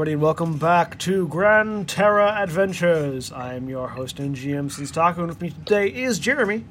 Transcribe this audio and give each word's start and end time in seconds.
Hello, 0.00 0.04
everybody, 0.04 0.12
and 0.14 0.22
welcome 0.22 0.56
back 0.56 0.98
to 1.00 1.28
Gran 1.28 1.84
Terra 1.84 2.36
Adventures. 2.42 3.30
I'm 3.32 3.68
your 3.68 3.86
host 3.88 4.18
and 4.18 4.34
GM 4.34 4.72
since 4.72 4.90
Taco, 4.90 5.20
and 5.20 5.28
with 5.28 5.42
me 5.42 5.50
today 5.50 5.88
is 5.88 6.18
Jeremy 6.18 6.64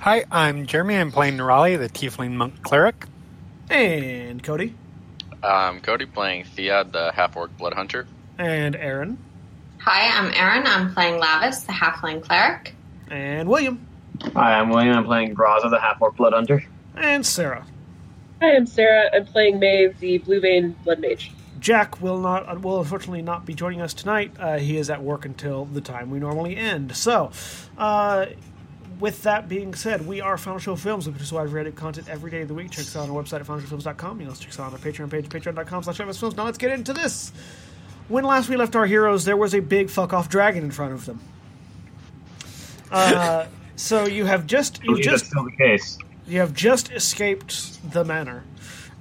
Hi, 0.00 0.26
I'm 0.30 0.66
Jeremy. 0.66 0.96
I'm 0.98 1.10
playing 1.10 1.38
Nerali, 1.38 1.78
the 1.78 1.88
Tiefling 1.88 2.32
Monk 2.32 2.62
Cleric. 2.62 3.06
and 3.70 4.42
Koty 4.42 4.74
Um, 5.42 5.80
Koty 5.80 6.12
playing 6.12 6.44
Theod, 6.44 6.92
the 6.92 7.12
half 7.12 7.34
orc 7.34 7.56
blood 7.56 7.72
hunter. 7.72 8.06
and 8.36 8.76
Erin 8.76 9.16
Hi, 9.78 10.10
I'm 10.18 10.30
Erin. 10.34 10.66
I'm 10.66 10.92
playing 10.92 11.18
Lavis, 11.18 11.64
the 11.64 11.72
halfling 11.72 12.22
cleric. 12.22 12.74
and 13.10 13.48
William 13.48 13.86
Hi, 14.34 14.52
I'm 14.52 14.68
William. 14.68 14.98
I'm 14.98 15.04
playing 15.06 15.34
Graza, 15.34 15.70
the 15.70 15.80
half 15.80 16.02
orc 16.02 16.14
blood 16.16 16.34
hunter. 16.34 16.62
and 16.94 17.24
Sarah. 17.24 17.64
Hi, 18.42 18.54
I'm 18.54 18.66
Sarah. 18.66 19.08
I'm 19.14 19.24
playing 19.24 19.60
Maeve, 19.60 19.98
the 19.98 20.18
Blue 20.18 20.40
Vein 20.40 20.76
Blood 20.84 20.98
Mage. 21.00 21.32
Jack 21.66 22.00
will 22.00 22.20
not 22.20 22.48
uh, 22.48 22.54
will 22.60 22.78
unfortunately 22.78 23.22
not 23.22 23.44
be 23.44 23.52
joining 23.52 23.80
us 23.80 23.92
tonight. 23.92 24.30
Uh, 24.38 24.56
he 24.56 24.76
is 24.76 24.88
at 24.88 25.02
work 25.02 25.24
until 25.24 25.64
the 25.64 25.80
time 25.80 26.10
we 26.10 26.20
normally 26.20 26.56
end. 26.56 26.94
So, 26.96 27.32
uh, 27.76 28.26
with 29.00 29.24
that 29.24 29.48
being 29.48 29.74
said, 29.74 30.06
we 30.06 30.20
are 30.20 30.38
Final 30.38 30.60
Show 30.60 30.76
Films. 30.76 31.08
We 31.08 31.12
produce 31.12 31.32
wide 31.32 31.48
variety 31.48 31.70
of 31.70 31.74
content 31.74 32.08
every 32.08 32.30
day 32.30 32.42
of 32.42 32.46
the 32.46 32.54
week. 32.54 32.70
Check 32.70 32.84
us 32.84 32.94
out 32.94 33.08
on 33.08 33.16
our 33.16 33.20
website 33.20 33.40
at 33.40 33.46
finalshowfilms.com. 33.46 34.20
You 34.20 34.26
can 34.26 34.28
also 34.28 34.42
check 34.44 34.50
us 34.50 34.60
out 34.60 34.66
on 34.66 34.74
our 34.74 34.78
Patreon 34.78 35.10
page, 35.10 35.28
patreon.com 35.28 35.82
slash 35.82 35.96
films. 35.96 36.36
Now 36.36 36.44
let's 36.44 36.56
get 36.56 36.70
into 36.70 36.92
this. 36.92 37.32
When 38.06 38.22
last 38.22 38.48
we 38.48 38.54
left 38.54 38.76
our 38.76 38.86
heroes, 38.86 39.24
there 39.24 39.36
was 39.36 39.52
a 39.52 39.58
big 39.58 39.90
fuck 39.90 40.12
off 40.12 40.28
dragon 40.28 40.62
in 40.62 40.70
front 40.70 40.92
of 40.92 41.04
them. 41.04 41.20
Uh, 42.92 43.46
so 43.74 44.06
you 44.06 44.24
have 44.24 44.46
just 44.46 44.84
you've 44.84 45.00
just 45.00 45.26
still 45.26 45.42
the 45.42 45.56
case. 45.56 45.98
you 46.28 46.38
have 46.38 46.54
just 46.54 46.92
escaped 46.92 47.90
the 47.90 48.04
manor, 48.04 48.44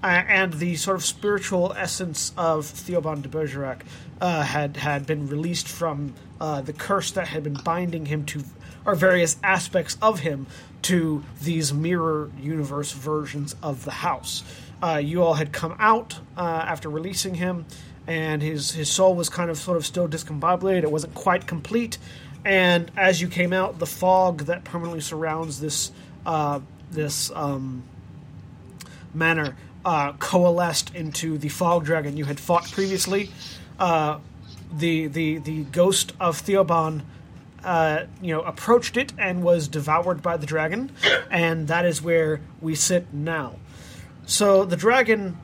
uh, 0.03 0.07
and 0.27 0.53
the 0.53 0.75
sort 0.75 0.97
of 0.97 1.05
spiritual 1.05 1.73
essence 1.77 2.31
of 2.37 2.65
Theoban 2.65 3.21
de 3.21 3.29
Bergerac 3.29 3.83
uh, 4.21 4.43
had 4.43 4.77
had 4.77 5.05
been 5.05 5.27
released 5.27 5.67
from 5.67 6.13
uh, 6.39 6.61
the 6.61 6.73
curse 6.73 7.11
that 7.11 7.27
had 7.27 7.43
been 7.43 7.59
binding 7.63 8.05
him 8.05 8.25
to, 8.25 8.43
or 8.85 8.95
various 8.95 9.37
aspects 9.43 9.97
of 10.01 10.19
him 10.19 10.47
to 10.83 11.23
these 11.41 11.73
mirror 11.73 12.29
universe 12.39 12.91
versions 12.91 13.55
of 13.63 13.85
the 13.85 13.91
house. 13.91 14.43
Uh, 14.83 14.97
you 14.97 15.23
all 15.23 15.33
had 15.35 15.51
come 15.51 15.75
out 15.79 16.19
uh, 16.37 16.41
after 16.41 16.89
releasing 16.89 17.35
him, 17.35 17.65
and 18.05 18.41
his 18.41 18.71
his 18.71 18.89
soul 18.89 19.15
was 19.15 19.29
kind 19.29 19.49
of 19.49 19.57
sort 19.57 19.77
of 19.77 19.85
still 19.85 20.07
discombobulated. 20.07 20.83
It 20.83 20.91
wasn't 20.91 21.15
quite 21.15 21.47
complete, 21.47 21.97
and 22.43 22.91
as 22.95 23.21
you 23.21 23.27
came 23.27 23.53
out, 23.53 23.79
the 23.79 23.87
fog 23.87 24.41
that 24.45 24.63
permanently 24.63 25.01
surrounds 25.01 25.59
this 25.59 25.91
uh, 26.25 26.59
this 26.91 27.31
um, 27.33 27.83
manor 29.13 29.55
uh, 29.85 30.13
coalesced 30.13 30.93
into 30.95 31.37
the 31.37 31.49
fog 31.49 31.85
dragon 31.85 32.17
you 32.17 32.25
had 32.25 32.39
fought 32.39 32.69
previously. 32.71 33.29
Uh, 33.79 34.19
the 34.75 35.07
the 35.07 35.37
the 35.37 35.63
ghost 35.65 36.13
of 36.19 36.41
Theoban, 36.41 37.03
uh, 37.63 38.05
you 38.21 38.33
know, 38.33 38.41
approached 38.41 38.97
it 38.97 39.13
and 39.17 39.43
was 39.43 39.67
devoured 39.67 40.21
by 40.21 40.37
the 40.37 40.45
dragon, 40.45 40.91
and 41.29 41.67
that 41.67 41.85
is 41.85 42.01
where 42.01 42.41
we 42.59 42.75
sit 42.75 43.13
now. 43.13 43.55
So 44.25 44.65
the 44.65 44.75
dragon 44.75 45.37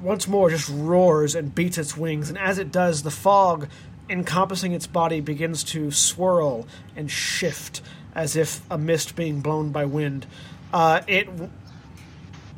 once 0.00 0.28
more 0.28 0.48
just 0.48 0.70
roars 0.72 1.34
and 1.34 1.54
beats 1.54 1.76
its 1.76 1.96
wings, 1.96 2.28
and 2.28 2.38
as 2.38 2.58
it 2.58 2.70
does, 2.70 3.02
the 3.02 3.10
fog 3.10 3.68
encompassing 4.08 4.72
its 4.72 4.86
body 4.86 5.20
begins 5.20 5.62
to 5.62 5.90
swirl 5.90 6.66
and 6.96 7.10
shift 7.10 7.80
as 8.14 8.34
if 8.34 8.60
a 8.70 8.78
mist 8.78 9.14
being 9.14 9.40
blown 9.40 9.70
by 9.70 9.84
wind. 9.84 10.26
Uh, 10.72 11.00
it 11.06 11.28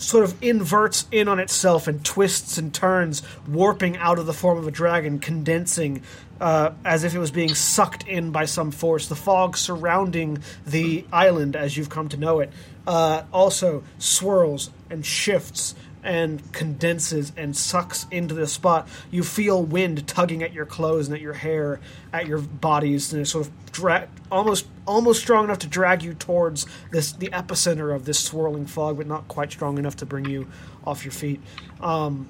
sort 0.02 0.24
of 0.24 0.42
inverts 0.42 1.06
in 1.10 1.28
on 1.28 1.38
itself 1.38 1.86
and 1.86 2.04
twists 2.04 2.58
and 2.58 2.74
turns, 2.74 3.22
warping 3.48 3.96
out 3.96 4.18
of 4.18 4.26
the 4.26 4.32
form 4.32 4.58
of 4.58 4.66
a 4.66 4.70
dragon, 4.70 5.18
condensing 5.18 6.02
uh, 6.40 6.72
as 6.84 7.04
if 7.04 7.14
it 7.14 7.18
was 7.18 7.30
being 7.30 7.54
sucked 7.54 8.06
in 8.08 8.32
by 8.32 8.44
some 8.44 8.72
force. 8.72 9.06
The 9.06 9.14
fog 9.14 9.56
surrounding 9.56 10.42
the 10.66 11.04
island, 11.12 11.54
as 11.54 11.76
you've 11.76 11.90
come 11.90 12.08
to 12.08 12.16
know 12.16 12.40
it, 12.40 12.52
uh, 12.86 13.22
also 13.32 13.84
swirls 13.98 14.70
and 14.90 15.06
shifts 15.06 15.74
and 16.02 16.52
condenses 16.52 17.32
and 17.36 17.56
sucks 17.56 18.06
into 18.10 18.34
the 18.34 18.46
spot. 18.46 18.88
You 19.10 19.22
feel 19.22 19.62
wind 19.62 20.06
tugging 20.08 20.42
at 20.42 20.52
your 20.52 20.66
clothes 20.66 21.06
and 21.06 21.14
at 21.14 21.20
your 21.20 21.32
hair, 21.32 21.80
at 22.12 22.26
your 22.26 22.38
bodies, 22.38 23.12
and 23.12 23.26
sort 23.26 23.46
of 23.46 23.72
dra- 23.72 24.08
almost 24.30 24.66
almost 24.86 25.20
strong 25.20 25.44
enough 25.44 25.60
to 25.60 25.68
drag 25.68 26.02
you 26.02 26.14
towards 26.14 26.66
this 26.90 27.12
the 27.12 27.28
epicenter 27.28 27.94
of 27.94 28.04
this 28.04 28.18
swirling 28.18 28.66
fog, 28.66 28.96
but 28.96 29.06
not 29.06 29.28
quite 29.28 29.52
strong 29.52 29.78
enough 29.78 29.96
to 29.96 30.06
bring 30.06 30.24
you 30.24 30.48
off 30.84 31.04
your 31.04 31.12
feet. 31.12 31.40
Um, 31.80 32.28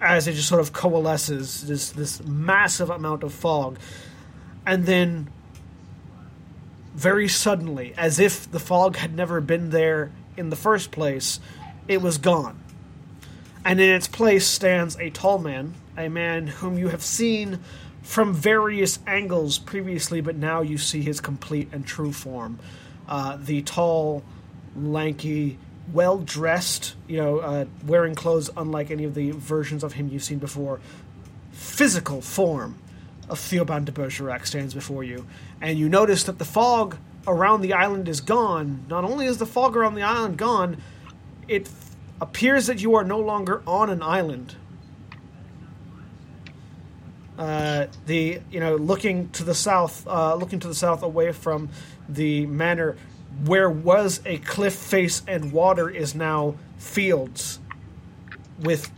as 0.00 0.28
it 0.28 0.32
just 0.34 0.48
sort 0.48 0.60
of 0.60 0.72
coalesces, 0.72 1.66
this 1.66 1.90
this 1.90 2.22
massive 2.24 2.90
amount 2.90 3.24
of 3.24 3.32
fog, 3.32 3.78
and 4.66 4.86
then 4.86 5.30
very 6.94 7.26
suddenly, 7.26 7.92
as 7.96 8.20
if 8.20 8.48
the 8.52 8.60
fog 8.60 8.96
had 8.96 9.16
never 9.16 9.40
been 9.40 9.70
there 9.70 10.12
in 10.36 10.50
the 10.50 10.56
first 10.56 10.92
place, 10.92 11.40
it 11.88 12.00
was 12.00 12.18
gone 12.18 12.63
and 13.64 13.80
in 13.80 13.90
its 13.90 14.06
place 14.06 14.46
stands 14.46 14.96
a 14.98 15.10
tall 15.10 15.38
man, 15.38 15.74
a 15.96 16.08
man 16.08 16.46
whom 16.46 16.78
you 16.78 16.88
have 16.88 17.02
seen 17.02 17.60
from 18.02 18.34
various 18.34 18.98
angles 19.06 19.58
previously, 19.58 20.20
but 20.20 20.36
now 20.36 20.60
you 20.60 20.76
see 20.76 21.00
his 21.02 21.20
complete 21.20 21.68
and 21.72 21.86
true 21.86 22.12
form. 22.12 22.58
Uh, 23.08 23.38
the 23.40 23.62
tall, 23.62 24.22
lanky, 24.76 25.58
well 25.92 26.18
dressed, 26.18 26.94
you 27.06 27.16
know, 27.16 27.38
uh, 27.38 27.64
wearing 27.86 28.14
clothes 28.14 28.50
unlike 28.56 28.90
any 28.90 29.04
of 29.04 29.14
the 29.14 29.30
versions 29.32 29.82
of 29.82 29.94
him 29.94 30.08
you've 30.08 30.22
seen 30.22 30.38
before, 30.38 30.80
physical 31.52 32.20
form 32.20 32.78
of 33.28 33.38
Theoban 33.38 33.84
de 33.84 33.92
Bergerac 33.92 34.46
stands 34.46 34.74
before 34.74 35.02
you. 35.02 35.26
And 35.60 35.78
you 35.78 35.88
notice 35.88 36.24
that 36.24 36.38
the 36.38 36.44
fog 36.44 36.98
around 37.26 37.62
the 37.62 37.72
island 37.72 38.08
is 38.08 38.20
gone. 38.20 38.84
Not 38.88 39.04
only 39.04 39.26
is 39.26 39.38
the 39.38 39.46
fog 39.46 39.76
around 39.76 39.94
the 39.94 40.02
island 40.02 40.36
gone, 40.36 40.76
it 41.48 41.66
appears 42.20 42.66
that 42.66 42.80
you 42.80 42.94
are 42.94 43.04
no 43.04 43.18
longer 43.18 43.62
on 43.66 43.90
an 43.90 44.02
island. 44.02 44.56
Uh, 47.36 47.86
the 48.06 48.40
you 48.50 48.60
know 48.60 48.76
looking 48.76 49.28
to 49.30 49.42
the 49.42 49.54
south, 49.54 50.06
uh, 50.06 50.34
looking 50.36 50.60
to 50.60 50.68
the 50.68 50.74
south 50.74 51.02
away 51.02 51.32
from 51.32 51.68
the 52.08 52.46
manor, 52.46 52.96
where 53.44 53.68
was 53.68 54.20
a 54.24 54.38
cliff 54.38 54.74
face 54.74 55.22
and 55.26 55.52
water 55.52 55.90
is 55.90 56.14
now 56.14 56.54
fields, 56.78 57.58
with 58.60 58.92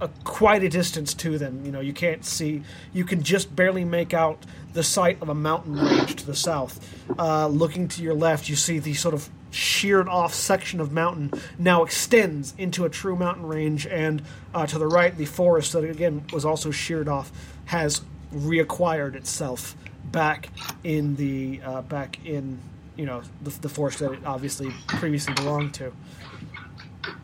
a, 0.00 0.08
quite 0.24 0.62
a 0.62 0.70
distance 0.70 1.12
to 1.12 1.36
them. 1.36 1.66
You 1.66 1.72
know 1.72 1.80
you 1.80 1.92
can't 1.92 2.24
see. 2.24 2.62
You 2.94 3.04
can 3.04 3.22
just 3.22 3.54
barely 3.54 3.84
make 3.84 4.14
out 4.14 4.46
the 4.72 4.82
sight 4.82 5.20
of 5.20 5.28
a 5.28 5.34
mountain 5.34 5.74
range 5.74 6.16
to 6.16 6.26
the 6.26 6.34
south. 6.34 6.80
Uh, 7.18 7.46
looking 7.48 7.88
to 7.88 8.02
your 8.02 8.14
left, 8.14 8.48
you 8.48 8.56
see 8.56 8.78
the 8.78 8.94
sort 8.94 9.14
of 9.14 9.28
sheared 9.54 10.08
off 10.08 10.34
section 10.34 10.80
of 10.80 10.92
mountain 10.92 11.30
now 11.58 11.84
extends 11.84 12.54
into 12.58 12.84
a 12.84 12.88
true 12.88 13.16
mountain 13.16 13.46
range, 13.46 13.86
and 13.86 14.22
uh, 14.54 14.66
to 14.66 14.78
the 14.78 14.86
right, 14.86 15.16
the 15.16 15.24
forest 15.24 15.72
that 15.72 15.84
again 15.84 16.24
was 16.32 16.44
also 16.44 16.70
sheared 16.70 17.08
off 17.08 17.30
has 17.66 18.02
reacquired 18.32 19.14
itself 19.14 19.76
back 20.04 20.48
in 20.82 21.16
the 21.16 21.60
uh, 21.64 21.82
back 21.82 22.24
in 22.26 22.58
you 22.96 23.06
know 23.06 23.22
the, 23.42 23.50
the 23.50 23.68
forest 23.68 24.00
that 24.00 24.12
it 24.12 24.20
obviously 24.24 24.70
previously 24.88 25.34
belonged 25.34 25.74
to. 25.74 25.92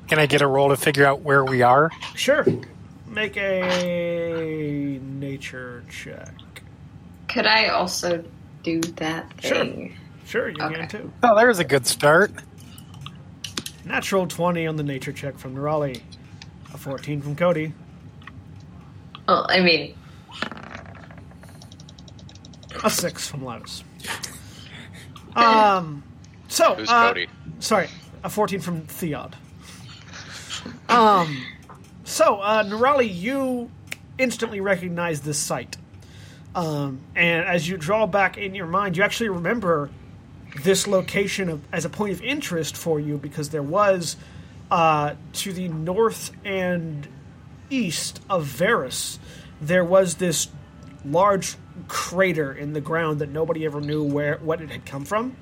Can 0.09 0.19
I 0.19 0.27
get 0.27 0.43
a 0.43 0.47
roll 0.47 0.69
to 0.71 0.77
figure 0.77 1.07
out 1.07 1.21
where 1.23 1.45
we 1.45 1.63
are? 1.63 1.91
Sure, 2.15 2.45
make 3.07 3.37
a 3.37 4.99
nature 5.03 5.85
check. 5.91 6.33
Could 7.29 7.47
I 7.47 7.69
also 7.69 8.25
do 8.63 8.81
that 8.81 9.33
thing? 9.41 9.91
Sure, 9.91 10.00
you 10.33 10.55
can 10.55 10.73
Okay. 10.75 10.87
too. 10.87 11.13
Oh, 11.23 11.37
there's 11.37 11.59
a 11.59 11.65
good 11.65 11.87
start. 11.87 12.31
Natural 13.85 14.27
20 14.27 14.67
on 14.67 14.77
the 14.77 14.83
nature 14.83 15.13
check 15.13 15.39
from 15.39 15.57
Nerali. 15.57 16.01
A 16.73 16.79
14 16.79 17.21
from 17.21 17.35
Koty. 17.37 17.73
Well, 19.27 19.47
I 19.49 19.61
mean, 19.61 19.95
A 22.85 22.91
6 22.91 23.29
from 23.29 23.41
Lavis. 23.43 23.83
Um, 25.37 26.03
so, 26.49 26.75
Who's 26.75 26.89
uh, 26.89 27.13
Koty? 27.13 27.29
sorry, 27.59 27.89
a 28.25 28.31
14 28.31 28.61
from 28.61 28.83
Theod. 28.83 29.35
Um, 30.89 31.45
so, 32.05 32.41
uh, 32.41 32.65
Nerali, 32.65 33.13
you 33.13 33.71
instantly 34.19 34.61
recognize 34.61 35.21
this 35.21 35.39
site. 35.39 35.77
Um, 36.55 37.01
and 37.15 37.45
as 37.47 37.69
you 37.69 37.77
draw 37.77 38.07
back 38.07 38.37
in 38.39 38.55
your 38.55 38.67
mind, 38.67 38.97
you 38.97 39.03
actually 39.03 39.29
remember 39.29 39.91
this 40.63 40.87
location 40.87 41.49
of, 41.49 41.63
as 41.73 41.85
a 41.85 41.89
point 41.89 42.13
of 42.13 42.23
interest 42.23 42.77
for 42.77 42.99
you 43.01 43.17
because 43.17 43.51
there 43.51 43.63
was 43.63 44.17
uh, 44.71 45.15
to 45.33 45.53
the 45.53 45.69
north 45.69 46.33
and 46.45 47.09
east 47.71 48.21
of 48.29 48.45
Varus, 48.45 49.19
there 49.61 49.85
was 49.85 50.17
this 50.17 50.49
large 51.05 51.57
crater 51.89 52.53
in 52.53 52.73
the 52.73 52.81
ground 52.81 53.21
that 53.21 53.31
nobody 53.31 53.65
ever 53.65 53.81
knew 53.81 54.03
where 54.03 54.37
what 54.39 54.61
it 54.61 54.71
had 54.71 54.85
come 54.85 55.05
from. 55.05 55.37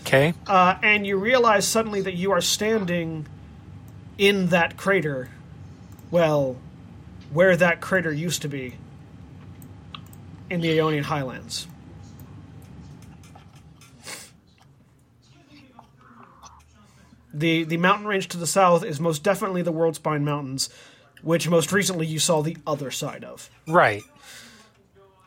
Okay. 0.00 0.34
Uh, 0.46 0.76
and 0.82 1.06
you 1.06 1.16
realize 1.16 1.66
suddenly 1.66 2.00
that 2.00 2.14
you 2.14 2.32
are 2.32 2.40
standing 2.40 3.26
in 4.18 4.48
that 4.48 4.76
crater, 4.76 5.30
well, 6.10 6.56
where 7.32 7.56
that 7.56 7.80
crater 7.80 8.12
used 8.12 8.42
to 8.42 8.48
be 8.48 8.76
in 10.48 10.60
the 10.60 10.78
Aeonian 10.78 11.02
Highlands. 11.02 11.66
The 17.36 17.64
the 17.64 17.76
mountain 17.76 18.06
range 18.06 18.28
to 18.28 18.38
the 18.38 18.46
south 18.46 18.82
is 18.82 18.98
most 18.98 19.22
definitely 19.22 19.60
the 19.60 19.70
World 19.70 19.94
Spine 19.96 20.24
Mountains, 20.24 20.70
which 21.22 21.48
most 21.50 21.70
recently 21.70 22.06
you 22.06 22.18
saw 22.18 22.40
the 22.40 22.56
other 22.66 22.90
side 22.90 23.24
of. 23.24 23.50
Right. 23.68 24.02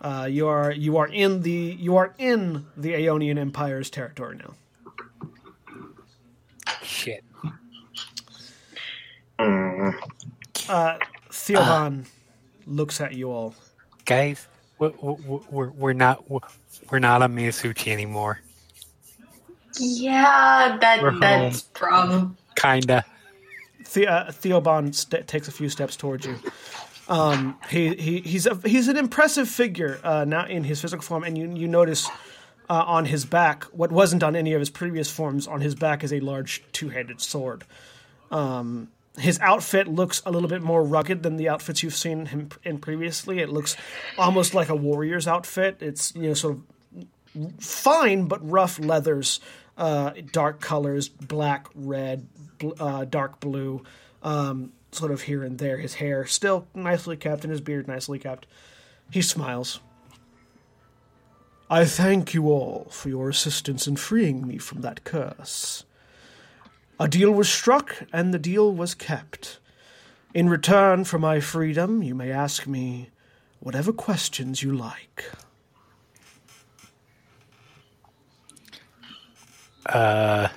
Uh, 0.01 0.27
you 0.29 0.47
are 0.47 0.71
you 0.71 0.97
are 0.97 1.07
in 1.07 1.43
the 1.43 1.51
you 1.51 1.97
are 1.97 2.15
in 2.17 2.65
the 2.75 2.93
Aeonian 2.93 3.37
Empire's 3.37 3.91
territory 3.91 4.37
now. 4.37 4.55
Shit. 6.81 7.23
Theoban 11.31 12.05
looks 12.65 13.01
at 13.01 13.13
you 13.13 13.31
all. 13.31 13.53
Guys, 14.05 14.47
we're, 14.79 14.93
we're, 14.99 15.69
we're 15.69 15.93
not 15.93 16.27
we're 16.29 16.99
not 16.99 17.21
a 17.21 17.27
Miyasuchi 17.27 17.91
anymore. 17.91 18.41
Yeah, 19.79 20.77
that 20.79 21.01
We're 21.01 21.19
that's 21.19 21.61
problem. 21.61 22.37
Kinda. 22.55 23.05
The, 23.93 24.07
uh, 24.07 24.31
Theoban 24.31 24.93
st- 24.93 25.27
takes 25.27 25.47
a 25.47 25.51
few 25.51 25.69
steps 25.69 25.95
towards 25.95 26.25
you. 26.25 26.37
Um, 27.07 27.57
he, 27.69 27.95
he 27.95 28.19
he's 28.21 28.45
a, 28.45 28.55
he's 28.65 28.87
an 28.87 28.97
impressive 28.97 29.49
figure 29.49 29.99
uh, 30.03 30.25
now 30.25 30.45
in 30.45 30.63
his 30.63 30.79
physical 30.79 31.01
form, 31.01 31.23
and 31.23 31.35
you 31.37 31.51
you 31.55 31.67
notice 31.67 32.07
uh, 32.69 32.83
on 32.85 33.05
his 33.05 33.25
back 33.25 33.63
what 33.65 33.91
wasn't 33.91 34.21
on 34.21 34.35
any 34.35 34.53
of 34.53 34.59
his 34.59 34.69
previous 34.69 35.09
forms. 35.09 35.47
On 35.47 35.61
his 35.61 35.73
back 35.73 36.03
is 36.03 36.13
a 36.13 36.19
large 36.19 36.63
two-handed 36.71 37.19
sword. 37.19 37.63
Um, 38.29 38.89
his 39.17 39.39
outfit 39.39 39.87
looks 39.87 40.21
a 40.25 40.31
little 40.31 40.47
bit 40.47 40.61
more 40.61 40.83
rugged 40.83 41.23
than 41.23 41.37
the 41.37 41.49
outfits 41.49 41.81
you've 41.81 41.95
seen 41.95 42.27
him 42.27 42.49
in 42.63 42.77
previously. 42.77 43.39
It 43.39 43.49
looks 43.49 43.75
almost 44.17 44.53
like 44.53 44.69
a 44.69 44.75
warrior's 44.75 45.27
outfit. 45.27 45.77
It's 45.81 46.13
you 46.15 46.27
know 46.27 46.33
sort 46.35 46.57
of 46.57 46.63
fine 47.59 48.27
but 48.27 48.47
rough 48.47 48.79
leathers, 48.79 49.39
uh, 49.79 50.11
dark 50.31 50.59
colors, 50.59 51.09
black, 51.09 51.67
red, 51.73 52.27
bl- 52.59 52.71
uh, 52.79 53.05
dark 53.05 53.39
blue, 53.39 53.83
um, 54.21 54.73
sort 54.91 55.11
of 55.11 55.21
here 55.23 55.43
and 55.43 55.57
there. 55.57 55.77
His 55.77 55.95
hair 55.95 56.25
still 56.25 56.67
nicely 56.75 57.15
kept, 57.17 57.43
and 57.43 57.51
his 57.51 57.61
beard 57.61 57.87
nicely 57.87 58.19
kept. 58.19 58.45
He 59.09 59.21
smiles. 59.21 59.79
I 61.69 61.85
thank 61.85 62.33
you 62.33 62.47
all 62.47 62.87
for 62.91 63.09
your 63.09 63.29
assistance 63.29 63.87
in 63.87 63.95
freeing 63.95 64.45
me 64.45 64.57
from 64.57 64.81
that 64.81 65.03
curse. 65.03 65.85
A 66.99 67.07
deal 67.07 67.31
was 67.31 67.47
struck, 67.47 68.03
and 68.11 68.33
the 68.33 68.39
deal 68.39 68.71
was 68.73 68.93
kept. 68.93 69.59
In 70.33 70.49
return 70.49 71.05
for 71.05 71.17
my 71.17 71.39
freedom, 71.39 72.03
you 72.03 72.13
may 72.13 72.31
ask 72.31 72.67
me 72.67 73.09
whatever 73.59 73.93
questions 73.93 74.61
you 74.61 74.75
like. 74.75 75.25
Uh, 79.89 80.47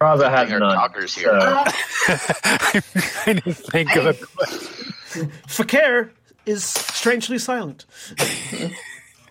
Raza 0.00 0.24
I 0.24 0.30
has 0.30 0.40
think 0.48 0.52
our 0.52 0.60
none. 0.60 0.74
talkers 0.76 1.14
here. 1.14 1.40
so- 1.40 1.46
Uh, 1.46 1.64
trying 3.24 3.40
to 3.40 3.52
think 3.52 3.96
of 3.96 4.06
a 4.06 4.14
question. 4.14 5.32
Fakir 5.48 6.12
is 6.46 6.64
strangely 6.64 7.38
silent. 7.38 7.84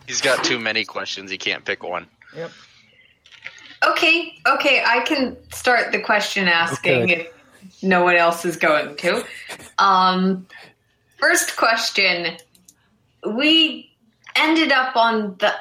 He's 0.06 0.22
got 0.22 0.44
too 0.44 0.60
many 0.60 0.84
questions. 0.86 1.32
He 1.32 1.38
can't 1.38 1.64
pick 1.64 1.84
one. 1.84 2.08
Yep. 2.36 2.52
Okay, 3.92 4.34
okay, 4.46 4.84
I 4.86 5.02
can 5.02 5.38
start 5.54 5.92
the 5.92 6.00
question 6.00 6.48
asking 6.48 7.04
Okay. 7.04 7.14
if 7.68 7.84
no 7.84 8.04
one 8.04 8.16
else 8.16 8.44
is 8.44 8.58
going 8.58 8.96
to. 8.98 9.24
Um, 9.78 10.48
first 11.18 11.58
question: 11.58 12.38
We 13.26 13.92
ended 14.36 14.72
up 14.72 14.96
on 14.96 15.36
the 15.40 15.54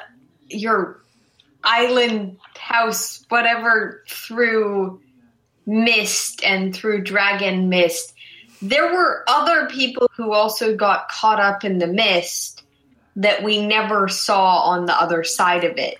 your 0.49 1.01
island 1.63 2.37
house, 2.57 3.25
whatever, 3.29 4.03
through 4.07 5.01
mist 5.65 6.43
and 6.43 6.73
through 6.75 7.03
dragon 7.03 7.69
mist. 7.69 8.13
There 8.61 8.91
were 8.91 9.23
other 9.27 9.67
people 9.67 10.09
who 10.15 10.31
also 10.31 10.75
got 10.75 11.09
caught 11.09 11.39
up 11.39 11.63
in 11.63 11.77
the 11.77 11.87
mist 11.87 12.63
that 13.17 13.43
we 13.43 13.65
never 13.65 14.07
saw 14.07 14.61
on 14.61 14.85
the 14.85 14.99
other 14.99 15.23
side 15.23 15.63
of 15.63 15.77
it. 15.77 15.97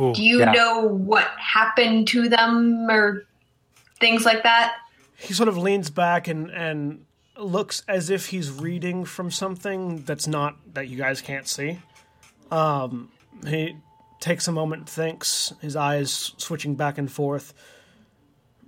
Ooh, 0.00 0.12
Do 0.12 0.22
you 0.22 0.40
yeah. 0.40 0.52
know 0.52 0.82
what 0.82 1.28
happened 1.38 2.08
to 2.08 2.28
them 2.28 2.90
or 2.90 3.24
things 4.00 4.24
like 4.24 4.42
that? 4.42 4.74
He 5.16 5.32
sort 5.32 5.48
of 5.48 5.56
leans 5.56 5.90
back 5.90 6.26
and, 6.26 6.50
and 6.50 7.06
looks 7.36 7.82
as 7.88 8.10
if 8.10 8.26
he's 8.26 8.50
reading 8.50 9.04
from 9.04 9.30
something 9.30 10.02
that's 10.02 10.26
not 10.26 10.56
that 10.74 10.88
you 10.88 10.96
guys 10.96 11.20
can't 11.20 11.48
see. 11.48 11.78
Um, 12.50 13.10
he 13.46 13.76
takes 14.20 14.48
a 14.48 14.52
moment, 14.52 14.88
thinks, 14.88 15.52
his 15.60 15.76
eyes 15.76 16.32
switching 16.36 16.74
back 16.74 16.98
and 16.98 17.10
forth. 17.10 17.52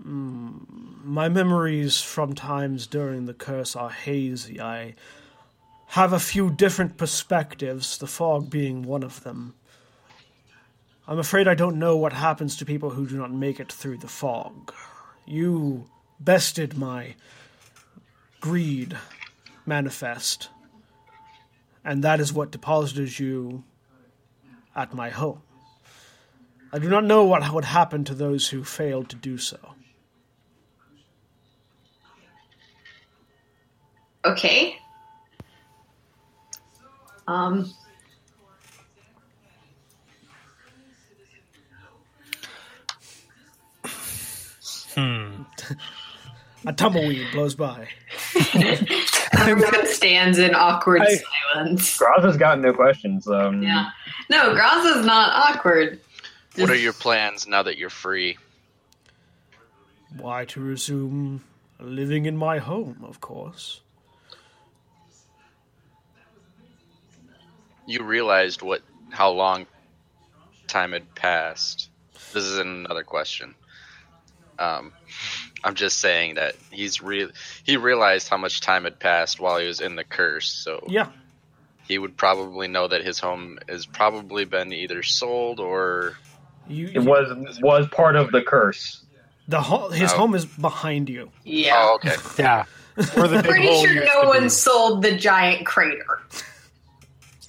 Mm, 0.02 1.04
my 1.04 1.28
memories 1.28 2.00
from 2.00 2.34
times 2.34 2.86
during 2.86 3.26
the 3.26 3.34
curse 3.34 3.76
are 3.76 3.90
hazy. 3.90 4.60
I 4.60 4.94
have 5.88 6.12
a 6.12 6.18
few 6.18 6.50
different 6.50 6.96
perspectives, 6.96 7.98
the 7.98 8.06
fog 8.06 8.50
being 8.50 8.82
one 8.82 9.02
of 9.02 9.22
them. 9.22 9.54
I'm 11.08 11.18
afraid 11.18 11.46
I 11.46 11.54
don't 11.54 11.78
know 11.78 11.96
what 11.96 12.12
happens 12.12 12.56
to 12.56 12.66
people 12.66 12.90
who 12.90 13.06
do 13.06 13.16
not 13.16 13.32
make 13.32 13.60
it 13.60 13.72
through 13.72 13.98
the 13.98 14.08
fog. 14.08 14.74
You 15.24 15.88
bested 16.18 16.76
my 16.76 17.14
greed 18.46 18.96
manifest, 19.66 20.50
and 21.84 22.04
that 22.04 22.20
is 22.20 22.32
what 22.32 22.52
deposited 22.52 23.18
you 23.18 23.64
at 24.76 24.94
my 24.94 25.10
home. 25.10 25.42
I 26.72 26.78
do 26.78 26.88
not 26.88 27.02
know 27.02 27.24
what 27.24 27.52
would 27.52 27.64
happen 27.64 28.04
to 28.04 28.14
those 28.14 28.50
who 28.50 28.62
failed 28.62 29.08
to 29.08 29.16
do 29.16 29.36
so. 29.36 29.58
Okay. 34.24 34.76
Um, 37.26 37.72
A 46.66 46.72
tumbleweed 46.72 47.28
blows 47.32 47.54
by. 47.54 47.88
everyone 49.32 49.86
stands 49.86 50.38
in 50.38 50.54
awkward 50.54 51.02
I- 51.02 51.16
silence. 51.54 51.96
Graza's 51.96 52.36
got 52.36 52.58
no 52.60 52.72
questions. 52.72 53.28
Um, 53.28 53.62
Yeah. 53.62 53.90
No, 54.28 54.52
Graza's 54.54 55.06
not 55.06 55.30
awkward. 55.54 56.00
What 56.56 56.70
are 56.70 56.74
your 56.74 56.92
plans 56.94 57.46
now 57.46 57.62
that 57.62 57.76
you're 57.78 57.90
free? 57.90 58.38
Why, 60.16 60.44
to 60.46 60.60
resume 60.60 61.44
living 61.78 62.24
in 62.24 62.36
my 62.36 62.58
home, 62.58 63.04
of 63.06 63.20
course. 63.20 63.80
You 67.86 68.02
realized 68.02 68.62
what 68.62 68.82
how 69.10 69.30
long 69.30 69.66
time 70.66 70.92
had 70.92 71.14
passed. 71.14 71.90
This 72.32 72.44
is 72.44 72.58
another 72.58 73.04
question. 73.04 73.54
Um, 74.58 74.92
I'm 75.64 75.74
just 75.74 75.98
saying 76.00 76.34
that 76.36 76.54
he's 76.70 77.02
real. 77.02 77.30
He 77.64 77.76
realized 77.76 78.28
how 78.28 78.36
much 78.36 78.60
time 78.60 78.84
had 78.84 78.98
passed 79.00 79.40
while 79.40 79.58
he 79.58 79.66
was 79.66 79.80
in 79.80 79.96
the 79.96 80.04
curse, 80.04 80.48
so 80.52 80.84
Yeah, 80.88 81.08
he 81.88 81.98
would 81.98 82.16
probably 82.16 82.68
know 82.68 82.86
that 82.88 83.04
his 83.04 83.18
home 83.18 83.58
has 83.68 83.86
probably 83.86 84.44
been 84.44 84.72
either 84.72 85.02
sold 85.02 85.58
or 85.60 86.16
you. 86.68 86.90
It 86.94 87.00
was 87.00 87.58
was 87.62 87.86
part 87.88 88.16
of 88.16 88.30
the 88.32 88.42
curse. 88.42 89.02
the 89.48 89.60
ho- 89.60 89.88
his 89.90 90.12
Oh. 90.12 90.16
home 90.18 90.34
is 90.34 90.44
behind 90.44 91.08
you. 91.08 91.30
Yeah. 91.44 91.72
Oh, 91.76 91.94
okay. 91.96 92.16
Yeah. 92.38 92.64
Where 93.14 93.28
the 93.28 93.42
big 93.42 93.50
Pretty 93.50 93.80
sure 93.84 94.04
no 94.06 94.28
one 94.28 94.44
be. 94.44 94.48
sold 94.48 95.02
the 95.02 95.16
giant 95.16 95.66
crater. 95.66 96.22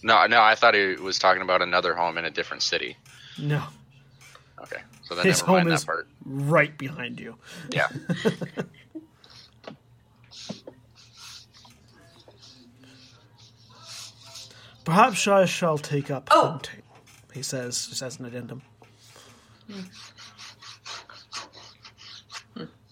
No, 0.03 0.25
no, 0.27 0.41
I 0.41 0.55
thought 0.55 0.73
he 0.75 0.95
was 0.95 1.19
talking 1.19 1.41
about 1.41 1.61
another 1.61 1.95
home 1.95 2.17
in 2.17 2.25
a 2.25 2.29
different 2.29 2.63
city. 2.63 2.97
No, 3.37 3.63
Okay, 4.61 4.81
so 5.03 5.15
then 5.15 5.25
his 5.25 5.41
never 5.41 5.51
mind 5.51 5.61
home 5.63 5.69
that 5.69 5.75
is 5.75 5.85
part. 5.85 6.07
right 6.25 6.77
behind 6.77 7.19
you. 7.19 7.35
Yeah. 7.69 7.87
Perhaps 14.83 15.27
I 15.27 15.45
shall 15.45 15.77
take 15.77 16.09
up 16.09 16.29
Oh. 16.31 16.51
hunting, 16.51 16.81
he 17.33 17.41
says, 17.43 17.87
just 17.87 18.01
as 18.01 18.19
an 18.19 18.25
addendum. 18.25 18.61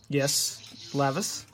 Yes, 0.09 0.61
Lavis? 0.93 1.45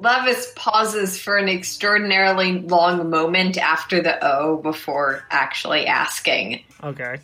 Lavis 0.00 0.54
pauses 0.54 1.18
for 1.20 1.36
an 1.36 1.48
extraordinarily 1.48 2.60
long 2.60 3.10
moment 3.10 3.58
after 3.58 4.00
the 4.00 4.18
O 4.24 4.56
before 4.58 5.24
actually 5.30 5.86
asking. 5.86 6.62
Okay. 6.82 7.16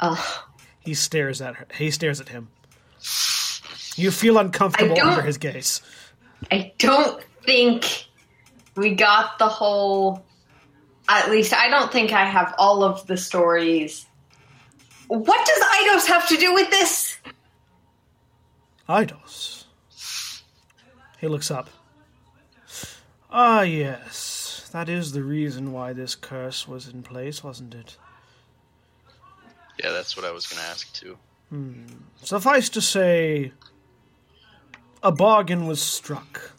Uh, 0.00 0.16
He 0.80 0.94
stares 0.94 1.40
at 1.40 1.56
her. 1.56 1.66
He 1.76 1.90
stares 1.90 2.20
at 2.20 2.28
him. 2.28 2.48
You 3.96 4.10
feel 4.10 4.38
uncomfortable 4.38 5.00
under 5.00 5.22
his 5.22 5.38
gaze. 5.38 5.80
I 6.50 6.72
don't 6.78 7.22
think 7.44 8.06
we 8.76 8.94
got 8.94 9.38
the 9.38 9.48
whole. 9.48 10.24
At 11.08 11.30
least 11.30 11.52
I 11.52 11.68
don't 11.68 11.92
think 11.92 12.12
I 12.12 12.24
have 12.24 12.54
all 12.58 12.82
of 12.82 13.06
the 13.06 13.16
stories. 13.16 14.06
What 15.08 15.46
does 15.46 15.60
Idos 15.62 16.06
have 16.08 16.26
to 16.28 16.36
do 16.36 16.54
with 16.54 16.70
this? 16.70 17.18
Idos. 18.88 19.64
He 21.20 21.28
looks 21.28 21.50
up. 21.50 21.68
Ah, 23.30 23.62
yes. 23.62 24.68
That 24.72 24.88
is 24.88 25.12
the 25.12 25.22
reason 25.22 25.72
why 25.72 25.92
this 25.92 26.14
curse 26.14 26.66
was 26.66 26.88
in 26.88 27.02
place, 27.02 27.44
wasn't 27.44 27.74
it? 27.74 27.96
Yeah, 29.84 29.92
that's 29.92 30.16
what 30.16 30.24
I 30.24 30.30
was 30.30 30.46
going 30.46 30.62
to 30.62 30.68
ask 30.68 30.90
too. 30.94 31.18
Suffice 32.22 32.70
to 32.70 32.80
say, 32.80 33.52
a 35.02 35.12
bargain 35.12 35.66
was 35.66 35.82
struck. 35.82 36.52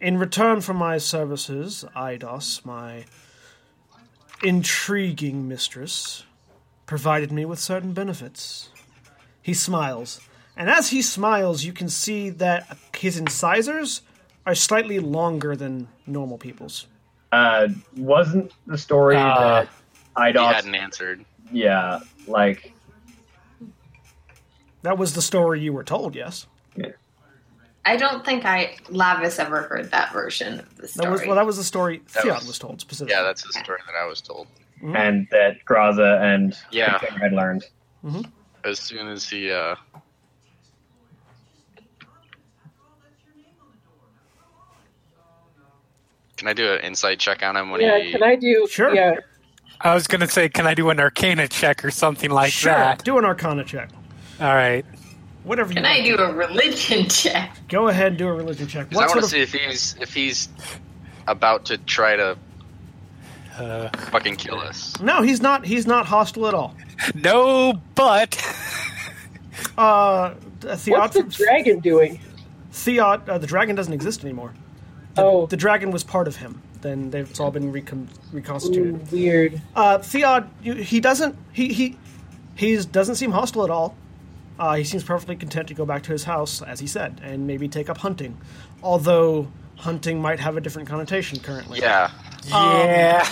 In 0.00 0.18
return 0.18 0.60
for 0.60 0.74
my 0.74 0.98
services, 0.98 1.84
Idos, 1.96 2.62
my 2.64 3.06
intriguing 4.42 5.48
mistress, 5.48 6.24
provided 6.84 7.32
me 7.32 7.46
with 7.46 7.58
certain 7.58 7.94
benefits. 7.94 8.68
He 9.40 9.54
smiles, 9.54 10.20
and 10.56 10.68
as 10.68 10.90
he 10.90 11.00
smiles, 11.00 11.64
you 11.64 11.72
can 11.72 11.88
see 11.88 12.28
that 12.28 12.76
his 12.96 13.16
incisors 13.16 14.02
are 14.44 14.54
slightly 14.54 14.98
longer 14.98 15.56
than 15.56 15.88
normal 16.06 16.36
people's. 16.36 16.86
Uh, 17.32 17.68
wasn't 17.96 18.52
the 18.66 18.76
story 18.76 19.16
Uh, 19.16 19.64
that 19.64 19.68
He 20.32 20.38
hadn't 20.56 20.74
answered. 20.74 21.24
Yeah, 21.52 22.00
like 22.26 22.72
That 24.82 24.96
was 24.98 25.14
the 25.14 25.22
story 25.22 25.60
you 25.60 25.72
were 25.72 25.84
told, 25.84 26.14
yes? 26.14 26.46
I 27.84 27.96
don't 27.96 28.24
think 28.24 28.44
I 28.44 28.76
Lavis 28.88 29.38
ever 29.38 29.62
heard 29.62 29.90
that 29.90 30.12
version 30.12 30.60
of 30.60 30.76
the 30.76 30.86
story. 30.86 31.06
That 31.06 31.10
was 31.12 31.26
well. 31.26 31.36
That 31.36 31.46
was 31.46 31.56
the 31.56 31.64
story 31.64 32.02
That 32.12 32.22
Theon 32.22 32.34
was- 32.36 32.46
was 32.46 32.58
told 32.58 32.80
specifically. 32.80 33.14
Yeah, 33.16 33.22
that's 33.22 33.42
the 33.42 33.52
story 33.64 33.80
that 33.86 33.94
I 33.94 34.04
was 34.06 34.20
told. 34.20 34.46
and 34.94 35.26
that 35.30 35.64
Graza 35.68 36.20
and 36.22 36.56
Yeah. 36.70 36.98
Sinclair 37.00 37.18
had 37.18 37.32
learned. 37.32 37.64
As 38.64 38.78
soon 38.78 39.08
as 39.08 39.28
he, 39.28 39.50
uh, 39.50 39.76
can 46.36 46.48
I 46.48 46.52
do 46.54 46.72
an 46.72 46.80
insight 46.80 47.18
check 47.18 47.42
on 47.42 47.56
him 47.56 47.70
when 47.70 47.80
Yeah, 47.80 47.98
he? 47.98 48.12
can 48.12 48.22
I 48.22 48.36
do? 48.36 48.66
Sure. 48.70 48.94
Yeah, 48.94 49.16
I 49.82 49.94
was 49.94 50.06
gonna 50.06 50.28
say, 50.28 50.48
can 50.48 50.66
I 50.66 50.74
do 50.74 50.90
an 50.90 51.00
Arcana 51.00 51.48
check 51.48 51.84
or 51.84 51.90
something 51.90 52.30
like 52.30 52.52
sure. 52.52 52.72
that? 52.72 53.02
Do 53.04 53.18
an 53.18 53.24
Arcana 53.24 53.64
check. 53.64 53.88
All 54.40 54.54
right. 54.54 54.84
Whatever 55.44 55.70
you 55.70 55.76
Can 55.76 55.84
want. 55.84 55.96
I 55.96 56.02
do 56.04 56.16
a 56.18 56.32
religion 56.34 57.08
check? 57.08 57.56
Go 57.68 57.88
ahead 57.88 58.08
and 58.08 58.18
do 58.18 58.28
a 58.28 58.32
religion 58.32 58.66
check. 58.66 58.92
I 58.92 58.96
want 58.96 59.12
to 59.12 59.18
of 59.20 59.24
see 59.24 59.40
if 59.40 59.52
he's 59.52 59.96
if 60.00 60.12
he's 60.12 60.48
about 61.26 61.64
to 61.66 61.78
try 61.78 62.16
to 62.16 62.36
Uh, 63.58 63.88
fucking 64.10 64.36
kill 64.36 64.58
us. 64.60 64.98
No, 65.00 65.22
he's 65.22 65.40
not 65.40 65.64
he's 65.64 65.86
not 65.86 66.06
hostile 66.06 66.46
at 66.46 66.54
all. 66.54 66.74
no, 67.14 67.80
but 67.94 68.36
Uh 69.78 70.34
Theod 70.60 70.98
what's 70.98 71.16
the 71.16 71.22
dragon 71.22 71.80
doing? 71.80 72.20
Theod 72.72 73.28
uh, 73.28 73.38
the 73.38 73.46
dragon 73.46 73.76
doesn't 73.76 73.92
exist 73.94 74.22
anymore. 74.24 74.52
Oh, 75.16 75.46
The 75.46 75.56
dragon 75.56 75.90
was 75.90 76.04
part 76.04 76.28
of 76.28 76.36
him. 76.36 76.62
Then 76.82 77.10
they've 77.10 77.28
it's 77.28 77.40
all 77.40 77.50
been 77.50 77.70
recon- 77.72 78.08
ooh, 78.32 78.36
reconstituted. 78.36 79.10
weird. 79.12 79.60
Uh 79.76 79.98
Theod 79.98 80.48
you, 80.62 80.74
he 80.74 81.00
doesn't 81.00 81.36
he 81.52 81.72
he 81.72 81.96
he 82.54 82.76
doesn't 82.76 83.14
seem 83.16 83.32
hostile 83.32 83.64
at 83.64 83.70
all. 83.70 83.94
Uh, 84.58 84.74
he 84.74 84.84
seems 84.84 85.02
perfectly 85.02 85.36
content 85.36 85.68
to 85.68 85.74
go 85.74 85.86
back 85.86 86.02
to 86.02 86.12
his 86.12 86.24
house, 86.24 86.60
as 86.60 86.80
he 86.80 86.86
said, 86.86 87.18
and 87.24 87.46
maybe 87.46 87.66
take 87.66 87.88
up 87.88 87.96
hunting. 87.98 88.36
Although 88.82 89.48
hunting 89.76 90.20
might 90.20 90.38
have 90.40 90.58
a 90.58 90.60
different 90.60 90.86
connotation 90.86 91.38
currently. 91.40 91.80
Yeah, 91.80 92.10
yeah, 92.48 93.26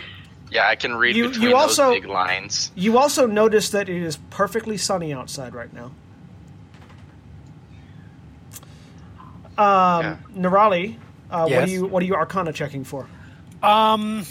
yeah, 0.50 0.66
I 0.68 0.76
can 0.76 0.94
read 0.94 1.14
You- 1.14 1.28
between 1.28 1.50
you 1.50 1.56
also- 1.56 1.90
those 1.90 2.00
big 2.00 2.06
lines. 2.08 2.72
You 2.74 2.96
also 2.96 3.26
notice 3.26 3.68
that 3.70 3.90
it 3.90 4.02
is 4.02 4.16
perfectly 4.30 4.78
sunny 4.78 5.12
outside 5.12 5.54
right 5.54 5.70
now. 5.74 5.90
Um, 9.58 10.00
Yeah. 10.04 10.16
Nerali, 10.34 10.96
uh, 11.32 11.48
what 11.48 11.64
are 11.64 11.66
you 11.66 11.86
what 11.86 12.02
are 12.02 12.06
you 12.06 12.14
Arcana 12.14 12.52
checking 12.52 12.84
for? 12.84 13.06
Um, 13.62 14.24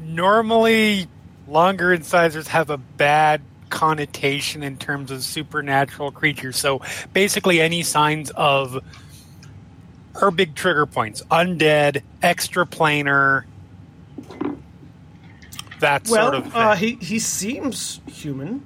normally, 0.00 1.06
longer 1.48 1.92
incisors 1.96 2.48
have 2.48 2.70
a 2.70 2.76
bad 2.76 3.40
connotation 3.70 4.62
in 4.62 4.76
terms 4.76 5.10
of 5.10 5.22
supernatural 5.22 6.10
creatures. 6.12 6.56
So 6.56 6.82
basically, 7.12 7.60
any 7.60 7.82
signs 7.82 8.30
of 8.30 8.78
her 10.16 10.30
big 10.30 10.54
trigger 10.54 10.86
points 10.86 11.22
undead, 11.30 12.02
extraplanar, 12.22 13.44
that 15.80 16.08
Well, 16.08 16.22
sort 16.30 16.34
of 16.34 16.44
thing. 16.44 16.52
uh, 16.54 16.76
he 16.76 16.94
he 17.00 17.18
seems 17.18 18.00
human, 18.06 18.64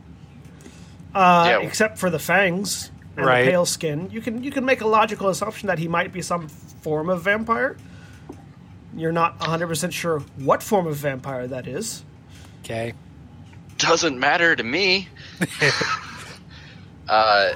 uh, 1.14 1.46
Yeah. 1.50 1.66
except 1.66 1.98
for 1.98 2.10
the 2.10 2.18
fangs 2.18 2.90
and 3.18 3.26
Right. 3.26 3.44
the 3.44 3.50
pale 3.50 3.66
skin. 3.66 4.08
You 4.10 4.20
can 4.22 4.42
you 4.42 4.50
can 4.50 4.64
make 4.64 4.80
a 4.80 4.86
logical 4.86 5.28
assumption 5.28 5.66
that 5.66 5.78
he 5.78 5.88
might 5.88 6.12
be 6.12 6.22
some 6.22 6.48
form 6.48 7.10
of 7.10 7.22
vampire. 7.22 7.76
You're 8.96 9.12
not 9.12 9.38
100% 9.40 9.92
sure 9.92 10.20
what 10.38 10.62
form 10.62 10.86
of 10.86 10.96
vampire 10.96 11.46
that 11.46 11.66
is. 11.68 12.04
okay. 12.64 12.94
Doesn't 13.76 14.18
matter 14.18 14.56
to 14.56 14.62
me. 14.64 15.08
uh, 17.08 17.52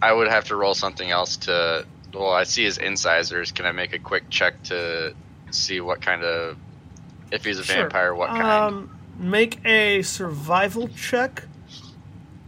I 0.00 0.12
would 0.12 0.28
have 0.28 0.44
to 0.46 0.56
roll 0.56 0.74
something 0.74 1.10
else 1.10 1.36
to. 1.38 1.84
Well, 2.14 2.30
I 2.32 2.44
see 2.44 2.64
his 2.64 2.78
incisors. 2.78 3.52
Can 3.52 3.66
I 3.66 3.72
make 3.72 3.92
a 3.94 3.98
quick 3.98 4.28
check 4.30 4.62
to 4.64 5.14
see 5.50 5.80
what 5.80 6.00
kind 6.02 6.22
of, 6.22 6.56
if 7.30 7.44
he's 7.44 7.58
a 7.58 7.64
Sure. 7.64 7.76
vampire, 7.76 8.14
what 8.14 8.28
kind? 8.28 8.42
Um, 8.42 8.98
make 9.18 9.64
a 9.64 10.02
survival 10.02 10.88
check 10.88 11.44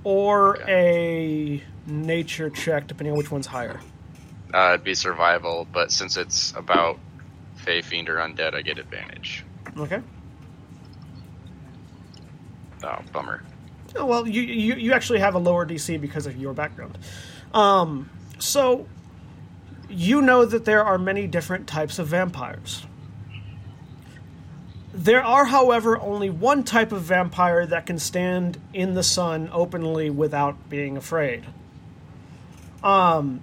or 0.05 0.59
a 0.69 1.63
nature 1.87 2.51
check, 2.51 2.87
depending 2.87 3.13
on 3.13 3.19
which 3.19 3.31
one's 3.31 3.47
higher. 3.47 3.81
Uh, 4.53 4.71
it'd 4.75 4.85
be 4.85 4.95
survival, 4.95 5.67
but 5.73 5.91
since 5.91 6.17
it's 6.17 6.53
about 6.57 6.99
Fey, 7.57 7.83
Fiend, 7.83 8.09
or 8.09 8.17
Undead, 8.17 8.55
I 8.55 8.63
get 8.63 8.79
advantage. 8.79 9.45
Okay. 9.77 10.01
Oh, 12.83 12.99
bummer. 13.13 13.43
Oh, 13.97 14.07
well, 14.07 14.27
you, 14.27 14.43
you 14.43 14.75
you 14.75 14.93
actually 14.93 15.21
have 15.21 15.35
a 15.35 15.39
lower 15.39 15.65
DC 15.65 16.01
because 16.01 16.27
of 16.27 16.37
your 16.37 16.53
background. 16.53 16.99
Um, 17.53 18.11
so 18.39 18.87
you 19.89 20.21
know 20.21 20.45
that 20.45 20.65
there 20.65 20.85
are 20.85 20.99
many 20.99 21.27
different 21.27 21.67
types 21.67 21.99
of 21.99 22.09
vampires. 22.09 22.85
There 24.93 25.25
are, 25.25 25.45
however, 25.45 25.99
only 25.99 26.31
one 26.31 26.63
type 26.63 26.93
of 26.93 27.03
vampire 27.03 27.67
that 27.67 27.87
can 27.87 27.99
stand 27.99 28.61
in 28.73 28.95
the 28.95 29.03
sun 29.03 29.49
openly 29.53 30.09
without 30.11 30.69
being 30.69 30.97
afraid. 30.97 31.45
Um, 32.85 33.41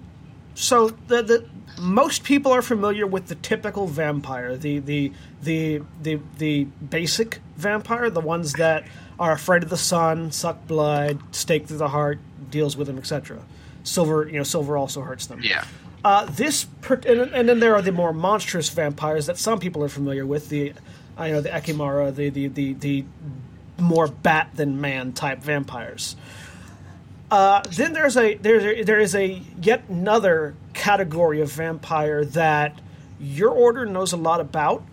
so 0.54 0.88
the, 1.08 1.22
the 1.22 1.46
most 1.80 2.24
people 2.24 2.52
are 2.52 2.62
familiar 2.62 3.06
with 3.06 3.26
the 3.26 3.34
typical 3.34 3.86
vampire, 3.86 4.56
the 4.56 4.78
the 4.78 5.12
the 5.42 5.82
the 6.00 6.20
the 6.38 6.64
basic 6.64 7.40
vampire, 7.56 8.08
the 8.08 8.20
ones 8.20 8.54
that 8.54 8.84
are 9.18 9.32
afraid 9.32 9.62
of 9.62 9.70
the 9.70 9.76
sun, 9.76 10.30
suck 10.32 10.66
blood, 10.66 11.18
stake 11.34 11.66
through 11.66 11.78
the 11.78 11.88
heart, 11.88 12.18
deals 12.50 12.76
with 12.76 12.86
them, 12.86 12.98
etc. 12.98 13.40
Silver, 13.82 14.28
you 14.28 14.38
know, 14.38 14.44
silver 14.44 14.76
also 14.76 15.00
hurts 15.00 15.26
them. 15.26 15.40
Yeah. 15.42 15.64
Uh, 16.04 16.26
this 16.26 16.64
per- 16.80 17.00
and, 17.06 17.20
and 17.32 17.48
then 17.48 17.60
there 17.60 17.74
are 17.74 17.82
the 17.82 17.92
more 17.92 18.12
monstrous 18.12 18.68
vampires 18.68 19.26
that 19.26 19.38
some 19.38 19.58
people 19.58 19.82
are 19.82 19.88
familiar 19.88 20.26
with. 20.26 20.48
The 20.48 20.72
I 21.16 21.30
know 21.30 21.40
the 21.40 21.48
Ekimmara, 21.48 22.14
the 22.14 22.30
the 22.30 22.48
the, 22.48 22.72
the 22.74 23.04
more 23.78 24.06
bat 24.06 24.50
than 24.54 24.80
man 24.80 25.12
type 25.12 25.40
vampires. 25.40 26.16
Uh, 27.32 27.62
then 27.78 27.94
there's 27.94 28.16
a 28.18 28.34
there's 28.44 28.62
a, 28.62 28.82
there 28.82 29.00
is 29.00 29.14
a 29.14 29.40
yet 29.62 29.82
another 29.88 30.54
category 30.74 31.40
of 31.40 31.50
vampire 31.50 32.26
that 32.26 32.78
your 33.18 33.48
order 33.50 33.86
knows 33.86 34.12
a 34.12 34.18
lot 34.18 34.38
about, 34.38 34.84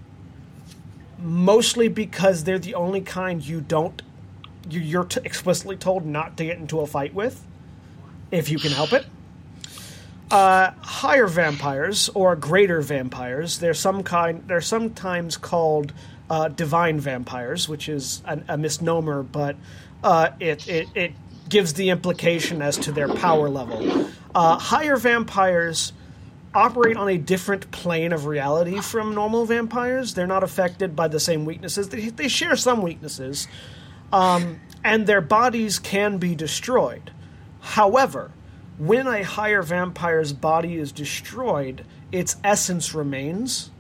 mostly 1.20 1.90
because 1.90 2.46
they're 2.46 2.58
the 2.58 2.76
only 2.76 3.02
kind 3.02 3.46
you 3.46 3.60
don't 3.60 4.02
you, 4.70 4.80
you're 4.80 5.04
t- 5.04 5.20
explicitly 5.26 5.76
told 5.76 6.06
not 6.06 6.38
to 6.38 6.46
get 6.46 6.58
into 6.58 6.80
a 6.80 6.88
fight 6.88 7.14
with, 7.14 7.46
if 8.32 8.50
you 8.50 8.58
can 8.58 8.72
help 8.72 8.94
it 8.94 9.06
Uh, 10.32 10.72
higher 10.82 11.28
vampires 11.28 12.10
or 12.14 12.36
greater 12.36 12.82
vampires. 12.82 13.60
They're 13.60 13.74
some 13.74 14.04
kind. 14.04 14.44
They're 14.48 14.62
sometimes 14.62 15.38
called 15.38 15.92
uh, 16.30 16.50
divine 16.50 17.00
vampires, 17.00 17.68
which 17.68 17.90
is 17.90 18.22
an, 18.26 18.46
a 18.48 18.56
misnomer, 18.56 19.24
but 19.24 19.56
uh, 20.04 20.30
it, 20.40 20.68
it 20.68 20.88
it 20.94 21.12
gives 21.50 21.74
the 21.74 21.90
implication 21.90 22.62
as 22.62 22.78
to 22.78 22.92
their 22.92 23.10
power 23.10 23.50
level. 23.50 24.08
Uh, 24.34 24.58
higher 24.58 24.96
vampires 24.98 25.92
operate 26.54 26.98
on 26.98 27.08
a 27.10 27.18
different 27.18 27.70
plane 27.72 28.14
of 28.14 28.26
reality 28.26 28.80
from 28.80 29.14
normal 29.14 29.46
vampires. 29.46 30.14
They're 30.14 30.28
not 30.28 30.44
affected 30.44 30.96
by 30.96 31.08
the 31.08 31.20
same 31.20 31.46
weaknesses. 31.46 31.90
They, 31.90 32.10
they 32.10 32.28
share 32.28 32.56
some 32.56 32.82
weaknesses, 32.82 33.48
um, 34.12 34.60
and 34.84 35.06
their 35.08 35.22
bodies 35.22 35.80
can 35.80 36.18
be 36.18 36.36
destroyed. 36.36 37.12
However, 37.60 38.32
when 38.78 39.08
a 39.08 39.24
higher 39.24 39.62
vampire's 39.62 40.34
body 40.34 40.78
is 40.78 40.92
destroyed, 40.92 41.86
its 42.12 42.38
essence 42.44 42.94
remains, 42.94 43.72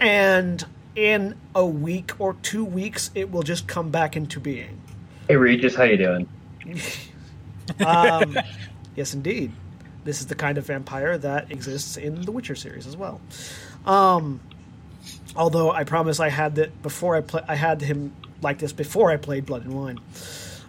and 0.00 0.66
in 0.96 1.36
a 1.54 1.64
week 1.64 2.12
or 2.18 2.34
two 2.42 2.64
weeks, 2.64 3.10
it 3.14 3.30
will 3.30 3.44
just 3.44 3.68
come 3.68 3.90
back 3.90 4.16
into 4.16 4.40
being. 4.40 4.80
Hey 5.28 5.36
Regis, 5.36 5.74
how 5.74 5.84
you 5.84 5.96
doing? 5.96 6.28
Um, 7.84 8.38
yes, 8.96 9.14
indeed. 9.14 9.52
This 10.04 10.20
is 10.20 10.26
the 10.26 10.34
kind 10.34 10.58
of 10.58 10.66
vampire 10.66 11.18
that 11.18 11.50
exists 11.50 11.96
in 11.96 12.22
the 12.22 12.32
Witcher 12.32 12.54
series 12.54 12.86
as 12.86 12.96
well. 12.96 13.20
Um, 13.84 14.40
although 15.36 15.70
I 15.70 15.84
promise 15.84 16.20
I 16.20 16.28
had 16.28 16.54
that 16.56 16.82
before 16.82 17.16
I 17.16 17.20
play, 17.20 17.42
I 17.46 17.54
had 17.54 17.82
him 17.82 18.14
like 18.40 18.58
this 18.58 18.72
before 18.72 19.10
I 19.10 19.16
played 19.16 19.46
Blood 19.46 19.64
and 19.64 19.74
Wine. 19.74 20.00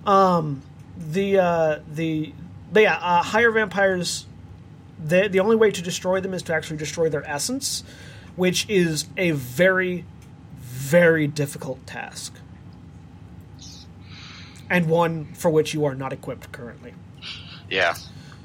Um, 0.06 0.62
the 0.98 1.40
uh, 1.40 1.80
the 1.94 2.34
but 2.72 2.84
yeah, 2.84 2.96
uh, 2.96 3.24
higher 3.24 3.52
vampires. 3.52 4.26
The 5.04 5.30
the 5.30 5.40
only 5.40 5.56
way 5.56 5.72
to 5.72 5.82
destroy 5.82 6.20
them 6.20 6.34
is 6.34 6.44
to 6.44 6.54
actually 6.54 6.78
destroy 6.78 7.10
their 7.10 7.28
essence, 7.28 7.84
which 8.36 8.68
is 8.70 9.06
a 9.16 9.32
very, 9.32 10.06
very 10.58 11.28
difficult 11.28 11.86
task, 11.88 12.36
and 14.70 14.88
one 14.88 15.34
for 15.34 15.50
which 15.50 15.74
you 15.74 15.86
are 15.86 15.96
not 15.96 16.14
equipped 16.14 16.52
currently. 16.52 16.94
Yeah. 17.70 17.96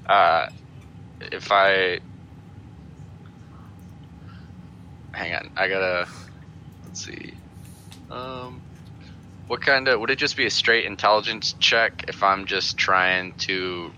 Uh, 0.07 0.49
if 1.21 1.51
I 1.51 2.01
hang 5.13 5.35
on, 5.35 5.51
I 5.57 5.69
gotta 5.69 6.09
let's 6.85 7.05
see. 7.05 7.35
Um, 8.11 8.61
what 9.47 9.61
kind 9.61 9.89
of 9.89 10.01
would 10.01 10.11
it 10.11 10.17
just 10.17 10.37
be 10.37 10.47
a 10.47 10.51
straight 10.51 10.85
intelligence 10.85 11.55
check 11.59 12.05
if 12.09 12.23
I'm 12.23 12.47
just 12.47 12.77
trying 12.77 13.33
to 13.35 13.93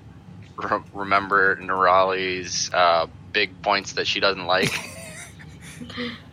re- 0.57 0.83
remember 0.93 1.57
Nerali's 1.57 2.73
uh, 2.73 3.07
big 3.33 3.63
points 3.63 3.93
that 3.93 4.07
she 4.07 4.21
doesn't 4.21 4.47
like? 4.47 4.73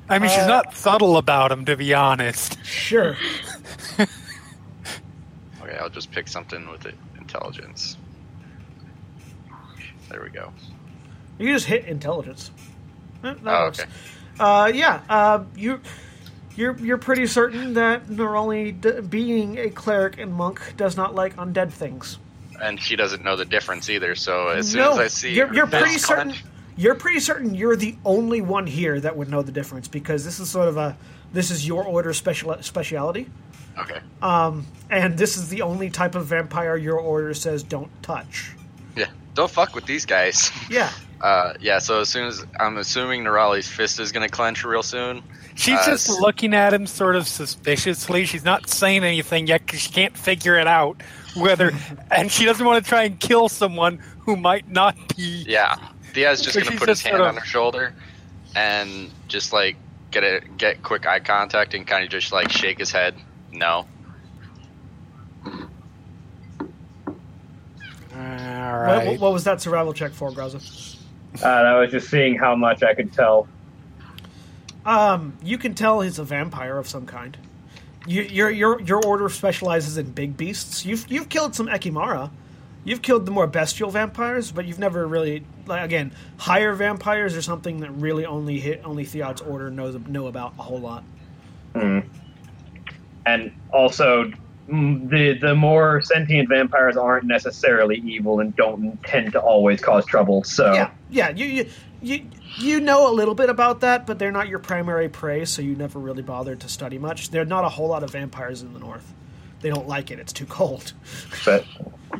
I 0.10 0.20
mean, 0.20 0.30
she's 0.30 0.48
not 0.48 0.76
subtle 0.76 1.18
about 1.18 1.50
them, 1.50 1.66
to 1.66 1.78
be 1.78 1.94
honest. 1.94 2.64
Sure. 2.66 3.16
I'll 5.77 5.89
just 5.89 6.12
pick 6.12 6.27
something 6.27 6.68
with 6.70 6.86
it, 6.86 6.96
intelligence. 7.18 7.98
There 10.10 10.22
we 10.22 10.30
go. 10.30 10.51
You 11.39 11.53
just 11.53 11.65
hit 11.65 11.86
intelligence. 11.86 12.51
That 13.22 13.38
Oh, 13.46 13.65
works. 13.65 13.80
okay. 13.80 13.89
Uh, 14.39 14.72
yeah, 14.74 15.01
uh, 15.10 15.44
you, 15.56 15.80
you're 16.56 16.75
you're 16.77 16.98
pretty 16.98 17.25
certain 17.27 17.74
that 17.75 18.08
Nerali, 18.08 18.80
d- 18.80 19.01
being 19.01 19.58
a 19.58 19.70
cleric 19.70 20.18
and 20.20 20.34
monk, 20.34 20.60
does 20.77 20.98
not 20.98 21.15
like 21.15 21.36
undead 21.38 21.72
things. 21.72 22.18
And 22.62 22.80
she 22.82 22.96
doesn't 22.96 23.24
know 23.24 23.36
the 23.36 23.46
difference 23.46 23.89
either. 23.89 24.15
So 24.15 24.50
as 24.50 24.72
soon 24.72 24.82
no, 24.82 24.92
as 24.94 25.00
I 25.00 25.08
see 25.08 25.34
you're, 25.34 25.53
you're 25.53 25.68
pretty 25.68 25.98
certain. 25.98 26.30
clench- 26.32 26.44
You're 26.75 26.96
pretty 26.96 27.20
certain 27.20 27.53
you're 27.56 27.75
the 27.75 27.96
only 28.06 28.42
one 28.42 28.65
here 28.68 29.00
that 29.00 29.15
would 29.15 29.30
know 29.30 29.42
the 29.44 29.51
difference 29.51 29.88
because 29.88 30.25
this 30.25 30.39
is 30.39 30.50
sort 30.50 30.68
of 30.68 30.77
a 30.77 30.98
this 31.32 31.50
is 31.51 31.65
your 31.68 31.84
order 31.84 32.13
special 32.13 32.56
speciality, 32.62 33.30
Okay. 33.77 34.00
Um, 34.22 34.65
and 34.89 35.18
this 35.18 35.38
is 35.38 35.50
the 35.50 35.62
only 35.62 35.89
type 35.89 36.15
of 36.15 36.25
vampire 36.27 36.77
your 36.77 37.00
order 37.00 37.34
says 37.34 37.63
don't 37.63 37.89
touch. 38.03 38.51
Yeah. 38.96 39.08
Don't 39.34 39.50
fuck 39.50 39.74
with 39.75 39.86
these 39.86 40.06
guys. 40.06 40.51
Yeah, 40.70 40.92
Uh, 41.22 41.53
yeah, 41.59 41.79
so 41.79 42.01
as 42.01 42.09
soon 42.09 42.27
as 42.27 42.46
I'm 42.59 42.77
assuming 42.77 43.24
Nerali's 43.24 43.68
fist 43.68 44.00
is 44.00 44.12
going 44.12 44.27
to 44.27 44.31
clench 44.31 44.64
real 44.64 44.83
soon. 44.83 45.24
She's 45.55 45.79
Uh, 45.79 45.86
just 45.86 46.09
looking 46.20 46.53
at 46.53 46.74
him 46.74 46.86
sort 46.86 47.16
of 47.16 47.27
suspiciously. 47.27 48.25
She's 48.25 48.44
not 48.44 48.70
saying 48.70 49.03
anything 49.03 49.48
yet 49.48 49.66
because 49.66 49.79
she 49.81 49.90
can't 49.90 50.16
figure 50.18 50.55
it 50.55 50.68
out 50.68 51.01
whether, 51.36 51.72
and 52.12 52.31
she 52.31 52.46
doesn't 52.46 52.66
want 52.66 52.83
to 52.83 52.88
try 52.90 53.03
and 53.03 53.20
kill 53.20 53.50
someone 53.50 54.00
who 54.20 54.36
might 54.36 54.70
not 54.70 54.96
be. 55.16 55.46
Yeah, 55.48 55.75
Diaz 56.14 56.42
just 56.42 56.53
So 56.55 56.62
going 56.62 56.74
to 56.74 56.79
put 56.79 56.90
his 56.90 57.01
hand 57.01 57.18
sort 57.18 57.27
on 57.27 57.38
her 57.38 57.46
shoulder 57.46 57.94
and 58.55 59.09
just 59.27 59.51
like 59.53 59.75
get 60.12 60.24
a 60.24 60.42
get 60.57 60.83
quick 60.83 61.07
eye 61.07 61.20
contact 61.20 61.74
and 61.74 61.88
kind 61.88 62.03
of 62.03 62.09
just 62.09 62.31
like 62.31 62.51
shake 62.51 62.77
his 62.79 62.92
head. 62.92 63.16
No. 63.53 63.85
All 65.46 65.53
What- 68.16 69.05
what, 69.05 69.20
what 69.20 69.33
was 69.33 69.44
that 69.46 69.61
survival 69.61 69.94
check 69.94 70.11
for, 70.11 70.31
Graza? 70.31 70.98
Uh, 71.42 71.48
I 71.48 71.79
was 71.79 71.92
just 71.92 72.09
seeing 72.09 72.35
how 72.37 72.55
much 72.55 72.83
I 72.83 72.94
could 72.94 73.11
tell. 73.11 73.48
Um, 74.85 75.33
you 75.42 75.57
can 75.57 75.74
tell 75.74 76.01
he's 76.01 76.20
a 76.20 76.24
vampire 76.24 76.77
of 76.77 76.87
some 76.87 77.05
kind. 77.05 77.37
You, 78.05 78.22
your 78.24 78.50
your 78.51 78.81
your 78.81 79.03
order 79.05 79.29
specializes 79.29 79.98
in 79.98 80.11
big 80.11 80.35
beasts. 80.35 80.85
You've 80.85 81.09
you've 81.09 81.29
killed 81.29 81.55
some 81.55 81.68
Ekimmara. 81.68 82.29
You've 82.83 83.01
killed 83.01 83.25
the 83.25 83.31
more 83.31 83.48
bestial 83.48 83.89
vampires, 83.89 84.51
but 84.51 84.66
you've 84.66 84.77
never 84.79 85.07
really 85.07 85.46
like 85.66 85.83
again 85.85 86.11
higher 86.37 86.74
vampires 86.74 87.35
are 87.35 87.42
something 87.42 87.79
that 87.79 87.92
really 87.92 88.25
only 88.25 88.59
hit 88.59 88.81
only 88.83 89.05
Theod's 89.05 89.39
order 89.42 89.72
knows 89.72 89.96
know 90.07 90.27
about 90.27 90.53
a 90.59 90.63
whole 90.63 90.79
lot. 90.81 91.03
And 93.25 93.51
also, 93.72 94.31
the 94.68 95.38
the 95.42 95.55
more 95.55 96.01
sentient 96.01 96.50
vampires 96.50 96.98
aren't 96.98 97.25
necessarily 97.25 97.98
evil 97.98 98.40
and 98.40 98.55
don't 98.55 99.01
tend 99.03 99.33
to 99.33 99.40
always 99.40 99.81
cause 99.81 100.05
trouble. 100.05 100.44
So 100.44 100.74
Yeah, 100.74 100.92
yeah. 101.09 101.29
You 101.29 101.46
you 101.46 101.70
you 102.01 102.25
you 102.57 102.79
know 102.79 103.09
a 103.09 103.14
little 103.14 103.36
bit 103.36 103.50
about 103.50 103.81
that, 103.81 104.05
but 104.05 104.20
they're 104.20 104.31
not 104.31 104.48
your 104.48 104.59
primary 104.59 105.09
prey, 105.09 105.46
so 105.46 105.62
you 105.62 105.75
never 105.75 106.00
really 106.00 106.22
bothered 106.22 106.59
to 106.62 106.70
study 106.70 106.98
much. 106.98 107.29
There 107.31 107.42
are 107.42 107.46
not 107.46 107.66
a 107.66 107.70
whole 107.70 107.88
lot 107.90 108.03
of 108.03 108.12
vampires 108.12 108.62
in 108.62 108.74
the 108.74 108.79
north. 108.79 109.14
They 109.62 109.70
don't 109.70 109.88
like 109.88 110.12
it; 110.12 110.20
it's 110.20 110.33
too 110.33 110.46
cold. 110.46 110.94
but 111.46 111.66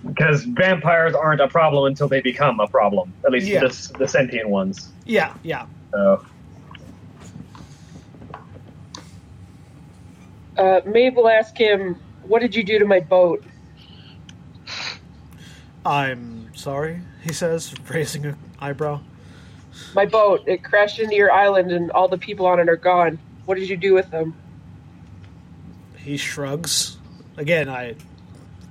because 0.06 0.44
vampires 0.44 1.13
aren't 1.13 1.42
a 1.42 1.48
problem 1.48 1.86
until 1.86 2.08
they 2.08 2.22
become 2.22 2.60
a 2.60 2.68
problem. 2.68 3.13
At 3.26 3.32
least 3.32 3.48
Yeah. 3.48 3.62
the, 3.62 3.92
the 4.00 4.08
sentient 4.08 4.50
ones. 4.50 4.89
Yeah, 5.06 5.34
yeah. 5.44 5.66
So 5.92 6.26
Uh, 10.58 10.82
Maeve 10.86 11.16
will 11.16 11.30
ask 11.30 11.58
him, 11.58 11.96
"What 12.24 12.42
did 12.42 12.56
you 12.56 12.63
do 12.63 12.80
to 12.80 12.86
my 12.86 13.00
boat?" 13.00 13.44
I'm 15.86 16.56
sorry, 16.56 17.02
he 17.22 17.34
says, 17.34 17.74
raising 17.89 18.26
an 18.26 18.38
eyebrow. 18.60 19.02
My 19.96 20.06
boat. 20.06 20.44
It 20.48 20.63
crashed 20.63 21.00
into 21.00 21.16
your 21.16 21.32
island, 21.32 21.72
and 21.72 21.92
all 21.92 22.08
the 22.08 22.18
people 22.18 22.46
on 22.46 22.60
it 22.60 22.70
are 22.70 22.78
gone. 22.78 23.20
What 23.46 23.56
did 23.56 23.70
you 23.70 23.78
do 23.78 23.94
with 23.94 24.10
them? 24.12 24.36
He 25.98 26.18
shrugs. 26.18 26.98
Again, 27.38 27.70
I 27.70 27.96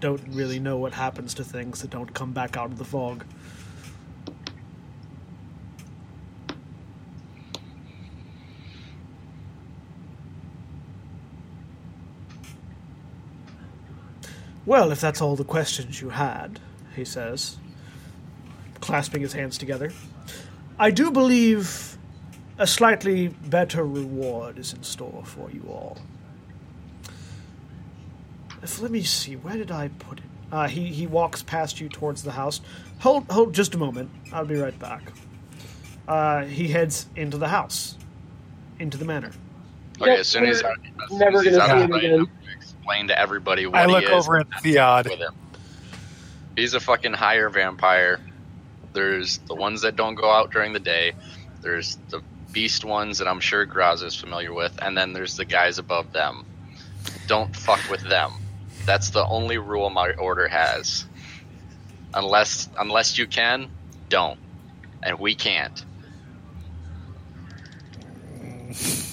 don't 0.00 0.22
really 0.28 0.58
know 0.58 0.76
what 0.76 0.94
happens 0.94 1.34
to 1.34 1.44
things 1.44 1.82
that 1.82 1.90
don't 1.90 2.14
come 2.14 2.32
back 2.32 2.56
out 2.56 2.70
of 2.70 2.78
the 2.78 2.84
fog. 2.84 3.24
Well, 14.64 14.92
if 14.92 15.00
that's 15.00 15.20
all 15.20 15.36
the 15.36 15.44
questions 15.44 16.00
you 16.00 16.10
had, 16.10 16.60
he 16.94 17.04
says, 17.04 17.56
clasping 18.80 19.22
his 19.22 19.32
hands 19.32 19.58
together, 19.58 19.92
I 20.78 20.90
do 20.90 21.10
believe 21.10 21.98
a 22.58 22.66
slightly 22.66 23.28
better 23.28 23.84
reward 23.84 24.58
is 24.58 24.72
in 24.72 24.82
store 24.82 25.22
for 25.24 25.50
you 25.50 25.64
all. 25.68 25.98
If, 28.62 28.80
let 28.80 28.92
me 28.92 29.02
see, 29.02 29.34
where 29.34 29.56
did 29.56 29.72
I 29.72 29.88
put 29.88 30.18
it? 30.18 30.24
Uh, 30.52 30.68
he, 30.68 30.86
he 30.86 31.06
walks 31.06 31.42
past 31.42 31.80
you 31.80 31.88
towards 31.88 32.22
the 32.22 32.32
house. 32.32 32.60
Hold, 33.00 33.24
hold 33.30 33.54
just 33.54 33.74
a 33.74 33.78
moment. 33.78 34.10
I'll 34.32 34.44
be 34.44 34.56
right 34.56 34.78
back. 34.78 35.02
Uh, 36.06 36.44
he 36.44 36.68
heads 36.68 37.06
into 37.16 37.38
the 37.38 37.48
house, 37.48 37.96
into 38.78 38.98
the 38.98 39.04
manor. 39.04 39.32
Okay, 40.00 40.10
Yep, 40.10 40.18
as 40.20 40.28
soon 40.28 40.44
as, 40.46 40.62
we're 40.62 40.68
I, 40.68 40.72
as 41.04 41.18
soon 41.18 41.18
never 41.18 41.38
as 41.38 41.42
he's 41.44 41.56
gonna 41.56 41.72
out 41.72 41.90
see 41.90 41.94
of 41.94 42.02
him 42.02 42.30
sight, 42.84 42.94
again. 42.94 43.08
I'm 43.08 43.08
gonna 43.08 43.08
explain 43.08 43.08
to 43.08 43.18
everybody 43.18 43.66
what 43.66 43.80
I 43.80 43.86
look 43.86 44.04
over 44.04 44.38
at 44.38 44.46
Theod. 44.62 45.08
with 45.08 45.20
him. 45.20 45.34
He's 46.56 46.74
a 46.74 46.80
fucking 46.80 47.14
higher 47.14 47.48
vampire. 47.48 48.20
There's 48.92 49.38
the 49.38 49.54
ones 49.54 49.82
that 49.82 49.96
don't 49.96 50.14
go 50.14 50.30
out 50.30 50.52
during 50.52 50.72
the 50.72 50.80
day. 50.80 51.12
There's 51.62 51.98
the 52.10 52.22
beast 52.52 52.84
ones 52.84 53.18
that 53.18 53.28
I'm 53.28 53.40
sure 53.40 53.64
Graz 53.64 54.02
is 54.02 54.14
familiar 54.14 54.52
with, 54.52 54.78
and 54.82 54.96
then 54.96 55.12
there's 55.12 55.36
the 55.36 55.44
guys 55.44 55.78
above 55.78 56.12
them. 56.12 56.44
Don't 57.26 57.54
fuck 57.56 57.80
with 57.90 58.02
them. 58.02 58.32
That's 58.84 59.10
the 59.10 59.24
only 59.24 59.58
rule 59.58 59.90
my 59.90 60.12
order 60.12 60.48
has. 60.48 61.06
Unless 62.14 62.68
unless 62.78 63.18
you 63.18 63.26
can, 63.26 63.70
don't. 64.08 64.38
And 65.02 65.18
we 65.18 65.34
can't. 65.34 65.84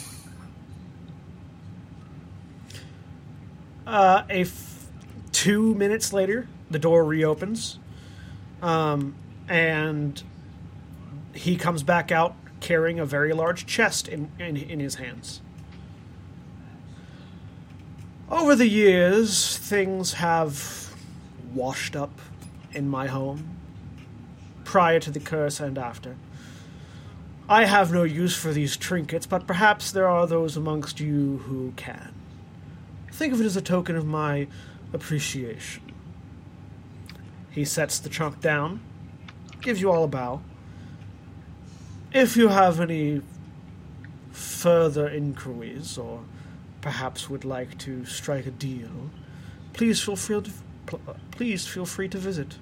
Uh, 3.90 4.24
a 4.30 4.42
f- 4.42 4.86
two 5.32 5.74
minutes 5.74 6.14
later, 6.14 6.48
the 6.70 6.78
door 6.78 7.04
reopens, 7.04 7.80
um, 8.62 9.16
and 9.48 10.22
he 11.34 11.56
comes 11.56 11.82
back 11.82 12.12
out 12.12 12.36
carrying 12.60 13.00
a 13.00 13.06
very 13.06 13.34
large 13.34 13.66
chest 13.66 14.08
in, 14.08 14.30
in, 14.38 14.56
in 14.56 14.80
his 14.80 14.96
hands. 14.96 15.42
Over 18.30 18.56
the 18.56 18.68
years, 18.68 19.58
things 19.58 20.14
have 20.14 20.94
washed 21.52 21.96
up 21.96 22.22
in 22.72 22.88
my 22.88 23.08
home, 23.08 23.58
prior 24.66 25.00
to 25.00 25.10
the 25.10 25.20
curse 25.20 25.60
and 25.60 25.80
after. 25.80 26.16
I 27.50 27.66
have 27.66 27.92
no 27.92 28.04
use 28.04 28.36
for 28.36 28.54
these 28.54 28.78
trinkets, 28.78 29.26
but 29.26 29.48
perhaps 29.48 29.92
there 29.92 30.08
are 30.08 30.28
those 30.28 30.56
amongst 30.56 31.00
you 31.00 31.40
who 31.48 31.74
can. 31.76 32.14
Think 33.20 33.34
of 33.34 33.42
it 33.42 33.46
as 33.46 33.58
a 33.58 33.62
token 33.62 33.98
of 33.98 34.08
my 34.08 34.48
appreciation. 34.94 35.84
He 37.52 37.66
sets 37.66 38.00
the 38.00 38.08
trunk 38.08 38.40
down, 38.40 38.80
gives 39.60 39.82
you 39.82 39.92
all 39.92 40.06
a 40.06 40.08
bow. 40.08 40.42
If 42.14 42.38
you 42.38 42.48
have 42.48 42.80
any 42.80 43.22
further 44.32 45.10
inquiries, 45.10 45.98
or 45.98 46.22
perhaps 46.80 47.30
would 47.30 47.44
like 47.44 47.78
to 47.80 48.06
strike 48.06 48.46
a 48.46 48.52
deal, 48.52 49.12
please 49.74 50.02
feel 50.02 50.16
free 50.16 50.42
to, 50.42 50.52
please 51.32 51.68
feel 51.68 51.86
free 51.86 52.08
to 52.08 52.18
visit. 52.18 52.58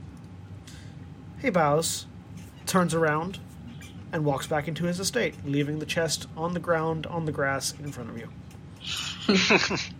He 1.39 1.52
bows, 1.52 2.08
turns 2.65 2.96
around, 2.96 3.38
and 4.12 4.26
walks 4.26 4.48
back 4.48 4.67
into 4.67 4.86
his 4.86 5.00
estate, 5.00 5.36
leaving 5.46 5.78
the 5.78 5.86
chest 5.86 6.26
on 6.36 6.56
the 6.56 6.60
ground 6.60 7.06
on 7.06 7.26
the 7.26 7.32
grass 7.32 7.76
in 7.78 7.91
front 7.91 8.10
of 8.10 8.17
you. 8.17 8.30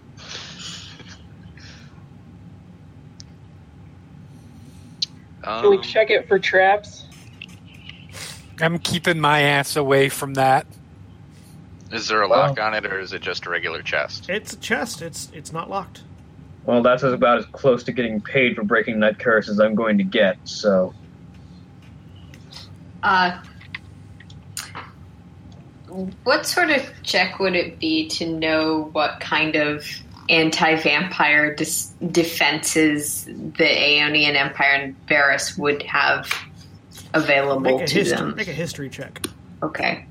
Can 5.48 5.70
we 5.70 5.78
Um, 5.78 5.84
check 5.84 6.10
it 6.10 6.28
for 6.28 6.38
traps? 6.40 7.06
I'm 8.60 8.80
keeping 8.80 9.20
my 9.20 9.42
ass 9.42 9.76
away 9.78 10.10
from 10.10 10.34
that. 10.34 10.66
is 11.92 12.10
there 12.10 12.22
a 12.22 12.28
lock 12.28 12.60
on 12.60 12.74
it, 12.74 12.86
or 12.86 13.00
is 13.00 13.14
it 13.14 13.22
just 13.22 13.46
a 13.46 13.50
regular 13.50 13.82
chest? 13.82 14.30
It's 14.30 14.52
a 14.54 14.58
chest. 14.58 15.02
It's 15.02 15.30
it's 15.34 15.54
not 15.54 15.70
locked. 15.70 16.02
Well, 16.66 16.82
that's 16.84 17.02
about 17.04 17.38
as 17.38 17.46
close 17.46 17.82
to 17.86 17.94
getting 17.94 18.20
paid 18.20 18.58
for 18.58 18.64
breaking 18.64 19.00
that 19.00 19.20
curse 19.20 19.48
as 19.48 19.58
I'm 19.62 19.74
going 19.74 19.98
to 20.00 20.04
get. 20.04 20.38
So, 20.44 20.94
Uh, 23.04 23.40
what 26.26 26.46
sort 26.46 26.70
of 26.72 26.84
check 27.04 27.40
would 27.40 27.56
it 27.56 27.80
be 27.80 28.10
to 28.10 28.28
know 28.28 28.90
what 28.92 29.22
kind 29.22 29.56
of 29.56 29.86
anti-vampire 30.30 31.56
dis- 31.56 31.94
defenses 32.12 33.26
the 33.26 33.64
Aeonian 33.64 34.36
Empire 34.36 34.72
and 34.74 34.96
Varus 35.08 35.58
would 35.58 35.82
have 35.84 36.30
available 37.14 37.80
to 37.80 37.86
history. 37.94 38.18
them? 38.18 38.36
Make 38.36 38.48
a 38.48 38.54
history 38.54 38.90
check. 38.90 39.26
Okay. 39.64 40.06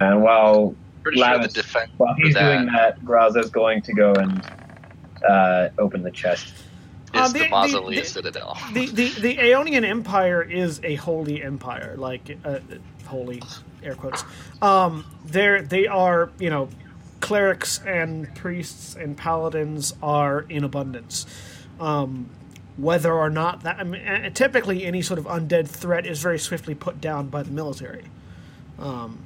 and 0.00 0.22
while 0.22 0.74
Pretty 1.02 1.18
sure 1.20 1.38
the 1.38 1.48
Lavis- 1.48 1.54
defense. 1.54 1.90
while 1.96 2.14
he's 2.14 2.34
for 2.34 2.40
that 2.40 2.54
doing 2.56 2.66
that, 2.72 3.04
Graza's 3.04 3.50
going 3.50 3.82
to 3.82 3.92
go 3.94 4.12
and 4.14 4.42
uh, 5.28 5.68
open 5.78 6.02
the 6.02 6.10
chest. 6.10 6.46
is 6.48 6.54
Uh, 7.14 7.28
the, 7.28 7.32
the- 7.34 7.38
the- 7.44 7.48
mausoleum 7.50 8.02
the- 8.02 8.08
citadel. 8.08 8.58
The, 8.72 8.86
the 8.86 9.08
the 9.20 9.36
Aeonian 9.36 9.84
Empire 9.84 10.42
is 10.42 10.80
a 10.82 10.96
holy 10.96 11.42
empire, 11.42 11.94
like 11.96 12.36
uh, 12.44 12.58
holy 13.06 13.40
air 13.86 13.94
quotes. 13.94 14.24
Um, 14.60 15.04
they're 15.24 15.62
they 15.62 15.86
are 15.86 16.30
you 16.38 16.50
know 16.50 16.68
clerics 17.20 17.80
and 17.86 18.34
priests 18.34 18.94
and 18.94 19.16
paladins 19.16 19.94
are 20.02 20.40
in 20.48 20.64
abundance. 20.64 21.26
Um, 21.80 22.30
whether 22.76 23.12
or 23.12 23.30
not 23.30 23.62
that 23.62 23.78
I 23.78 23.84
mean, 23.84 24.32
typically 24.34 24.84
any 24.84 25.02
sort 25.02 25.18
of 25.18 25.24
undead 25.24 25.68
threat 25.68 26.06
is 26.06 26.20
very 26.20 26.38
swiftly 26.38 26.74
put 26.74 27.00
down 27.00 27.28
by 27.28 27.42
the 27.42 27.50
military. 27.50 28.04
Um, 28.78 29.20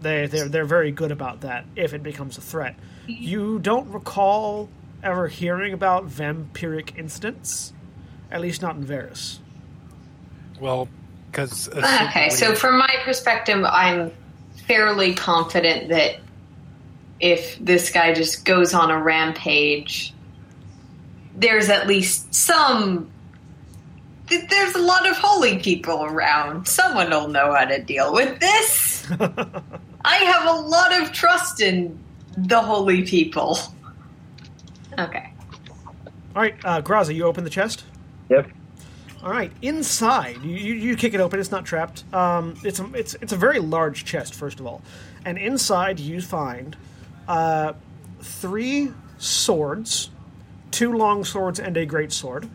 they 0.00 0.26
they're 0.26 0.48
they're 0.48 0.64
very 0.64 0.92
good 0.92 1.10
about 1.10 1.40
that 1.40 1.64
if 1.76 1.92
it 1.94 2.02
becomes 2.02 2.38
a 2.38 2.40
threat. 2.40 2.76
You 3.06 3.58
don't 3.58 3.90
recall 3.90 4.68
ever 5.02 5.26
hearing 5.26 5.72
about 5.72 6.08
vampiric 6.08 6.96
incidents, 6.96 7.72
at 8.30 8.40
least 8.40 8.62
not 8.62 8.76
in 8.76 8.84
Varus. 8.84 9.40
Well, 10.60 10.88
because 11.32 11.68
Okay, 11.70 12.28
so 12.28 12.54
from 12.54 12.78
my 12.78 12.94
perspective, 13.04 13.64
I'm 13.64 14.12
fairly 14.66 15.14
confident 15.14 15.88
that 15.88 16.16
if 17.20 17.58
this 17.58 17.90
guy 17.90 18.12
just 18.12 18.44
goes 18.44 18.74
on 18.74 18.90
a 18.90 19.02
rampage, 19.02 20.12
there's 21.34 21.70
at 21.70 21.86
least 21.86 22.34
some. 22.34 23.10
There's 24.28 24.74
a 24.74 24.82
lot 24.82 25.08
of 25.08 25.16
holy 25.16 25.58
people 25.58 26.04
around. 26.04 26.66
Someone 26.66 27.10
will 27.10 27.28
know 27.28 27.52
how 27.52 27.64
to 27.64 27.82
deal 27.82 28.12
with 28.12 28.38
this. 28.40 29.06
I 30.04 30.16
have 30.16 30.46
a 30.46 30.60
lot 30.60 31.00
of 31.00 31.12
trust 31.12 31.60
in 31.60 31.98
the 32.36 32.60
holy 32.60 33.02
people. 33.02 33.58
Okay. 34.98 35.32
All 36.34 36.42
right, 36.42 36.54
uh, 36.64 36.80
Graza, 36.80 37.14
you 37.14 37.24
open 37.24 37.44
the 37.44 37.50
chest. 37.50 37.84
Yep. 38.30 38.50
All 39.22 39.30
right, 39.30 39.52
inside, 39.62 40.42
you, 40.42 40.56
you, 40.56 40.74
you 40.74 40.96
kick 40.96 41.14
it 41.14 41.20
open. 41.20 41.38
It's 41.38 41.52
not 41.52 41.64
trapped. 41.64 42.02
Um, 42.12 42.56
it's 42.64 42.80
a, 42.80 42.90
it's 42.92 43.14
it's 43.14 43.32
a 43.32 43.36
very 43.36 43.60
large 43.60 44.04
chest, 44.04 44.34
first 44.34 44.58
of 44.58 44.66
all, 44.66 44.82
and 45.24 45.38
inside 45.38 46.00
you 46.00 46.20
find 46.20 46.76
uh, 47.28 47.74
three 48.20 48.90
swords, 49.18 50.10
two 50.72 50.92
long 50.92 51.24
swords 51.24 51.60
and 51.60 51.76
a 51.76 51.86
great 51.86 52.10
sword. 52.12 52.48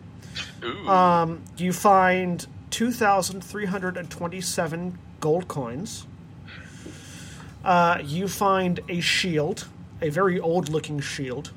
Ooh, 0.62 0.90
Um, 0.90 1.42
you 1.56 1.72
find 1.72 2.46
two 2.70 2.92
thousand 2.92 3.46
three 3.46 3.66
hundred 3.66 3.96
and 3.96 4.10
twenty-seven 4.10 4.98
gold 5.22 5.48
coins. 5.48 6.06
Uh, 7.64 8.00
you 8.04 8.28
find 8.28 8.82
a 8.90 9.00
shield, 9.00 9.68
a 10.02 10.10
very 10.10 10.38
old-looking 10.38 11.00
shield. 11.00 11.52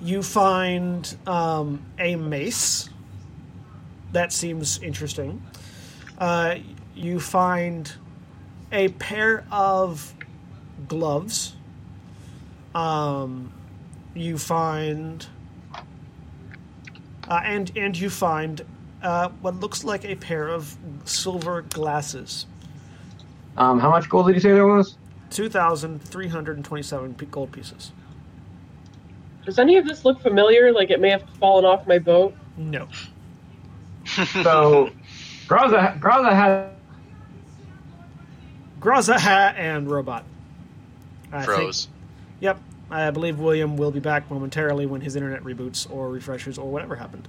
You 0.00 0.24
find 0.24 1.14
um, 1.26 1.82
a 2.00 2.16
mace. 2.16 2.88
That 4.14 4.32
seems 4.32 4.80
interesting. 4.80 5.42
Uh, 6.18 6.58
you 6.94 7.18
find 7.18 7.92
a 8.70 8.86
pair 8.90 9.44
of 9.50 10.14
gloves. 10.86 11.56
Um, 12.76 13.52
you 14.14 14.38
find 14.38 15.26
uh, 17.28 17.40
and 17.42 17.72
and 17.76 17.98
you 17.98 18.08
find 18.08 18.62
uh, 19.02 19.30
what 19.40 19.56
looks 19.56 19.82
like 19.82 20.04
a 20.04 20.14
pair 20.14 20.46
of 20.46 20.76
silver 21.04 21.62
glasses. 21.62 22.46
Um, 23.56 23.80
how 23.80 23.90
much 23.90 24.08
gold 24.08 24.28
did 24.28 24.36
you 24.36 24.40
say 24.40 24.52
there 24.52 24.64
was? 24.64 24.96
Two 25.30 25.48
thousand 25.48 26.00
three 26.00 26.28
hundred 26.28 26.54
and 26.54 26.64
twenty-seven 26.64 27.14
p- 27.14 27.26
gold 27.26 27.50
pieces. 27.50 27.90
Does 29.44 29.58
any 29.58 29.76
of 29.76 29.88
this 29.88 30.04
look 30.04 30.20
familiar? 30.22 30.72
Like 30.72 30.90
it 30.90 31.00
may 31.00 31.10
have 31.10 31.24
fallen 31.40 31.64
off 31.64 31.84
my 31.88 31.98
boat? 31.98 32.32
No. 32.56 32.86
So, 34.42 34.90
Graza, 35.48 35.98
Graza 36.00 36.32
had 36.32 36.70
Graza 38.80 39.18
Ha 39.18 39.54
and 39.56 39.90
Robot. 39.90 40.24
I 41.32 41.44
think- 41.44 41.48
yep. 42.40 42.58
I 42.90 43.10
believe 43.10 43.38
William 43.38 43.76
will 43.76 43.90
be 43.90 43.98
back 44.00 44.30
momentarily 44.30 44.86
when 44.86 45.00
his 45.00 45.16
internet 45.16 45.42
reboots 45.42 45.90
or 45.90 46.10
refreshes 46.10 46.58
or 46.58 46.70
whatever 46.70 46.94
happened. 46.96 47.26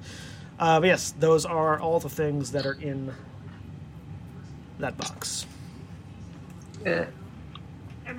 Uh, 0.59 0.79
but 0.79 0.87
yes, 0.87 1.13
those 1.19 1.45
are 1.45 1.79
all 1.79 1.99
the 1.99 2.09
things 2.09 2.51
that 2.51 2.65
are 2.65 2.73
in 2.73 3.11
that 4.79 4.97
box. 4.97 5.45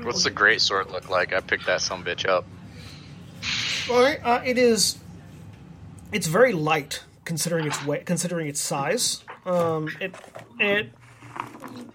What's 0.03 0.25
the 0.25 0.31
great 0.31 0.61
sword 0.61 0.91
look 0.91 1.09
like? 1.09 1.33
I 1.33 1.41
picked 1.41 1.67
that 1.67 1.81
some 1.83 2.03
bitch 2.05 2.27
up. 2.29 2.45
All 3.91 4.03
right, 4.03 4.19
uh, 4.25 4.41
it 4.45 4.59
is. 4.59 4.99
It's 6.13 6.27
very 6.27 6.53
light 6.53 7.03
considering 7.27 7.67
its 7.67 7.85
weight, 7.85 8.07
considering 8.07 8.47
its 8.47 8.61
size. 8.61 9.23
Um, 9.45 9.91
it 10.01 10.15
it 10.59 10.91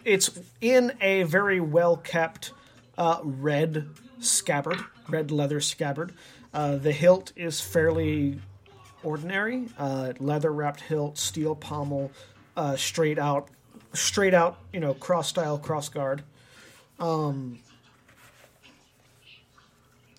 it's 0.05 0.29
in 0.59 0.93
a 1.01 1.23
very 1.23 1.59
well 1.59 1.97
kept 1.97 2.53
uh, 2.99 3.19
red 3.23 3.87
scabbard, 4.19 4.79
red 5.09 5.31
leather 5.31 5.59
scabbard. 5.59 6.13
Uh, 6.53 6.75
the 6.75 6.91
hilt 6.91 7.31
is 7.35 7.59
fairly 7.59 8.39
ordinary, 9.03 9.69
uh, 9.79 10.13
leather 10.19 10.51
wrapped 10.51 10.81
hilt, 10.81 11.17
steel 11.17 11.55
pommel, 11.55 12.11
uh, 12.55 12.75
straight 12.75 13.17
out, 13.17 13.47
straight 13.93 14.33
out, 14.33 14.59
you 14.71 14.79
know, 14.79 14.93
cross 14.93 15.29
style 15.29 15.57
cross 15.57 15.89
guard. 15.89 16.23
Um, 16.99 17.57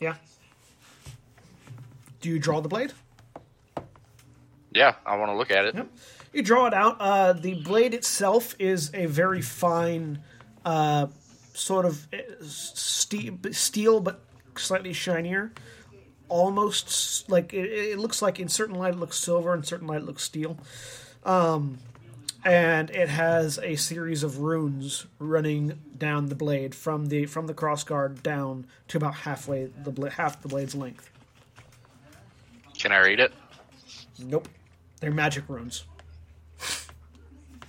yeah. 0.01 0.17
Do 2.21 2.29
you 2.29 2.39
draw 2.39 2.61
the 2.61 2.69
blade? 2.69 2.93
Yeah, 4.75 4.95
I 5.05 5.17
want 5.17 5.31
to 5.31 5.37
look 5.37 5.51
at 5.51 5.65
it. 5.67 5.75
Yep. 5.75 5.89
You 6.33 6.43
draw 6.43 6.67
it 6.67 6.75
out. 6.75 6.97
Uh, 6.99 7.33
the 7.35 7.55
blade 7.63 7.93
itself 7.95 8.55
is 8.59 8.91
a 8.95 9.07
very 9.07 9.43
fine, 9.43 10.23
uh, 10.65 11.09
sort 11.55 11.85
of 11.85 12.07
steel, 12.41 13.37
steel, 13.51 14.01
but 14.01 14.21
slightly 14.57 14.93
shinier. 14.95 15.53
almost 16.29 17.29
like 17.31 17.53
it, 17.53 17.71
it 17.71 17.99
looks 17.99 18.23
like 18.23 18.41
in 18.41 18.49
certain 18.49 18.75
light 18.75 18.95
it 18.95 18.99
looks 18.99 19.19
silver, 19.19 19.55
in 19.55 19.63
certain 19.63 19.87
light 19.87 19.99
it 20.03 20.05
looks 20.07 20.23
steel. 20.23 20.57
Um, 21.25 21.79
and 22.45 22.91
it 22.91 23.09
has 23.11 23.59
a 23.59 23.77
series 23.77 24.23
of 24.23 24.39
runes 24.39 25.07
running 25.19 25.79
down 25.97 26.29
the 26.29 26.35
blade 26.35 26.75
from 26.75 27.07
the 27.07 27.27
from 27.27 27.47
the 27.47 27.55
crossguard 27.55 28.23
down 28.23 28.67
to 28.89 28.97
about 28.97 29.15
halfway 29.15 29.67
the 29.67 29.91
bla- 29.91 30.11
half 30.11 30.41
the 30.41 30.49
blade's 30.49 30.75
length. 30.75 31.11
Can 32.79 32.91
I 32.93 32.99
read 32.99 33.21
it? 33.21 33.33
Nope, 34.19 34.49
they're 35.03 35.11
magic 35.11 35.45
runes. 35.49 35.85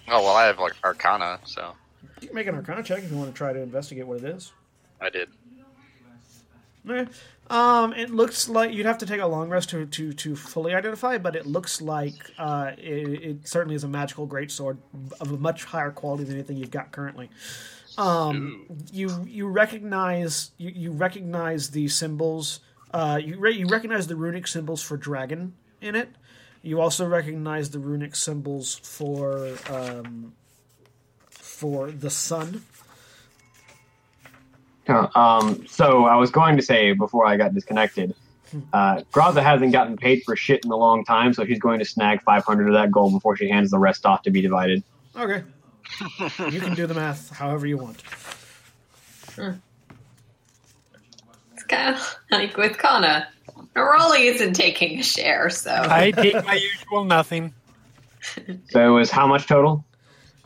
Oh 0.07 0.21
well, 0.21 0.35
I 0.35 0.45
have 0.45 0.59
like 0.59 0.73
Arcana, 0.83 1.39
so 1.45 1.73
You 2.21 2.27
can 2.27 2.35
make 2.35 2.45
an 2.47 2.53
Arcana 2.55 2.83
check 2.83 2.99
if 3.03 3.09
you 3.11 3.17
want 3.17 3.31
to 3.31 3.35
try 3.35 3.51
to 3.51 3.59
investigate 3.59 4.05
what 4.05 4.19
it 4.19 4.25
is. 4.25 4.53
I 5.01 5.09
did. 5.09 5.29
Um, 7.49 7.93
it 7.93 8.09
looks 8.11 8.47
like 8.47 8.73
you'd 8.73 8.85
have 8.85 8.97
to 8.99 9.05
take 9.05 9.21
a 9.21 9.25
long 9.25 9.49
rest 9.49 9.69
to, 9.69 9.85
to, 9.85 10.13
to 10.13 10.35
fully 10.35 10.75
identify, 10.75 11.17
but 11.17 11.35
it 11.35 11.45
looks 11.45 11.81
like 11.81 12.13
uh, 12.37 12.71
it, 12.77 13.23
it 13.23 13.47
certainly 13.47 13.75
is 13.75 13.83
a 13.83 13.87
magical 13.87 14.27
greatsword 14.27 14.77
of 15.19 15.31
a 15.31 15.37
much 15.37 15.63
higher 15.63 15.91
quality 15.91 16.25
than 16.25 16.35
anything 16.35 16.57
you've 16.57 16.71
got 16.71 16.91
currently. 16.91 17.29
Um, 17.97 18.65
you 18.91 19.25
you 19.25 19.47
recognize 19.47 20.51
you, 20.57 20.71
you 20.75 20.91
recognize 20.91 21.69
the 21.71 21.87
symbols. 21.87 22.59
Uh, 22.93 23.19
you 23.23 23.37
re- 23.39 23.55
you 23.55 23.67
recognize 23.67 24.07
the 24.07 24.15
runic 24.15 24.47
symbols 24.47 24.81
for 24.81 24.97
dragon 24.97 25.53
in 25.79 25.95
it. 25.95 26.09
You 26.63 26.79
also 26.79 27.05
recognize 27.05 27.69
the 27.69 27.79
runic 27.79 28.15
symbols 28.15 28.75
for 28.75 29.55
um, 29.69 30.33
for 31.29 31.91
the 31.91 32.09
sun. 32.09 32.63
Uh, 34.87 35.07
Um, 35.15 35.65
so 35.67 36.05
I 36.05 36.15
was 36.15 36.31
going 36.31 36.57
to 36.57 36.63
say 36.63 36.93
before 36.93 37.25
I 37.25 37.37
got 37.37 37.53
disconnected, 37.53 38.15
uh, 38.73 39.01
Graza 39.11 39.43
hasn't 39.43 39.71
gotten 39.71 39.97
paid 39.97 40.23
for 40.23 40.35
shit 40.35 40.63
in 40.65 40.71
a 40.71 40.75
long 40.77 41.03
time, 41.05 41.33
so 41.33 41.45
she's 41.45 41.59
going 41.59 41.79
to 41.79 41.85
snag 41.85 42.21
500 42.23 42.67
of 42.67 42.73
that 42.73 42.91
gold 42.91 43.13
before 43.13 43.35
she 43.35 43.49
hands 43.49 43.71
the 43.71 43.79
rest 43.79 44.05
off 44.05 44.23
to 44.23 44.31
be 44.31 44.41
divided. 44.41 44.83
Okay. 45.17 45.43
you 46.49 46.59
can 46.59 46.75
do 46.75 46.87
the 46.87 46.93
math 46.93 47.29
however 47.29 47.67
you 47.67 47.77
want. 47.77 48.01
It's 49.35 49.61
kind 51.75 51.95
of 51.95 52.15
like 52.31 52.57
with 52.57 52.77
Kana. 52.77 53.27
Raleigh 53.75 54.27
isn't 54.27 54.53
taking 54.53 54.99
a 54.99 55.03
share, 55.03 55.49
so 55.49 55.71
I 55.71 56.11
take 56.11 56.45
my 56.45 56.53
usual 56.53 57.03
nothing. 57.05 57.53
So 58.69 58.87
it 58.87 58.89
was 58.89 59.11
how 59.11 59.27
much 59.27 59.47
total? 59.47 59.83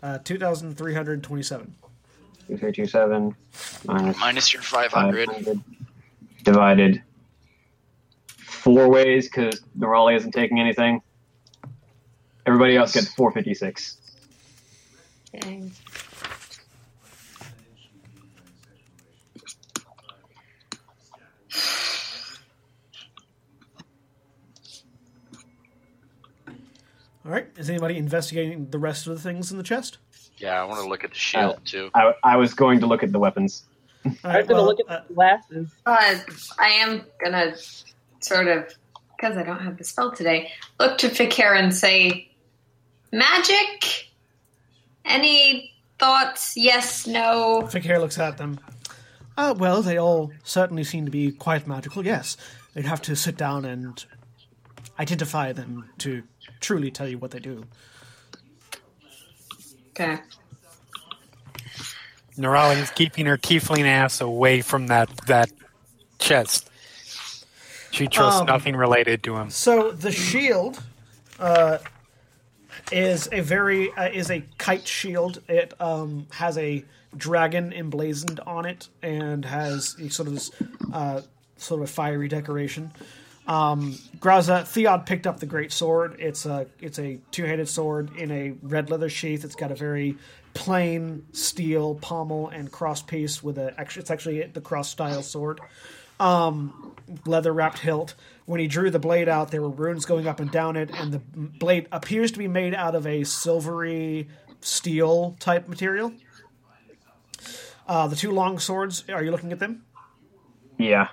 Uh, 0.01 0.17
2,327. 0.17 1.75
2327 2.47 3.35
minus 3.85 4.19
Minus 4.19 4.51
your 4.51 4.63
500. 4.63 5.27
500 5.27 5.61
divided 6.43 7.03
four 8.39 8.89
ways 8.89 9.29
because 9.29 9.61
the 9.75 9.87
Raleigh 9.87 10.15
isn't 10.15 10.31
taking 10.31 10.59
anything. 10.59 11.01
Everybody 12.47 12.77
else 12.77 12.93
gets 12.93 13.13
456. 13.13 13.97
Dang. 15.39 15.71
All 27.27 27.33
right. 27.33 27.47
Is 27.57 27.69
anybody 27.69 27.97
investigating 27.97 28.69
the 28.69 28.79
rest 28.79 29.05
of 29.05 29.13
the 29.13 29.19
things 29.19 29.51
in 29.51 29.57
the 29.57 29.63
chest? 29.63 29.97
Yeah, 30.37 30.61
I 30.61 30.63
want 30.63 30.81
to 30.81 30.87
look 30.87 31.03
at 31.03 31.09
the 31.09 31.17
shield 31.17 31.59
too. 31.65 31.89
I, 31.93 32.13
I 32.23 32.37
was 32.37 32.53
going 32.53 32.79
to 32.79 32.85
look 32.85 33.03
at 33.03 33.11
the 33.11 33.19
weapons. 33.19 33.65
All 34.05 34.13
I'm 34.23 34.35
right, 34.35 34.47
gonna 34.47 34.61
well, 34.61 34.65
look 34.67 34.79
at 34.79 34.87
uh, 34.87 35.01
the 35.09 35.13
glasses. 35.13 35.69
Uh, 35.85 36.15
I 36.57 36.69
am 36.69 37.03
gonna 37.21 37.53
sort 38.21 38.47
of, 38.47 38.73
because 39.17 39.35
I 39.35 39.43
don't 39.43 39.59
have 39.59 39.77
the 39.77 39.83
spell 39.83 40.13
today, 40.13 40.51
look 40.79 40.99
to 40.99 41.09
Fikir 41.09 41.59
and 41.59 41.75
say, 41.75 42.31
"Magic? 43.11 44.09
Any 45.03 45.73
thoughts? 45.99 46.55
Yes, 46.55 47.07
no." 47.07 47.63
Fikir 47.69 47.99
looks 47.99 48.17
at 48.17 48.37
them. 48.37 48.57
Uh, 49.35 49.53
well, 49.57 49.81
they 49.81 49.97
all 49.97 50.31
certainly 50.43 50.85
seem 50.85 51.03
to 51.03 51.11
be 51.11 51.31
quite 51.31 51.67
magical, 51.67 52.05
yes. 52.05 52.37
they'd 52.73 52.85
have 52.85 53.01
to 53.01 53.15
sit 53.17 53.35
down 53.35 53.65
and 53.65 54.05
identify 54.99 55.51
them 55.51 55.89
to 55.97 56.23
truly 56.59 56.91
tell 56.91 57.07
you 57.07 57.17
what 57.17 57.31
they 57.31 57.39
do. 57.39 57.65
Okay. 59.91 60.19
Nerali 62.37 62.81
is 62.81 62.91
keeping 62.91 63.25
her 63.25 63.37
tiefling 63.37 63.85
ass 63.85 64.21
away 64.21 64.61
from 64.61 64.87
that 64.87 65.09
that 65.25 65.51
chest. 66.19 66.69
She 67.91 68.07
trusts 68.07 68.41
Um, 68.41 68.47
nothing 68.47 68.75
related 68.75 69.23
to 69.23 69.35
him. 69.37 69.49
So 69.49 69.91
the 69.91 70.11
shield 70.11 70.83
uh, 71.39 71.79
is 72.91 73.27
a 73.31 73.41
very 73.41 73.91
uh, 73.93 74.09
is 74.09 74.29
a 74.29 74.43
kite 74.59 74.87
shield. 74.87 75.41
It 75.47 75.73
um, 75.81 76.27
has 76.31 76.57
a 76.59 76.85
dragon 77.15 77.73
emblazoned 77.73 78.39
on 78.41 78.65
it 78.65 78.89
and 79.01 79.43
has 79.45 79.95
sort 80.13 80.27
of 80.27 80.35
this 80.35 80.51
uh, 80.93 81.21
sort 81.55 81.81
of 81.81 81.89
a 81.89 81.91
fiery 81.91 82.27
decoration. 82.27 82.91
Um, 83.47 83.93
Graza 84.19 84.67
Theod 84.67 85.05
picked 85.05 85.25
up 85.25 85.39
the 85.39 85.45
great 85.45 85.71
sword. 85.71 86.17
It's 86.19 86.45
a 86.45 86.67
it's 86.79 86.99
a 86.99 87.19
two 87.31 87.45
handed 87.45 87.69
sword 87.69 88.15
in 88.17 88.31
a 88.31 88.51
red 88.61 88.89
leather 88.89 89.09
sheath. 89.09 89.45
It's 89.45 89.55
got 89.55 89.71
a 89.71 89.75
very 89.75 90.17
plain 90.53 91.25
steel 91.33 91.95
pommel 91.95 92.49
and 92.49 92.71
cross 92.71 93.01
piece 93.01 93.43
with 93.43 93.57
a 93.57 93.73
it's 93.95 94.11
actually 94.11 94.43
the 94.43 94.61
cross 94.61 94.89
style 94.89 95.21
sword 95.21 95.61
leather 97.25 97.53
wrapped 97.53 97.79
hilt. 97.79 98.15
When 98.45 98.59
he 98.59 98.67
drew 98.67 98.89
the 98.89 98.99
blade 98.99 99.29
out, 99.29 99.51
there 99.51 99.61
were 99.61 99.69
runes 99.69 100.05
going 100.05 100.27
up 100.27 100.39
and 100.39 100.51
down 100.51 100.75
it, 100.75 100.89
and 100.91 101.11
the 101.11 101.19
blade 101.19 101.87
appears 101.91 102.31
to 102.31 102.39
be 102.39 102.47
made 102.47 102.73
out 102.73 102.95
of 102.95 103.05
a 103.05 103.23
silvery 103.23 104.29
steel 104.61 105.35
type 105.39 105.67
material. 105.67 106.13
Uh, 107.87 108.07
the 108.07 108.15
two 108.15 108.31
long 108.31 108.59
swords, 108.59 109.03
are 109.09 109.23
you 109.23 109.31
looking 109.31 109.51
at 109.51 109.59
them? 109.59 109.83
Yeah. 110.77 111.07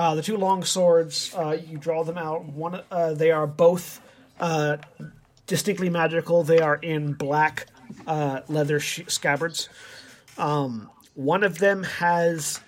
Uh, 0.00 0.14
the 0.14 0.22
two 0.22 0.38
long 0.38 0.64
swords, 0.64 1.30
uh, 1.34 1.58
you 1.68 1.76
draw 1.76 2.02
them 2.02 2.16
out. 2.16 2.46
One, 2.46 2.80
uh, 2.90 3.12
they 3.12 3.32
are 3.32 3.46
both 3.46 4.00
uh, 4.40 4.78
distinctly 5.46 5.90
magical. 5.90 6.42
They 6.42 6.60
are 6.60 6.76
in 6.76 7.12
black 7.12 7.66
uh, 8.06 8.40
leather 8.48 8.80
sh- 8.80 9.02
scabbards. 9.08 9.68
Um, 10.38 10.88
one 11.12 11.44
of 11.44 11.58
them 11.58 11.82
has 11.82 12.60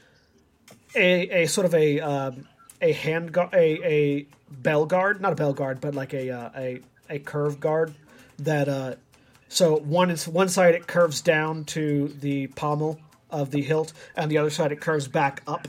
a, 0.95 1.45
a 1.45 1.47
sort 1.47 1.65
of 1.65 1.75
a 1.75 2.01
um, 2.01 2.47
a 2.83 2.93
hand 2.93 3.33
gu- 3.33 3.49
a 3.55 3.83
a 3.83 4.27
bell 4.51 4.85
guard, 4.85 5.23
not 5.23 5.33
a 5.33 5.37
bell 5.37 5.55
guard, 5.55 5.81
but 5.81 5.95
like 5.95 6.13
a 6.13 6.29
uh, 6.29 6.51
a 6.55 6.81
a 7.09 7.19
curve 7.19 7.59
guard 7.59 7.95
that. 8.41 8.99
So 9.49 9.79
one 9.79 10.11
is 10.11 10.29
one 10.29 10.51
side 10.51 10.75
it 10.75 10.87
curves 10.87 11.23
down 11.23 11.65
to 11.77 12.09
the 12.09 12.49
pommel 12.49 13.01
of 13.31 13.53
the 13.53 13.63
hilt, 13.63 13.95
and 14.17 14.31
the 14.31 14.37
other 14.37 14.51
side 14.51 14.71
it 14.71 14.83
curves 14.83 15.09
back 15.09 15.43
up 15.47 15.67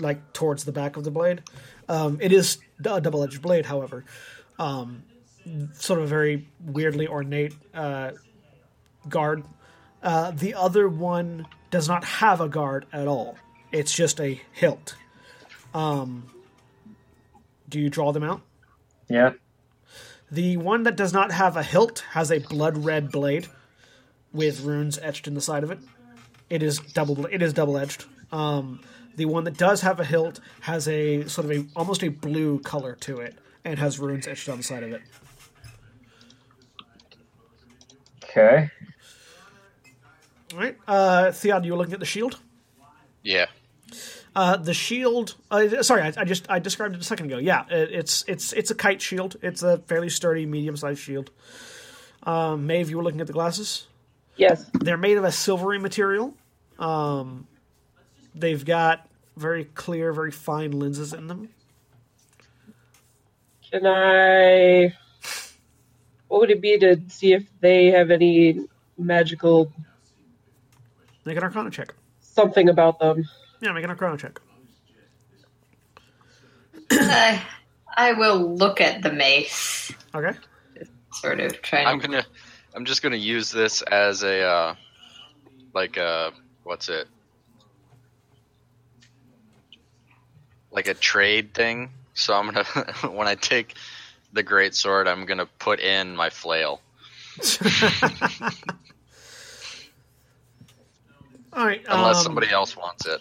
like 0.00 0.32
towards 0.32 0.64
the 0.64 0.72
back 0.72 0.96
of 0.96 1.04
the 1.04 1.10
blade. 1.10 1.42
Um, 1.88 2.18
it 2.20 2.32
is 2.32 2.58
a 2.84 3.00
double-edged 3.00 3.42
blade, 3.42 3.66
however. 3.66 4.04
Um, 4.58 5.04
sort 5.74 5.98
of 5.98 6.04
a 6.06 6.08
very 6.08 6.48
weirdly 6.64 7.08
ornate 7.08 7.54
uh, 7.74 8.12
guard. 9.08 9.44
Uh, 10.02 10.30
the 10.30 10.54
other 10.54 10.88
one 10.88 11.46
does 11.70 11.88
not 11.88 12.04
have 12.04 12.40
a 12.40 12.48
guard 12.48 12.86
at 12.92 13.06
all. 13.06 13.36
It's 13.72 13.94
just 13.94 14.20
a 14.20 14.40
hilt. 14.52 14.96
Um, 15.74 16.30
do 17.68 17.78
you 17.80 17.88
draw 17.88 18.12
them 18.12 18.24
out? 18.24 18.42
Yeah. 19.08 19.32
The 20.30 20.56
one 20.56 20.84
that 20.84 20.96
does 20.96 21.12
not 21.12 21.32
have 21.32 21.56
a 21.56 21.62
hilt 21.62 22.04
has 22.10 22.30
a 22.30 22.38
blood 22.38 22.84
red 22.84 23.10
blade 23.10 23.48
with 24.32 24.60
runes 24.60 24.98
etched 24.98 25.26
in 25.26 25.34
the 25.34 25.40
side 25.40 25.64
of 25.64 25.70
it. 25.70 25.78
It 26.48 26.62
is 26.62 26.78
double. 26.78 27.26
It 27.26 27.42
is 27.42 27.52
double 27.52 27.78
edged. 27.78 28.04
Um, 28.32 28.80
the 29.16 29.24
one 29.26 29.44
that 29.44 29.56
does 29.56 29.82
have 29.82 30.00
a 30.00 30.04
hilt 30.04 30.40
has 30.60 30.88
a 30.88 31.26
sort 31.28 31.44
of 31.46 31.50
a 31.52 31.66
almost 31.76 32.02
a 32.02 32.08
blue 32.08 32.58
color 32.60 32.94
to 33.00 33.18
it 33.18 33.36
and 33.64 33.78
has 33.78 33.98
runes 33.98 34.26
etched 34.26 34.48
on 34.48 34.58
the 34.58 34.62
side 34.62 34.82
of 34.82 34.92
it. 34.92 35.02
Okay. 38.24 38.70
All 40.52 40.58
right, 40.58 40.76
uh, 40.86 41.32
Theod, 41.32 41.64
you 41.64 41.72
were 41.72 41.78
looking 41.78 41.94
at 41.94 42.00
the 42.00 42.06
shield. 42.06 42.38
Yeah. 43.22 43.46
Uh, 44.34 44.56
the 44.56 44.74
shield. 44.74 45.34
Uh, 45.50 45.82
sorry, 45.82 46.02
I, 46.02 46.12
I 46.16 46.24
just 46.24 46.48
I 46.48 46.60
described 46.60 46.94
it 46.94 47.00
a 47.00 47.04
second 47.04 47.26
ago. 47.26 47.38
Yeah, 47.38 47.66
it, 47.68 47.90
it's 47.92 48.24
it's 48.28 48.52
it's 48.52 48.70
a 48.70 48.74
kite 48.74 49.02
shield. 49.02 49.36
It's 49.42 49.62
a 49.62 49.78
fairly 49.78 50.08
sturdy, 50.08 50.46
medium-sized 50.46 51.00
shield. 51.00 51.30
Um, 52.22 52.66
Maeve, 52.66 52.90
you 52.90 52.96
were 52.96 53.02
looking 53.02 53.20
at 53.20 53.26
the 53.26 53.32
glasses. 53.32 53.86
Yes. 54.36 54.64
They're 54.72 54.96
made 54.96 55.18
of 55.18 55.24
a 55.24 55.32
silvery 55.32 55.78
material. 55.78 56.34
Um, 56.78 57.46
they've 58.34 58.64
got 58.64 59.08
very 59.36 59.64
clear, 59.64 60.12
very 60.12 60.30
fine 60.30 60.72
lenses 60.72 61.12
in 61.12 61.26
them. 61.28 61.48
Can 63.70 63.86
I? 63.86 64.94
What 66.28 66.40
would 66.40 66.50
it 66.50 66.60
be 66.60 66.78
to 66.78 67.00
see 67.08 67.32
if 67.32 67.44
they 67.60 67.86
have 67.86 68.10
any 68.10 68.66
magical 68.98 69.72
Make 71.24 71.36
an 71.36 71.42
Arcana 71.42 71.70
check. 71.70 71.94
something 72.20 72.68
about 72.68 72.98
them? 72.98 73.24
Yeah, 73.60 73.72
make 73.72 73.84
an 73.84 73.90
Arcana 73.90 74.16
check. 74.16 74.40
I, 76.90 77.42
I 77.96 78.12
will 78.12 78.56
look 78.56 78.80
at 78.80 79.02
the 79.02 79.12
mace, 79.12 79.92
Okay. 80.14 80.32
sort 81.12 81.40
of 81.40 81.60
trying. 81.62 81.86
I'm 81.86 81.98
gonna. 81.98 82.24
I'm 82.74 82.84
just 82.84 83.02
gonna 83.02 83.16
use 83.16 83.50
this 83.50 83.82
as 83.82 84.22
a, 84.22 84.42
uh, 84.42 84.74
like 85.74 85.96
a 85.96 86.32
what's 86.64 86.88
it? 86.88 87.08
Like 90.70 90.88
a 90.88 90.94
trade 90.94 91.54
thing. 91.54 91.90
So 92.14 92.34
I'm 92.34 92.46
gonna 92.46 92.64
when 93.12 93.26
I 93.28 93.34
take 93.34 93.74
the 94.32 94.42
great 94.42 94.74
sword, 94.74 95.08
I'm 95.08 95.26
gonna 95.26 95.46
put 95.46 95.80
in 95.80 96.14
my 96.16 96.30
flail. 96.30 96.80
All 101.52 101.66
right. 101.66 101.82
Unless 101.88 102.18
um, 102.18 102.22
somebody 102.22 102.50
else 102.50 102.76
wants 102.76 103.06
it. 103.06 103.20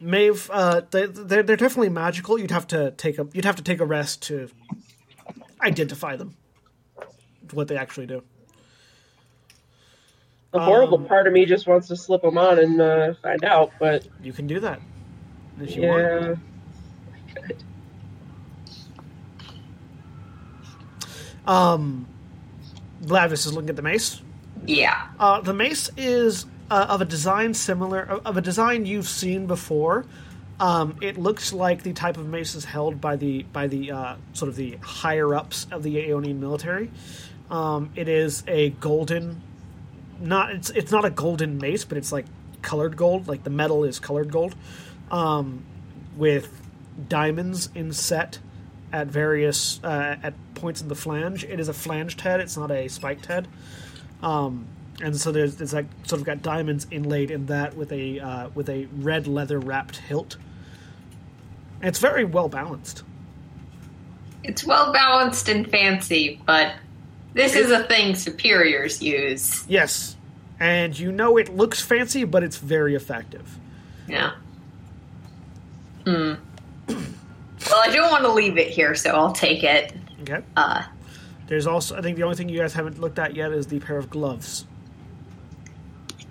Maeve, 0.00 0.50
uh, 0.52 0.82
they, 0.90 1.06
they're 1.06 1.42
they're 1.42 1.56
definitely 1.56 1.88
magical. 1.90 2.38
You'd 2.38 2.50
have 2.50 2.66
to 2.68 2.90
take 2.92 3.18
a 3.18 3.26
you'd 3.32 3.44
have 3.44 3.56
to 3.56 3.62
take 3.62 3.80
a 3.80 3.86
rest 3.86 4.22
to 4.24 4.50
identify 5.62 6.16
them. 6.16 6.36
What 7.52 7.68
they 7.68 7.76
actually 7.76 8.06
do. 8.06 8.22
The 10.52 10.60
horrible 10.60 10.98
Um, 10.98 11.06
part 11.06 11.26
of 11.26 11.32
me 11.32 11.46
just 11.46 11.66
wants 11.66 11.88
to 11.88 11.96
slip 11.96 12.22
them 12.22 12.36
on 12.36 12.58
and 12.58 12.80
uh, 12.80 13.14
find 13.22 13.44
out, 13.44 13.72
but 13.78 14.06
You 14.22 14.32
can 14.32 14.46
do 14.46 14.58
that 14.60 14.80
if 15.60 15.76
yeah. 17.36 17.56
Um, 21.46 22.06
Glavis 23.06 23.46
is 23.46 23.52
looking 23.54 23.70
at 23.70 23.76
the 23.76 23.82
mace. 23.82 24.20
yeah. 24.66 25.08
Uh, 25.18 25.40
the 25.40 25.54
mace 25.54 25.90
is 25.96 26.46
uh, 26.70 26.86
of 26.90 27.00
a 27.00 27.04
design 27.04 27.54
similar 27.54 28.02
of 28.24 28.36
a 28.36 28.40
design 28.40 28.86
you've 28.86 29.08
seen 29.08 29.46
before. 29.46 30.04
Um, 30.60 30.96
it 31.00 31.16
looks 31.16 31.52
like 31.54 31.82
the 31.82 31.94
type 31.94 32.18
of 32.18 32.28
maces 32.28 32.66
held 32.66 33.00
by 33.00 33.16
the 33.16 33.42
by 33.44 33.66
the 33.66 33.90
uh, 33.90 34.16
sort 34.34 34.50
of 34.50 34.56
the 34.56 34.76
higher 34.82 35.34
ups 35.34 35.66
of 35.72 35.82
the 35.82 35.96
Aeonian 35.96 36.38
military. 36.38 36.90
Um, 37.50 37.90
it 37.96 38.08
is 38.08 38.44
a 38.46 38.70
golden, 38.70 39.40
not 40.20 40.50
it's 40.52 40.70
it's 40.70 40.92
not 40.92 41.04
a 41.06 41.10
golden 41.10 41.58
mace, 41.58 41.84
but 41.84 41.96
it's 41.96 42.12
like 42.12 42.26
colored 42.62 42.96
gold. 42.96 43.26
Like 43.26 43.42
the 43.42 43.50
metal 43.50 43.84
is 43.84 43.98
colored 43.98 44.30
gold, 44.30 44.54
um, 45.10 45.64
with 46.16 46.60
diamonds 47.08 47.68
inset 47.74 48.38
at 48.92 49.06
various 49.06 49.80
uh, 49.84 50.16
at 50.22 50.34
points 50.54 50.82
in 50.82 50.88
the 50.88 50.94
flange. 50.94 51.44
It 51.44 51.60
is 51.60 51.68
a 51.68 51.72
flanged 51.72 52.20
head. 52.20 52.40
It's 52.40 52.56
not 52.56 52.70
a 52.70 52.88
spiked 52.88 53.26
head. 53.26 53.48
Um, 54.22 54.66
and 55.02 55.16
so 55.16 55.32
there's, 55.32 55.56
there's 55.56 55.72
like 55.72 55.86
sort 56.04 56.20
of 56.20 56.26
got 56.26 56.42
diamonds 56.42 56.86
inlaid 56.90 57.30
in 57.30 57.46
that 57.46 57.76
with 57.76 57.92
a 57.92 58.20
uh, 58.20 58.48
with 58.54 58.68
a 58.68 58.86
red 58.98 59.26
leather 59.26 59.58
wrapped 59.58 59.96
hilt. 59.96 60.36
And 61.80 61.88
it's 61.88 61.98
very 61.98 62.24
well 62.24 62.48
balanced. 62.48 63.02
It's 64.42 64.64
well 64.64 64.92
balanced 64.92 65.48
and 65.48 65.70
fancy, 65.70 66.40
but 66.46 66.74
this 67.34 67.54
is 67.54 67.70
a 67.70 67.84
thing 67.84 68.14
superiors 68.14 69.02
use. 69.02 69.64
Yes, 69.68 70.16
and 70.58 70.98
you 70.98 71.12
know 71.12 71.36
it 71.36 71.54
looks 71.54 71.80
fancy, 71.80 72.24
but 72.24 72.42
it's 72.42 72.56
very 72.56 72.94
effective. 72.94 73.58
Yeah. 74.08 74.32
Hmm. 76.04 76.34
Well, 76.94 77.82
I 77.84 77.90
don't 77.94 78.10
want 78.10 78.24
to 78.24 78.32
leave 78.32 78.56
it 78.58 78.68
here, 78.68 78.94
so 78.94 79.10
I'll 79.10 79.32
take 79.32 79.62
it. 79.64 79.92
Okay. 80.22 80.42
Uh, 80.56 80.82
There's 81.46 81.66
also 81.66 81.96
I 81.96 82.00
think 82.02 82.16
the 82.16 82.22
only 82.22 82.36
thing 82.36 82.48
you 82.48 82.58
guys 82.58 82.72
haven't 82.72 82.98
looked 82.98 83.18
at 83.18 83.34
yet 83.36 83.52
is 83.52 83.66
the 83.66 83.80
pair 83.80 83.96
of 83.98 84.08
gloves. 84.10 84.66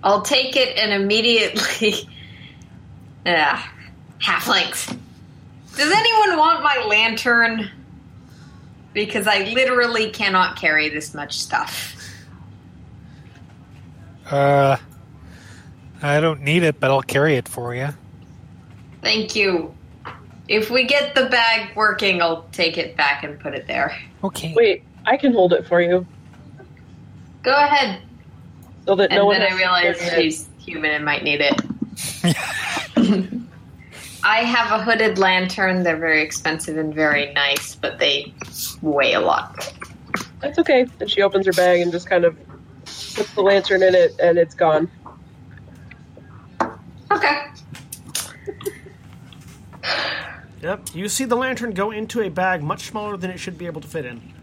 I'll 0.03 0.21
take 0.21 0.55
it 0.55 0.77
and 0.77 0.91
immediately. 0.91 2.07
Yeah. 3.25 3.61
Halflings. 4.19 4.97
Does 5.75 5.91
anyone 5.91 6.37
want 6.37 6.63
my 6.63 6.83
lantern? 6.87 7.69
Because 8.93 9.27
I 9.27 9.43
literally 9.53 10.09
cannot 10.09 10.55
carry 10.57 10.89
this 10.89 11.13
much 11.13 11.37
stuff. 11.37 11.95
Uh, 14.31 14.77
I 16.01 16.19
don't 16.21 16.41
need 16.41 16.63
it, 16.63 16.79
but 16.79 16.89
I'll 16.91 17.01
carry 17.01 17.35
it 17.35 17.47
for 17.47 17.75
you. 17.75 17.89
Thank 19.01 19.35
you. 19.35 19.75
If 20.49 20.71
we 20.71 20.83
get 20.83 21.13
the 21.13 21.27
bag 21.27 21.75
working, 21.75 22.23
I'll 22.23 22.43
take 22.51 22.79
it 22.79 22.97
back 22.97 23.23
and 23.23 23.39
put 23.39 23.53
it 23.53 23.67
there. 23.67 23.95
Okay. 24.23 24.51
Wait, 24.55 24.83
I 25.05 25.15
can 25.15 25.31
hold 25.31 25.53
it 25.53 25.67
for 25.67 25.79
you 25.79 26.05
Go 27.43 27.53
ahead. 27.53 28.01
so 28.85 28.95
that 28.95 29.11
And 29.11 29.19
no 29.19 29.25
one 29.27 29.39
then 29.39 29.45
I 29.45 29.49
to 29.51 29.55
realize 29.55 30.13
she's 30.15 30.49
human 30.57 30.91
and 30.91 31.05
might 31.05 31.23
need 31.23 31.41
it. 31.41 31.61
I 34.23 34.39
have 34.39 34.71
a 34.77 34.83
hooded 34.83 35.19
lantern. 35.19 35.83
They're 35.83 35.95
very 35.95 36.23
expensive 36.23 36.77
and 36.77 36.93
very 36.93 37.31
nice, 37.33 37.75
but 37.75 37.99
they 37.99 38.33
weigh 38.81 39.13
a 39.13 39.21
lot. 39.21 39.71
That's 40.41 40.57
okay. 40.59 40.87
And 40.99 41.09
she 41.09 41.21
opens 41.21 41.45
her 41.45 41.53
bag 41.53 41.79
and 41.81 41.91
just 41.91 42.09
kind 42.09 42.25
of 42.25 42.35
puts 42.85 43.33
the 43.35 43.41
lantern 43.41 43.83
in 43.83 43.93
it, 43.95 44.19
and 44.19 44.37
it's 44.37 44.55
gone. 44.55 44.89
Okay. 47.11 47.43
Yep. 50.61 50.89
You 50.93 51.07
see 51.07 51.25
the 51.25 51.35
lantern 51.35 51.71
go 51.71 51.91
into 51.91 52.21
a 52.21 52.29
bag 52.29 52.61
much 52.63 52.83
smaller 52.83 53.15
than 53.17 53.31
it 53.31 53.37
should 53.39 53.57
be 53.57 53.65
able 53.65 53.81
to 53.81 53.87
fit 53.87 54.05
in. 54.05 54.33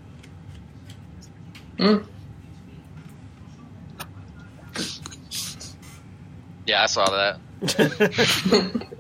Yeah, 6.66 6.82
I 6.82 6.86
saw 6.86 7.06
that. 7.10 8.82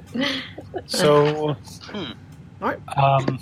So, 0.86 1.48
All 1.94 2.06
right. 2.60 2.78
um, 2.96 3.38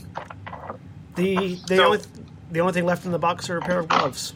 The 1.14 1.56
the 1.68 1.76
So- 1.76 1.84
only 1.86 1.98
the 2.50 2.60
only 2.60 2.72
thing 2.72 2.84
left 2.86 3.04
in 3.06 3.12
the 3.12 3.18
box 3.18 3.48
are 3.50 3.58
a 3.58 3.60
pair 3.60 3.78
of 3.80 3.88
gloves. 3.88 4.34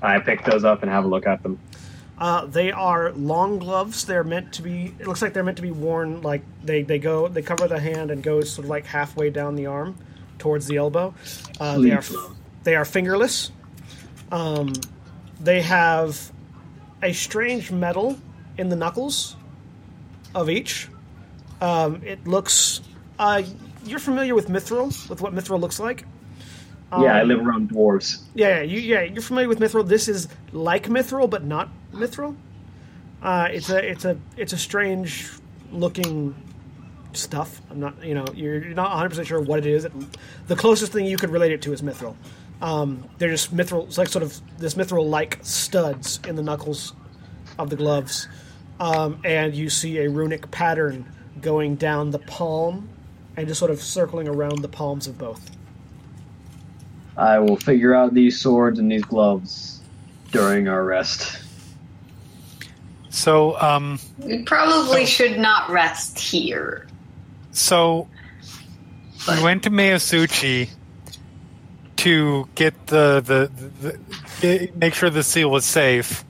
I 0.00 0.18
pick 0.20 0.44
those 0.44 0.64
up 0.64 0.82
and 0.82 0.90
have 0.90 1.04
a 1.04 1.08
look 1.08 1.26
at 1.26 1.42
them. 1.42 1.58
Uh, 2.18 2.46
they 2.46 2.72
are 2.72 3.12
long 3.12 3.58
gloves. 3.58 4.04
They're 4.04 4.24
meant 4.24 4.52
to 4.54 4.62
be. 4.62 4.94
It 4.98 5.06
looks 5.06 5.22
like 5.22 5.32
they're 5.34 5.44
meant 5.44 5.58
to 5.58 5.62
be 5.62 5.70
worn 5.70 6.20
like 6.22 6.42
they, 6.64 6.82
they 6.82 6.98
go. 6.98 7.28
They 7.28 7.42
cover 7.42 7.68
the 7.68 7.78
hand 7.78 8.10
and 8.10 8.22
go 8.22 8.40
sort 8.40 8.64
of 8.64 8.70
like 8.70 8.86
halfway 8.86 9.30
down 9.30 9.54
the 9.54 9.66
arm, 9.66 9.96
towards 10.38 10.66
the 10.66 10.76
elbow. 10.78 11.14
Uh, 11.60 11.78
they 11.78 11.92
are 11.92 12.02
they 12.64 12.74
are 12.74 12.84
fingerless. 12.84 13.52
Um, 14.32 14.72
they 15.40 15.62
have 15.62 16.32
a 17.02 17.12
strange 17.12 17.70
metal 17.70 18.18
in 18.56 18.68
the 18.68 18.76
knuckles 18.76 19.36
of 20.34 20.50
each. 20.50 20.88
Um, 21.60 22.02
it 22.04 22.26
looks. 22.26 22.80
Uh, 23.18 23.42
you're 23.84 23.98
familiar 23.98 24.34
with 24.34 24.48
mithril, 24.48 25.08
with 25.08 25.20
what 25.20 25.34
mithril 25.34 25.60
looks 25.60 25.80
like. 25.80 26.04
Yeah, 26.92 27.16
I 27.16 27.22
live 27.22 27.46
around 27.46 27.70
dwarves. 27.70 28.22
Yeah, 28.34 28.58
yeah, 28.58 28.62
you, 28.62 28.80
yeah, 28.80 29.02
you're 29.02 29.22
familiar 29.22 29.48
with 29.48 29.60
mithril. 29.60 29.86
This 29.86 30.08
is 30.08 30.28
like 30.52 30.86
mithril, 30.86 31.28
but 31.28 31.44
not 31.44 31.68
mithril. 31.92 32.36
Uh, 33.22 33.48
it's 33.50 33.68
a, 33.68 33.90
it's 33.90 34.04
a, 34.04 34.16
it's 34.36 34.52
a 34.52 34.58
strange 34.58 35.28
looking 35.70 36.34
stuff. 37.12 37.60
I'm 37.70 37.80
not, 37.80 38.02
you 38.02 38.14
know, 38.14 38.24
you're, 38.34 38.64
you're 38.64 38.74
not 38.74 38.90
100 38.90 39.08
percent 39.10 39.26
sure 39.28 39.40
what 39.40 39.58
it 39.58 39.66
is. 39.66 39.86
The 40.46 40.56
closest 40.56 40.92
thing 40.92 41.04
you 41.04 41.16
could 41.16 41.30
relate 41.30 41.52
it 41.52 41.62
to 41.62 41.72
is 41.72 41.82
mithril. 41.82 42.16
Um, 42.62 43.08
they're 43.18 43.30
just 43.30 43.54
mithril. 43.54 43.86
It's 43.86 43.98
like 43.98 44.08
sort 44.08 44.22
of 44.22 44.40
this 44.58 44.74
mithril-like 44.74 45.40
studs 45.42 46.20
in 46.26 46.36
the 46.36 46.42
knuckles 46.42 46.94
of 47.58 47.70
the 47.70 47.76
gloves, 47.76 48.28
um, 48.80 49.20
and 49.24 49.54
you 49.54 49.68
see 49.68 49.98
a 49.98 50.08
runic 50.08 50.50
pattern 50.50 51.06
going 51.40 51.76
down 51.76 52.10
the 52.10 52.18
palm 52.18 52.88
and 53.36 53.46
just 53.46 53.58
sort 53.58 53.70
of 53.70 53.80
circling 53.80 54.26
around 54.26 54.62
the 54.62 54.68
palms 54.68 55.06
of 55.06 55.18
both. 55.18 55.57
I 57.18 57.40
will 57.40 57.56
figure 57.56 57.94
out 57.94 58.14
these 58.14 58.40
swords 58.40 58.78
and 58.78 58.90
these 58.90 59.02
gloves 59.04 59.80
during 60.30 60.68
our 60.68 60.84
rest. 60.84 61.42
so, 63.10 63.60
um, 63.60 63.98
We 64.18 64.44
probably 64.44 65.04
should 65.04 65.38
not 65.38 65.68
rest 65.68 66.18
here. 66.18 66.86
so 67.50 68.06
we 69.26 69.42
went 69.42 69.64
to 69.64 69.70
Mayasuchi 69.70 70.70
to 71.96 72.48
get 72.54 72.86
the, 72.86 73.20
the, 73.20 73.50
the, 73.80 73.98
the 74.40 74.70
make 74.76 74.94
sure 74.94 75.10
the 75.10 75.24
seal 75.24 75.50
was 75.50 75.64
safe, 75.64 76.24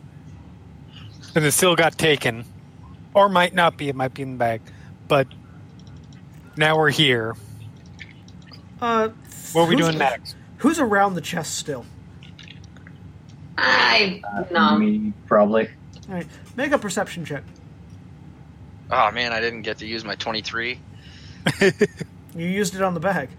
and 1.35 1.45
the 1.45 1.53
seal 1.53 1.77
got 1.77 1.99
taken, 1.99 2.45
or 3.13 3.29
might 3.29 3.55
not 3.55 3.77
be. 3.77 3.91
It 3.91 3.95
might 3.95 4.15
be 4.15 4.23
in 4.23 4.33
the 4.33 4.39
bag, 4.39 4.63
but 5.07 5.27
now 6.57 6.79
we're 6.79 6.91
here. 6.91 7.37
Uh, 8.81 9.11
What 9.53 9.63
are 9.65 9.69
we 9.69 9.77
doing 9.77 9.99
next? 9.99 10.35
Who's 10.59 10.79
around 10.79 11.15
the 11.15 11.21
chest 11.21 11.57
still? 11.57 11.85
I 13.57 14.23
no. 14.51 14.79
Me, 14.79 15.13
probably. 15.27 15.69
All 16.09 16.15
right, 16.15 16.27
make 16.57 16.73
a 16.73 16.79
perception 16.79 17.25
check. 17.25 17.43
Oh 18.91 19.11
man, 19.11 19.33
I 19.33 19.41
didn't 19.41 19.63
get 19.63 19.79
to 19.79 19.87
use 19.87 20.05
my 20.05 20.15
23. 20.15 20.81
You 22.37 22.47
used 22.47 22.75
it 22.77 22.83
on 22.83 22.95
the 22.95 23.01
bag. 23.01 23.31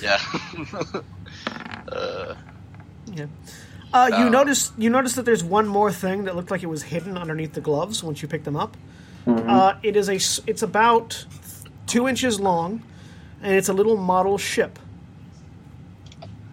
Yeah. 0.00 0.18
uh, 1.92 2.34
Yeah. 3.12 3.26
Uh, 3.92 4.08
you 4.10 4.24
Oh. 4.26 4.28
notice 4.28 4.72
you 4.78 4.88
notice 4.88 5.16
that 5.16 5.24
there's 5.26 5.42
one 5.44 5.66
more 5.66 5.92
thing 5.92 6.24
that 6.24 6.36
looked 6.36 6.50
like 6.50 6.62
it 6.62 6.66
was 6.68 6.84
hidden 6.84 7.18
underneath 7.18 7.52
the 7.52 7.60
gloves 7.60 8.02
once 8.02 8.22
you 8.22 8.28
pick 8.28 8.44
them 8.44 8.56
up. 8.56 8.76
Uh, 9.26 9.74
it 9.82 9.96
is 9.96 10.08
a 10.08 10.14
it's 10.48 10.62
about 10.62 11.26
two 11.86 12.08
inches 12.08 12.40
long, 12.40 12.82
and 13.42 13.54
it's 13.54 13.68
a 13.68 13.72
little 13.74 13.96
model 13.96 14.38
ship. 14.38 14.78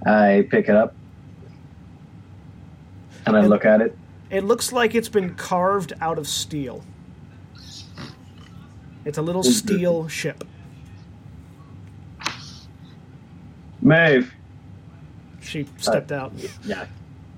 I 0.06 0.48
pick 0.52 0.70
it 0.70 0.76
up 0.76 0.94
and 3.26 3.36
I 3.36 3.40
And- 3.40 3.50
look 3.50 3.66
at 3.66 3.82
it. 3.82 3.98
It 4.30 4.44
looks 4.44 4.72
like 4.72 4.96
it's 4.96 5.10
been 5.10 5.36
carved 5.36 5.94
out 6.02 6.18
of 6.18 6.28
steel. 6.28 6.84
It's 9.06 9.18
a 9.20 9.22
little 9.22 9.44
steel 9.44 10.08
ship. 10.08 10.44
Maeve. 13.82 14.34
She 15.42 15.68
stepped 15.78 16.12
out. 16.12 16.34
Yeah, 16.66 16.88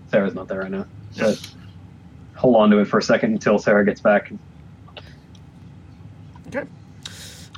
Sarah's 0.10 0.34
not 0.34 0.48
there 0.48 0.60
right 0.60 0.72
now. 0.72 0.86
But 1.20 1.46
hold 2.36 2.56
on 2.56 2.70
to 2.72 2.78
it 2.80 2.86
for 2.86 3.00
a 3.00 3.04
second 3.04 3.34
until 3.34 3.60
Sarah 3.60 3.84
gets 3.84 4.00
back. 4.00 4.32
Okay. 6.48 6.64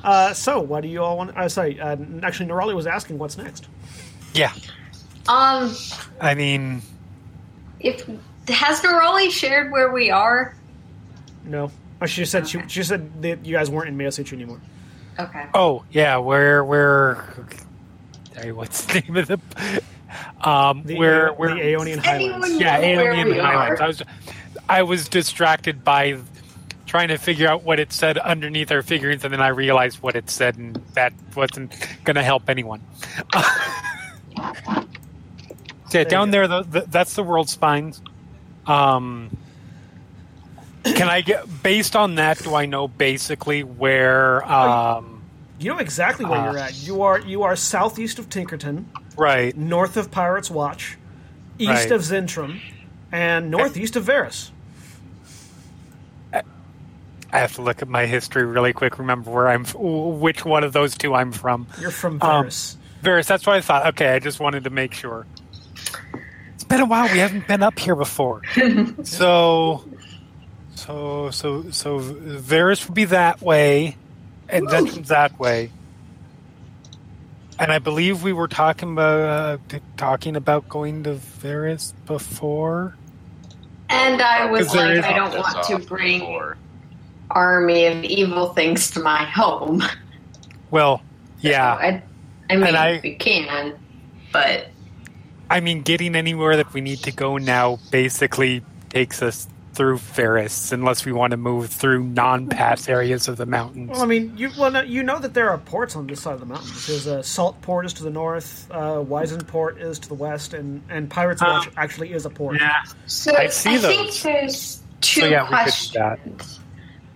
Uh, 0.02 0.32
so, 0.32 0.58
what 0.60 0.80
do 0.80 0.88
you 0.88 1.02
all 1.02 1.16
want? 1.16 1.36
Uh, 1.36 1.48
sorry, 1.48 1.78
uh, 1.80 1.96
actually, 2.22 2.48
Nerali 2.48 2.74
was 2.74 2.88
asking 2.88 3.18
what's 3.18 3.38
next. 3.38 3.68
Yeah. 4.34 4.52
Um, 5.28 5.74
I 6.20 6.34
mean, 6.34 6.82
if 7.78 8.06
has 8.48 8.80
Nerali 8.80 9.30
shared 9.30 9.70
where 9.70 9.92
we 9.92 10.10
are? 10.10 10.54
No, 11.44 11.70
oh, 12.02 12.06
she 12.06 12.24
said 12.24 12.48
she, 12.48 12.58
Okay. 12.58 12.68
she 12.68 12.82
said 12.82 13.22
that 13.22 13.44
you 13.46 13.52
guys 13.56 13.70
weren't 13.70 13.88
in 13.88 13.96
Meo 13.96 14.10
City 14.10 14.34
anymore. 14.36 14.60
Okay. 15.18 15.46
oh 15.54 15.84
yeah, 15.90 16.16
where 16.16 16.64
where? 16.64 17.24
Sorry, 18.34 18.52
what's 18.52 18.84
the 18.86 19.00
name 19.00 19.16
of 19.16 19.26
the? 19.28 19.38
Um, 20.42 20.82
The, 20.84 20.96
where 20.98 21.26
Aeon- 21.28 21.36
where? 21.36 21.54
the 21.54 21.60
Aeonian 21.60 21.98
Highlands. 21.98 22.60
yeah, 22.60 22.76
know 22.80 23.02
where 23.02 23.12
Alien 23.12 23.28
we 23.28 23.38
Highlands. 23.38 23.80
are? 23.80 23.84
I 23.84 23.86
was 23.86 24.02
I 24.68 24.82
was 24.82 25.08
distracted 25.08 25.84
by 25.84 26.18
trying 26.86 27.08
to 27.08 27.18
figure 27.18 27.46
out 27.46 27.62
what 27.62 27.78
it 27.78 27.92
said 27.92 28.18
underneath 28.18 28.72
our 28.72 28.82
figurines, 28.82 29.22
and 29.24 29.32
then 29.32 29.40
I 29.40 29.48
realized 29.48 30.02
what 30.02 30.16
it 30.16 30.28
said, 30.28 30.56
and 30.56 30.74
that 30.94 31.12
wasn't 31.36 31.72
going 32.04 32.16
to 32.16 32.22
help 32.24 32.48
anyone. 32.50 32.80
yeah, 35.94 36.04
down 36.04 36.30
there, 36.30 36.46
the, 36.48 36.62
the, 36.62 36.80
that's 36.88 37.14
the 37.14 37.22
world 37.22 37.48
spines. 37.48 38.00
Um, 38.66 39.36
can 40.84 41.08
I 41.08 41.20
get 41.20 41.62
based 41.62 41.96
on 41.96 42.14
that? 42.16 42.38
Do 42.38 42.54
I 42.54 42.66
know 42.66 42.88
basically 42.88 43.62
where? 43.64 44.44
Um, 44.50 45.22
You 45.58 45.70
know 45.72 45.78
exactly 45.78 46.24
where 46.24 46.38
Ah. 46.40 46.50
you're 46.50 46.58
at. 46.58 46.74
You 46.82 47.02
are 47.02 47.18
you 47.20 47.42
are 47.42 47.54
southeast 47.56 48.18
of 48.18 48.28
Tinkerton, 48.30 48.84
right. 49.16 49.54
north 49.56 49.96
of 49.96 50.10
Pirates 50.10 50.50
Watch, 50.50 50.96
east 51.58 51.70
Right. 51.70 51.90
of 51.92 52.00
Zentrum, 52.02 52.60
and 53.12 53.50
northeast 53.50 53.96
of 53.96 54.04
Varus. 54.04 54.52
I 57.32 57.38
have 57.38 57.54
to 57.56 57.62
look 57.62 57.80
at 57.80 57.88
my 57.88 58.06
history 58.06 58.44
really 58.44 58.72
quick. 58.72 58.98
Remember 58.98 59.30
where 59.30 59.48
I'm, 59.48 59.64
which 59.74 60.44
one 60.44 60.64
of 60.64 60.72
those 60.72 60.96
two 60.98 61.14
I'm 61.14 61.30
from. 61.30 61.66
You're 61.80 61.92
from 61.92 62.14
Um, 62.14 62.18
Varus. 62.44 62.76
Varus, 63.02 63.26
that's 63.28 63.46
what 63.46 63.54
I 63.56 63.60
thought. 63.60 63.86
Okay, 63.88 64.14
I 64.14 64.18
just 64.18 64.40
wanted 64.40 64.64
to 64.64 64.70
make 64.70 64.94
sure. 64.94 65.26
It's 66.70 66.76
been 66.76 66.82
a 66.86 66.88
while. 66.88 67.12
We 67.12 67.18
haven't 67.18 67.48
been 67.48 67.64
up 67.64 67.80
here 67.80 67.96
before. 67.96 68.42
so, 69.02 69.84
so, 70.76 71.30
so, 71.32 71.68
so 71.72 71.98
Varus 71.98 72.86
would 72.86 72.94
be 72.94 73.06
that 73.06 73.42
way, 73.42 73.96
and 74.48 74.68
Zentrum's 74.68 75.08
that 75.08 75.36
way. 75.40 75.72
And 77.58 77.72
I 77.72 77.80
believe 77.80 78.22
we 78.22 78.32
were 78.32 78.46
talking 78.46 78.92
about 78.92 79.58
uh, 79.72 79.78
talking 79.96 80.36
about 80.36 80.68
going 80.68 81.02
to 81.02 81.14
Varus 81.14 81.92
before. 82.06 82.94
And 83.88 84.22
I 84.22 84.46
was 84.48 84.72
like, 84.72 85.04
I 85.04 85.12
don't 85.12 85.36
want 85.36 85.64
to 85.66 85.78
bring 85.88 86.20
before. 86.20 86.56
army 87.32 87.86
of 87.86 88.04
evil 88.04 88.54
things 88.54 88.92
to 88.92 89.00
my 89.00 89.24
home. 89.24 89.82
Well, 90.70 91.02
yeah. 91.40 91.74
I, 91.74 92.02
I 92.48 92.54
mean, 92.54 92.68
And 92.68 92.76
I- 92.76 93.00
we 93.02 93.16
can, 93.16 93.76
but 94.32 94.68
I 95.50 95.60
mean, 95.60 95.82
getting 95.82 96.14
anywhere 96.14 96.56
that 96.56 96.72
we 96.72 96.80
need 96.80 97.00
to 97.00 97.12
go 97.12 97.36
now 97.36 97.78
basically 97.90 98.62
takes 98.88 99.20
us 99.20 99.46
through 99.72 99.98
Varus, 99.98 100.72
unless 100.72 101.04
we 101.04 101.12
want 101.12 101.30
to 101.30 101.36
move 101.36 101.70
through 101.70 102.02
non-pass 102.04 102.88
areas 102.88 103.28
of 103.28 103.36
the 103.36 103.46
mountains. 103.46 103.90
Well, 103.90 104.02
I 104.02 104.06
mean, 104.06 104.36
you 104.36 104.50
well, 104.58 104.70
no, 104.70 104.80
you 104.82 105.02
know 105.02 105.18
that 105.20 105.32
there 105.34 105.48
are 105.50 105.58
ports 105.58 105.94
on 105.96 106.06
this 106.08 106.20
side 106.22 106.34
of 106.34 106.40
the 106.40 106.46
mountains. 106.46 106.86
There's 106.86 107.06
a 107.06 107.22
Salt 107.22 107.60
Port 107.62 107.86
is 107.86 107.92
to 107.94 108.02
the 108.02 108.10
north, 108.10 108.66
uh, 108.70 108.96
Wisen 108.96 109.46
Port 109.46 109.80
is 109.80 109.98
to 110.00 110.08
the 110.08 110.14
west, 110.14 110.54
and 110.54 110.82
and 110.88 111.08
Pirates 111.10 111.40
Watch 111.40 111.68
Um, 111.68 111.72
actually 111.76 112.12
is 112.12 112.26
a 112.26 112.30
port. 112.30 112.58
yeah, 112.60 112.82
so 113.06 113.36
I 113.36 113.46
see 113.48 113.78
think 113.78 114.06
those. 114.08 114.22
there's 114.22 114.80
two 115.00 115.20
so 115.20 115.26
yeah, 115.26 115.42
we 115.42 115.48
could 115.48 115.54
do 115.56 115.62
questions. 115.62 115.94
that. 115.94 116.58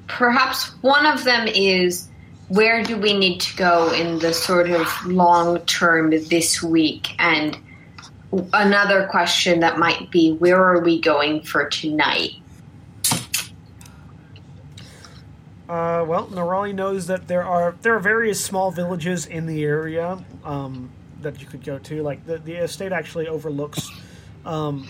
Perhaps 0.07 0.71
one 0.83 1.07
of 1.07 1.25
them 1.25 1.49
is 1.49 2.09
where 2.49 2.83
do 2.85 2.97
we 2.97 3.19
need 3.19 3.41
to 3.41 3.57
go 3.57 3.93
in 3.93 4.19
the 4.21 4.33
sort 4.33 4.71
of 4.71 4.87
long 5.07 5.59
term 5.61 6.11
this 6.11 6.63
week? 6.63 7.15
And 7.19 7.59
another 8.53 9.07
question 9.07 9.61
that 9.61 9.79
might 9.79 10.11
be 10.11 10.33
where 10.33 10.63
are 10.63 10.81
we 10.81 11.01
going 11.01 11.43
for 11.43 11.69
tonight? 11.69 12.33
Uh, 15.69 16.05
well, 16.07 16.27
Nerali 16.27 16.75
knows 16.75 17.07
that 17.07 17.27
there 17.27 17.43
are 17.43 17.75
there 17.81 17.95
are 17.97 18.01
various 18.01 18.45
small 18.45 18.71
villages 18.71 19.25
in 19.27 19.47
the 19.47 19.65
area 19.65 20.23
um, 20.45 20.91
that 21.23 21.41
you 21.41 21.47
could 21.47 21.65
go 21.65 21.79
to. 21.79 22.03
Like 22.03 22.27
the, 22.27 22.39
the 22.39 22.53
estate 22.55 22.93
actually 22.93 23.29
overlooks 23.29 23.91
um, 24.45 24.87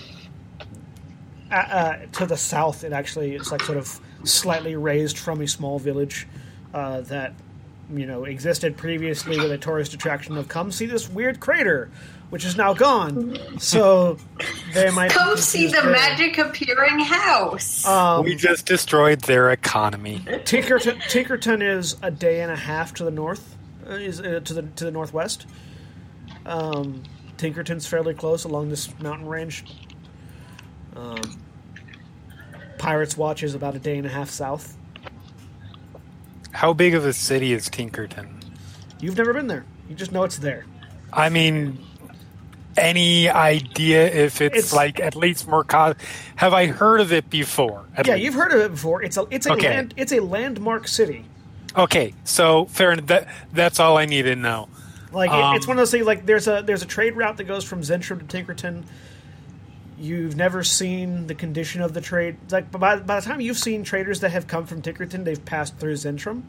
uh, 1.50 1.98
to 2.12 2.26
the 2.26 2.36
south. 2.36 2.82
It 2.82 2.92
actually 2.92 3.36
it's 3.36 3.52
like 3.52 3.62
sort 3.62 3.78
of 3.78 4.00
slightly 4.24 4.74
raised 4.74 5.18
from 5.18 5.40
a 5.42 5.46
small 5.46 5.78
village 5.78 6.26
uh, 6.72 7.02
that 7.02 7.34
you 7.92 8.06
know 8.06 8.24
existed 8.24 8.76
previously 8.76 9.38
with 9.38 9.52
a 9.52 9.58
tourist 9.58 9.94
attraction 9.94 10.36
of 10.36 10.48
come 10.48 10.72
see 10.72 10.86
this 10.86 11.08
weird 11.08 11.38
crater, 11.38 11.88
which 12.30 12.44
is 12.44 12.56
now 12.56 12.74
gone. 12.74 13.38
So 13.58 14.18
they 14.72 14.90
might 14.90 15.08
be 15.08 15.14
Come 15.14 15.36
see 15.36 15.66
the 15.66 15.72
there. 15.82 15.90
magic 15.90 16.38
appearing 16.38 16.98
house. 17.00 17.86
Um, 17.86 18.24
we 18.24 18.34
just 18.34 18.66
destroyed 18.66 19.20
their 19.22 19.50
economy. 19.50 20.20
Tinkerton, 20.26 21.00
Tinkerton 21.02 21.62
is 21.62 21.96
a 22.02 22.10
day 22.10 22.40
and 22.40 22.50
a 22.50 22.56
half 22.56 22.94
to 22.94 23.04
the 23.04 23.10
north, 23.10 23.56
uh, 23.88 23.92
is 23.94 24.20
uh, 24.20 24.40
to 24.44 24.54
the 24.54 24.62
to 24.62 24.84
the 24.84 24.90
northwest. 24.90 25.46
Um, 26.46 27.02
Tinkerton's 27.36 27.86
fairly 27.86 28.14
close 28.14 28.44
along 28.44 28.68
this 28.70 28.88
mountain 29.00 29.26
range. 29.28 29.64
Um, 30.96 31.20
Pirates 32.78 33.16
Watch 33.16 33.42
is 33.42 33.54
about 33.54 33.74
a 33.74 33.78
day 33.78 33.96
and 33.96 34.06
a 34.06 34.10
half 34.10 34.30
south. 34.30 34.76
How 36.52 36.72
big 36.72 36.94
of 36.94 37.04
a 37.04 37.12
city 37.12 37.52
is 37.52 37.68
Tinkerton? 37.68 38.28
You've 39.00 39.16
never 39.16 39.32
been 39.32 39.48
there. 39.48 39.64
You 39.88 39.94
just 39.94 40.12
know 40.12 40.22
it's 40.22 40.38
there. 40.38 40.64
I 41.12 41.28
mean, 41.28 41.78
any 42.76 43.28
idea 43.28 44.06
if 44.06 44.40
it's, 44.40 44.56
It's- 44.56 44.72
like 44.72 45.00
at 45.00 45.14
least 45.16 45.46
more? 45.48 45.64
Co- 45.64 45.94
Have 46.36 46.52
I 46.54 46.66
heard 46.66 47.00
of 47.00 47.12
it 47.12 47.30
before? 47.30 47.84
At 47.96 48.06
Yeah, 48.06 48.14
least? 48.14 48.24
you've 48.24 48.34
heard 48.34 48.52
of 48.52 48.60
it 48.60 48.70
before. 48.72 49.02
It's 49.02 49.16
a 49.16 49.26
it's 49.30 49.46
a 49.46 49.52
Okay. 49.52 49.68
land 49.70 49.94
it's 49.96 50.12
a 50.12 50.20
landmark 50.20 50.88
city. 50.88 51.24
Okay, 51.76 52.14
so 52.24 52.66
fair 52.66 52.92
enough. 52.92 53.06
That, 53.06 53.28
that's 53.52 53.80
all 53.80 53.96
I 53.98 54.06
need 54.06 54.22
to 54.22 54.36
know. 54.36 54.68
Like 55.12 55.30
it, 55.30 55.56
it's 55.56 55.64
Um, 55.66 55.68
one 55.68 55.76
of 55.76 55.80
those 55.82 55.90
things. 55.90 56.06
Like 56.06 56.26
there's 56.26 56.48
a 56.48 56.62
there's 56.64 56.82
a 56.82 56.86
trade 56.86 57.16
route 57.16 57.36
that 57.38 57.44
goes 57.44 57.64
from 57.64 57.80
Zentrum 57.82 58.26
to 58.26 58.36
Tinkerton. 58.36 58.82
You've 59.96 60.34
never 60.36 60.64
seen 60.64 61.28
the 61.28 61.36
condition 61.36 61.80
of 61.80 61.94
the 61.94 62.00
trade. 62.00 62.36
Like 62.50 62.70
by, 62.72 62.96
by 62.96 63.20
the 63.20 63.26
time 63.26 63.40
you've 63.40 63.56
seen 63.58 63.84
traders 63.84 64.20
that 64.20 64.32
have 64.32 64.48
come 64.48 64.66
from 64.66 64.82
Tinkerton, 64.82 65.24
they've 65.24 65.42
passed 65.44 65.76
through 65.78 65.94
Zentrum. 65.94 66.42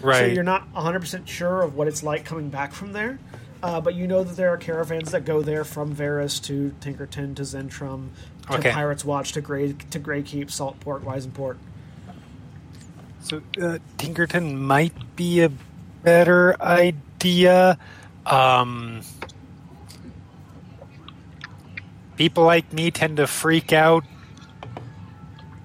Right. 0.00 0.18
So 0.20 0.24
you're 0.26 0.44
not 0.44 0.68
100 0.72 1.00
percent 1.00 1.28
sure 1.28 1.62
of 1.62 1.74
what 1.74 1.88
it's 1.88 2.04
like 2.04 2.24
coming 2.24 2.48
back 2.48 2.72
from 2.72 2.92
there. 2.92 3.18
Uh, 3.62 3.80
but 3.80 3.94
you 3.94 4.08
know 4.08 4.24
that 4.24 4.36
there 4.36 4.50
are 4.52 4.56
caravans 4.56 5.12
that 5.12 5.24
go 5.24 5.40
there 5.40 5.62
from 5.64 5.92
Varus 5.92 6.40
to 6.40 6.74
Tinkerton 6.80 7.36
to 7.36 7.42
Zentrum 7.42 8.08
to 8.48 8.54
Okay. 8.54 8.72
Pirates 8.72 9.04
Watch 9.04 9.32
to 9.32 9.40
Grey 9.40 9.72
to 9.72 10.00
Greykeep, 10.00 10.46
Saltport, 10.46 11.04
Wisenport. 11.04 11.56
So 13.20 13.36
uh, 13.36 13.78
Tinkerton 13.98 14.56
might 14.56 15.14
be 15.14 15.42
a 15.42 15.50
better 16.02 16.60
idea. 16.60 17.78
Um, 18.26 19.02
people 22.16 22.42
like 22.42 22.72
me 22.72 22.90
tend 22.90 23.18
to 23.18 23.28
freak 23.28 23.72
out. 23.72 24.04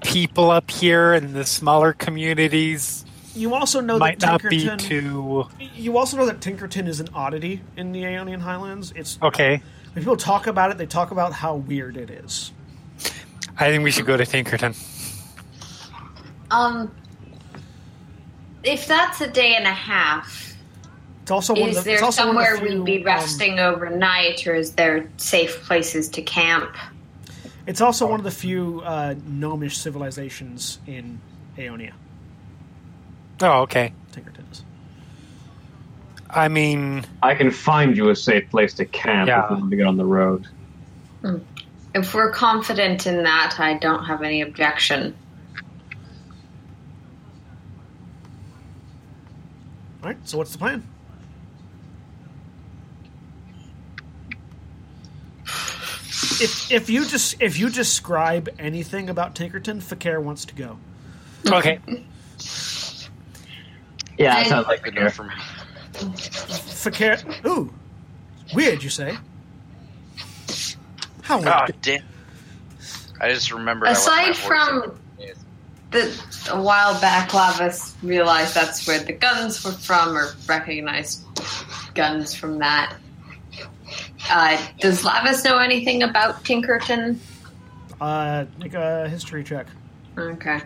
People 0.04 0.52
up 0.52 0.70
here 0.70 1.16
in 1.16 1.34
the 1.34 1.46
smaller 1.46 1.94
communities 1.94 3.06
You 3.38 3.54
also 3.54 3.80
know 3.82 4.00
might 4.00 4.20
that 4.20 4.44
not 4.44 4.50
be 4.50 4.66
Tinkerton. 4.66 4.80
too 4.80 5.48
You 5.76 5.98
also 5.98 6.18
know 6.18 6.26
that 6.26 6.40
Tinkerton 6.40 6.88
is 6.88 7.00
an 7.00 7.10
oddity 7.14 7.62
in 7.76 7.92
the 7.92 8.04
Aeonian 8.04 8.40
Highlands. 8.40 8.92
It's 8.96 9.20
okay. 9.22 9.62
when 9.94 10.04
people 10.04 10.18
talk 10.18 10.48
about 10.48 10.72
it, 10.72 10.78
they 10.78 10.88
talk 10.88 11.12
about 11.12 11.34
how 11.34 11.56
weird 11.56 11.98
it 11.98 12.10
is. 12.10 12.52
I 13.60 13.70
think 13.70 13.84
we 13.84 13.92
should 13.92 14.06
go 14.06 14.18
to 14.18 14.24
Tinkerton. 14.24 14.76
Um, 16.50 16.96
if 18.64 18.88
that's 18.88 19.22
a 19.22 19.28
day 19.28 19.56
and 19.56 19.66
a 19.66 19.72
half, 19.72 20.56
It's 21.22 21.32
also 21.32 21.54
one 21.54 21.70
is 21.70 21.78
of 21.78 21.84
the, 21.84 21.90
there 21.90 21.96
it's 21.96 22.04
also 22.04 22.28
one 22.28 22.38
of 22.38 22.46
somewhere 22.46 22.60
the 22.60 22.72
few, 22.72 22.84
we'd 22.84 22.86
be 22.86 23.00
um, 23.02 23.06
resting 23.06 23.60
overnight, 23.60 24.48
or 24.48 24.56
is 24.56 24.74
there 24.74 25.10
safe 25.18 25.64
places 25.64 26.10
to 26.10 26.22
camp? 26.22 26.76
it's 27.68 27.82
also 27.82 28.08
one 28.08 28.20
of 28.20 28.24
the 28.24 28.32
few 28.32 28.82
uh, 28.82 29.14
gnomish 29.28 29.78
civilizations 29.78 30.80
in 30.88 31.20
Aeonia. 31.58 31.92
Oh, 33.42 33.62
okay. 33.62 33.94
Tinkerton 34.14 34.52
is. 34.52 34.64
I 36.30 36.48
mean, 36.48 37.06
I 37.24 37.36
can 37.36 37.52
find 37.52 37.96
you 37.96 38.10
a 38.10 38.16
safe 38.16 38.50
place 38.50 38.74
to 38.76 38.86
camp 38.86 39.28
Yeah. 39.28 39.46
if 39.46 39.52
you 39.52 39.58
want 39.58 39.72
to 39.72 39.78
get 39.78 39.88
on 39.88 39.98
the 39.98 40.06
road. 40.06 40.48
Hmm. 41.22 41.38
If 41.96 42.14
we're 42.14 42.32
confident 42.32 43.08
in 43.08 43.24
that, 43.24 43.56
I 43.60 43.76
don't 43.76 44.04
have 44.06 44.22
any 44.24 44.42
objection. 44.42 45.16
All 50.04 50.10
right. 50.10 50.18
So 50.28 50.38
what's 50.38 50.52
the 50.52 50.58
plan? 50.58 50.84
If 56.40 56.72
if 56.72 56.90
you 56.90 57.06
just 57.06 57.42
if 57.42 57.58
you 57.58 57.70
describe 57.70 58.50
anything 58.60 59.10
about 59.10 59.34
Tinkerton, 59.36 59.82
Fakir 59.82 60.20
wants 60.22 60.46
to 60.46 60.56
go. 60.56 60.78
okay. 61.48 61.80
Yeah, 64.18 64.34
that 64.34 64.44
that 64.44 64.50
sounds 64.50 64.68
like 64.68 64.84
Good 64.84 64.96
the 64.96 65.02
enough 65.02 65.14
for 65.14 65.24
me. 65.24 65.34
Fakir. 66.18 67.18
Ooh, 67.46 67.74
weird. 68.54 68.84
You 68.84 68.90
say? 68.90 69.18
How 71.22 71.38
weird? 71.38 71.46
God 71.46 71.76
damn. 71.82 72.04
I 73.20 73.34
just 73.34 73.52
remembered. 73.52 73.90
I 73.90 73.92
left 73.94 74.08
my 74.08 74.30
Aside 74.30 74.36
horse 74.36 74.68
from 74.70 75.00
the 75.92 76.24
a 76.52 76.62
while 76.62 77.00
back, 77.00 77.30
Lavis 77.30 77.94
realized 78.04 78.54
that's 78.54 78.88
where 78.88 79.00
the 79.00 79.14
guns 79.14 79.64
were 79.64 79.72
from, 79.72 80.18
or 80.18 80.30
recognized 80.48 81.24
guns 81.94 82.34
from 82.34 82.60
that. 82.60 82.96
Uh, 84.30 84.62
does 84.80 85.04
Lavis 85.04 85.46
know 85.46 85.58
anything 85.58 86.04
about 86.04 86.44
Tinkerton? 86.44 87.18
Uh, 88.02 88.46
make 88.60 88.74
a 88.74 89.08
history 89.10 89.44
check. 89.44 89.68
Okay. 90.18 90.60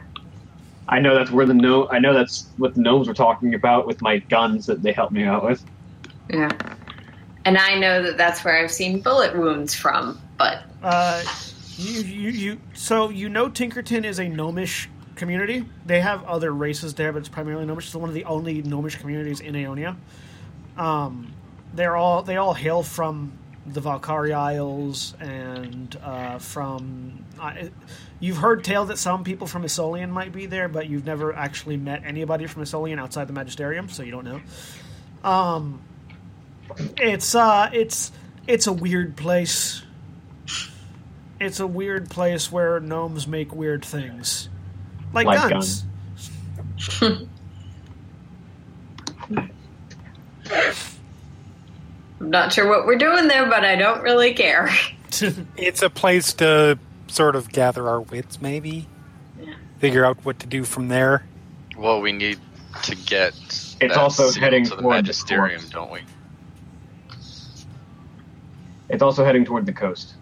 I 0.92 1.00
know 1.00 1.16
that's 1.16 1.32
where 1.32 1.46
the 1.46 1.54
no. 1.54 1.90
I 1.90 2.00
know 2.00 2.14
that's 2.14 2.50
what 2.58 2.76
the 2.76 2.82
gnomes 2.82 3.08
were 3.08 3.14
talking 3.14 3.56
about 3.56 3.88
with 3.88 4.02
my 4.02 4.20
guns 4.20 4.66
that 4.68 4.84
they 4.84 4.92
helped 4.92 5.14
me 5.14 5.24
out 5.24 5.44
with. 5.44 5.66
Yeah. 6.30 6.52
And 7.46 7.58
I 7.58 7.80
know 7.80 8.04
that 8.04 8.18
that's 8.18 8.44
where 8.44 8.62
I've 8.62 8.72
seen 8.72 9.02
bullet 9.02 9.36
wounds 9.36 9.74
from, 9.74 10.22
but 10.38 10.64
Uh, 10.84 11.24
you, 11.78 12.02
you, 12.02 12.30
you. 12.30 12.58
So 12.74 13.10
you 13.10 13.30
know 13.30 13.50
Tinkerton 13.50 14.04
is 14.04 14.20
a 14.20 14.28
gnomish 14.28 14.90
community. 15.16 15.66
They 15.86 16.02
have 16.02 16.24
other 16.26 16.54
races 16.54 16.94
there, 16.94 17.12
but 17.12 17.20
it's 17.20 17.30
primarily 17.30 17.66
gnomish. 17.66 17.86
It's 17.88 17.96
one 17.96 18.10
of 18.10 18.16
the 18.16 18.26
only 18.26 18.62
gnomish 18.62 18.98
communities 18.98 19.40
in 19.40 19.56
Aeonia. 19.56 19.96
Um, 20.78 21.34
they're 21.74 21.96
all 21.96 22.22
they 22.22 22.38
all 22.38 22.54
hail 22.54 22.84
from 22.84 23.32
the 23.66 23.82
Valkyrie 23.82 24.34
Isles 24.34 25.16
and 25.20 25.96
uh, 26.04 26.40
from. 26.40 27.26
Uh, 27.40 27.54
you've 28.20 28.38
heard 28.38 28.64
tale 28.64 28.86
that 28.86 28.98
some 28.98 29.24
people 29.24 29.48
from 29.48 29.64
Isolian 29.64 30.10
might 30.10 30.32
be 30.32 30.46
there, 30.46 30.68
but 30.68 30.88
you've 30.88 31.06
never 31.06 31.34
actually 31.34 31.78
met 31.78 32.04
anybody 32.06 32.48
from 32.48 32.64
Isolian 32.64 33.00
outside 33.00 33.28
the 33.28 33.34
Magisterium, 33.34 33.90
so 33.90 34.04
you 34.04 34.12
don't 34.12 34.26
know. 34.26 34.42
Um, 35.24 35.82
it's 36.98 37.36
uh, 37.36 37.70
it's 37.74 38.12
it's 38.48 38.68
a 38.68 38.74
weird 38.74 39.16
place 39.16 39.84
it's 41.42 41.60
a 41.60 41.68
weird 41.68 42.10
place 42.10 42.52
where 42.52 42.80
gnomes 42.80 43.28
make 43.28 43.54
weird 43.54 43.84
things. 43.84 44.48
Like, 45.12 45.26
Like 45.26 45.50
guns. 45.50 45.84
I'm 52.22 52.30
not 52.30 52.54
sure 52.54 52.70
what 52.70 52.86
we're 52.86 53.00
doing 53.00 53.28
there, 53.28 53.48
but 53.48 53.66
I 53.66 53.76
don't 53.76 54.02
really 54.04 54.34
care. 54.34 54.70
It's 55.58 55.82
a 55.82 55.90
place 55.90 56.32
to 56.36 56.80
sort 57.08 57.36
of 57.36 57.50
gather 57.52 57.90
our 57.90 58.00
wits, 58.00 58.42
maybe. 58.42 58.88
Yeah. 59.40 59.54
Figure 59.80 60.06
out 60.06 60.24
what 60.24 60.40
to 60.40 60.48
do 60.48 60.64
from 60.64 60.88
there. 60.88 61.26
Well, 61.78 62.00
we 62.00 62.14
need 62.14 62.40
to 62.84 62.96
get. 62.96 63.34
It's 63.36 63.76
that 63.80 63.92
also 63.92 64.32
heading 64.32 64.64
to 64.66 64.70
the 64.70 64.76
toward 64.78 64.94
the 64.94 64.98
magisterium, 65.00 65.60
court. 65.62 65.72
don't 65.74 65.92
we? 65.92 66.00
It's 68.90 69.04
also 69.04 69.26
heading 69.26 69.44
toward 69.44 69.66
the 69.66 69.74
coast. 69.74 70.14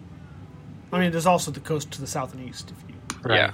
I 0.92 0.98
mean, 0.98 1.12
there's 1.12 1.26
also 1.26 1.52
the 1.52 1.60
coast 1.60 1.92
to 1.92 2.00
the 2.00 2.06
south 2.08 2.34
and 2.34 2.48
east. 2.48 2.72
If 2.72 2.90
you, 2.90 3.32
Yeah. 3.34 3.52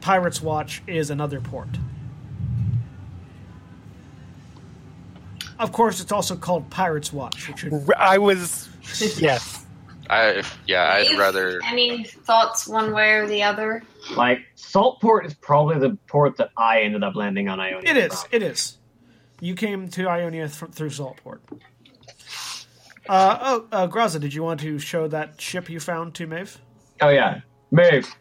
Pirates 0.00 0.42
Watch 0.42 0.82
is 0.88 1.10
another 1.10 1.40
port. 1.40 1.68
Of 5.62 5.72
course, 5.72 6.00
it's 6.00 6.12
also 6.12 6.36
called 6.36 6.68
Pirates 6.70 7.12
Watch, 7.12 7.48
which 7.48 7.64
would, 7.64 7.72
R- 7.72 7.96
I 7.96 8.18
was, 8.18 8.68
yes. 9.18 9.64
I 10.10 10.42
yeah. 10.66 10.92
I'd 10.92 11.06
Dave, 11.08 11.18
rather. 11.18 11.60
Any 11.64 12.04
thoughts 12.04 12.66
one 12.68 12.92
way 12.92 13.12
or 13.12 13.26
the 13.26 13.42
other? 13.42 13.82
Like 14.16 14.40
Saltport 14.56 15.24
is 15.24 15.34
probably 15.34 15.78
the 15.78 15.96
port 16.08 16.36
that 16.38 16.50
I 16.56 16.82
ended 16.82 17.04
up 17.04 17.14
landing 17.14 17.48
on 17.48 17.58
Aeonia. 17.58 17.88
it 17.88 17.96
is. 17.96 18.22
from. 18.24 18.28
It 18.32 18.42
is. 18.42 18.76
You 19.40 19.54
came 19.54 19.88
to 19.90 20.02
Aeonia 20.02 20.58
th- 20.58 20.72
through 20.72 20.90
Saltport. 20.90 21.38
Uh, 23.08 23.38
oh, 23.40 23.66
uh, 23.72 23.88
Graza, 23.88 24.20
did 24.20 24.34
you 24.34 24.42
want 24.42 24.60
to 24.60 24.78
show 24.78 25.08
that 25.08 25.40
ship 25.40 25.68
you 25.70 25.80
found 25.80 26.14
to 26.14 26.26
Maeve? 26.26 26.58
Oh 27.00 27.08
yeah, 27.08 27.40
Maeve, 27.72 28.12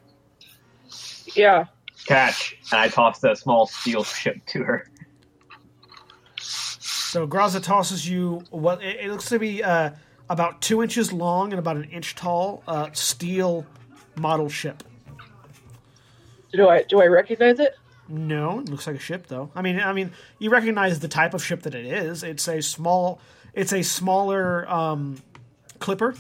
Yeah. 1.36 1.66
catch, 2.08 2.58
and 2.72 2.82
I 2.82 2.88
tossed 2.88 3.24
a 3.24 3.36
small 3.36 3.68
steel 3.68 4.04
ship 4.04 4.38
to 4.48 4.64
her. 4.64 4.88
So 7.12 7.28
Graza 7.28 7.62
tosses 7.62 8.08
you 8.08 8.42
what 8.52 8.82
it, 8.82 9.02
it 9.02 9.12
looks 9.12 9.28
to 9.28 9.38
be 9.38 9.62
uh, 9.62 9.90
about 10.30 10.62
two 10.62 10.82
inches 10.82 11.12
long 11.12 11.52
and 11.52 11.60
about 11.60 11.76
an 11.76 11.84
inch 11.90 12.16
tall 12.16 12.64
uh, 12.70 12.88
steel 12.94 13.66
model 14.16 14.48
ship. 14.48 14.82
Do 16.54 16.70
I 16.70 16.84
do 16.84 17.02
I 17.02 17.08
recognize 17.08 17.60
it? 17.60 17.76
No, 18.08 18.62
it 18.62 18.70
looks 18.70 18.88
like 18.88 18.96
a 18.96 19.00
ship 19.00 19.28
though. 19.28 19.52
I 19.54 19.62
mean, 19.62 19.82
I 19.82 19.92
mean, 19.92 20.14
you 20.40 20.52
recognize 20.52 21.02
the 21.02 21.10
type 21.10 21.34
of 21.34 21.44
ship 21.44 21.64
that 21.64 21.76
it 21.76 21.86
is. 21.86 22.24
It's 22.24 22.48
a 22.48 22.62
small, 22.62 23.20
it's 23.54 23.74
a 23.74 23.84
smaller 23.84 24.66
um, 24.72 25.22
clipper. 25.80 26.16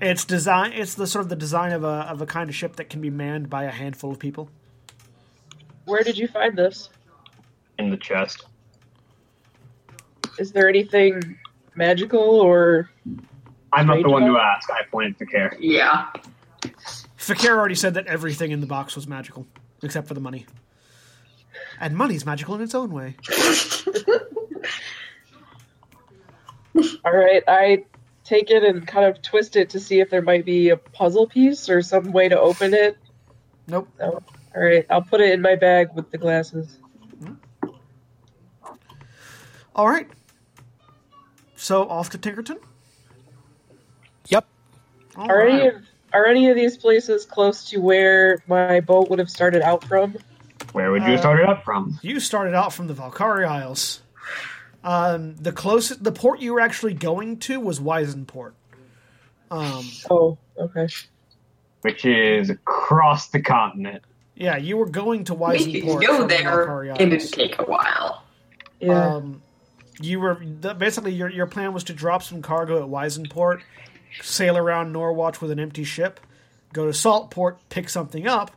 It's 0.00 0.24
design. 0.24 0.72
It's 0.72 0.94
the 0.94 1.06
sort 1.06 1.26
of 1.26 1.28
the 1.28 1.36
design 1.36 1.72
of 1.72 1.84
a 1.84 2.08
of 2.08 2.22
a 2.22 2.26
kind 2.26 2.48
of 2.48 2.56
ship 2.56 2.76
that 2.76 2.88
can 2.88 3.02
be 3.02 3.10
manned 3.10 3.50
by 3.50 3.64
a 3.64 3.70
handful 3.70 4.12
of 4.12 4.18
people. 4.18 4.48
Where 5.84 6.02
did 6.02 6.16
you 6.16 6.26
find 6.26 6.56
this? 6.56 6.88
in 7.78 7.90
the 7.90 7.96
chest. 7.96 8.46
Is 10.38 10.52
there 10.52 10.68
anything 10.68 11.38
magical 11.74 12.40
or 12.40 12.90
I'm 13.72 13.86
not 13.86 14.02
the 14.02 14.08
one 14.08 14.24
to 14.24 14.38
ask. 14.38 14.70
I 14.70 14.82
pointed 14.90 15.18
to 15.18 15.26
care. 15.26 15.56
Yeah. 15.58 16.08
Fakir 17.16 17.56
already 17.56 17.74
said 17.74 17.94
that 17.94 18.06
everything 18.06 18.50
in 18.50 18.60
the 18.60 18.66
box 18.66 18.94
was 18.94 19.08
magical 19.08 19.46
except 19.82 20.06
for 20.06 20.14
the 20.14 20.20
money, 20.20 20.46
and 21.80 21.96
money's 21.96 22.24
magical 22.24 22.54
in 22.54 22.60
its 22.60 22.74
own 22.74 22.92
way. 22.92 23.16
all 27.04 27.12
right? 27.12 27.42
I 27.48 27.84
take 28.24 28.50
it 28.50 28.62
and 28.62 28.86
kind 28.86 29.06
of 29.06 29.20
twist 29.22 29.56
it 29.56 29.70
to 29.70 29.80
see 29.80 29.98
if 30.00 30.10
there 30.10 30.22
might 30.22 30.44
be 30.44 30.68
a 30.68 30.76
puzzle 30.76 31.26
piece 31.26 31.68
or 31.68 31.82
some 31.82 32.12
way 32.12 32.28
to 32.28 32.38
open 32.38 32.74
it. 32.74 32.96
Nope. 33.66 33.88
No. 33.98 34.22
All 34.54 34.62
right, 34.62 34.84
I'll 34.90 35.02
put 35.02 35.20
it 35.20 35.32
in 35.32 35.40
my 35.40 35.56
bag 35.56 35.88
with 35.94 36.10
the 36.10 36.18
glasses. 36.18 36.78
All 39.74 39.88
right. 39.88 40.06
So 41.62 41.88
off 41.88 42.10
to 42.10 42.18
Tinkerton. 42.18 42.58
Yep. 44.26 44.46
All 45.16 45.30
Are 45.30 45.42
any 45.46 45.68
of 45.68 45.74
are 46.12 46.26
any 46.26 46.50
of 46.50 46.56
these 46.56 46.76
places 46.76 47.24
close 47.24 47.70
to 47.70 47.78
where 47.78 48.42
my 48.48 48.80
boat 48.80 49.08
would 49.10 49.20
have 49.20 49.30
started 49.30 49.62
out 49.62 49.84
from? 49.84 50.16
Where 50.72 50.90
would 50.90 51.04
you 51.04 51.14
Uh, 51.14 51.18
start 51.18 51.38
it 51.38 51.48
up 51.48 51.64
from? 51.64 51.98
You 52.02 52.18
started 52.18 52.54
out 52.54 52.72
from 52.72 52.88
the 52.88 52.94
Valkyrie 52.94 53.44
Isles. 53.44 54.02
Um, 54.82 55.36
the 55.36 55.52
closest, 55.52 56.02
the 56.02 56.10
port 56.10 56.40
you 56.40 56.52
were 56.52 56.60
actually 56.60 56.94
going 56.94 57.38
to 57.40 57.60
was 57.60 57.78
Weisenport. 57.78 58.52
Um, 59.52 59.84
Oh, 60.10 60.38
okay. 60.58 60.88
Which 61.82 62.04
is 62.04 62.50
across 62.50 63.28
the 63.28 63.40
continent. 63.40 64.02
yeah, 64.34 64.56
you 64.56 64.76
were 64.76 64.88
going 64.88 65.24
to 65.24 65.34
We 65.34 65.80
could 65.82 66.00
go 66.04 66.16
from 66.18 66.20
the 66.22 66.26
there. 66.26 66.64
Valkyrie 66.66 66.90
It'd 66.90 67.12
Isles. 67.12 67.30
take 67.30 67.58
a 67.60 67.64
while. 67.64 68.24
Yeah. 68.80 69.14
Um, 69.16 69.41
you 70.02 70.20
were 70.20 70.42
the, 70.60 70.74
basically 70.74 71.12
your 71.12 71.28
your 71.28 71.46
plan 71.46 71.72
was 71.72 71.84
to 71.84 71.92
drop 71.92 72.22
some 72.22 72.42
cargo 72.42 72.82
at 72.82 72.88
Weisenport, 72.88 73.62
sail 74.20 74.56
around 74.56 74.94
Norwatch 74.94 75.40
with 75.40 75.50
an 75.50 75.58
empty 75.58 75.84
ship, 75.84 76.20
go 76.72 76.84
to 76.86 76.92
Saltport, 76.92 77.58
pick 77.68 77.88
something 77.88 78.26
up, 78.26 78.56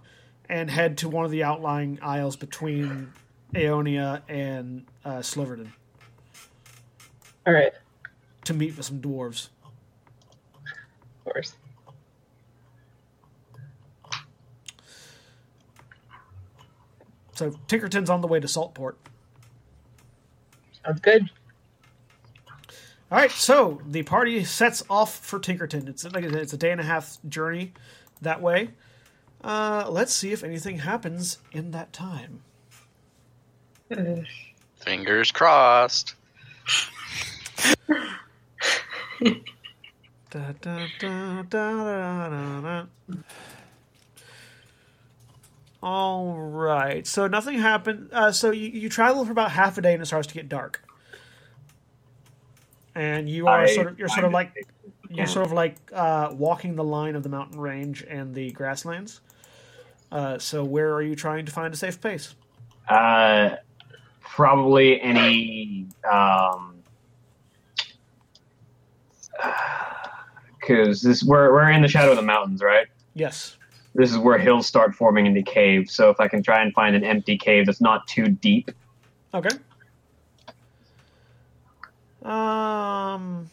and 0.49 0.69
head 0.69 0.97
to 0.99 1.09
one 1.09 1.25
of 1.25 1.31
the 1.31 1.43
outlying 1.43 1.99
isles 2.01 2.35
between 2.35 3.13
Aeonia 3.53 4.21
and 4.27 4.85
uh, 5.03 5.19
Sliverden 5.19 5.71
all 7.45 7.53
right. 7.53 7.73
to 8.45 8.53
meet 8.53 8.75
with 8.75 8.85
some 8.85 8.99
dwarves. 8.99 9.49
Of 11.25 11.33
course. 11.33 11.55
So 17.33 17.51
Tinkerton's 17.67 18.09
on 18.09 18.21
the 18.21 18.27
way 18.27 18.39
to 18.39 18.47
Saltport. 18.47 18.95
Sounds 20.85 20.99
good. 21.01 21.29
All 23.11 23.19
right, 23.19 23.31
so 23.31 23.81
the 23.87 24.03
party 24.03 24.43
sets 24.43 24.83
off 24.89 25.17
for 25.17 25.39
Tinkerton. 25.39 25.87
It's 25.87 26.03
like 26.11 26.23
it's 26.23 26.53
a 26.53 26.57
day 26.57 26.71
and 26.71 26.81
a 26.81 26.83
half 26.83 27.17
journey 27.27 27.73
that 28.21 28.41
way. 28.41 28.69
Uh, 29.43 29.85
let's 29.89 30.13
see 30.13 30.31
if 30.31 30.43
anything 30.43 30.79
happens 30.79 31.37
in 31.51 31.71
that 31.71 31.93
time. 31.93 32.41
Fingers 34.77 35.31
crossed. 35.31 36.15
Da, 40.31 40.51
da, 40.59 40.87
da, 40.99 41.43
da, 41.43 41.83
da, 41.83 42.29
da, 42.29 42.61
da. 42.61 42.85
All 45.85 46.33
right. 46.35 47.05
So 47.05 47.27
nothing 47.27 47.59
happened. 47.59 48.09
Uh, 48.11 48.31
so 48.31 48.49
you, 48.49 48.69
you 48.69 48.89
travel 48.89 49.23
for 49.23 49.31
about 49.31 49.51
half 49.51 49.77
a 49.77 49.81
day, 49.81 49.93
and 49.93 50.01
it 50.01 50.07
starts 50.07 50.25
to 50.27 50.33
get 50.33 50.49
dark. 50.49 50.83
And 52.95 53.29
you 53.29 53.45
are 53.45 53.61
I 53.61 53.67
sort 53.67 53.87
of 53.87 53.99
you're 53.99 54.09
sort 54.09 54.23
of 54.23 54.31
like 54.31 54.65
you're 55.11 55.27
sort 55.27 55.45
of 55.45 55.51
like 55.51 55.75
uh, 55.93 56.33
walking 56.33 56.75
the 56.75 56.83
line 56.83 57.15
of 57.15 57.21
the 57.21 57.29
mountain 57.29 57.59
range 57.59 58.03
and 58.09 58.33
the 58.33 58.49
grasslands. 58.51 59.21
Uh, 60.11 60.39
so 60.39 60.63
where 60.63 60.91
are 60.91 61.03
you 61.03 61.15
trying 61.15 61.45
to 61.45 61.51
find 61.51 61.71
a 61.71 61.77
safe 61.77 62.01
place? 62.01 62.33
Uh, 62.89 63.57
probably 64.21 64.99
any 65.01 65.85
um, 66.11 66.77
because 70.59 71.03
this 71.03 71.23
we're 71.23 71.53
we're 71.53 71.69
in 71.69 71.83
the 71.83 71.87
shadow 71.87 72.09
of 72.09 72.17
the 72.17 72.23
mountains, 72.23 72.63
right? 72.63 72.87
Yes. 73.13 73.57
This 73.95 74.11
is 74.11 74.17
where 74.17 74.37
hills 74.37 74.67
start 74.67 74.93
forming 74.93 75.25
into 75.25 75.41
caves. 75.41 75.93
So 75.93 76.09
if 76.09 76.19
I 76.19 76.27
can 76.27 76.43
try 76.43 76.61
and 76.61 76.73
find 76.73 76.95
an 76.95 77.03
empty 77.03 77.37
cave 77.37 77.65
that's 77.65 77.81
not 77.81 78.05
too 78.07 78.27
deep, 78.27 78.69
Okay. 79.33 79.49
Um. 82.23 83.49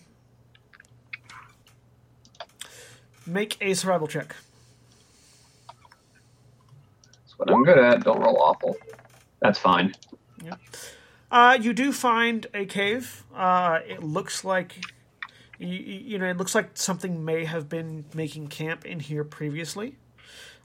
Make 3.27 3.57
a 3.61 3.75
survival 3.75 4.07
check. 4.07 4.35
that's 5.67 7.39
what 7.39 7.51
I'm 7.51 7.65
good 7.65 7.79
at. 7.79 8.05
Don't 8.05 8.21
roll 8.21 8.39
awful. 8.41 8.77
That's 9.41 9.59
fine. 9.59 9.95
Uh, 11.31 11.59
you 11.61 11.73
do 11.73 11.93
find 11.93 12.47
a 12.53 12.67
cave. 12.67 13.25
Uh, 13.35 13.81
it 13.89 14.03
looks 14.03 14.45
like, 14.45 14.85
you, 15.59 15.69
you 15.69 16.19
know, 16.19 16.27
it 16.29 16.37
looks 16.37 16.55
like 16.55 16.71
something 16.75 17.25
may 17.25 17.47
have 17.47 17.69
been 17.71 18.05
making 18.13 18.49
camp 18.49 18.85
in 18.85 19.01
here 19.01 19.25
previously. 19.25 19.97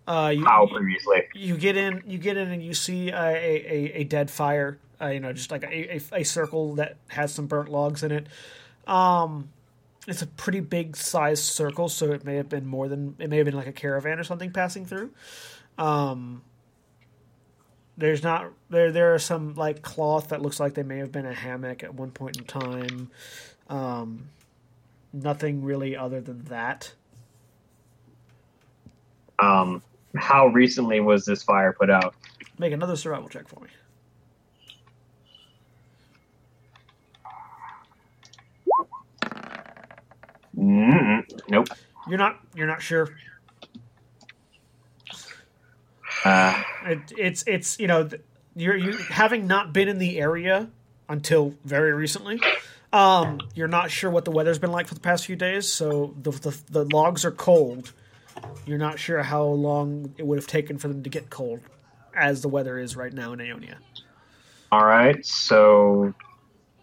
Uh, 0.08 0.30
you, 0.34 0.46
How 0.46 0.66
previously? 0.68 1.24
you 1.34 1.58
get 1.58 1.76
in 1.76 2.02
you 2.08 2.18
get 2.18 2.38
in 2.38 2.50
and 2.50 2.64
you 2.64 2.74
see 2.74 3.10
a, 3.10 3.30
a, 3.30 3.92
a 4.00 4.04
dead 4.06 4.32
fire 4.32 4.78
uh, 5.02 5.08
you 5.08 5.20
know 5.20 5.34
just 5.34 5.52
like 5.52 5.64
a, 5.64 5.96
a, 5.98 6.02
a 6.14 6.24
circle 6.24 6.76
that 6.76 6.96
has 7.10 7.34
some 7.34 7.46
burnt 7.48 7.70
logs 7.70 8.04
in 8.04 8.12
it. 8.12 8.28
Um 8.88 9.50
it's 10.08 10.22
a 10.22 10.28
pretty 10.28 10.62
big 10.62 10.96
sized 10.96 11.44
circle 11.44 11.90
so 11.90 12.14
it 12.14 12.24
may 12.24 12.36
have 12.36 12.48
been 12.48 12.66
more 12.66 12.88
than 12.88 13.16
it 13.20 13.30
may 13.30 13.36
have 13.38 13.46
been 13.46 13.56
like 13.56 13.68
a 13.68 13.74
caravan 13.74 14.18
or 14.18 14.24
something 14.24 14.52
passing 14.52 14.86
through. 14.86 15.12
Um 15.78 16.42
there's 17.98 18.24
not 18.24 18.50
there 18.70 18.92
there 18.94 19.14
are 19.14 19.20
some 19.20 19.56
like 19.56 19.82
cloth 19.82 20.30
that 20.30 20.42
looks 20.42 20.60
like 20.60 20.74
they 20.74 20.84
may 20.84 21.00
have 21.00 21.12
been 21.12 21.26
a 21.26 21.34
hammock 21.34 21.84
at 21.84 21.94
one 21.94 22.12
point 22.12 22.38
in 22.38 22.46
time. 22.46 23.12
Um 23.68 24.30
nothing 25.12 25.64
really 25.64 25.98
other 25.98 26.22
than 26.22 26.46
that. 26.46 26.94
Um, 29.40 29.84
how 30.16 30.48
recently 30.48 31.00
was 31.00 31.26
this 31.26 31.44
fire 31.44 31.74
put 31.74 31.90
out? 31.90 32.16
make 32.60 32.74
another 32.74 32.96
survival 32.96 33.28
check 33.30 33.48
for 33.48 33.60
me 33.60 33.70
Mm-mm. 40.58 41.24
Nope. 41.50 41.68
you're 42.08 42.18
not 42.18 42.40
you're 42.56 42.68
not 42.68 42.82
sure 42.82 43.10
Uh, 46.26 46.64
It, 46.86 47.00
it's 47.16 47.44
it's 47.48 47.80
you 47.80 47.88
know 47.88 48.08
th- 48.08 48.22
you're 48.56 48.76
you 48.76 48.94
having 48.98 49.46
not 49.46 49.72
been 49.72 49.88
in 49.88 50.00
the 50.00 50.20
area 50.20 50.68
until 51.08 51.54
very 51.64 51.94
recently. 51.94 52.42
Um, 52.92 53.40
you're 53.54 53.68
not 53.68 53.92
sure 53.92 54.10
what 54.10 54.26
the 54.26 54.32
weather's 54.32 54.58
been 54.58 54.72
like 54.72 54.88
for 54.88 54.96
the 54.96 55.00
past 55.00 55.26
few 55.28 55.36
days, 55.36 55.72
so 55.72 56.16
the, 56.22 56.32
the 56.32 56.60
the 56.72 56.86
logs 56.86 57.24
are 57.24 57.32
cold. 57.32 57.94
You're 58.66 58.78
not 58.78 59.00
sure 59.00 59.24
how 59.24 59.44
long 59.44 60.14
it 60.18 60.26
would 60.26 60.38
have 60.38 60.48
taken 60.48 60.78
for 60.78 60.88
them 60.88 61.04
to 61.04 61.10
get 61.10 61.30
cold, 61.30 61.62
as 62.16 62.42
the 62.42 62.50
weather 62.50 62.78
is 62.78 62.96
right 62.96 63.14
now 63.14 63.34
in 63.34 63.40
Aeonia. 63.40 63.76
all 64.72 64.86
right. 64.86 65.26
So, 65.26 66.14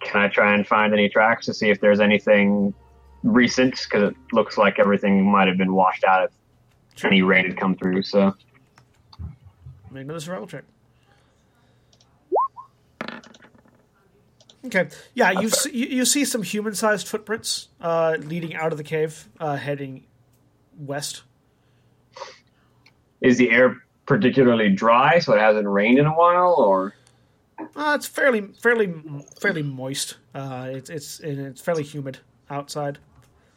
can 0.01 0.23
I 0.23 0.29
try 0.29 0.55
and 0.55 0.67
find 0.67 0.93
any 0.93 1.09
tracks 1.09 1.47
to 1.47 1.55
see 1.55 1.71
if 1.71 1.81
there's 1.81 2.01
anything 2.01 2.75
recent? 3.23 3.73
Because 3.85 4.11
it 4.11 4.17
looks 4.33 4.57
like 4.57 4.79
everything 4.79 5.31
might 5.31 5.49
have 5.49 5.59
been 5.59 5.75
washed 5.75 6.05
out 6.05 6.31
if 6.97 7.05
any 7.05 7.23
rain 7.23 7.45
had 7.45 7.57
come 7.57 7.75
through. 7.77 8.03
So, 8.03 8.35
Make 9.91 10.05
another 10.05 10.21
survival 10.21 10.47
check. 10.49 10.65
Okay. 14.65 14.89
Yeah, 15.13 15.31
you 15.41 15.51
see, 15.51 15.71
you, 15.71 15.87
you 15.99 16.05
see 16.05 16.25
some 16.25 16.43
human-sized 16.43 17.07
footprints 17.07 17.69
uh, 17.81 18.17
leading 18.19 18.55
out 18.55 18.73
of 18.73 18.79
the 18.79 18.85
cave, 18.85 19.29
uh, 19.39 19.57
heading 19.57 20.07
west. 20.77 21.23
Is 23.25 23.39
the 23.39 23.51
air 23.51 23.83
particularly 24.07 24.69
dry, 24.69 25.19
so 25.19 25.33
it 25.33 25.41
hasn't 25.41 25.67
rained 25.67 25.99
in 25.99 26.07
a 26.07 26.13
while, 26.13 26.55
or? 26.59 26.95
Uh, 27.59 27.95
it's 27.97 28.07
fairly, 28.07 28.43
fairly, 28.61 28.93
fairly 29.41 29.63
moist. 29.63 30.19
Uh, 30.35 30.69
it's 30.71 30.91
it's 30.91 31.21
it's 31.21 31.61
fairly 31.61 31.83
humid 31.83 32.19
outside. 32.51 32.99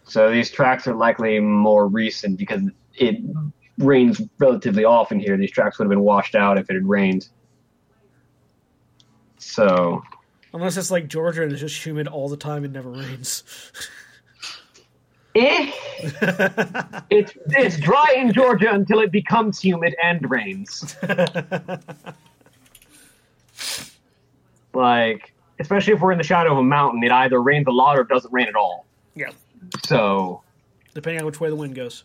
So 0.06 0.32
these 0.32 0.50
tracks 0.50 0.88
are 0.88 0.96
likely 0.96 1.40
more 1.40 1.88
recent 1.88 2.38
because 2.38 2.62
it 2.96 3.18
rains 3.78 4.22
relatively 4.40 4.86
often 4.86 5.20
here. 5.20 5.36
These 5.36 5.52
tracks 5.52 5.78
would 5.78 5.86
have 5.86 5.90
been 5.90 6.02
washed 6.02 6.36
out 6.36 6.58
if 6.58 6.70
it 6.70 6.76
had 6.76 6.88
rained. 6.88 7.28
So 9.38 10.02
Unless 10.54 10.78
it's 10.78 10.92
like 10.92 11.10
Georgia 11.10 11.44
and 11.44 11.52
it's 11.52 11.62
just 11.62 11.86
humid 11.86 12.08
all 12.08 12.30
the 12.30 12.38
time 12.38 12.64
and 12.64 12.74
never 12.74 12.90
rains. 12.90 13.44
Eh. 15.40 15.72
it's 17.12 17.34
it's 17.48 17.78
dry 17.78 18.16
in 18.18 18.34
Georgia 18.34 18.72
until 18.74 19.00
it 19.02 19.12
becomes 19.12 19.60
humid 19.62 19.96
and 20.02 20.28
rains. 20.32 20.96
like, 24.74 25.34
especially 25.60 25.94
if 25.94 26.02
we're 26.02 26.12
in 26.12 26.18
the 26.18 26.24
shadow 26.24 26.52
of 26.54 26.58
a 26.58 26.64
mountain, 26.64 27.04
it 27.04 27.12
either 27.12 27.42
rains 27.42 27.68
a 27.68 27.72
lot 27.72 27.98
or 27.98 28.02
it 28.02 28.08
doesn't 28.10 28.32
rain 28.34 28.48
at 28.48 28.56
all. 28.56 28.86
yeah, 29.16 29.30
So, 29.86 30.42
depending 30.94 31.20
on 31.22 31.26
which 31.26 31.40
way 31.40 31.50
the 31.50 31.56
wind 31.56 31.76
goes. 31.76 32.04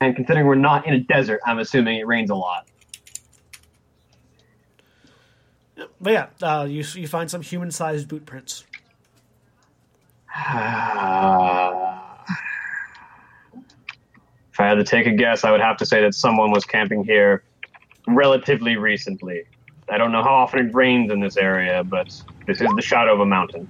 and 0.00 0.14
considering 0.14 0.46
we're 0.46 0.54
not 0.54 0.86
in 0.86 0.94
a 0.94 1.00
desert, 1.00 1.40
I'm 1.46 1.58
assuming 1.58 1.98
it 1.98 2.06
rains 2.06 2.30
a 2.30 2.34
lot. 2.34 2.66
But 6.00 6.12
yeah, 6.12 6.26
uh, 6.42 6.64
you 6.64 6.84
you 6.94 7.06
find 7.08 7.30
some 7.30 7.42
human-sized 7.42 8.08
boot 8.08 8.24
prints. 8.26 8.64
if 14.52 14.60
I 14.60 14.66
had 14.66 14.74
to 14.74 14.84
take 14.84 15.06
a 15.06 15.12
guess, 15.12 15.44
I 15.44 15.50
would 15.50 15.62
have 15.62 15.78
to 15.78 15.86
say 15.86 16.02
that 16.02 16.14
someone 16.14 16.50
was 16.50 16.64
camping 16.64 17.04
here 17.04 17.42
relatively 18.06 18.76
recently. 18.76 19.44
I 19.88 19.98
don't 19.98 20.12
know 20.12 20.22
how 20.22 20.34
often 20.34 20.66
it 20.66 20.74
rains 20.74 21.10
in 21.10 21.20
this 21.20 21.36
area, 21.36 21.82
but 21.84 22.08
this 22.46 22.60
is 22.60 22.68
the 22.76 22.82
shadow 22.82 23.14
of 23.14 23.20
a 23.20 23.26
mountain. 23.26 23.66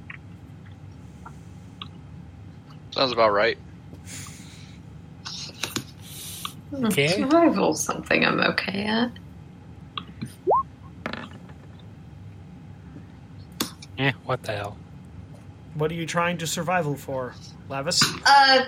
Sounds 2.91 3.13
about 3.13 3.33
right. 3.33 3.59
Okay. 6.73 7.09
Survival 7.09 7.75
something 7.75 8.25
I'm 8.25 8.41
okay 8.41 8.85
at. 8.85 9.13
Eh, 13.99 14.13
what 14.25 14.43
the 14.43 14.53
hell? 14.53 14.77
What 15.77 15.91
are 15.91 15.95
you 15.95 16.07
trying 16.07 16.39
to 16.39 16.47
survival 16.47 16.95
for, 16.97 17.35
Lavis? 17.69 18.03
Uh, 18.25 18.65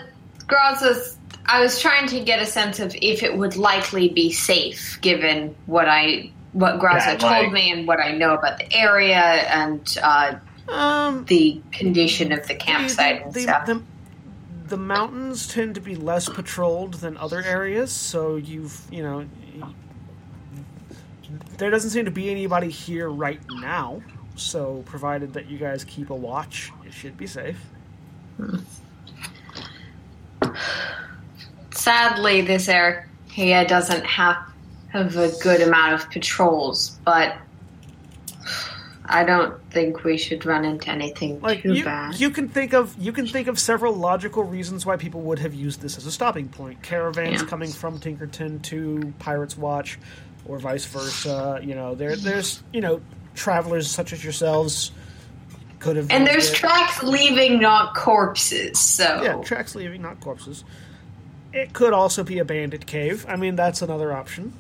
Graz's, 0.46 1.16
I 1.46 1.60
was 1.60 1.80
trying 1.80 2.06
to 2.08 2.20
get 2.20 2.40
a 2.40 2.46
sense 2.46 2.80
of 2.80 2.94
if 3.00 3.22
it 3.22 3.36
would 3.36 3.56
likely 3.56 4.08
be 4.10 4.30
safe, 4.30 4.98
given 5.00 5.54
what 5.66 5.88
I 5.88 6.30
what 6.52 6.80
Graza 6.80 7.06
Yeah, 7.12 7.16
told 7.16 7.32
like- 7.32 7.52
me 7.52 7.70
and 7.72 7.86
what 7.86 8.00
I 8.00 8.12
know 8.12 8.34
about 8.34 8.58
the 8.58 8.72
area 8.72 9.18
and 9.20 9.96
uh, 10.02 10.34
Um, 10.68 11.24
the 11.26 11.60
condition 11.72 12.32
of 12.32 12.46
the 12.46 12.54
campsite 12.54 13.22
and 13.22 13.32
the, 13.34 13.40
stuff. 13.40 13.66
the, 13.66 13.82
the 14.66 14.76
mountains 14.76 15.46
tend 15.46 15.74
to 15.76 15.80
be 15.80 15.94
less 15.96 16.28
patrolled 16.28 16.94
than 16.94 17.16
other 17.16 17.42
areas, 17.42 17.90
so 17.92 18.36
you've 18.36 18.80
you 18.90 19.02
know 19.02 19.24
there 21.58 21.70
doesn't 21.70 21.90
seem 21.90 22.04
to 22.06 22.10
be 22.10 22.30
anybody 22.30 22.70
here 22.70 23.08
right 23.10 23.40
now. 23.50 24.00
So, 24.38 24.82
provided 24.86 25.34
that 25.34 25.50
you 25.50 25.58
guys 25.58 25.84
keep 25.84 26.10
a 26.10 26.14
watch, 26.14 26.72
it 26.86 26.92
should 26.94 27.16
be 27.16 27.26
safe. 27.26 27.60
Hmm. 28.36 28.58
Sadly, 31.72 32.40
this 32.42 32.68
area 32.68 33.66
doesn't 33.66 34.04
have 34.04 34.36
have 34.88 35.16
a 35.16 35.30
good 35.42 35.60
amount 35.60 35.92
of 35.94 36.10
patrols, 36.10 36.98
but 37.04 37.36
I 39.04 39.22
don't 39.24 39.60
think 39.70 40.02
we 40.04 40.16
should 40.16 40.46
run 40.46 40.64
into 40.64 40.88
anything 40.90 41.40
Like 41.40 41.62
too 41.62 41.74
you, 41.74 41.84
bad. 41.84 42.18
you 42.18 42.30
can 42.30 42.48
think 42.48 42.72
of 42.72 42.96
you 42.98 43.12
can 43.12 43.26
think 43.26 43.48
of 43.48 43.58
several 43.58 43.94
logical 43.94 44.44
reasons 44.44 44.86
why 44.86 44.96
people 44.96 45.20
would 45.22 45.38
have 45.40 45.52
used 45.54 45.80
this 45.82 45.96
as 45.98 46.06
a 46.06 46.12
stopping 46.12 46.48
point. 46.48 46.82
Caravans 46.82 47.42
Yeah. 47.42 47.48
coming 47.48 47.70
from 47.70 47.98
Tinkerton 48.00 48.62
to 48.62 49.12
Pirates 49.18 49.56
Watch, 49.58 49.98
or 50.46 50.58
vice 50.58 50.84
versa. 50.86 51.60
You 51.62 51.74
know, 51.74 51.94
there 51.94 52.16
there's 52.16 52.62
you 52.72 52.80
know 52.80 53.00
travelers 53.38 53.90
such 53.90 54.12
as 54.12 54.22
yourselves 54.22 54.90
Could 55.78 55.96
have. 55.96 56.10
And 56.10 56.26
there's 56.26 56.50
been- 56.50 56.58
tracks 56.60 57.02
leaving, 57.02 57.60
not 57.60 57.94
corpses. 57.94 58.78
So 58.78 59.22
Yeah, 59.22 59.42
tracks 59.44 59.74
leaving, 59.74 60.02
not 60.02 60.20
corpses. 60.20 60.64
It 61.52 61.72
could 61.72 61.92
also 61.92 62.22
be 62.24 62.38
a 62.40 62.44
bandit 62.44 62.84
cave. 62.86 63.24
I 63.28 63.36
mean, 63.36 63.56
that's 63.56 63.80
another 63.80 64.12
option. 64.12 64.52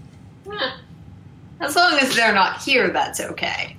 as 1.60 1.76
long 1.76 1.98
as 1.98 2.14
they're 2.16 2.32
not 2.32 2.62
here, 2.62 2.88
that's 2.90 3.20
okay. 3.20 3.76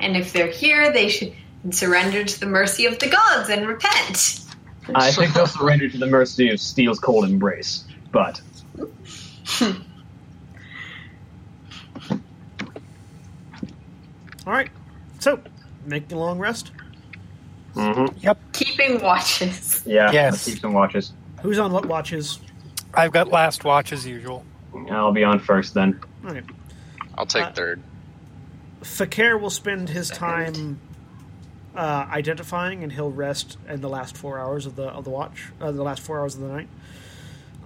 And 0.00 0.16
if 0.16 0.32
they're 0.32 0.50
here, 0.50 0.92
they 0.92 1.08
should 1.08 1.32
surrender 1.70 2.24
to 2.24 2.40
the 2.40 2.46
mercy 2.46 2.86
of 2.86 2.98
the 2.98 3.08
gods 3.08 3.48
and 3.48 3.66
repent. 3.66 4.40
I 4.94 5.12
think 5.12 5.32
they'll 5.32 5.46
surrender 5.46 5.88
to 5.88 5.96
the 5.96 6.08
mercy 6.08 6.50
of 6.50 6.60
Steel's 6.60 6.98
cold 6.98 7.24
embrace. 7.24 7.84
But 8.10 8.40
All 14.46 14.52
right. 14.52 14.70
So, 15.20 15.40
make 15.86 16.08
the 16.08 16.16
long 16.16 16.38
rest. 16.38 16.72
mhm. 17.74 18.36
Keeping 18.52 19.00
watches. 19.00 19.82
yeah, 19.86 20.10
Yes. 20.12 20.32
let's 20.32 20.44
keep 20.44 20.58
some 20.60 20.72
watches. 20.74 21.12
Who's 21.42 21.58
on 21.58 21.72
what 21.72 21.86
watches? 21.86 22.38
I've 22.94 23.12
got 23.12 23.28
last 23.28 23.64
watch 23.64 23.92
as 23.92 24.06
usual. 24.06 24.44
I'll 24.90 25.12
be 25.12 25.24
on 25.24 25.38
first 25.38 25.74
then. 25.74 25.98
All 26.24 26.30
right. 26.34 26.44
I'll 27.16 27.26
take 27.26 27.44
Uh, 27.44 27.52
third. 27.52 27.82
Fakir 28.82 29.38
will 29.38 29.50
spend 29.50 29.88
his 29.88 30.10
time 30.10 30.78
uh, 31.74 32.06
identifying, 32.10 32.82
and 32.82 32.92
he'll 32.92 33.10
rest 33.10 33.56
in 33.68 33.80
the 33.80 33.88
last 33.88 34.16
four 34.16 34.38
hours 34.38 34.66
of 34.66 34.76
the 34.76 34.84
of 34.88 35.04
the 35.04 35.10
watch, 35.10 35.48
uh, 35.60 35.70
the 35.72 35.82
last 35.82 36.02
four 36.02 36.20
hours 36.20 36.34
of 36.34 36.42
the 36.42 36.48
night. 36.48 36.68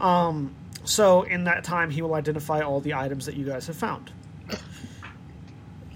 Um, 0.00 0.54
so 0.84 1.22
in 1.22 1.44
that 1.44 1.64
time, 1.64 1.90
he 1.90 2.02
will 2.02 2.14
identify 2.14 2.60
all 2.60 2.80
the 2.80 2.94
items 2.94 3.26
that 3.26 3.34
you 3.36 3.44
guys 3.44 3.66
have 3.66 3.76
found. 3.76 4.12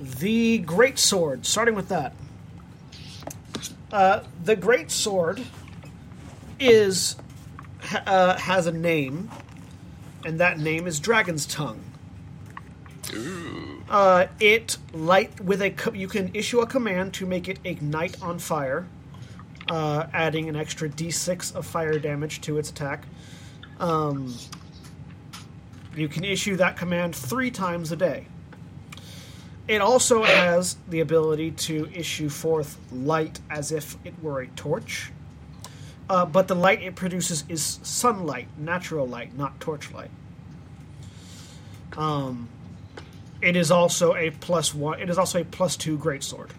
The 0.01 0.59
great 0.59 0.99
sword. 0.99 1.45
Starting 1.45 1.75
with 1.75 1.89
that, 1.89 2.15
uh, 3.93 4.21
the 4.43 4.57
great 4.57 4.91
sword 4.91 5.43
is 6.59 7.17
uh, 8.07 8.39
has 8.39 8.67
a 8.67 8.73
name, 8.73 9.31
and 10.25 10.41
that 10.41 10.59
name 10.59 10.87
is 10.87 11.01
Dragon's 11.01 11.45
Tongue. 11.45 11.83
Uh, 13.91 14.29
it 14.39 14.79
light 14.95 15.39
with 15.41 15.61
a 15.61 15.71
co- 15.71 15.93
you 15.93 16.09
can 16.09 16.31
issue 16.33 16.61
a 16.61 16.67
command 16.67 17.13
to 17.15 17.27
make 17.27 17.49
it 17.49 17.59
ignite 17.65 18.23
on 18.23 18.39
fire, 18.39 18.87
uh, 19.69 20.07
adding 20.15 20.49
an 20.49 20.57
extra 20.57 20.89
d6 20.89 21.55
of 21.55 21.67
fire 21.67 21.99
damage 21.99 22.41
to 22.41 22.57
its 22.57 22.71
attack. 22.71 23.05
Um, 23.81 24.35
you 25.95 26.09
can 26.09 26.25
issue 26.25 26.57
that 26.57 26.77
command 26.77 27.15
three 27.15 27.51
times 27.51 27.93
a 27.93 27.97
day. 27.97 28.27
It 29.71 29.81
also 29.81 30.25
has 30.25 30.77
the 30.89 30.99
ability 30.99 31.53
to 31.53 31.89
issue 31.95 32.29
forth 32.29 32.77
light 32.91 33.39
as 33.49 33.71
if 33.71 33.97
it 34.05 34.21
were 34.21 34.41
a 34.41 34.49
torch, 34.49 35.13
uh, 36.09 36.27
but 36.27 36.49
the 36.49 36.57
light 36.57 36.83
it 36.83 36.97
produces 36.97 37.45
is 37.49 37.79
sunlight, 37.85 38.49
natural 38.59 39.07
light, 39.07 39.39
not 39.39 39.61
torchlight. 39.61 40.11
Um, 41.97 42.49
it 43.41 43.55
is 43.55 43.71
also 43.71 44.17
a 44.17 44.31
plus 44.31 44.75
one. 44.75 44.99
It 44.99 45.09
is 45.09 45.19
also 45.19 45.41
a 45.41 45.45
plus 45.45 45.77
two 45.77 45.97
greatsword 45.97 46.51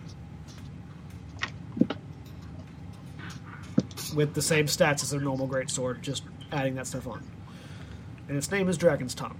with 4.15 4.35
the 4.35 4.41
same 4.41 4.67
stats 4.67 5.03
as 5.03 5.11
a 5.11 5.19
normal 5.19 5.49
greatsword, 5.49 5.99
just 5.99 6.23
adding 6.53 6.75
that 6.75 6.87
stuff 6.87 7.07
on. 7.07 7.21
And 8.29 8.37
its 8.37 8.49
name 8.51 8.69
is 8.69 8.77
Dragon's 8.77 9.13
Tongue. 9.13 9.37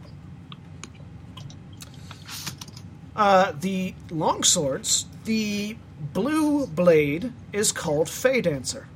Uh, 3.22 3.52
the 3.60 3.94
long 4.10 4.42
swords, 4.42 5.06
the 5.26 5.78
blue 6.12 6.66
blade 6.66 7.32
is 7.54 7.72
called 7.72 8.10
Fey 8.10 8.42
Dancer. 8.42 8.88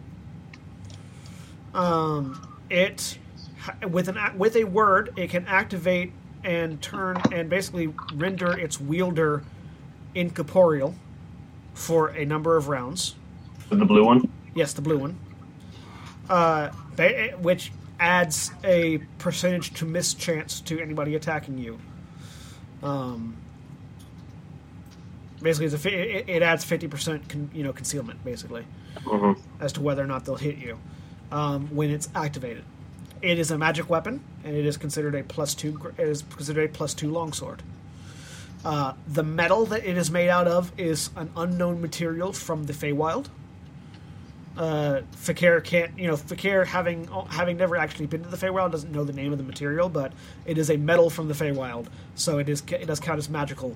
Um, 1.75 2.57
it 2.67 3.19
with 3.87 4.07
an 4.07 4.17
a- 4.17 4.33
with 4.35 4.55
a 4.55 4.63
word, 4.63 5.13
it 5.15 5.29
can 5.29 5.45
activate 5.45 6.11
and 6.43 6.81
turn 6.81 7.21
and 7.31 7.51
basically 7.51 7.93
render 8.15 8.57
its 8.57 8.81
wielder 8.81 9.43
incorporeal 10.15 10.95
for 11.75 12.07
a 12.07 12.25
number 12.25 12.57
of 12.57 12.67
rounds. 12.67 13.13
The 13.69 13.85
blue 13.85 14.05
one. 14.05 14.27
Yes, 14.55 14.73
the 14.73 14.81
blue 14.81 14.97
one. 14.97 15.19
Uh, 16.27 16.71
which 17.41 17.71
adds 17.99 18.49
a 18.63 18.97
percentage 19.19 19.75
to 19.75 19.85
miss 19.85 20.15
chance 20.15 20.61
to 20.61 20.79
anybody 20.79 21.13
attacking 21.13 21.59
you. 21.59 21.77
Um, 22.81 23.37
basically, 25.45 25.67
it's 25.67 25.85
a, 25.85 26.17
it, 26.17 26.25
it 26.37 26.41
adds 26.43 26.65
fifty 26.65 26.87
percent, 26.89 27.29
con, 27.29 27.49
you 27.53 27.63
know, 27.63 27.71
concealment 27.71 28.21
basically 28.25 28.65
Mhm. 29.05 29.39
as 29.61 29.71
to 29.73 29.81
whether 29.81 30.03
or 30.03 30.07
not 30.07 30.25
they'll 30.25 30.35
hit 30.35 30.57
you 30.57 30.77
um, 31.31 31.67
when 31.73 31.89
it's 31.91 32.09
activated. 32.13 32.63
It 33.21 33.39
is 33.39 33.51
a 33.51 33.57
magic 33.57 33.89
weapon, 33.89 34.19
and 34.43 34.55
it 34.57 34.65
is 34.65 34.75
considered 34.77 35.15
a 35.15 35.23
plus 35.23 35.53
two. 35.55 35.79
It 35.97 36.07
is 36.07 36.23
considered 36.23 36.65
a 36.69 36.73
plus 36.73 36.93
two 36.93 37.09
longsword. 37.09 37.63
Uh, 38.65 38.93
the 39.07 39.23
metal 39.23 39.65
that 39.67 39.85
it 39.85 39.95
is 39.95 40.09
made 40.11 40.29
out 40.29 40.47
of 40.47 40.71
is 40.77 41.11
an 41.15 41.29
unknown 41.37 41.79
material 41.81 42.33
from 42.33 42.63
the 42.65 42.73
Feywild. 42.73 43.27
Uh, 44.57 45.01
Fakir 45.11 45.59
can't, 45.61 45.97
you 45.99 46.07
know, 46.07 46.15
Fakir 46.15 46.63
having 46.65 47.07
having 47.29 47.57
never 47.57 47.75
actually 47.75 48.05
been 48.07 48.23
to 48.23 48.29
the 48.29 48.37
Feywild 48.37 48.71
doesn't 48.71 48.91
know 48.91 49.03
the 49.03 49.13
name 49.13 49.31
of 49.31 49.37
the 49.37 49.43
material, 49.43 49.89
but 49.89 50.13
it 50.45 50.57
is 50.57 50.69
a 50.71 50.77
metal 50.77 51.09
from 51.09 51.27
the 51.27 51.33
Feywild, 51.33 51.87
so 52.15 52.37
it 52.39 52.47
is 52.49 52.63
it 52.69 52.85
does 52.87 52.99
count 52.99 53.17
as 53.19 53.29
magical. 53.29 53.75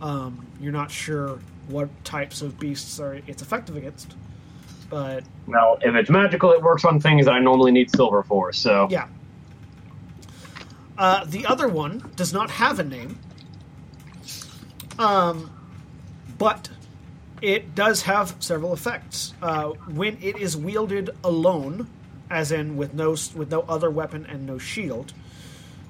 Um, 0.00 0.46
you're 0.60 0.72
not 0.72 0.90
sure 0.90 1.38
what 1.68 1.88
types 2.04 2.42
of 2.42 2.58
beasts 2.58 3.00
are 3.00 3.14
it's 3.26 3.42
effective 3.42 3.76
against, 3.76 4.14
but 4.90 5.24
Well, 5.46 5.78
if 5.82 5.94
it's 5.94 6.10
magical, 6.10 6.52
it 6.52 6.62
works 6.62 6.84
on 6.84 7.00
things 7.00 7.26
that 7.26 7.32
I 7.32 7.40
normally 7.40 7.72
need 7.72 7.90
silver 7.90 8.22
for. 8.22 8.52
So 8.52 8.88
Yeah. 8.90 9.08
Uh, 10.98 11.24
the 11.26 11.44
other 11.46 11.68
one 11.68 12.10
does 12.16 12.32
not 12.32 12.50
have 12.50 12.78
a 12.78 12.84
name, 12.84 13.18
um, 14.98 15.50
but 16.38 16.70
it 17.42 17.74
does 17.74 18.02
have 18.02 18.34
several 18.40 18.72
effects. 18.72 19.34
Uh, 19.42 19.68
when 19.94 20.16
it 20.22 20.38
is 20.38 20.56
wielded 20.56 21.10
alone, 21.22 21.86
as 22.30 22.50
in 22.50 22.76
with 22.76 22.94
no 22.94 23.10
with 23.10 23.50
no 23.50 23.60
other 23.68 23.90
weapon 23.90 24.26
and 24.26 24.46
no 24.46 24.56
shield, 24.58 25.12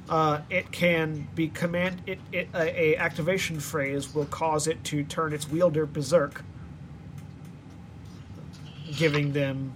uh, 0.09 0.41
it 0.51 0.71
can 0.71 1.29
be 1.35 1.49
command. 1.49 2.03
It, 2.07 2.19
it 2.33 2.49
a, 2.55 2.95
a 2.95 2.97
activation 2.97 3.59
phrase 3.61 4.15
will 4.15 4.27
cause 4.27 4.67
it 4.67 4.83
to 4.85 5.03
turn 5.03 5.33
its 5.33 5.49
wielder 5.49 5.87
berserk, 5.87 6.45
giving 8.97 9.33
them, 9.33 9.73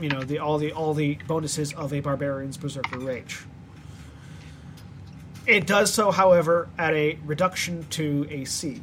you 0.00 0.08
know, 0.08 0.22
the 0.22 0.38
all 0.38 0.58
the 0.58 0.72
all 0.72 0.94
the 0.94 1.18
bonuses 1.26 1.72
of 1.74 1.92
a 1.92 2.00
barbarian's 2.00 2.56
berserker 2.56 2.98
rage. 2.98 3.44
It 5.46 5.66
does 5.66 5.92
so, 5.92 6.10
however, 6.10 6.70
at 6.78 6.94
a 6.94 7.18
reduction 7.24 7.86
to 7.90 8.26
AC. 8.30 8.80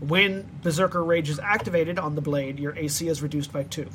When 0.00 0.48
Berserker 0.62 1.04
Rage 1.04 1.28
is 1.28 1.38
activated 1.38 1.98
on 1.98 2.14
the 2.14 2.22
blade, 2.22 2.58
your 2.58 2.74
AC 2.74 3.06
is 3.06 3.20
reduced 3.20 3.52
by 3.52 3.64
two. 3.64 3.86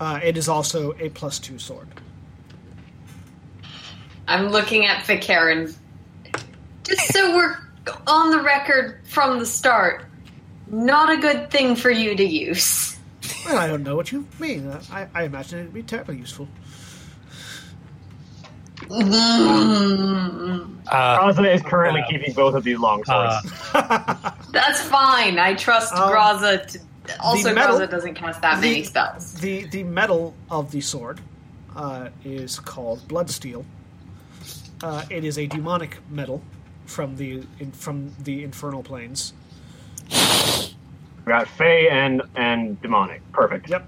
Uh, 0.00 0.18
it 0.22 0.36
is 0.36 0.48
also 0.48 0.92
a 0.98 1.08
plus 1.10 1.38
two 1.38 1.58
sword. 1.60 1.86
I'm 4.28 4.48
looking 4.50 4.84
at 4.86 5.04
Fakir 5.04 5.48
and 5.48 5.74
just 6.84 7.12
so 7.12 7.34
we're 7.34 7.56
on 8.06 8.30
the 8.30 8.42
record 8.42 9.00
from 9.04 9.38
the 9.38 9.46
start, 9.46 10.04
not 10.70 11.10
a 11.10 11.16
good 11.16 11.50
thing 11.50 11.74
for 11.74 11.90
you 11.90 12.14
to 12.14 12.24
use. 12.24 12.96
Well, 13.46 13.56
I 13.58 13.66
don't 13.66 13.82
know 13.82 13.96
what 13.96 14.12
you 14.12 14.26
mean. 14.38 14.70
I, 14.92 15.08
I 15.14 15.22
imagine 15.24 15.60
it 15.60 15.62
would 15.64 15.74
be 15.74 15.82
terribly 15.82 16.18
useful. 16.18 16.46
Uh, 18.90 20.66
Graza 21.18 21.54
is 21.54 21.62
currently 21.62 22.00
Yeah. 22.00 22.06
keeping 22.18 22.34
both 22.34 22.54
of 22.54 22.64
these 22.64 22.78
long 22.78 23.04
swords. 23.04 23.34
uh, 23.74 24.30
That's 24.52 24.80
fine. 24.82 25.38
I 25.38 25.54
trust 25.54 25.92
Um, 25.94 26.10
Graza. 26.10 26.66
To, 26.66 26.78
also, 27.20 27.54
metal- 27.54 27.78
Graza 27.78 27.90
doesn't 27.90 28.14
cast 28.14 28.40
that 28.42 28.60
many 28.60 28.84
spells. 28.84 29.34
The 29.34 29.64
the 29.64 29.82
metal 29.82 30.34
of 30.50 30.70
the 30.70 30.80
sword 30.80 31.20
uh, 31.76 32.08
is 32.24 32.58
called 32.58 33.06
bloodsteel. 33.08 33.64
Uh, 34.82 35.04
it 35.10 35.24
is 35.24 35.38
a 35.38 35.46
demonic 35.46 35.98
metal 36.10 36.42
from 36.86 37.16
the 37.16 37.42
in, 37.58 37.72
from 37.72 38.14
the 38.20 38.44
infernal 38.44 38.82
planes. 38.82 39.32
We 40.10 41.30
got 41.30 41.48
Fey 41.48 41.88
and 41.88 42.22
and 42.36 42.80
demonic. 42.80 43.20
Perfect. 43.32 43.68
Yep. 43.68 43.86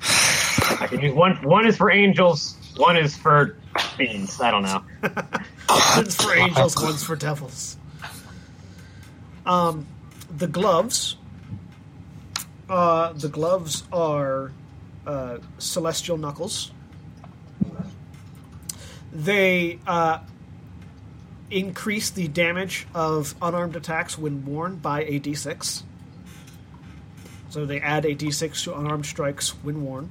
I 0.00 0.86
can 0.88 1.00
use 1.00 1.14
one. 1.14 1.36
One 1.42 1.66
is 1.66 1.76
for 1.76 1.90
angels. 1.90 2.56
One 2.76 2.96
is 2.96 3.16
for 3.16 3.56
fiends. 3.96 4.40
I 4.40 4.50
don't 4.50 4.62
know. 4.62 4.82
One's 5.96 6.14
for 6.14 6.34
angels, 6.34 6.80
one's 6.82 7.02
for 7.04 7.14
devils. 7.16 7.76
Um, 9.44 9.86
the 10.34 10.46
gloves. 10.46 11.16
Uh, 12.68 13.12
the 13.12 13.28
gloves 13.28 13.84
are 13.92 14.52
uh, 15.06 15.38
celestial 15.58 16.16
knuckles. 16.16 16.70
They 19.12 19.78
uh, 19.86 20.18
increase 21.50 22.10
the 22.10 22.28
damage 22.28 22.86
of 22.94 23.34
unarmed 23.40 23.76
attacks 23.76 24.18
when 24.18 24.44
worn 24.44 24.76
by 24.76 25.02
a 25.04 25.18
d6. 25.18 25.82
So 27.48 27.64
they 27.64 27.80
add 27.80 28.04
a 28.04 28.14
d6 28.14 28.64
to 28.64 28.78
unarmed 28.78 29.06
strikes 29.06 29.50
when 29.62 29.82
worn. 29.82 30.10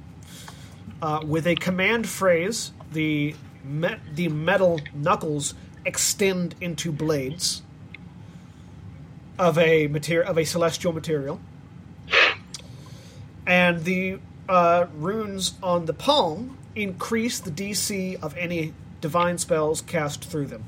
Uh, 1.00 1.20
with 1.24 1.46
a 1.46 1.54
command 1.54 2.08
phrase, 2.08 2.72
the 2.92 3.36
me- 3.64 3.96
the 4.12 4.28
metal 4.28 4.80
knuckles 4.92 5.54
extend 5.84 6.56
into 6.60 6.90
blades 6.90 7.62
of 9.38 9.56
a 9.58 9.86
material 9.86 10.28
of 10.28 10.36
a 10.36 10.44
celestial 10.44 10.92
material, 10.92 11.40
and 13.46 13.84
the 13.84 14.18
uh, 14.48 14.86
runes 14.96 15.54
on 15.62 15.86
the 15.86 15.94
palm 15.94 16.58
increase 16.74 17.38
the 17.38 17.50
DC 17.50 18.20
of 18.20 18.36
any 18.36 18.72
divine 19.00 19.38
spells 19.38 19.80
cast 19.80 20.24
through 20.24 20.46
them. 20.46 20.64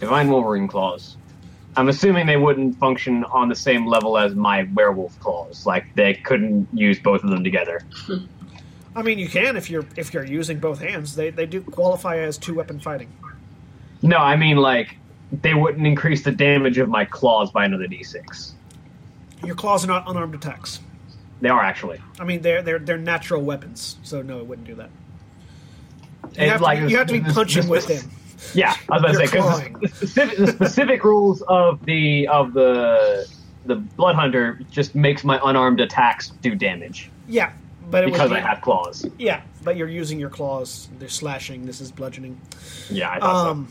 Divine 0.00 0.28
Wolverine 0.28 0.68
claws. 0.68 1.16
I'm 1.76 1.88
assuming 1.88 2.26
they 2.26 2.36
wouldn't 2.36 2.78
function 2.78 3.24
on 3.24 3.48
the 3.48 3.54
same 3.54 3.86
level 3.86 4.16
as 4.16 4.34
my 4.34 4.68
werewolf 4.74 5.18
claws. 5.18 5.66
Like 5.66 5.94
they 5.94 6.14
couldn't 6.14 6.68
use 6.72 6.98
both 7.00 7.24
of 7.24 7.30
them 7.30 7.42
together. 7.42 7.82
I 8.96 9.02
mean, 9.02 9.18
you 9.18 9.28
can 9.28 9.56
if 9.56 9.70
you're 9.70 9.84
if 9.96 10.14
you're 10.14 10.24
using 10.24 10.60
both 10.60 10.80
hands. 10.80 11.16
They 11.16 11.30
they 11.30 11.46
do 11.46 11.62
qualify 11.62 12.18
as 12.18 12.38
two 12.38 12.54
weapon 12.54 12.78
fighting. 12.78 13.12
No, 14.02 14.18
I 14.18 14.36
mean 14.36 14.58
like 14.58 14.96
they 15.32 15.54
wouldn't 15.54 15.86
increase 15.86 16.22
the 16.22 16.30
damage 16.30 16.78
of 16.78 16.88
my 16.88 17.04
claws 17.04 17.50
by 17.50 17.64
another 17.64 17.88
d6. 17.88 18.52
Your 19.44 19.56
claws 19.56 19.84
are 19.84 19.88
not 19.88 20.08
unarmed 20.08 20.34
attacks. 20.34 20.80
They 21.44 21.50
are 21.50 21.62
actually. 21.62 22.00
I 22.18 22.24
mean, 22.24 22.40
they're 22.40 22.62
they're 22.62 22.78
they're 22.78 22.96
natural 22.96 23.42
weapons, 23.42 23.98
so 24.02 24.22
no, 24.22 24.38
it 24.38 24.46
wouldn't 24.46 24.66
do 24.66 24.76
that. 24.76 24.88
You, 26.38 26.48
have, 26.48 26.62
like 26.62 26.78
to, 26.78 26.88
you 26.88 26.96
have 26.96 27.06
to 27.08 27.12
be 27.12 27.20
punching 27.20 27.68
with 27.68 27.86
them. 27.86 28.10
Yeah, 28.54 28.74
I 28.90 28.94
was 28.96 29.02
about 29.02 29.08
to 29.08 29.14
say 29.14 29.26
'cause 29.26 29.44
clawing. 29.60 29.72
the 29.78 29.88
specific, 29.88 30.38
the 30.38 30.46
specific 30.46 31.04
rules 31.04 31.42
of 31.42 31.84
the 31.84 32.26
of 32.28 32.54
the 32.54 33.28
the 33.66 33.76
blood 33.76 34.14
hunter 34.14 34.58
just 34.70 34.94
makes 34.94 35.22
my 35.22 35.38
unarmed 35.44 35.80
attacks 35.80 36.30
do 36.40 36.54
damage 36.54 37.10
Yeah, 37.28 37.52
but 37.90 38.04
it 38.04 38.12
because 38.12 38.30
would 38.30 38.38
I 38.38 38.40
have 38.40 38.62
claws. 38.62 39.06
yeah, 39.18 39.42
but 39.64 39.76
you're 39.76 39.86
using 39.88 40.18
your 40.18 40.30
claws. 40.30 40.88
They're 40.98 41.10
slashing. 41.10 41.66
This 41.66 41.82
is 41.82 41.92
bludgeoning. 41.92 42.40
Yeah, 42.90 43.10
I 43.10 43.20
thought 43.20 43.46
Um, 43.48 43.68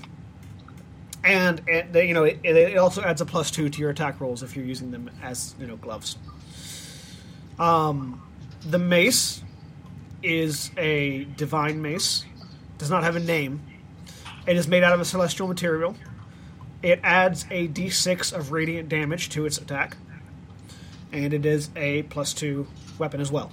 and 1.24 1.60
it, 1.68 1.92
they, 1.92 2.08
you 2.08 2.14
know 2.14 2.24
it, 2.26 2.40
it 2.44 2.78
also 2.78 3.02
adds 3.02 3.20
a 3.20 3.26
plus 3.26 3.50
two 3.50 3.68
to 3.68 3.80
your 3.80 3.90
attack 3.90 4.22
rolls 4.22 4.44
if 4.44 4.56
you're 4.56 4.66
using 4.66 4.92
them 4.92 5.10
as 5.24 5.56
you 5.60 5.66
know 5.66 5.76
gloves. 5.78 6.18
Um, 7.60 8.22
the 8.66 8.80
mace 8.80 9.44
is 10.22 10.72
a 10.78 11.26
divine 11.38 11.82
mace. 11.82 12.26
Does 12.78 12.90
not 12.90 13.04
have 13.04 13.16
a 13.16 13.20
name. 13.20 13.62
It 14.48 14.58
is 14.58 14.68
made 14.68 14.84
out 14.84 14.94
of 14.94 15.00
a 15.00 15.06
celestial 15.06 15.48
material. 15.48 15.96
It 16.82 17.00
adds 17.04 17.46
a 17.50 17.68
d6 17.70 18.34
of 18.34 18.52
radiant 18.52 18.90
damage 18.90 19.30
to 19.30 19.46
its 19.46 19.58
attack, 19.58 19.96
and 21.14 21.34
it 21.34 21.46
is 21.46 21.70
a 21.78 22.04
plus 22.04 22.34
two 22.34 22.68
weapon 23.00 23.22
as 23.22 23.32
well. 23.32 23.52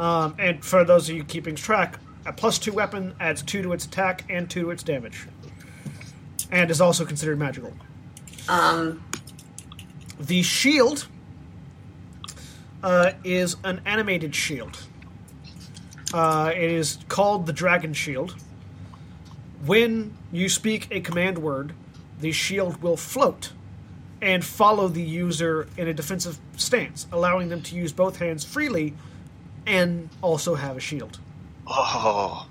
Um, 0.00 0.34
and 0.38 0.64
for 0.64 0.84
those 0.84 1.08
of 1.08 1.14
you 1.16 1.22
keeping 1.22 1.54
track, 1.54 2.00
a 2.26 2.32
plus 2.32 2.58
two 2.58 2.72
weapon 2.72 3.14
adds 3.20 3.42
two 3.42 3.62
to 3.62 3.72
its 3.72 3.84
attack 3.84 4.24
and 4.28 4.50
two 4.50 4.62
to 4.62 4.70
its 4.70 4.82
damage, 4.82 5.28
and 6.50 6.68
is 6.70 6.80
also 6.80 7.04
considered 7.04 7.38
magical. 7.38 7.72
Um, 8.48 9.04
The 10.18 10.42
shield 10.42 11.06
uh, 12.82 13.12
is 13.24 13.56
an 13.64 13.80
animated 13.84 14.34
shield. 14.34 14.86
Uh, 16.12 16.52
it 16.54 16.70
is 16.70 16.98
called 17.08 17.46
the 17.46 17.52
Dragon 17.52 17.94
Shield. 17.94 18.36
When 19.64 20.16
you 20.30 20.48
speak 20.48 20.88
a 20.90 21.00
command 21.00 21.38
word, 21.38 21.72
the 22.20 22.32
shield 22.32 22.82
will 22.82 22.96
float 22.96 23.52
and 24.20 24.44
follow 24.44 24.88
the 24.88 25.02
user 25.02 25.68
in 25.76 25.88
a 25.88 25.94
defensive 25.94 26.38
stance, 26.56 27.06
allowing 27.10 27.48
them 27.48 27.62
to 27.62 27.74
use 27.74 27.92
both 27.92 28.18
hands 28.18 28.44
freely 28.44 28.94
and 29.66 30.08
also 30.20 30.54
have 30.54 30.76
a 30.76 30.80
shield. 30.80 31.18
Oh, 31.66 32.46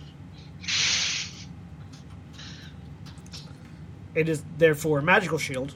It 4.14 4.28
is 4.28 4.44
therefore 4.58 5.00
a 5.00 5.04
magical 5.04 5.38
shield. 5.38 5.76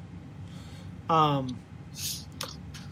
Um, 1.09 1.57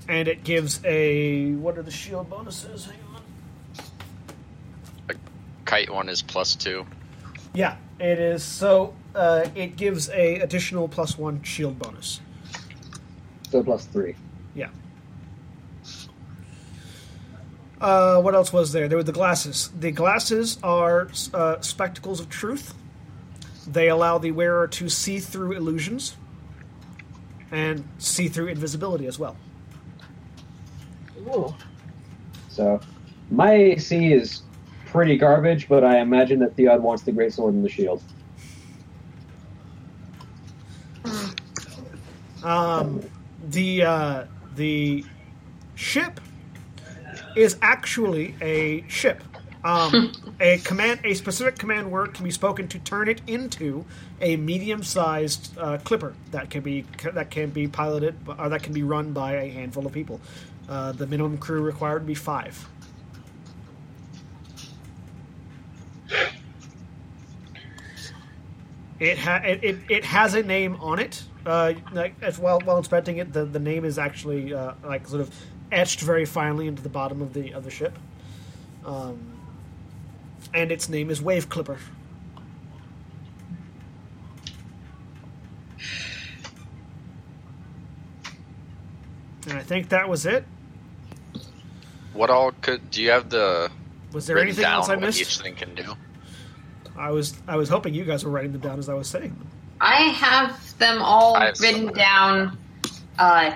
and 0.07 0.27
it 0.27 0.43
gives 0.43 0.83
a 0.85 1.51
what 1.53 1.77
are 1.77 1.83
the 1.83 1.91
shield 1.91 2.29
bonuses? 2.29 2.85
Hang 2.85 2.97
on. 3.15 3.21
A 5.09 5.13
kite 5.65 5.89
one 5.89 6.09
is 6.09 6.21
plus 6.21 6.55
two. 6.55 6.85
Yeah, 7.53 7.77
it 7.99 8.19
is. 8.19 8.43
So 8.43 8.93
uh, 9.15 9.45
it 9.55 9.75
gives 9.75 10.09
a 10.09 10.39
additional 10.39 10.87
plus 10.87 11.17
one 11.17 11.41
shield 11.43 11.79
bonus. 11.79 12.19
so 13.49 13.63
plus 13.63 13.85
three. 13.85 14.15
Yeah. 14.55 14.69
Uh, 17.79 18.21
what 18.21 18.33
else 18.33 18.53
was 18.53 18.71
there? 18.71 18.87
There 18.87 18.97
were 18.97 19.03
the 19.03 19.11
glasses. 19.11 19.69
The 19.77 19.91
glasses 19.91 20.57
are 20.63 21.09
uh, 21.33 21.59
spectacles 21.61 22.19
of 22.19 22.29
truth. 22.29 22.73
They 23.67 23.89
allow 23.89 24.17
the 24.17 24.31
wearer 24.31 24.67
to 24.69 24.89
see 24.89 25.19
through 25.19 25.51
illusions 25.53 26.15
and 27.51 27.87
see 27.97 28.29
through 28.29 28.47
invisibility 28.47 29.05
as 29.05 29.19
well. 29.19 29.35
Ooh. 31.27 31.53
So, 32.49 32.79
my 33.31 33.53
AC 33.53 34.13
is 34.13 34.43
pretty 34.85 35.17
garbage, 35.17 35.67
but 35.67 35.83
I 35.83 35.99
imagine 35.99 36.39
that 36.39 36.55
Theod 36.55 36.81
wants 36.81 37.03
the 37.03 37.11
great 37.11 37.33
sword 37.33 37.53
and 37.53 37.65
the 37.65 37.69
shield. 37.69 38.03
Um, 42.43 43.01
the 43.49 43.83
uh, 43.83 44.23
the 44.55 45.05
ship 45.75 46.19
is 47.35 47.57
actually 47.61 48.35
a 48.41 48.83
ship. 48.87 49.23
Um, 49.63 50.11
a 50.41 50.57
command, 50.59 50.99
a 51.03 51.13
specific 51.13 51.57
command 51.57 51.91
word 51.91 52.13
can 52.13 52.25
be 52.25 52.31
spoken 52.31 52.67
to 52.67 52.79
turn 52.79 53.07
it 53.07 53.21
into 53.27 53.85
a 54.19 54.35
medium-sized 54.35 55.57
uh, 55.57 55.77
clipper 55.79 56.13
that 56.31 56.49
can 56.49 56.61
be 56.61 56.85
that 57.13 57.31
can 57.31 57.49
be 57.49 57.67
piloted 57.67 58.15
or 58.27 58.49
that 58.49 58.61
can 58.61 58.73
be 58.73 58.83
run 58.83 59.13
by 59.13 59.33
a 59.33 59.49
handful 59.49 59.85
of 59.85 59.93
people. 59.93 60.19
Uh, 60.67 60.91
the 60.93 61.05
minimum 61.05 61.37
crew 61.37 61.61
required 61.61 62.01
would 62.01 62.07
be 62.07 62.15
five. 62.15 62.67
It, 68.99 69.17
ha- 69.17 69.41
it, 69.43 69.63
it, 69.63 69.77
it 69.89 70.05
has 70.05 70.33
a 70.33 70.43
name 70.43 70.77
on 70.79 70.99
it. 70.99 71.23
Uh, 71.45 71.73
like 71.91 72.15
well, 72.39 72.61
while 72.61 72.77
inspecting 72.77 73.17
it, 73.17 73.33
the, 73.33 73.43
the 73.43 73.59
name 73.59 73.83
is 73.83 73.99
actually 73.99 74.53
uh, 74.53 74.73
like 74.83 75.07
sort 75.07 75.19
of 75.19 75.35
etched 75.73 75.99
very 75.99 76.25
finely 76.25 76.67
into 76.67 76.81
the 76.81 76.89
bottom 76.89 77.21
of 77.21 77.33
the 77.33 77.51
of 77.51 77.65
the 77.65 77.71
ship. 77.71 77.97
Um, 78.85 79.33
and 80.53 80.71
its 80.71 80.87
name 80.87 81.09
is 81.09 81.21
Wave 81.21 81.49
Clipper. 81.49 81.79
And 89.47 89.57
I 89.57 89.63
think 89.63 89.89
that 89.89 90.07
was 90.07 90.25
it. 90.25 90.45
What 92.13 92.29
all 92.29 92.51
could 92.61 92.89
do 92.91 93.01
you 93.01 93.11
have 93.11 93.29
the 93.29 93.69
Was 94.11 94.25
there 94.27 94.37
anything 94.37 94.63
down 94.63 94.75
else 94.75 94.89
I 94.89 94.95
missed? 94.95 95.19
each 95.21 95.39
thing 95.39 95.55
can 95.55 95.73
do? 95.75 95.95
I 96.97 97.09
was 97.11 97.33
I 97.47 97.55
was 97.57 97.69
hoping 97.69 97.93
you 97.93 98.05
guys 98.05 98.23
were 98.23 98.31
writing 98.31 98.51
them 98.51 98.61
down 98.61 98.79
as 98.79 98.87
I 98.89 98.93
was 98.93 99.07
saying 99.07 99.29
them. 99.29 99.47
I 99.81 99.95
have 100.11 100.77
them 100.77 101.01
all 101.01 101.35
have 101.39 101.59
written 101.59 101.85
some. 101.87 101.93
down. 101.95 102.57
Uh, 103.17 103.55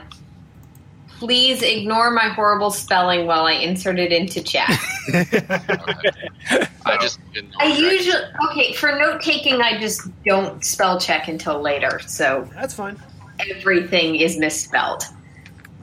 please 1.19 1.61
ignore 1.61 2.11
my 2.11 2.29
horrible 2.29 2.69
spelling 2.71 3.25
while 3.27 3.45
I 3.45 3.53
insert 3.53 3.99
it 3.99 4.11
into 4.11 4.41
chat. 4.41 4.69
I 5.13 6.97
just 7.01 7.19
I 7.35 7.67
exactly. 7.67 7.79
usually 7.79 8.23
okay 8.49 8.73
for 8.73 8.91
note 8.97 9.21
taking. 9.21 9.61
I 9.61 9.79
just 9.79 10.01
don't 10.25 10.63
spell 10.65 10.99
check 10.99 11.27
until 11.27 11.61
later, 11.61 11.99
so 12.07 12.47
That's 12.55 12.73
fine. 12.73 12.97
everything 13.39 14.15
is 14.15 14.37
misspelled. 14.37 15.03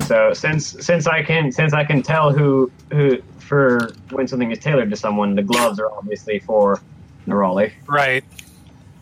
So 0.06 0.32
since 0.34 0.66
since 0.84 1.06
I 1.06 1.22
can 1.22 1.50
since 1.52 1.72
I 1.72 1.84
can 1.84 2.02
tell 2.02 2.32
who 2.32 2.70
who 2.92 3.20
for 3.38 3.90
when 4.10 4.26
something 4.28 4.50
is 4.50 4.58
tailored 4.58 4.90
to 4.90 4.96
someone, 4.96 5.34
the 5.34 5.42
gloves 5.42 5.78
are 5.80 5.90
obviously 5.90 6.38
for 6.40 6.80
Nerali. 7.26 7.72
Right. 7.86 8.24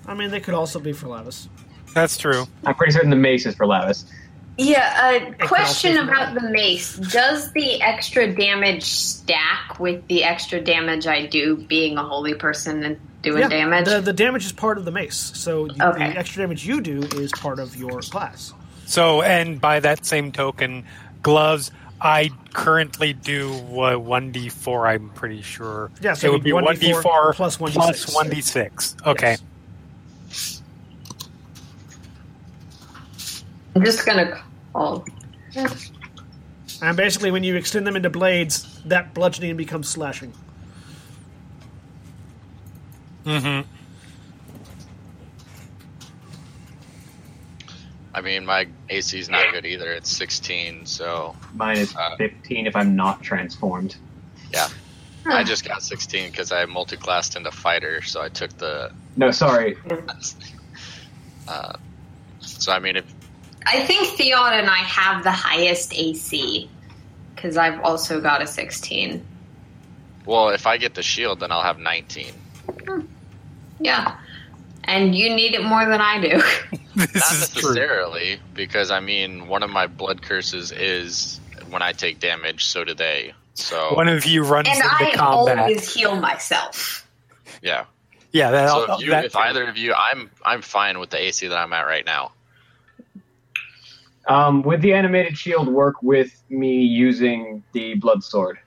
I 0.07 0.15
mean, 0.15 0.31
they 0.31 0.41
could 0.41 0.55
also 0.55 0.81
be 0.81 0.93
for 0.93 1.07
Lavis. 1.07 1.49
That's 1.95 2.17
true. 2.17 2.47
I'm 2.65 2.75
pretty 2.75 2.93
certain 2.93 3.11
the 3.11 3.17
mace 3.17 3.47
is 3.47 3.55
for 3.55 3.67
Lavis. 3.67 4.05
Yeah, 4.59 5.13
a 5.13 5.47
question 5.47 5.97
about 5.97 6.35
the 6.35 6.51
mace. 6.51 6.97
Does 6.97 7.53
the 7.53 7.81
extra 7.81 8.33
damage 8.35 8.83
stack 8.85 9.81
with 9.81 10.07
the 10.09 10.25
extra 10.25 10.61
damage 10.61 11.07
I 11.07 11.27
do 11.27 11.57
being 11.57 11.97
a 11.97 12.03
holy 12.03 12.35
person 12.35 12.85
and 12.85 13.01
doing 13.23 13.39
Yeah, 13.41 13.49
damage? 13.49 13.87
The, 13.87 14.01
the 14.01 14.13
damage 14.13 14.45
is 14.45 14.53
part 14.53 14.77
of 14.77 14.85
the 14.85 14.91
mace, 14.91 15.17
so 15.17 15.69
the, 15.69 15.89
Okay. 15.91 16.11
the 16.13 16.19
extra 16.19 16.43
damage 16.43 16.67
you 16.67 16.81
do 16.83 17.01
is 17.15 17.33
part 17.33 17.59
of 17.61 17.75
your 17.77 18.01
class. 18.01 18.53
So, 18.93 19.23
and 19.23 19.59
by 19.59 19.81
that 19.81 20.05
same 20.05 20.33
token, 20.33 20.85
gloves 21.23 21.71
I 21.99 22.29
currently 22.53 23.15
do 23.15 23.55
uh, 23.81 23.97
one 23.97 24.33
d 24.33 24.51
four. 24.51 24.87
I'm 24.87 25.09
pretty 25.09 25.41
sure. 25.41 25.91
Yeah, 26.03 26.13
so 26.13 26.27
it 26.27 26.31
it'd 26.33 26.45
be 26.45 26.51
be 26.51 26.53
one 26.53 26.77
d 26.77 26.93
1d4 26.93 27.35
plus 27.35 27.57
1d6. 27.57 27.73
plus 27.73 28.15
one 28.15 28.29
d 28.29 28.43
six. 28.43 28.95
Okay. 29.07 29.39
Yes. 30.29 30.63
I'm 33.75 33.83
just 33.83 34.05
gonna 34.05 34.43
call. 34.75 35.07
And 36.83 36.95
basically, 36.95 37.31
when 37.31 37.45
you 37.45 37.57
extend 37.57 37.87
them 37.87 37.97
into 37.97 38.11
blades, 38.11 38.83
that 38.85 39.15
bludgeoning 39.15 39.57
becomes 39.57 39.89
slashing. 39.89 40.35
Mm-hmm. 43.25 43.67
I 48.15 48.21
mean, 48.21 48.45
my 48.45 48.69
AC 48.91 49.19
is 49.19 49.29
not 49.31 49.53
good 49.53 49.65
either. 49.65 49.91
It's 49.93 50.11
16, 50.11 50.85
so 50.87 51.35
Mine 51.55 51.79
is 51.79 51.95
Uh, 51.97 52.17
15 52.17 52.67
if 52.67 52.77
I'm 52.77 52.95
not 52.95 53.23
transformed. 53.23 53.97
yeah. 54.53 54.69
I 55.25 55.45
just 55.45 55.65
got 55.65 55.83
16 55.85 56.31
because 56.33 56.51
I 56.51 56.65
multi-classed 56.65 57.37
into 57.37 57.53
fighter, 57.53 58.03
so 58.03 58.21
I 58.21 58.29
took 58.29 58.57
the. 58.59 58.93
No, 59.17 59.31
sorry. 59.31 59.77
Uh, 61.49 61.73
so 62.41 62.71
I 62.71 62.79
mean, 62.79 62.97
if 62.97 63.05
I 63.67 63.81
think 63.81 64.17
Theod 64.17 64.53
and 64.53 64.71
I 64.71 64.77
have 64.79 65.25
the 65.25 65.33
highest 65.33 65.93
AC 65.93 66.71
because 67.35 67.57
I've 67.57 67.81
also 67.81 68.21
got 68.21 68.41
a 68.43 68.47
16. 68.47 69.25
well, 70.25 70.51
if 70.51 70.67
I 70.69 70.77
get 70.77 70.95
the 70.95 71.03
shield, 71.03 71.41
then 71.41 71.51
I'll 71.51 71.63
have 71.65 71.81
19. 71.81 72.33
Yeah. 73.81 74.17
And 74.85 75.15
you 75.15 75.35
need 75.35 75.55
it 75.55 75.63
more 75.63 75.85
than 75.87 76.01
I 76.01 76.21
do. 76.21 76.43
This 76.95 77.15
Not 77.15 77.33
is 77.33 77.49
true. 77.55 77.63
necessarily, 77.71 78.39
because 78.53 78.91
I 78.91 79.01
mean, 79.01 79.49
one 79.49 79.63
of 79.63 79.71
my 79.71 79.87
blood 79.87 80.21
curses 80.21 80.73
is 80.73 81.41
when 81.71 81.81
I 81.81 81.93
take 81.93 82.19
damage, 82.21 82.67
so 82.67 82.85
do 82.85 82.93
they. 82.93 83.33
So 83.55 83.95
One 83.95 84.09
of 84.09 84.27
you 84.27 84.43
runs 84.45 84.69
and 84.69 84.77
into 84.77 84.89
I 84.95 85.13
combat. 85.15 85.59
always 85.59 85.95
heal 85.95 86.17
myself. 86.17 87.09
yeah. 87.63 87.87
yeah, 88.33 88.51
that, 88.51 88.69
So 88.69 88.95
if, 88.97 89.01
you, 89.01 89.11
that 89.11 89.25
if 89.25 89.35
either 89.37 89.67
of 89.69 89.79
you, 89.79 89.95
I'm 89.95 90.31
I'm 90.45 90.61
fine 90.61 90.99
with 90.99 91.09
the 91.09 91.19
AC 91.19 91.47
that 91.49 91.57
I'm 91.57 91.73
at 91.73 91.87
right 91.87 92.05
now. 92.05 92.33
Um, 94.29 94.63
would 94.63 94.83
the 94.83 94.93
animated 94.93 95.37
shield 95.39 95.67
work 95.69 96.03
with 96.03 96.43
me 96.51 96.83
using 96.83 97.65
the 97.73 97.95
blood 97.95 98.23
sword? 98.23 98.59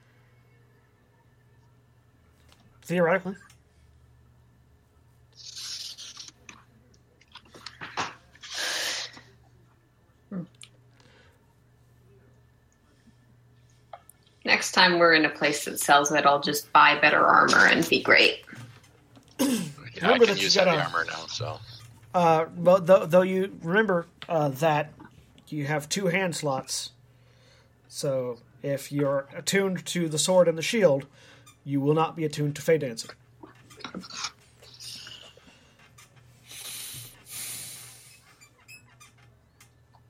Theoretically. 2.81 3.35
Next 14.45 14.71
time 14.73 14.99
we're 14.99 15.13
in 15.15 15.25
a 15.25 15.29
place 15.29 15.65
that 15.65 15.79
sells 15.79 16.11
it, 16.11 16.25
I'll 16.25 16.39
just 16.41 16.71
buy 16.71 16.99
better 16.99 17.19
armor 17.25 17.65
and 17.65 17.87
be 17.89 18.01
great. 18.01 18.41
Yeah, 19.39 19.47
I 19.47 19.59
Remember 20.01 20.25
can 20.25 20.33
that 20.35 20.37
you 20.37 20.43
use 20.45 20.55
heavy 20.55 20.71
gotta- 20.71 20.83
armor 20.83 21.05
now. 21.05 21.25
So 21.27 21.59
Uh, 22.13 22.45
well, 22.55 22.79
though, 22.79 23.05
though 23.05 23.23
you 23.23 23.57
remember 23.63 24.05
uh, 24.29 24.49
that 24.49 24.93
you 25.49 25.65
have 25.65 25.89
two 25.89 26.07
hand 26.07 26.35
slots. 26.35 26.91
So 27.87 28.37
if 28.61 28.91
you're 28.91 29.27
attuned 29.35 29.85
to 29.87 30.07
the 30.07 30.17
sword 30.19 30.47
and 30.47 30.57
the 30.57 30.61
shield, 30.61 31.05
you 31.63 31.81
will 31.81 31.93
not 31.95 32.15
be 32.15 32.23
attuned 32.23 32.55
to 32.57 32.61
Fey 32.61 32.77
Dancing. 32.77 33.11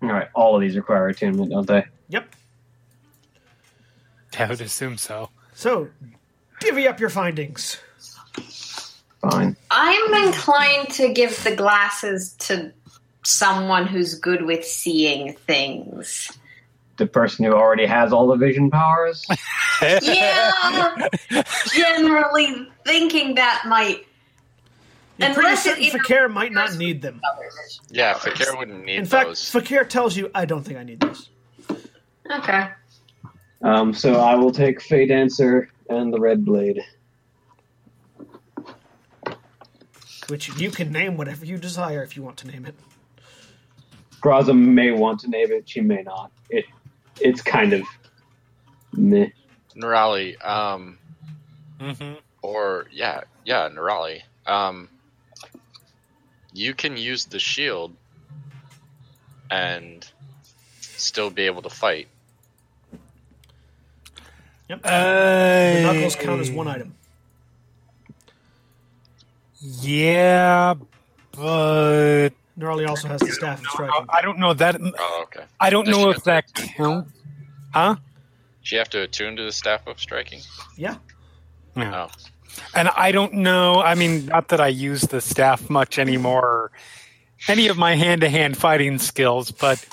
All 0.02 0.10
right, 0.10 0.28
all 0.34 0.56
of 0.56 0.62
these 0.62 0.76
require 0.76 1.08
attunement, 1.08 1.52
don't 1.52 1.66
they? 1.68 1.86
Yep. 2.10 2.35
I 4.40 4.48
would 4.48 4.62
assume 4.62 4.98
so. 4.98 5.30
So, 5.54 5.88
divvy 6.60 6.88
up 6.88 7.00
your 7.00 7.10
findings. 7.10 7.78
Fine. 9.22 9.56
I'm 9.72 10.14
inclined 10.28 10.90
to 10.92 11.12
give 11.14 11.44
the 11.44 11.56
glasses 11.56 12.34
to 12.40 12.72
someone 13.24 13.88
who's 13.88 14.14
good 14.20 14.44
with 14.44 14.66
seeing 14.66 15.34
things. 15.34 16.32
The 16.98 17.08
person 17.08 17.44
who 17.46 17.52
already 17.54 17.86
has 17.86 18.14
all 18.14 18.28
the 18.28 18.36
vision 18.38 18.70
powers. 18.72 19.26
Yeah, 19.82 20.52
generally 21.74 22.68
thinking 22.86 23.36
that 23.36 23.64
might. 23.68 24.06
You're 25.18 25.34
pretty 25.34 25.40
Unless 25.48 25.64
certain 25.64 25.84
it- 25.84 25.88
it- 25.88 25.92
Fakir 26.02 26.30
might 26.30 26.52
not 26.54 26.76
need 26.78 27.02
them. 27.02 27.20
yeah, 27.90 28.14
Fakir 28.14 28.56
wouldn't 28.58 28.86
need 28.86 28.96
In 28.98 29.06
fact, 29.06 29.28
those. 29.28 29.50
Fakir 29.50 29.84
tells 29.86 30.16
you, 30.16 30.32
"I 30.34 30.46
don't 30.46 30.64
think 30.64 30.78
I 30.80 30.84
need 30.84 31.00
those." 31.02 31.30
Okay. 32.32 32.70
Um, 33.62 33.94
so 33.94 34.16
I 34.16 34.36
will 34.36 34.52
take 34.52 34.82
Fey 34.82 35.08
Dancer 35.08 35.70
and 35.90 36.14
the 36.14 36.20
Red 36.20 36.46
Blade. 36.46 36.82
Which 40.28 40.50
you 40.60 40.72
can 40.72 40.92
name 40.92 41.18
whatever 41.18 41.46
you 41.46 41.58
desire 41.58 42.04
if 42.04 42.16
you 42.16 42.24
want 42.24 42.38
to 42.38 42.48
name 42.48 42.66
it. 42.66 42.76
Graza 44.22 44.58
may 44.58 44.92
want 44.92 45.20
to 45.22 45.30
name 45.30 45.52
it, 45.52 45.70
she 45.70 45.82
may 45.82 46.02
not. 46.02 46.32
It, 46.50 46.66
it's 47.22 47.42
kind 47.42 47.74
of 47.74 47.84
meh. 48.94 49.28
Nerali, 49.76 50.44
um, 50.46 50.98
hmm 51.80 52.14
or 52.42 52.86
yeah, 52.92 53.22
yeah, 53.44 53.70
Nerali. 53.70 54.22
Um, 54.46 54.90
you 56.54 56.74
can 56.74 56.96
use 56.96 57.26
the 57.26 57.40
shield 57.40 57.94
and 59.50 60.08
still 60.80 61.30
be 61.30 61.44
able 61.44 61.64
to 61.64 61.70
fight. 61.70 62.08
Yep. 64.70 64.82
Uh, 64.84 64.90
the 65.74 65.82
knuckles 65.84 66.16
count 66.16 66.42
as 66.42 66.52
one 66.52 66.68
item. 66.68 66.96
Yeah, 69.62 70.76
but 71.32 72.30
Gnarly 72.56 72.86
also 72.86 73.08
has 73.08 73.20
the 73.22 73.32
staff 73.32 73.60
of 73.60 73.68
striking. 73.68 74.06
I 74.10 74.22
don't 74.22 74.40
know 74.40 74.54
that. 74.54 74.78
Oh, 74.82 75.22
okay. 75.24 75.46
I 75.60 75.70
don't 75.70 75.86
Does 75.86 75.98
know 75.98 76.10
if 76.10 76.24
that 76.26 76.54
counts. 76.54 77.12
Huh? 77.74 77.96
Do 78.64 78.76
you 78.76 78.80
have 78.80 78.90
to 78.92 79.02
attune 79.02 79.36
to 79.36 79.44
the 79.44 79.52
staff 79.52 79.86
of 79.88 80.00
striking? 80.00 80.40
Yeah. 80.78 80.98
Yeah. 81.76 82.08
Oh, 82.08 82.62
And 82.74 82.90
I 82.90 83.12
don't 83.12 83.34
know. 83.34 83.82
I 83.82 83.96
mean, 83.96 84.28
not 84.28 84.48
that 84.50 84.62
I 84.62 84.68
use 84.68 85.02
the 85.02 85.22
staff 85.22 85.70
much 85.70 86.00
anymore, 86.00 86.44
or 86.46 86.72
any 87.48 87.68
of 87.68 87.78
my 87.78 87.96
hand-to-hand 87.96 88.58
fighting 88.58 88.98
skills, 88.98 89.52
but 89.52 89.86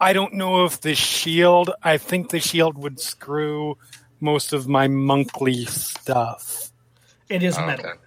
I 0.00 0.12
don't 0.12 0.34
know 0.34 0.64
if 0.64 0.80
the 0.80 0.94
shield. 0.94 1.70
I 1.82 1.98
think 1.98 2.30
the 2.30 2.40
shield 2.40 2.78
would 2.78 2.98
screw 3.00 3.76
most 4.20 4.52
of 4.52 4.68
my 4.68 4.88
monkly 4.88 5.64
stuff. 5.66 6.70
It 7.28 7.42
is 7.42 7.58
oh, 7.58 7.66
metal. 7.66 7.86
okay. 7.86 7.98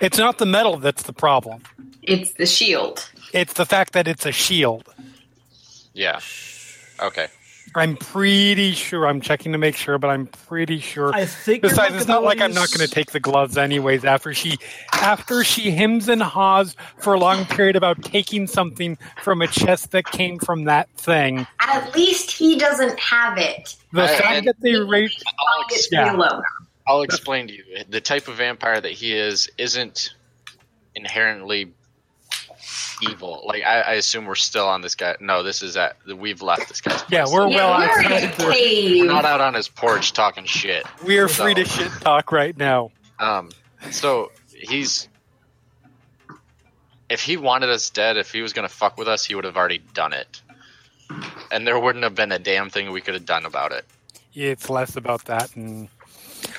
It's 0.00 0.18
not 0.18 0.38
the 0.38 0.46
metal 0.46 0.78
that's 0.78 1.02
the 1.02 1.12
problem. 1.12 1.62
It's 2.02 2.32
the 2.32 2.46
shield. 2.46 3.10
It's 3.32 3.52
the 3.54 3.66
fact 3.66 3.92
that 3.92 4.08
it's 4.08 4.26
a 4.26 4.32
shield. 4.32 4.88
Yeah. 5.92 6.20
Okay. 7.00 7.28
I'm 7.74 7.96
pretty 7.96 8.72
sure. 8.72 9.06
I'm 9.06 9.20
checking 9.20 9.52
to 9.52 9.58
make 9.58 9.76
sure, 9.76 9.96
but 9.98 10.08
I'm 10.08 10.26
pretty 10.26 10.80
sure. 10.80 11.14
I 11.14 11.24
think. 11.24 11.62
Besides, 11.62 11.94
it's 11.94 12.08
not 12.08 12.22
like 12.24 12.40
I'm 12.40 12.52
not 12.52 12.68
going 12.70 12.86
to 12.86 12.92
take 12.92 13.12
the 13.12 13.20
gloves 13.20 13.56
anyways. 13.56 14.04
After 14.04 14.34
she, 14.34 14.58
after 14.92 15.44
she 15.44 15.70
hems 15.70 16.08
and 16.08 16.20
haws 16.22 16.74
for 16.98 17.14
a 17.14 17.18
long 17.18 17.44
period 17.44 17.76
about 17.76 18.02
taking 18.02 18.46
something 18.46 18.98
from 19.22 19.40
a 19.40 19.46
chest 19.46 19.92
that 19.92 20.06
came 20.06 20.38
from 20.38 20.64
that 20.64 20.88
thing. 20.96 21.46
At 21.60 21.94
least 21.94 22.30
he 22.32 22.58
doesn't 22.58 22.98
have 22.98 23.38
it. 23.38 23.76
The 23.92 24.02
I- 24.02 24.16
fact 24.16 24.46
that 24.46 24.60
they 24.60 24.76
rate, 24.76 25.12
I'll, 25.38 25.62
Find 25.62 25.72
ex- 25.72 25.88
yeah. 25.92 26.40
I'll 26.88 27.02
explain 27.02 27.46
to 27.48 27.54
you. 27.54 27.64
The 27.88 28.00
type 28.00 28.26
of 28.26 28.36
vampire 28.36 28.80
that 28.80 28.92
he 28.92 29.12
is 29.14 29.48
isn't 29.58 30.14
inherently 30.96 31.72
evil. 33.02 33.42
Like 33.46 33.62
I, 33.64 33.80
I 33.80 33.92
assume 33.94 34.26
we're 34.26 34.34
still 34.34 34.66
on 34.66 34.80
this 34.82 34.94
guy. 34.94 35.16
No, 35.20 35.42
this 35.42 35.62
is 35.62 35.76
at 35.76 35.96
we've 36.06 36.42
left 36.42 36.68
this 36.68 36.80
guy's. 36.80 37.02
yeah, 37.10 37.24
we're 37.30 37.48
Yeah, 37.48 37.56
well 37.56 37.78
we're 37.88 38.00
in 38.00 38.12
a 38.12 38.14
outside. 38.26 38.34
the- 38.38 39.00
We're 39.00 39.06
not 39.06 39.24
out 39.24 39.40
on 39.40 39.54
his 39.54 39.68
porch 39.68 40.12
talking 40.12 40.44
shit. 40.44 40.84
We 41.04 41.18
are 41.18 41.28
free 41.28 41.54
to 41.54 41.64
shit 41.64 41.90
talk 42.00 42.32
right 42.32 42.56
now. 42.56 42.90
Um, 43.18 43.50
so 43.90 44.32
he's 44.52 45.08
if 47.08 47.22
he 47.22 47.36
wanted 47.36 47.70
us 47.70 47.90
dead, 47.90 48.16
if 48.16 48.32
he 48.32 48.42
was 48.42 48.52
gonna 48.52 48.68
fuck 48.68 48.96
with 48.96 49.08
us, 49.08 49.24
he 49.24 49.34
would 49.34 49.44
have 49.44 49.56
already 49.56 49.78
done 49.94 50.12
it, 50.12 50.40
and 51.50 51.66
there 51.66 51.78
wouldn't 51.78 52.04
have 52.04 52.14
been 52.14 52.32
a 52.32 52.38
damn 52.38 52.70
thing 52.70 52.90
we 52.92 53.00
could 53.00 53.14
have 53.14 53.26
done 53.26 53.46
about 53.46 53.72
it. 53.72 53.84
It's 54.34 54.70
less 54.70 54.96
about 54.96 55.24
that, 55.24 55.54
and 55.56 55.88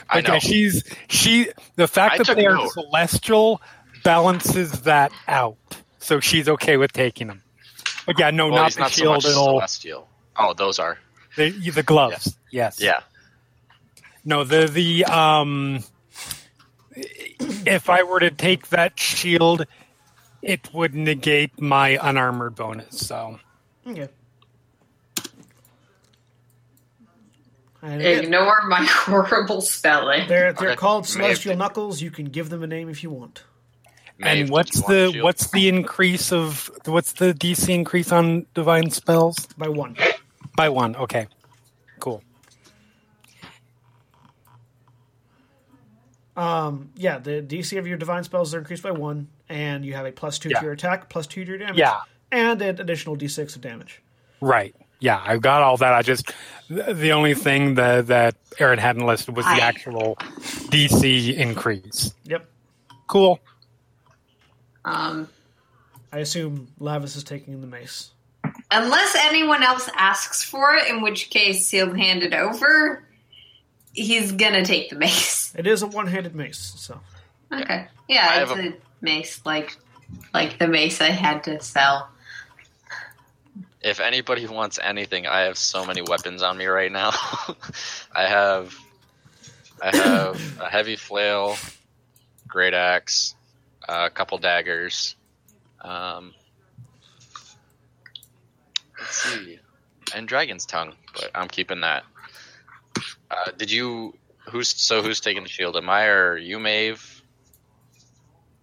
I 0.09 0.21
but 0.21 0.27
yeah, 0.27 0.39
she's 0.39 0.83
she. 1.07 1.49
The 1.77 1.87
fact 1.87 2.15
I 2.15 2.23
that 2.23 2.35
they 2.35 2.45
are 2.45 2.55
note. 2.55 2.71
celestial 2.71 3.61
balances 4.03 4.81
that 4.81 5.11
out, 5.27 5.55
so 6.01 6.19
she's 6.19 6.49
okay 6.49 6.75
with 6.75 6.91
taking 6.91 7.27
them. 7.27 7.41
But 8.05 8.19
yeah, 8.19 8.31
no, 8.31 8.47
well, 8.47 8.63
not 8.63 8.73
the 8.73 8.79
not 8.81 8.91
shield 8.91 9.13
much 9.15 9.25
at 9.25 9.35
all. 9.35 9.59
celestial. 9.59 10.09
Oh, 10.37 10.53
those 10.53 10.77
are. 10.79 10.97
The, 11.37 11.51
the 11.51 11.83
gloves, 11.83 12.37
yes. 12.51 12.81
Yeah. 12.81 12.99
No, 14.25 14.43
the 14.43 14.67
the 14.67 15.05
um. 15.05 15.83
If 17.65 17.89
I 17.89 18.03
were 18.03 18.19
to 18.19 18.29
take 18.31 18.67
that 18.69 18.99
shield, 18.99 19.65
it 20.41 20.73
would 20.73 20.93
negate 20.93 21.61
my 21.61 21.97
unarmored 22.01 22.55
bonus. 22.55 22.99
So 23.07 23.39
Okay. 23.87 24.09
Ignore 27.83 28.61
my 28.67 28.83
horrible 28.89 29.61
spelling. 29.61 30.27
they're 30.27 30.53
they're 30.53 30.69
Okay. 30.71 30.75
called 30.75 31.07
Celestial 31.07 31.51
been. 31.53 31.59
Knuckles. 31.59 32.01
You 32.01 32.11
can 32.11 32.25
give 32.25 32.49
them 32.49 32.61
a 32.61 32.67
name 32.67 32.89
if 32.89 33.01
you 33.03 33.09
want. 33.09 33.43
Maeve, 34.21 34.41
and 34.41 34.49
what's 34.49 34.75
you 34.77 34.81
want 34.83 34.93
a 34.93 35.11
the 35.11 35.21
what's 35.21 35.51
the 35.51 35.67
increase 35.69 36.31
of 36.31 36.69
what's 36.85 37.13
the 37.13 37.33
DC 37.33 37.69
increase 37.73 38.11
on 38.11 38.45
divine 38.53 38.89
spells 38.89 39.35
By 39.57 39.67
one. 39.69 39.95
by 40.55 40.69
one? 40.69 40.95
Okay, 40.95 41.27
cool. 41.99 42.23
Um, 46.35 46.89
yeah, 46.95 47.17
the 47.19 47.41
DC 47.41 47.77
of 47.77 47.85
your 47.87 47.97
divine 47.97 48.23
spells 48.23 48.53
are 48.55 48.59
increased 48.59 48.83
by 48.83 48.91
one, 48.91 49.27
and 49.49 49.85
you 49.85 49.93
have 49.93 50.05
a 50.05 50.11
plus 50.11 50.39
two 50.39 50.49
Yeah. 50.49 50.59
to 50.59 50.65
your 50.65 50.73
attack, 50.73 51.09
plus 51.09 51.27
two 51.27 51.43
to 51.43 51.49
your 51.49 51.57
damage. 51.59 51.77
Yeah. 51.77 51.99
And 52.31 52.61
an 52.61 52.79
additional 52.79 53.17
D6 53.17 53.55
of 53.55 53.61
damage. 53.61 54.01
Right. 54.39 54.73
Yeah, 55.01 55.21
I've 55.23 55.41
got 55.41 55.61
all 55.61 55.77
that. 55.77 55.93
I 55.93 56.01
just 56.03 56.31
the 56.69 57.11
only 57.11 57.33
thing 57.33 57.75
that 57.75 58.07
that 58.07 58.35
Erin 58.59 58.79
hadn't 58.79 59.05
listed 59.05 59.35
was 59.35 59.45
the 59.45 59.51
I- 59.51 59.59
actual 59.59 60.15
DC 60.69 61.35
increase. 61.35 62.13
Yep. 62.23 62.45
Cool. 63.07 63.39
Um, 64.85 65.29
I 66.11 66.19
assume 66.19 66.67
Lavias 66.79 67.15
is 67.15 67.23
taking 67.23 67.61
the 67.61 67.67
mace. 67.67 68.11
unless 68.71 69.15
anyone 69.15 69.63
else 69.63 69.89
asks 69.95 70.43
for 70.43 70.75
it, 70.75 70.87
in 70.89 71.01
which 71.01 71.29
case 71.29 71.69
he'll 71.69 71.93
hand 71.93 72.23
it 72.23 72.33
over. 72.33 73.03
He's 73.93 74.31
gonna 74.31 74.63
take 74.65 74.89
the 74.89 74.95
mace. 74.97 75.53
It 75.57 75.67
is 75.67 75.81
a 75.81 75.87
one-handed 75.87 76.33
mace, 76.35 76.73
so 76.77 76.99
Okay. 77.51 77.87
Yeah, 78.07 78.27
I 78.29 78.41
it's 78.41 78.49
have 78.51 78.59
a, 78.59 78.73
mace 79.01 79.41
like 79.45 79.75
like 80.33 80.57
the 80.59 80.67
mace 80.67 81.01
I 81.01 81.09
had 81.09 81.43
to 81.45 81.61
sell. 81.61 82.09
If 83.81 83.99
anybody 83.99 84.45
wants 84.47 84.79
anything, 84.81 85.25
I 85.27 85.41
have 85.41 85.57
so 85.57 85.85
many 85.85 86.01
weapons 86.01 86.41
on 86.43 86.57
me 86.57 86.67
right 86.67 86.91
now. 86.91 87.09
I 88.15 88.25
have, 88.27 88.75
I 89.81 89.95
have 89.95 90.59
a 90.61 90.69
heavy 90.69 90.95
flail, 90.95 91.57
great 92.47 92.73
axe, 92.75 93.33
a 93.91 94.09
couple 94.09 94.37
daggers. 94.37 95.15
Um, 95.81 96.33
let's 98.99 99.17
see, 99.17 99.59
and 100.15 100.27
dragon's 100.27 100.65
tongue, 100.65 100.93
but 101.13 101.29
I'm 101.35 101.47
keeping 101.47 101.81
that. 101.81 102.03
Uh, 103.29 103.51
did 103.57 103.71
you? 103.71 104.13
Who's 104.49 104.69
so? 104.69 105.01
Who's 105.01 105.19
taking 105.19 105.43
the 105.43 105.49
shield? 105.49 105.75
Am 105.77 105.89
I 105.89 106.05
or 106.07 106.37
you, 106.37 106.59
Maeve, 106.59 107.21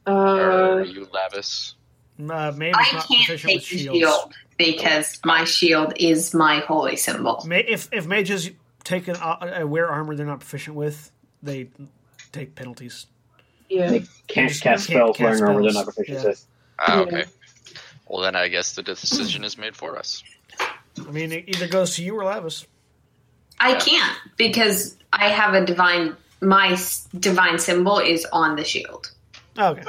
or 0.07 0.81
Uh, 0.81 0.85
you, 0.85 1.07
Lavias? 1.07 1.74
uh, 2.20 2.53
Maeve 2.57 2.70
is 2.70 2.76
I 2.91 2.93
not 2.95 3.09
can't 3.09 3.26
take 3.41 3.45
with 3.55 3.68
the 3.68 3.79
shield 3.79 4.33
because 4.57 5.20
my 5.24 5.45
shield 5.45 5.93
is 5.97 6.35
my 6.35 6.61
holy 6.61 6.97
symbol. 6.97 7.43
Ma- 7.47 7.57
if 7.57 7.89
if 7.93 8.07
mages 8.07 8.51
take 8.85 9.09
an, 9.09 9.16
uh, 9.16 9.62
wear 9.66 9.89
armor 9.89 10.14
they're 10.16 10.26
not 10.26 10.41
proficient 10.41 10.76
with, 10.76 11.12
they 11.43 11.68
take 12.33 12.55
penalties. 12.55 13.07
Yeah. 13.69 13.91
They 13.91 14.05
can't 14.29 14.49
Just 14.49 14.62
cast 14.62 14.89
can't 14.89 14.99
spells 14.99 15.16
cast 15.16 15.41
wearing 15.41 15.43
armor 15.57 15.62
they're 15.62 15.73
not 15.73 15.85
proficient 15.85 16.19
Yeah. 16.23 16.25
with. 16.29 16.47
Ah, 16.79 16.95
Yeah. 16.97 17.01
okay. 17.03 17.25
Well, 18.07 18.23
then 18.23 18.37
I 18.37 18.49
guess 18.49 18.75
the 18.75 18.83
decision 18.83 19.45
is 19.45 19.59
made 19.59 19.77
for 19.77 19.99
us. 19.99 20.23
I 20.61 21.11
mean, 21.11 21.33
it 21.33 21.45
either 21.49 21.69
goes 21.69 21.95
to 21.97 22.03
you 22.03 22.16
or 22.16 22.23
Lavias. 22.23 22.64
I 23.61 23.73
Yeah. 23.73 23.79
can't 23.81 24.19
because 24.37 24.97
I 25.12 25.29
have 25.29 25.55
a 25.55 25.64
divine. 25.64 26.16
My 26.41 26.69
s- 26.69 27.09
divine 27.19 27.59
symbol 27.59 27.99
is 27.99 28.25
on 28.33 28.55
the 28.57 28.62
shield, 28.64 29.11
Oh, 29.57 29.71
okay. 29.71 29.83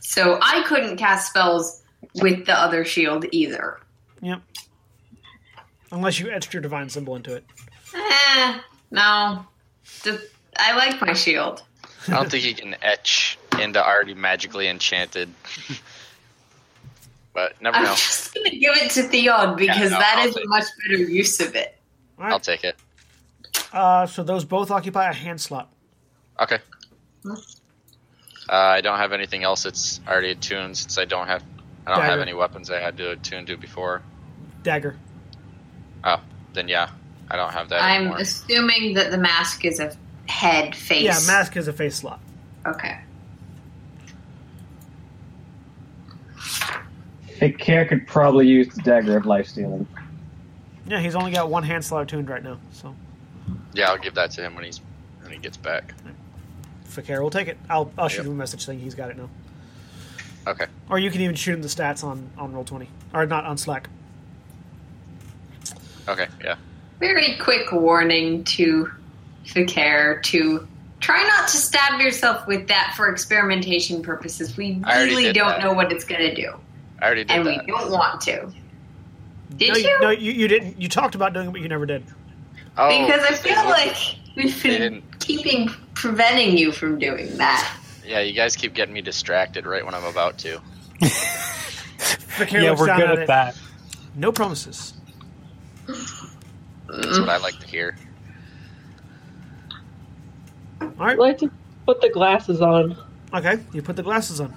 so 0.00 0.38
I 0.42 0.62
couldn't 0.66 0.96
cast 0.96 1.28
spells 1.30 1.82
with 2.16 2.46
the 2.46 2.52
other 2.54 2.84
shield 2.84 3.26
either. 3.30 3.78
Yep. 4.22 4.40
Unless 5.92 6.18
you 6.18 6.30
etched 6.30 6.52
your 6.52 6.62
divine 6.62 6.88
symbol 6.88 7.14
into 7.14 7.34
it. 7.34 7.44
Eh, 7.94 8.58
no. 8.90 9.46
The, 10.02 10.20
I 10.58 10.74
like 10.76 11.00
my 11.00 11.12
shield. 11.12 11.62
I 12.08 12.12
don't 12.12 12.30
think 12.30 12.44
you 12.44 12.54
can 12.54 12.76
etch 12.82 13.38
into 13.60 13.84
already 13.84 14.14
magically 14.14 14.68
enchanted. 14.68 15.28
but 17.32 17.60
never 17.60 17.76
know. 17.80 17.90
I'm 17.90 17.96
just 17.96 18.34
gonna 18.34 18.50
give 18.50 18.76
it 18.76 18.90
to 18.92 19.02
Theod 19.04 19.56
because 19.56 19.90
no, 19.90 19.98
that 19.98 20.16
I'll 20.18 20.28
is 20.28 20.36
a 20.36 20.46
much 20.46 20.64
better 20.82 21.02
use 21.02 21.40
of 21.40 21.54
it. 21.54 21.78
All 22.18 22.24
I'll 22.26 22.40
take 22.40 22.64
it. 22.64 22.76
Uh, 23.72 24.06
so 24.06 24.22
those 24.22 24.44
both 24.44 24.70
occupy 24.70 25.08
a 25.08 25.12
hand 25.12 25.40
slot. 25.40 25.70
Okay. 26.40 26.58
Uh, 27.26 27.36
I 28.48 28.80
don't 28.80 28.98
have 28.98 29.12
anything 29.12 29.42
else 29.42 29.64
that's 29.64 30.00
already 30.06 30.30
attuned 30.30 30.76
since 30.76 30.98
I 30.98 31.04
don't 31.04 31.26
have 31.26 31.42
I 31.86 31.94
don't 31.94 32.04
have 32.04 32.20
any 32.20 32.34
weapons 32.34 32.70
I 32.70 32.80
had 32.80 32.96
to 32.98 33.12
attune 33.12 33.46
to 33.46 33.56
before. 33.56 34.02
Dagger. 34.62 34.96
Oh, 36.04 36.20
then 36.52 36.68
yeah, 36.68 36.90
I 37.30 37.36
don't 37.36 37.52
have 37.52 37.68
that 37.68 37.82
I'm 37.82 38.02
anymore. 38.02 38.18
assuming 38.18 38.94
that 38.94 39.10
the 39.10 39.18
mask 39.18 39.64
is 39.64 39.78
a 39.78 39.96
head 40.28 40.74
face. 40.74 41.02
Yeah, 41.04 41.18
mask 41.26 41.56
is 41.56 41.68
a 41.68 41.72
face 41.72 41.96
slot. 41.96 42.20
Okay. 42.66 42.98
Fakir 47.38 47.84
could 47.86 48.06
probably 48.06 48.46
use 48.46 48.68
the 48.74 48.82
dagger 48.82 49.16
of 49.16 49.26
life 49.26 49.46
stealing. 49.46 49.86
Yeah, 50.86 51.00
he's 51.00 51.14
only 51.14 51.32
got 51.32 51.50
one 51.50 51.62
hand 51.64 51.84
slot 51.84 52.02
attuned 52.04 52.28
right 52.28 52.42
now, 52.42 52.58
so 52.72 52.94
Yeah, 53.74 53.90
I'll 53.90 53.98
give 53.98 54.14
that 54.14 54.30
to 54.32 54.42
him 54.42 54.54
when 54.54 54.64
he's 54.64 54.80
when 55.22 55.32
he 55.32 55.38
gets 55.38 55.56
back. 55.56 55.92
Fakir 56.84 57.20
will 57.22 57.30
take 57.30 57.48
it. 57.48 57.58
I'll 57.68 57.90
I'll 57.98 58.08
shoot 58.08 58.18
Yep. 58.18 58.26
him 58.26 58.32
a 58.32 58.36
message 58.36 58.64
saying 58.64 58.78
he's 58.78 58.94
got 58.94 59.10
it 59.10 59.16
now. 59.18 59.28
Okay. 60.46 60.66
Or 60.88 60.98
you 60.98 61.10
can 61.10 61.20
even 61.20 61.34
shoot 61.34 61.54
him 61.54 61.62
the 61.62 61.68
stats 61.68 62.04
on 62.04 62.30
on 62.38 62.52
roll 62.52 62.64
twenty 62.64 62.88
or 63.12 63.26
not 63.26 63.44
on 63.44 63.58
Slack. 63.58 63.88
Okay. 66.08 66.28
Yeah. 66.42 66.54
Very 67.00 67.36
quick 67.38 67.70
warning 67.72 68.44
to 68.44 68.90
Fakir 69.46 70.20
to 70.24 70.66
try 71.00 71.22
not 71.22 71.48
to 71.48 71.56
stab 71.56 72.00
yourself 72.00 72.46
with 72.46 72.68
that 72.68 72.94
for 72.96 73.08
experimentation 73.08 74.02
purposes. 74.02 74.56
We 74.56 74.82
really 74.86 75.32
don't 75.32 75.48
that. 75.48 75.62
know 75.62 75.72
what 75.72 75.92
it's 75.92 76.04
going 76.04 76.22
to 76.22 76.34
do, 76.34 76.54
I 77.00 77.06
already 77.06 77.24
did 77.24 77.36
and 77.36 77.46
that. 77.46 77.66
we 77.66 77.72
don't 77.72 77.90
want 77.90 78.20
to. 78.22 78.52
Did 79.56 79.72
no, 79.72 79.76
you? 79.76 80.00
no, 80.00 80.10
you, 80.10 80.32
you 80.32 80.48
didn't. 80.48 80.80
You 80.80 80.88
talked 80.88 81.14
about 81.14 81.32
doing 81.32 81.48
it, 81.48 81.52
but 81.52 81.60
you 81.60 81.68
never 81.68 81.86
did. 81.86 82.04
Oh, 82.76 82.88
because 82.88 83.22
I 83.22 83.34
feel 83.34 83.64
like 83.64 83.96
we've 84.36 84.62
been 84.62 85.02
keeping 85.18 85.68
preventing 85.94 86.58
you 86.58 86.72
from 86.72 86.98
doing 86.98 87.36
that. 87.38 87.74
Yeah, 88.04 88.20
you 88.20 88.34
guys 88.34 88.54
keep 88.54 88.74
getting 88.74 88.94
me 88.94 89.00
distracted 89.00 89.66
right 89.66 89.84
when 89.84 89.94
I'm 89.94 90.04
about 90.04 90.38
to. 90.38 90.60
Yeah, 92.50 92.72
we're 92.72 92.86
good 92.86 93.00
at 93.00 93.10
at 93.12 93.18
it. 93.20 93.26
that. 93.28 93.58
No 94.14 94.30
promises. 94.30 94.92
That's 95.86 97.18
what 97.18 97.28
I 97.28 97.38
like 97.38 97.58
to 97.60 97.66
hear. 97.66 97.96
All 100.80 100.88
right. 100.98 101.12
I'd 101.12 101.18
like 101.18 101.38
to 101.38 101.50
put 101.86 102.00
the 102.00 102.10
glasses 102.10 102.60
on. 102.60 102.96
Okay, 103.34 103.58
you 103.72 103.82
put 103.82 103.96
the 103.96 104.02
glasses 104.02 104.40
on. 104.40 104.54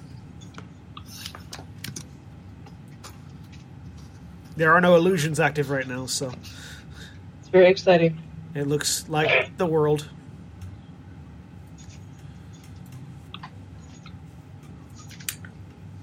There 4.56 4.72
are 4.72 4.80
no 4.80 4.96
illusions 4.96 5.40
active 5.40 5.70
right 5.70 5.86
now, 5.86 6.06
so 6.06 6.32
It's 7.40 7.48
very 7.48 7.68
exciting. 7.68 8.18
it 8.54 8.66
looks 8.66 9.08
like 9.08 9.56
the 9.56 9.66
world. 9.66 10.08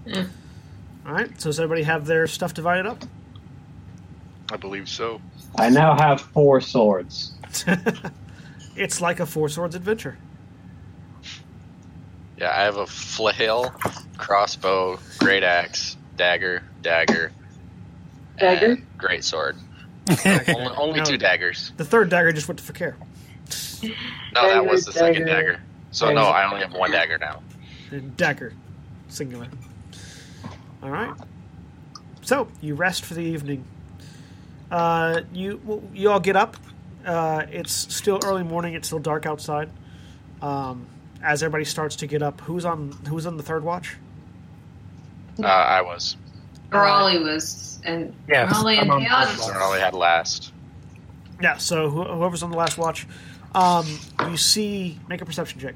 Mm. 0.06 0.30
All 1.06 1.14
right, 1.14 1.30
so 1.39 1.49
does 1.49 1.60
everybody 1.60 1.84
have 1.84 2.06
their 2.06 2.27
stuff 2.27 2.53
divided 2.53 2.85
up? 2.85 3.03
I 4.52 4.57
believe 4.57 4.88
so. 4.88 5.22
I 5.57 5.69
now 5.69 5.98
have 5.98 6.22
four 6.22 6.61
swords. 6.61 7.34
it's 8.77 9.01
like 9.01 9.19
a 9.19 9.25
Four 9.25 9.49
Swords 9.49 9.75
adventure. 9.75 10.17
Yeah, 12.37 12.51
I 12.51 12.63
have 12.63 12.77
a 12.77 12.85
flail, 12.85 13.71
crossbow, 14.17 14.99
great 15.17 15.43
axe, 15.43 15.97
dagger, 16.17 16.61
dagger, 16.83 17.31
Dagger? 18.37 18.65
and 18.73 18.97
great 18.97 19.23
sword. 19.23 19.57
only 20.25 20.75
only 20.77 20.99
No. 20.99 21.05
two 21.05 21.17
daggers. 21.17 21.71
The 21.77 21.83
third 21.85 22.09
dagger 22.09 22.31
just 22.31 22.47
went 22.47 22.59
to 22.59 22.63
Fakir. 22.65 22.95
No, 24.33 24.47
that 24.47 24.65
was 24.65 24.85
the 24.85 24.91
second 24.93 25.25
dagger. 25.25 25.53
dagger. 25.53 25.61
So 25.91 26.11
no, 26.13 26.21
I 26.23 26.45
only 26.47 26.61
have 26.61 26.73
one 26.73 26.91
dagger 26.91 27.17
now. 27.17 27.41
Dagger, 28.15 28.53
singular. 29.07 29.47
All 30.83 30.89
right. 30.89 31.13
So 32.21 32.47
you 32.61 32.75
rest 32.75 33.03
for 33.03 33.15
the 33.15 33.21
evening. 33.21 33.65
Uh, 34.69 35.21
you 35.33 35.89
you 35.93 36.11
all 36.11 36.19
get 36.19 36.35
up. 36.35 36.55
Uh, 37.07 37.45
it's 37.49 37.71
still 37.71 38.19
early 38.25 38.43
morning. 38.43 38.73
It's 38.73 38.88
still 38.88 38.99
dark 38.99 39.25
outside. 39.25 39.69
Um, 40.41 40.85
as 41.23 41.41
everybody 41.41 41.63
starts 41.65 41.95
to 41.97 42.07
get 42.07 42.21
up, 42.21 42.41
who's 42.41 42.65
on 42.65 42.91
who's 43.07 43.25
on 43.25 43.38
the 43.38 43.43
third 43.43 43.63
watch? 43.63 43.95
Uh, 45.41 45.47
I 45.47 45.81
was. 45.81 46.17
Raleigh 46.71 47.19
was 47.19 47.79
and 47.85 48.13
Yes, 48.27 48.51
Raleigh 48.51 48.77
and 48.77 48.91
I'm 48.91 48.97
on 48.97 49.03
Theod. 49.05 49.27
first 49.29 49.49
I 49.49 49.63
only 49.65 49.79
had 49.79 49.93
last. 49.93 50.51
Yeah. 51.41 51.57
So 51.57 51.89
who, 51.89 52.03
whoever's 52.03 52.43
on 52.43 52.51
the 52.51 52.57
last 52.57 52.77
watch, 52.77 53.07
um, 53.55 53.85
you 54.29 54.35
see. 54.38 54.99
Make 55.07 55.21
a 55.21 55.25
perception 55.25 55.59
check, 55.61 55.75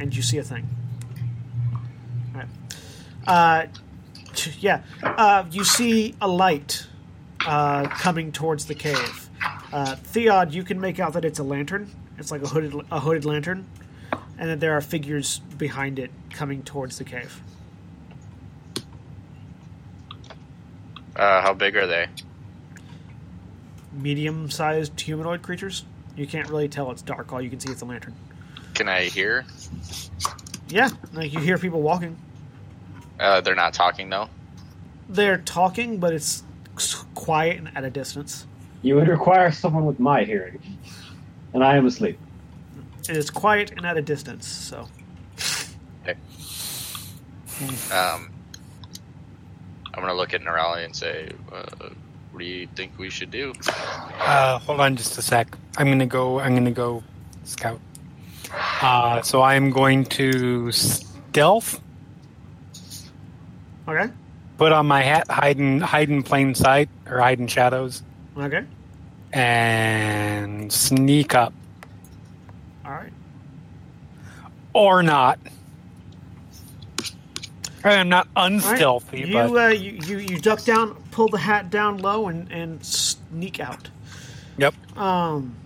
and 0.00 0.14
you 0.16 0.22
see 0.22 0.38
a 0.38 0.42
thing. 0.42 0.66
All 2.34 2.40
right. 2.40 2.48
Uh, 3.26 3.66
t- 4.34 4.52
yeah. 4.60 4.82
Uh, 5.02 5.44
you 5.50 5.64
see 5.64 6.14
a 6.20 6.26
light 6.28 6.86
uh, 7.46 7.86
coming 7.88 8.32
towards 8.32 8.64
the 8.64 8.74
cave. 8.74 9.21
Uh, 9.72 9.96
Theod, 9.96 10.52
you 10.52 10.64
can 10.64 10.80
make 10.80 11.00
out 11.00 11.14
that 11.14 11.24
it's 11.24 11.38
a 11.38 11.42
lantern. 11.42 11.90
It's 12.18 12.30
like 12.30 12.42
a 12.42 12.48
hooded 12.48 12.74
a 12.90 13.00
hooded 13.00 13.24
lantern, 13.24 13.66
and 14.38 14.50
that 14.50 14.60
there 14.60 14.72
are 14.74 14.80
figures 14.80 15.38
behind 15.56 15.98
it 15.98 16.10
coming 16.30 16.62
towards 16.62 16.98
the 16.98 17.04
cave. 17.04 17.40
Uh, 21.16 21.40
how 21.40 21.54
big 21.54 21.76
are 21.76 21.86
they? 21.86 22.06
Medium-sized 23.92 24.98
humanoid 25.00 25.42
creatures. 25.42 25.84
You 26.16 26.26
can't 26.26 26.48
really 26.48 26.68
tell 26.68 26.90
it's 26.90 27.02
dark. 27.02 27.32
All 27.32 27.40
you 27.40 27.50
can 27.50 27.60
see 27.60 27.70
is 27.72 27.80
a 27.82 27.84
lantern. 27.84 28.14
Can 28.74 28.88
I 28.88 29.04
hear? 29.04 29.44
Yeah, 30.68 30.90
like 31.12 31.32
you 31.32 31.40
hear 31.40 31.58
people 31.58 31.82
walking. 31.82 32.16
Uh, 33.18 33.40
they're 33.40 33.54
not 33.54 33.74
talking 33.74 34.10
though. 34.10 34.28
They're 35.08 35.38
talking, 35.38 35.98
but 35.98 36.12
it's 36.12 36.42
quiet 37.14 37.58
and 37.58 37.76
at 37.76 37.84
a 37.84 37.90
distance. 37.90 38.46
You 38.82 38.96
would 38.96 39.08
require 39.08 39.50
someone 39.52 39.86
with 39.86 40.00
my 40.00 40.24
hearing, 40.24 40.60
and 41.54 41.62
I 41.64 41.76
am 41.76 41.86
asleep. 41.86 42.18
It 43.08 43.16
is 43.16 43.30
quiet 43.30 43.72
and 43.76 43.86
at 43.86 43.96
a 43.96 44.02
distance. 44.02 44.46
So 44.46 44.88
Okay. 46.02 46.18
Um, 47.92 48.30
I'm 49.94 50.00
gonna 50.00 50.14
look 50.14 50.34
at 50.34 50.42
Nerali 50.42 50.84
and 50.84 50.94
say, 50.96 51.30
uh, 51.52 51.88
"What 52.30 52.40
do 52.40 52.44
you 52.44 52.66
think 52.74 52.92
we 52.98 53.08
should 53.10 53.30
do?" 53.30 53.52
Uh, 54.20 54.58
hold 54.58 54.80
on 54.80 54.96
just 54.96 55.16
a 55.18 55.22
sec. 55.22 55.56
I'm 55.78 55.86
gonna 55.88 56.06
go. 56.06 56.40
I'm 56.40 56.54
gonna 56.54 56.70
go 56.72 57.02
scout. 57.44 57.80
Uh, 58.82 59.22
so 59.22 59.42
I'm 59.42 59.70
going 59.70 60.04
to 60.06 60.72
stealth. 60.72 61.80
okay, 63.88 64.12
Put 64.58 64.72
on 64.72 64.86
my 64.86 65.02
hat, 65.02 65.30
hide 65.30 65.58
in 65.58 65.80
hide 65.80 66.10
in 66.10 66.22
plain 66.22 66.54
sight 66.54 66.88
or 67.06 67.20
hide 67.20 67.38
in 67.38 67.46
shadows, 67.46 68.02
okay, 68.38 68.64
and 69.32 70.72
sneak 70.72 71.34
up 71.34 71.54
all 72.84 72.92
right. 72.92 73.12
or 74.74 75.02
not. 75.02 75.40
I'm 77.84 78.08
not 78.08 78.28
All 78.62 78.70
right. 78.70 78.88
unstealthy, 78.88 79.24
You, 79.24 79.26
but 79.26 79.54
uh, 79.56 79.68
you 79.68 79.92
you 79.92 80.18
you 80.18 80.38
duck 80.38 80.64
down, 80.64 80.94
pull 81.10 81.28
the 81.30 81.38
hat 81.38 81.70
down 81.70 81.98
low, 81.98 82.28
and 82.28 82.50
and 82.52 82.84
sneak 82.84 83.60
out. 83.60 83.90
yep. 84.58 84.74
Um. 84.96 85.56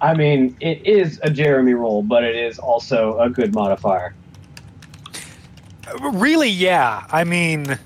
I 0.00 0.14
mean, 0.14 0.56
it 0.60 0.86
is 0.86 1.20
a 1.24 1.30
Jeremy 1.30 1.74
roll, 1.74 2.02
but 2.02 2.24
it 2.24 2.36
is 2.36 2.58
also 2.58 3.18
a 3.18 3.30
good 3.30 3.52
modifier. 3.54 4.16
Really, 6.12 6.48
yeah. 6.50 7.06
I 7.10 7.24
mean, 7.24 7.78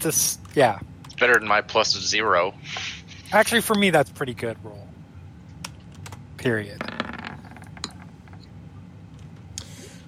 this, 0.00 0.38
yeah. 0.54 0.78
It's 1.04 1.14
better 1.14 1.34
than 1.38 1.48
my 1.48 1.60
plus 1.60 1.92
zero. 1.98 2.54
Actually, 3.32 3.60
for 3.62 3.74
me, 3.74 3.90
that's 3.90 4.10
pretty 4.10 4.34
good 4.34 4.56
roll. 4.62 4.86
Period. 6.36 6.82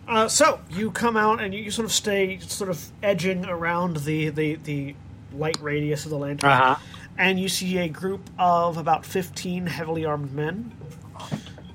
Uh, 0.06 0.28
so 0.28 0.60
you 0.70 0.90
come 0.90 1.16
out 1.16 1.40
and 1.40 1.54
you, 1.54 1.62
you 1.62 1.70
sort 1.70 1.86
of 1.86 1.92
stay 1.92 2.38
sort 2.40 2.68
of 2.68 2.84
edging 3.02 3.46
around 3.46 3.96
the 3.98 4.28
the, 4.28 4.56
the 4.56 4.94
light 5.32 5.58
radius 5.62 6.04
of 6.04 6.10
the 6.10 6.18
lantern, 6.18 6.50
Uh 6.50 6.74
huh. 6.74 6.82
and 7.16 7.40
you 7.40 7.48
see 7.48 7.78
a 7.78 7.88
group 7.88 8.28
of 8.38 8.76
about 8.76 9.06
fifteen 9.06 9.66
heavily 9.66 10.04
armed 10.04 10.32
men, 10.32 10.72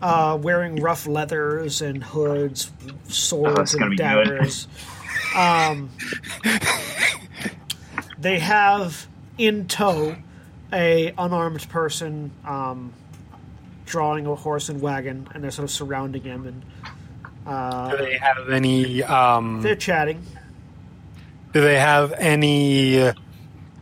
uh, 0.01 0.37
wearing 0.41 0.77
rough 0.81 1.07
leathers 1.07 1.81
and 1.81 2.03
hoods, 2.03 2.71
Oh, 2.87 2.93
swords 3.07 3.55
that's 3.55 3.75
gonna 3.75 3.87
and 3.91 3.97
daggers. 3.97 4.67
um, 5.35 5.89
they 8.17 8.39
have 8.39 9.07
in 9.37 9.67
tow 9.67 10.15
a 10.73 11.13
unarmed 11.17 11.67
person 11.69 12.31
um, 12.45 12.93
drawing 13.85 14.25
a 14.27 14.35
horse 14.35 14.69
and 14.69 14.81
wagon, 14.81 15.27
and 15.33 15.43
they're 15.43 15.51
sort 15.51 15.63
of 15.65 15.71
surrounding 15.71 16.23
him 16.23 16.45
and. 16.47 16.63
Uh, 17.47 17.91
Do 17.91 17.97
they 17.97 18.17
have 18.17 18.49
any? 18.49 19.01
Um, 19.03 19.61
they're 19.61 19.75
chatting. 19.75 20.21
do 21.53 21.61
they 21.61 21.79
have 21.79 22.11
any 22.13 23.01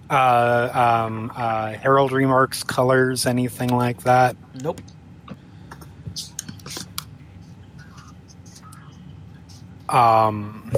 uh, 0.10 1.02
um, 1.10 1.32
uh, 1.36 1.74
heraldry 1.74 2.26
marks, 2.26 2.64
colors, 2.64 3.26
anything 3.26 3.70
like 3.70 4.04
that? 4.04 4.38
Nope. 4.64 4.80
Um, 9.90 10.72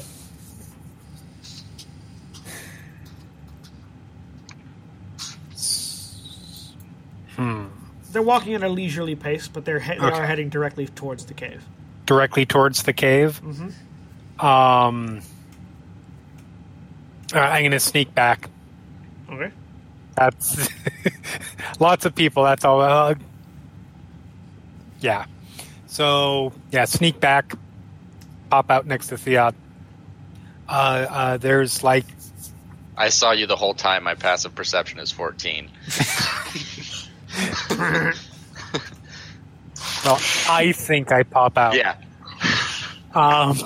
hmm. 7.35 7.65
They're 8.11 8.21
walking 8.21 8.53
at 8.55 8.63
a 8.63 8.69
leisurely 8.69 9.15
pace, 9.15 9.47
but 9.47 9.65
they're 9.65 9.79
he- 9.79 9.93
they 9.93 9.99
Okay. 10.05 10.17
are 10.19 10.25
heading 10.25 10.49
directly 10.49 10.87
towards 10.87 11.25
the 11.25 11.33
cave. 11.33 11.63
Directly 12.05 12.45
towards 12.45 12.83
the 12.83 12.93
cave. 12.93 13.39
Mhm. 13.43 13.73
Um, 14.43 15.21
uh, 17.33 17.39
I'm 17.39 17.61
going 17.61 17.71
to 17.71 17.79
sneak 17.79 18.15
back. 18.15 18.49
Okay. 19.29 19.51
That's 20.15 20.69
lots 21.79 22.05
of 22.05 22.15
people. 22.15 22.43
That's 22.43 22.65
all. 22.65 22.81
Uh, 22.81 23.15
yeah. 25.01 25.25
So 25.87 26.51
yeah, 26.71 26.85
sneak 26.85 27.19
back, 27.19 27.53
pop 28.49 28.71
out 28.71 28.85
next 28.85 29.07
to 29.07 29.17
Theod. 29.17 29.55
Uh, 30.67 30.71
uh, 30.71 31.37
there's 31.37 31.83
like 31.83 32.05
I 32.99 33.09
saw 33.09 33.31
you 33.31 33.47
the 33.47 33.55
whole 33.55 33.73
time. 33.73 34.03
My 34.03 34.15
passive 34.15 34.53
perception 34.53 34.99
is 34.99 35.09
14. 35.09 35.69
well, 40.03 40.19
I 40.49 40.73
think 40.75 41.13
I 41.13 41.23
pop 41.23 41.57
out. 41.57 41.75
Yeah. 41.75 41.95
Um, 43.15 43.57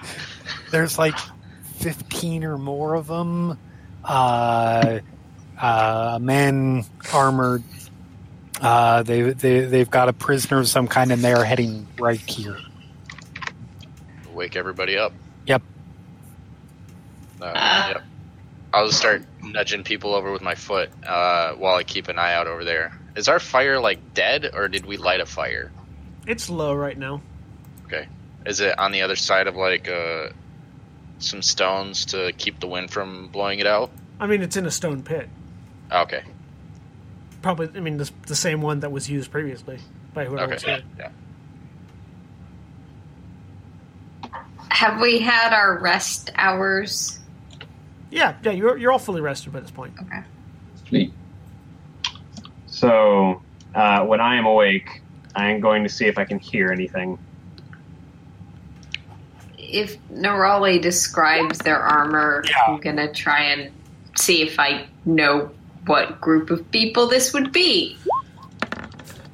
there's 0.70 0.98
like 0.98 1.18
15 1.78 2.44
or 2.44 2.58
more 2.58 2.94
of 2.94 3.08
them. 3.08 3.58
Uh, 4.04 5.00
uh, 5.60 6.20
men 6.22 6.84
armored. 7.12 7.64
Uh, 8.60 9.02
they, 9.02 9.22
they, 9.22 9.62
they've 9.62 9.90
got 9.90 10.08
a 10.08 10.12
prisoner 10.12 10.60
of 10.60 10.68
some 10.68 10.86
kind 10.86 11.10
and 11.10 11.22
they're 11.22 11.44
heading 11.44 11.88
right 11.98 12.20
here. 12.20 12.56
Wake 14.40 14.56
everybody 14.56 14.96
up. 14.96 15.12
Yep. 15.44 15.60
Uh, 17.42 17.52
Ah. 17.54 17.88
yep. 17.88 18.02
I'll 18.72 18.86
just 18.86 18.96
start 18.96 19.22
nudging 19.42 19.84
people 19.84 20.14
over 20.14 20.32
with 20.32 20.40
my 20.40 20.54
foot 20.54 20.88
uh, 21.06 21.52
while 21.56 21.74
I 21.74 21.82
keep 21.82 22.08
an 22.08 22.18
eye 22.18 22.32
out 22.32 22.46
over 22.46 22.64
there. 22.64 22.98
Is 23.16 23.28
our 23.28 23.38
fire 23.38 23.78
like 23.78 24.14
dead, 24.14 24.50
or 24.54 24.66
did 24.68 24.86
we 24.86 24.96
light 24.96 25.20
a 25.20 25.26
fire? 25.26 25.70
It's 26.26 26.48
low 26.48 26.72
right 26.74 26.96
now. 26.96 27.20
Okay. 27.84 28.08
Is 28.46 28.60
it 28.60 28.78
on 28.78 28.92
the 28.92 29.02
other 29.02 29.14
side 29.14 29.46
of 29.46 29.56
like 29.56 29.90
uh, 29.90 30.28
some 31.18 31.42
stones 31.42 32.06
to 32.06 32.32
keep 32.32 32.60
the 32.60 32.66
wind 32.66 32.90
from 32.90 33.28
blowing 33.28 33.58
it 33.58 33.66
out? 33.66 33.90
I 34.18 34.26
mean, 34.26 34.40
it's 34.40 34.56
in 34.56 34.64
a 34.64 34.70
stone 34.70 35.02
pit. 35.02 35.28
Okay. 35.92 36.22
Probably, 37.42 37.68
I 37.76 37.80
mean, 37.80 37.98
the, 37.98 38.10
the 38.26 38.34
same 38.34 38.62
one 38.62 38.80
that 38.80 38.90
was 38.90 39.10
used 39.10 39.30
previously 39.30 39.80
by 40.14 40.24
whoever 40.24 40.54
was 40.54 40.62
here. 40.62 40.80
Yeah. 40.98 41.10
Have 44.70 45.00
we 45.00 45.18
had 45.20 45.52
our 45.52 45.78
rest 45.78 46.30
hours? 46.36 47.18
Yeah, 48.10 48.36
yeah, 48.42 48.52
you're, 48.52 48.76
you're 48.76 48.92
all 48.92 48.98
fully 48.98 49.20
rested 49.20 49.52
by 49.52 49.60
this 49.60 49.70
point. 49.70 49.94
Okay. 50.00 50.20
Sweet. 50.88 51.12
So 52.66 53.42
uh, 53.74 54.04
when 54.06 54.20
I 54.20 54.36
am 54.36 54.46
awake, 54.46 55.02
I 55.34 55.50
am 55.50 55.60
going 55.60 55.82
to 55.84 55.88
see 55.88 56.06
if 56.06 56.18
I 56.18 56.24
can 56.24 56.38
hear 56.38 56.72
anything. 56.72 57.18
If 59.58 59.96
Nerali 60.08 60.80
describes 60.80 61.58
their 61.58 61.78
armor, 61.78 62.42
Yeah. 62.48 62.54
I'm 62.66 62.80
gonna 62.80 63.12
try 63.12 63.44
and 63.44 63.70
see 64.16 64.42
if 64.42 64.58
I 64.58 64.86
know 65.04 65.50
what 65.86 66.20
group 66.20 66.50
of 66.50 66.68
people 66.72 67.06
this 67.06 67.32
would 67.32 67.52
be. 67.52 67.96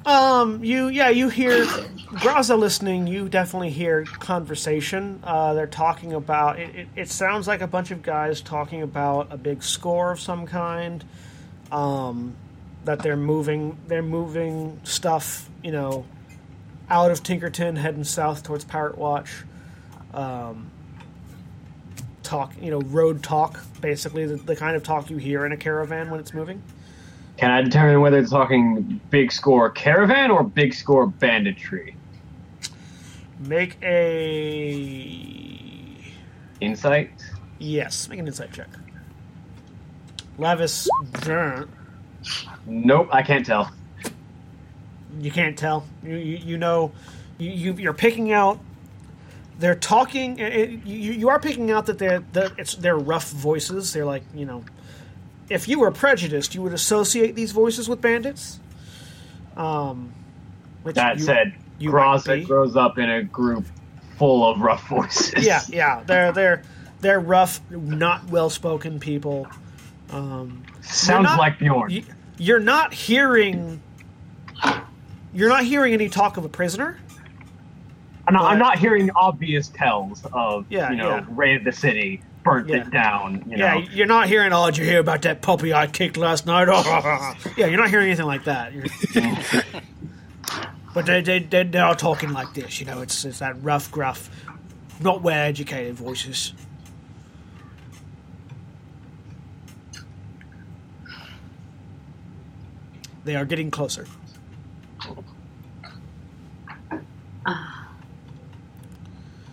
Um, 0.05 0.63
you, 0.63 0.89
yeah, 0.89 1.09
you 1.09 1.29
hear 1.29 1.65
Graza 2.07 2.57
listening. 2.57 3.05
You 3.05 3.27
definitely 3.27 3.69
hear 3.69 4.05
conversation. 4.05 5.19
Uh, 5.25 5.53
they're 5.53 5.67
talking 5.67 6.13
about. 6.13 6.57
It, 6.57 6.73
it, 6.73 6.87
it 6.95 7.09
sounds 7.09 7.49
like 7.49 7.59
a 7.59 7.67
bunch 7.67 7.91
of 7.91 8.01
guys 8.01 8.39
talking 8.39 8.81
about 8.81 9.27
a 9.29 9.37
big 9.37 9.61
score 9.61 10.13
of 10.13 10.19
some 10.19 10.45
kind. 10.45 11.03
Um, 11.69 12.33
that 12.85 12.99
they're 12.99 13.17
moving. 13.17 13.77
They're 13.87 14.01
moving 14.01 14.79
stuff. 14.85 15.49
You 15.61 15.73
know, 15.73 16.05
out 16.89 17.11
of 17.11 17.23
Tinkerton, 17.23 17.77
heading 17.77 18.05
south 18.05 18.41
towards 18.41 18.63
Pirate 18.63 18.97
Watch. 18.97 19.43
Um, 20.13 20.71
talk. 22.23 22.53
You 22.61 22.71
know, 22.71 22.79
road 22.79 23.21
talk. 23.21 23.59
Basically, 23.81 24.25
the, 24.25 24.37
the 24.37 24.55
kind 24.55 24.77
of 24.77 24.83
talk 24.83 25.09
you 25.09 25.17
hear 25.17 25.45
in 25.45 25.51
a 25.51 25.57
caravan 25.57 26.09
when 26.09 26.21
it's 26.21 26.33
moving. 26.33 26.63
Can 27.35 27.51
I 27.51 27.61
determine 27.61 27.99
whether 27.99 28.17
it's 28.17 28.31
talking 28.31 29.01
big 29.09 29.33
score 29.33 29.69
caravan 29.69 30.31
or 30.31 30.41
big 30.43 30.73
score 30.73 31.05
banditry? 31.05 31.96
Make 33.39 33.77
a 33.83 35.07
Insight. 36.59 37.11
Yes, 37.59 38.09
make 38.09 38.19
an 38.19 38.27
insight 38.27 38.51
check. 38.51 38.67
Lavias, 40.39 40.87
Nope, 42.65 43.09
I 43.11 43.21
can't 43.21 43.45
tell. 43.45 43.71
you 45.19 45.31
can't 45.31 45.57
tell. 45.57 45.85
You 46.03 46.15
you, 46.15 46.37
you 46.37 46.57
know, 46.57 46.91
you, 47.37 47.51
you 47.51 47.73
you're 47.73 47.93
picking 47.93 48.31
out. 48.33 48.59
They're 49.59 49.75
talking. 49.75 50.39
It, 50.39 50.85
you 50.85 51.11
you 51.13 51.29
are 51.29 51.39
picking 51.39 51.69
out 51.71 51.85
that 51.87 51.97
they're 51.99 52.23
that 52.33 52.53
it's 52.57 52.75
they're 52.75 52.97
rough 52.97 53.29
voices. 53.31 53.93
They're 53.93 54.05
like 54.05 54.23
you 54.35 54.45
know, 54.45 54.63
if 55.49 55.67
you 55.67 55.79
were 55.79 55.91
prejudiced, 55.91 56.53
you 56.55 56.61
would 56.63 56.73
associate 56.73 57.35
these 57.35 57.51
voices 57.51 57.87
with 57.89 58.01
bandits. 58.01 58.59
Um, 59.55 60.11
That 60.83 61.17
you- 61.17 61.23
said, 61.23 61.53
you 61.79 61.89
Gross 61.91 62.27
might 62.27 62.35
be. 62.41 62.45
grows 62.45 62.75
up 62.75 62.97
in 62.97 63.09
a 63.09 63.23
group 63.23 63.65
full 64.17 64.47
of 64.49 64.59
rough 64.61 64.87
voices. 64.87 65.45
yeah, 65.45 65.61
yeah, 65.69 66.03
they're 66.05 66.31
they're 66.31 66.63
they're 67.01 67.19
rough, 67.19 67.59
not 67.69 68.25
well 68.29 68.49
spoken 68.49 68.99
people. 68.99 69.47
Um, 70.09 70.63
Sounds 70.81 71.25
not- 71.25 71.37
like 71.37 71.59
Bjorn. 71.59 71.91
you, 71.91 72.03
you're 72.37 72.59
not 72.59 72.93
hearing. 72.93 73.81
You're 75.33 75.49
not 75.49 75.63
hearing 75.65 75.93
any 75.93 76.09
talk 76.09 76.37
of 76.37 76.45
a 76.45 76.49
prisoner. 76.49 76.97
I'm, 78.27 78.33
not, 78.33 78.45
I'm 78.51 78.57
not 78.59 78.79
hearing 78.79 79.11
obvious 79.15 79.67
tells 79.69 80.25
of, 80.33 80.65
Yeah, 80.69 80.89
you 80.89 80.97
know, 80.97 81.09
yeah. 81.17 81.25
raided 81.29 81.63
the 81.63 81.71
city, 81.71 82.21
burnt 82.43 82.67
Yeah. 82.69 82.77
it 82.77 82.91
down, 82.91 83.43
you 83.47 83.57
Yeah, 83.57 83.75
know. 83.75 83.79
you're 83.91 84.05
not 84.07 84.27
hearing. 84.27 84.51
Oh, 84.51 84.67
you 84.67 84.83
hear 84.83 84.99
about 84.99 85.21
that 85.23 85.41
puppy 85.41 85.73
I 85.73 85.85
kicked 85.87 86.17
last 86.17 86.45
night? 86.45 86.67
yeah, 87.57 87.67
you're 87.67 87.77
not 87.77 87.89
hearing 87.89 88.07
anything 88.07 88.25
like 88.25 88.45
that. 88.45 88.73
But 90.97 91.05
they, 91.05 91.21
they, 91.21 91.37
they, 91.37 91.61
they're 91.61 91.85
all 91.85 91.93
talking 91.93 92.33
like 92.33 92.55
this. 92.55 92.79
You 92.79 92.87
know, 92.87 93.01
it's 93.01 93.23
it's 93.23 93.37
that 93.37 93.61
rough, 93.61 93.91
gruff, 93.91 94.31
not 94.99 95.21
well 95.21 95.45
educated 95.45 95.93
voices. 95.93 96.53
They 103.25 103.35
are 103.35 103.45
getting 103.45 103.69
closer. 103.69 104.07
Uh, 107.45 107.83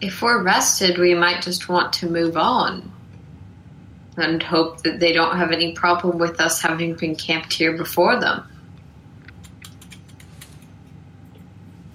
if 0.00 0.22
we're 0.22 0.42
rested, 0.42 0.96
we 0.96 1.12
might 1.12 1.42
just 1.42 1.68
want 1.68 1.92
to 1.92 2.08
move 2.08 2.38
on 2.38 2.90
and 4.16 4.42
hope 4.42 4.82
that 4.84 4.98
they 4.98 5.12
don't 5.12 5.36
have 5.36 5.52
any 5.52 5.72
problem 5.72 6.16
with 6.16 6.40
us 6.40 6.62
having 6.62 6.94
been 6.94 7.14
camped 7.14 7.52
here 7.52 7.76
before 7.76 8.18
them. 8.18 8.48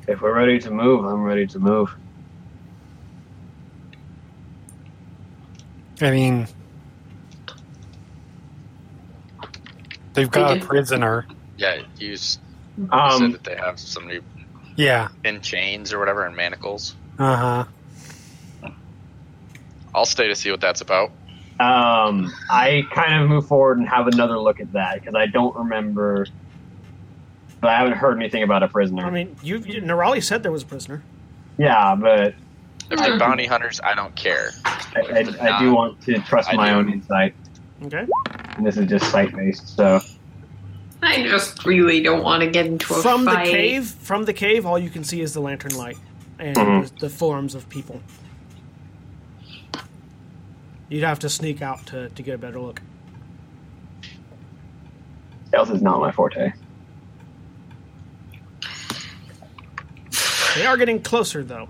If 0.09 0.21
we're 0.21 0.33
ready 0.33 0.57
to 0.61 0.71
move, 0.71 1.05
I'm 1.05 1.21
ready 1.21 1.45
to 1.45 1.59
move. 1.59 1.95
I 6.01 6.09
mean, 6.09 6.47
they've 10.15 10.31
got 10.31 10.57
a 10.57 10.65
prisoner. 10.65 11.27
Yeah, 11.57 11.83
you 11.99 12.13
s- 12.13 12.39
you 12.75 12.85
said 12.87 12.91
Um, 12.97 13.31
that 13.33 13.43
they 13.43 13.55
have 13.55 13.79
somebody 13.79 14.21
Yeah. 14.75 15.09
in 15.23 15.41
chains 15.41 15.93
or 15.93 15.99
whatever 15.99 16.25
in 16.25 16.35
manacles. 16.35 16.95
Uh 17.19 17.65
huh. 18.63 18.71
I'll 19.93 20.05
stay 20.07 20.27
to 20.27 20.35
see 20.35 20.49
what 20.49 20.61
that's 20.61 20.81
about. 20.81 21.11
um, 21.59 22.33
I 22.49 22.83
kind 22.93 23.21
of 23.21 23.29
move 23.29 23.45
forward 23.45 23.79
and 23.79 23.89
have 23.89 24.07
another 24.07 24.39
look 24.39 24.59
at 24.61 24.71
that 24.71 24.95
because 25.01 25.13
I 25.13 25.25
don't 25.27 25.53
remember. 25.55 26.25
But 27.61 27.69
I 27.71 27.77
haven't 27.77 27.97
heard 27.97 28.17
anything 28.17 28.43
about 28.43 28.63
a 28.63 28.67
prisoner. 28.67 29.05
I 29.05 29.09
mean, 29.09 29.35
you, 29.43 29.57
you 29.57 29.81
Nerali 29.81 30.23
said 30.23 30.43
there 30.43 30.51
was 30.51 30.63
a 30.63 30.65
prisoner. 30.65 31.03
yeah, 31.57 31.93
but 31.95 32.33
If 32.89 32.99
they're 32.99 33.19
bounty 33.19 33.45
hunters, 33.45 33.81
I 33.83 33.93
don't 33.95 34.15
care. 34.15 34.51
I, 34.65 34.81
I, 35.41 35.55
I 35.55 35.59
do 35.59 35.73
want 35.73 36.01
to 36.03 36.19
trust 36.19 36.49
I 36.49 36.55
my 36.55 36.69
do. 36.69 36.75
own 36.75 36.91
insight, 36.91 37.35
Okay. 37.83 38.07
and 38.55 38.65
this 38.65 38.77
is 38.77 38.87
just 38.87 39.11
sight 39.11 39.35
based. 39.35 39.75
So 39.75 39.99
I 41.03 41.23
just 41.23 41.65
really 41.65 42.01
don't 42.01 42.23
want 42.23 42.43
to 42.43 42.49
get 42.49 42.65
into 42.65 42.93
a 42.93 43.01
From 43.01 43.25
the 43.25 43.31
fight. 43.31 43.47
cave, 43.49 43.87
from 43.87 44.23
the 44.23 44.33
cave, 44.33 44.65
all 44.65 44.79
you 44.79 44.89
can 44.89 45.03
see 45.03 45.21
is 45.21 45.33
the 45.33 45.41
lantern 45.41 45.75
light 45.75 45.97
and 46.39 46.55
Mhm. 46.55 46.89
the, 46.93 46.99
the 47.07 47.09
forms 47.09 47.55
of 47.55 47.67
people. 47.69 48.01
You'd 50.87 51.03
have 51.03 51.19
to 51.19 51.29
sneak 51.29 51.61
out 51.61 51.85
to, 51.87 52.09
to 52.09 52.23
get 52.23 52.35
a 52.35 52.37
better 52.37 52.59
look. 52.59 52.81
stealth 55.49 55.71
is 55.71 55.81
not 55.81 55.99
my 55.99 56.11
forte. 56.11 56.51
They 60.55 60.65
are 60.65 60.77
getting 60.77 61.01
closer, 61.01 61.43
though. 61.43 61.69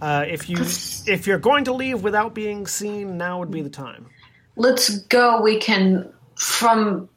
Uh, 0.00 0.24
if 0.26 0.48
you 0.48 0.56
if 0.60 1.26
you're 1.26 1.38
going 1.38 1.64
to 1.64 1.72
leave 1.72 2.02
without 2.02 2.34
being 2.34 2.66
seen, 2.66 3.16
now 3.16 3.38
would 3.38 3.50
be 3.50 3.62
the 3.62 3.70
time. 3.70 4.06
Let's 4.56 4.98
go. 4.98 5.40
We 5.40 5.58
can 5.58 6.12
from 6.34 7.08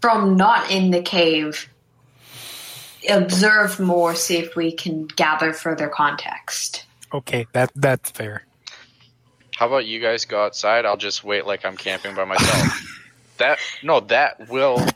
from 0.00 0.36
not 0.36 0.70
in 0.70 0.90
the 0.90 1.02
cave 1.02 1.68
observe 3.08 3.78
more, 3.80 4.14
see 4.14 4.36
if 4.36 4.56
we 4.56 4.72
can 4.72 5.06
gather 5.06 5.52
further 5.52 5.88
context. 5.88 6.84
Okay, 7.12 7.46
that 7.52 7.70
that's 7.74 8.10
fair. 8.10 8.44
How 9.56 9.68
about 9.68 9.86
you 9.86 10.00
guys 10.00 10.24
go 10.24 10.44
outside? 10.44 10.84
I'll 10.84 10.96
just 10.96 11.24
wait 11.24 11.46
like 11.46 11.64
I'm 11.64 11.76
camping 11.76 12.14
by 12.14 12.24
myself. 12.24 13.02
that 13.38 13.58
no, 13.82 14.00
that 14.00 14.48
will 14.48 14.86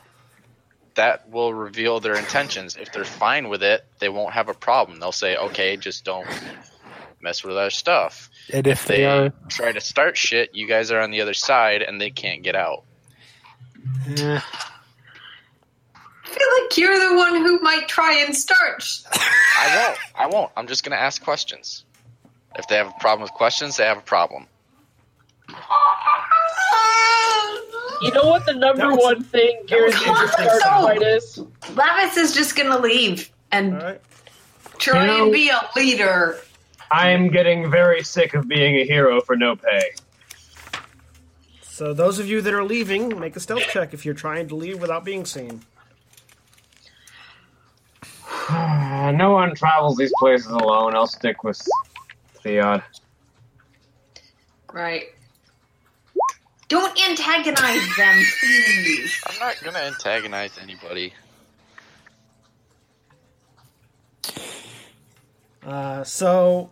that 0.95 1.29
will 1.29 1.53
reveal 1.53 1.99
their 1.99 2.15
intentions. 2.15 2.75
If 2.75 2.91
they're 2.91 3.05
fine 3.05 3.49
with 3.49 3.63
it, 3.63 3.85
they 3.99 4.09
won't 4.09 4.33
have 4.33 4.49
a 4.49 4.53
problem. 4.53 4.99
They'll 4.99 5.11
say, 5.11 5.35
"Okay, 5.35 5.77
just 5.77 6.03
don't 6.05 6.27
mess 7.21 7.43
with 7.43 7.57
our 7.57 7.69
stuff." 7.69 8.29
And 8.51 8.67
if 8.67 8.81
If 8.81 8.87
they 8.87 8.97
they 8.97 9.05
are, 9.05 9.29
try 9.49 9.71
to 9.71 9.81
start 9.81 10.17
shit, 10.17 10.53
you 10.53 10.67
guys 10.67 10.91
are 10.91 10.99
on 10.99 11.11
the 11.11 11.21
other 11.21 11.33
side 11.33 11.81
and 11.81 11.99
they 12.01 12.09
can't 12.09 12.43
get 12.43 12.55
out. 12.55 12.83
eh, 14.17 14.39
I 16.23 16.29
feel 16.29 16.47
like 16.63 16.77
you're 16.77 17.09
the 17.09 17.15
one 17.17 17.35
who 17.35 17.59
might 17.59 17.87
try 17.87 18.13
and 18.25 18.35
start. 18.35 18.83
I 19.59 19.85
won't. 19.87 19.99
I 20.15 20.27
won't. 20.27 20.51
I'm 20.57 20.67
just 20.67 20.83
gonna 20.83 20.95
ask 20.97 21.21
questions. 21.23 21.85
If 22.55 22.67
they 22.67 22.75
have 22.75 22.87
a 22.87 22.99
problem 22.99 23.21
with 23.21 23.31
questions, 23.31 23.77
they 23.77 23.85
have 23.85 23.97
a 23.97 24.01
problem. 24.01 24.47
You 28.01 28.11
know 28.11 28.25
what 28.25 28.45
the 28.45 28.53
number 28.53 28.89
was- 28.89 28.97
one 29.03 29.23
thing 29.23 29.63
guarantees 29.67 30.07
was 30.07 30.33
a 30.39 30.59
So- 30.59 30.89
is? 30.89 31.37
Lavias 31.75 32.17
is 32.17 32.33
just 32.33 32.55
gonna 32.55 32.79
leave 32.79 33.29
and 33.51 33.75
All 33.75 33.81
right. 33.81 34.01
try 34.79 35.01
You 35.01 35.07
know- 35.07 35.23
and 35.25 35.31
be 35.31 35.49
a 35.49 35.69
leader. 35.75 36.39
I'm 36.91 37.29
getting 37.29 37.69
very 37.71 38.03
sick 38.03 38.33
of 38.33 38.47
being 38.47 38.75
a 38.77 38.83
hero 38.85 39.21
for 39.21 39.35
no 39.35 39.55
pay. 39.55 39.91
So 41.61 41.93
those 41.93 42.19
of 42.19 42.27
you 42.27 42.41
that 42.41 42.53
are 42.53 42.63
leaving, 42.63 43.19
make 43.19 43.35
a 43.35 43.39
stealth 43.39 43.63
check 43.69 43.93
if 43.93 44.05
you're 44.05 44.13
trying 44.13 44.47
to 44.49 44.55
leave 44.55 44.81
without 44.81 45.03
being 45.05 45.25
seen. 45.25 45.63
no 48.51 49.31
one 49.31 49.55
travels 49.55 49.97
these 49.97 50.11
places 50.19 50.47
alone. 50.51 50.95
I'll 50.95 51.07
stick 51.07 51.43
with 51.43 51.61
Theod. 52.43 52.83
Right. 54.73 55.05
Don't 56.71 57.09
antagonize 57.09 57.97
them, 57.97 58.23
please. 58.39 59.21
I'm 59.27 59.39
not 59.39 59.61
gonna 59.61 59.79
antagonize 59.79 60.57
anybody. 60.57 61.13
Uh, 65.61 66.05
so 66.05 66.71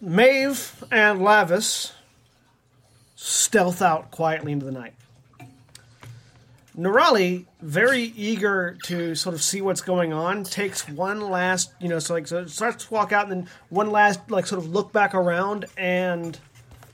Maeve 0.00 0.84
and 0.92 1.18
Lavias 1.18 1.90
stealth 3.16 3.82
out 3.82 4.12
quietly 4.12 4.52
into 4.52 4.64
the 4.64 4.70
night. 4.70 4.94
Nerali, 6.78 7.46
very 7.60 8.02
eager 8.02 8.78
to 8.84 9.16
sort 9.16 9.34
of 9.34 9.42
see 9.42 9.60
what's 9.60 9.80
going 9.80 10.12
on, 10.12 10.44
takes 10.44 10.88
one 10.88 11.20
last, 11.20 11.72
you 11.80 11.88
know, 11.88 11.98
so 11.98 12.14
like 12.14 12.28
so 12.28 12.46
starts 12.46 12.84
to 12.84 12.94
walk 12.94 13.10
out, 13.10 13.28
and 13.28 13.32
then 13.32 13.50
one 13.68 13.90
last, 13.90 14.30
like, 14.30 14.46
sort 14.46 14.62
of 14.62 14.70
look 14.70 14.92
back 14.92 15.12
around, 15.12 15.64
and 15.76 16.38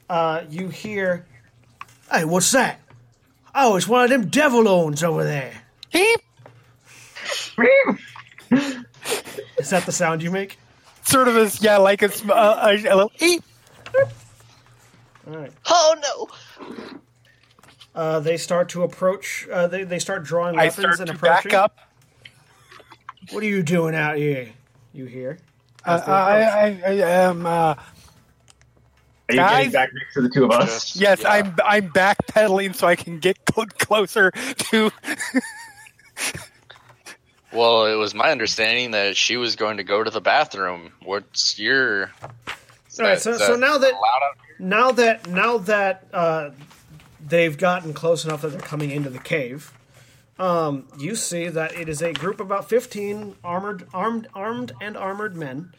uh, 0.09 0.43
you 0.51 0.69
hear, 0.69 1.27
"Hey, 2.11 2.25
what's 2.25 2.51
that? 2.53 2.81
Oh, 3.55 3.77
it's 3.77 3.87
one 3.89 4.05
of 4.05 4.11
them 4.11 4.29
devil 4.29 4.69
owns 4.69 5.03
over 5.05 5.25
there." 5.25 5.53
Is 9.59 9.71
that 9.71 9.87
the 9.87 9.93
sound 9.93 10.23
you 10.23 10.31
make? 10.31 10.59
sort 11.05 11.29
of 11.29 11.37
as 11.37 11.63
yeah, 11.63 11.77
like 11.77 12.03
it's 12.03 12.29
uh, 12.29 12.59
a, 12.63 12.71
a 12.75 12.95
little. 12.97 13.13
eep. 13.21 13.43
All 15.27 15.37
right. 15.37 15.53
Oh 15.67 16.29
no! 16.59 16.77
Uh, 17.95 18.21
they 18.21 18.37
start 18.37 18.69
to 18.71 18.83
approach. 18.83 19.47
Uh, 19.51 19.67
they 19.69 19.85
they 19.85 19.99
start 19.99 20.25
drawing 20.25 20.59
I 20.59 20.65
weapons 20.65 20.79
start 20.79 21.01
and 21.01 21.09
to 21.09 21.15
approaching. 21.15 21.51
back 21.51 21.61
up. 21.61 21.79
What 23.31 23.43
are 23.43 23.47
you 23.47 23.63
doing 23.63 23.95
out 23.95 24.17
here? 24.17 24.51
You 24.93 25.07
hear? 25.07 25.39
Uh, 25.85 25.93
As 26.01 26.05
they 26.07 26.13
I, 26.13 26.41
approach. 26.69 26.85
I, 26.85 26.89
I 26.89 26.93
am. 27.29 27.47
Uh, 27.47 27.75
Are 29.29 29.35
you 29.35 29.41
Guys? 29.41 29.57
getting 29.57 29.73
back 29.73 29.91
next 29.95 30.15
to 30.15 30.23
the 30.23 30.29
two 30.29 30.45
of 30.45 30.51
us? 30.51 30.97
Yes, 30.97 31.23
yeah. 31.23 31.31
I'm. 31.33 31.57
I'm 31.65 31.91
backpedaling 31.91 32.75
so 32.75 32.87
I 32.87 32.97
can 32.97 33.19
get 33.21 33.39
closer 33.47 34.31
to. 34.31 34.91
Well, 37.53 37.87
it 37.87 37.95
was 37.95 38.15
my 38.15 38.31
understanding 38.33 38.91
that 38.93 39.17
she 39.17 39.37
was 39.37 39.55
going 39.55 39.77
to 39.77 39.85
go 39.85 40.03
to 40.03 40.11
the 40.11 40.21
bathroom. 40.21 40.93
What's 41.03 41.57
your 41.59 42.11
All 42.99 43.07
right, 43.07 43.21
so, 43.21 43.33
Is 43.33 43.39
so 43.39 43.55
now 43.57 43.79
that 43.79 43.93
loud 43.93 44.23
out 44.25 44.37
here? 44.47 44.57
now 44.59 44.93
that 44.93 45.29
now 45.29 45.59
that 45.59 46.07
uh, 46.13 46.51
they've 47.25 47.57
gotten 47.57 47.95
close 47.95 48.25
enough 48.25 48.43
that 48.43 48.49
they're 48.49 48.61
coming 48.61 48.91
into 48.91 49.11
the 49.11 49.21
cave, 49.21 49.73
um, 50.39 50.87
you 50.99 51.15
see 51.15 51.49
that 51.49 51.75
it 51.75 51.89
is 51.89 52.03
a 52.03 52.13
group 52.13 52.41
of 52.41 52.47
about 52.47 52.69
fifteen 52.69 53.37
armored, 53.45 53.87
armed, 53.95 54.27
armed 54.35 54.73
and 54.81 54.97
armored 54.97 55.37
men. 55.37 55.73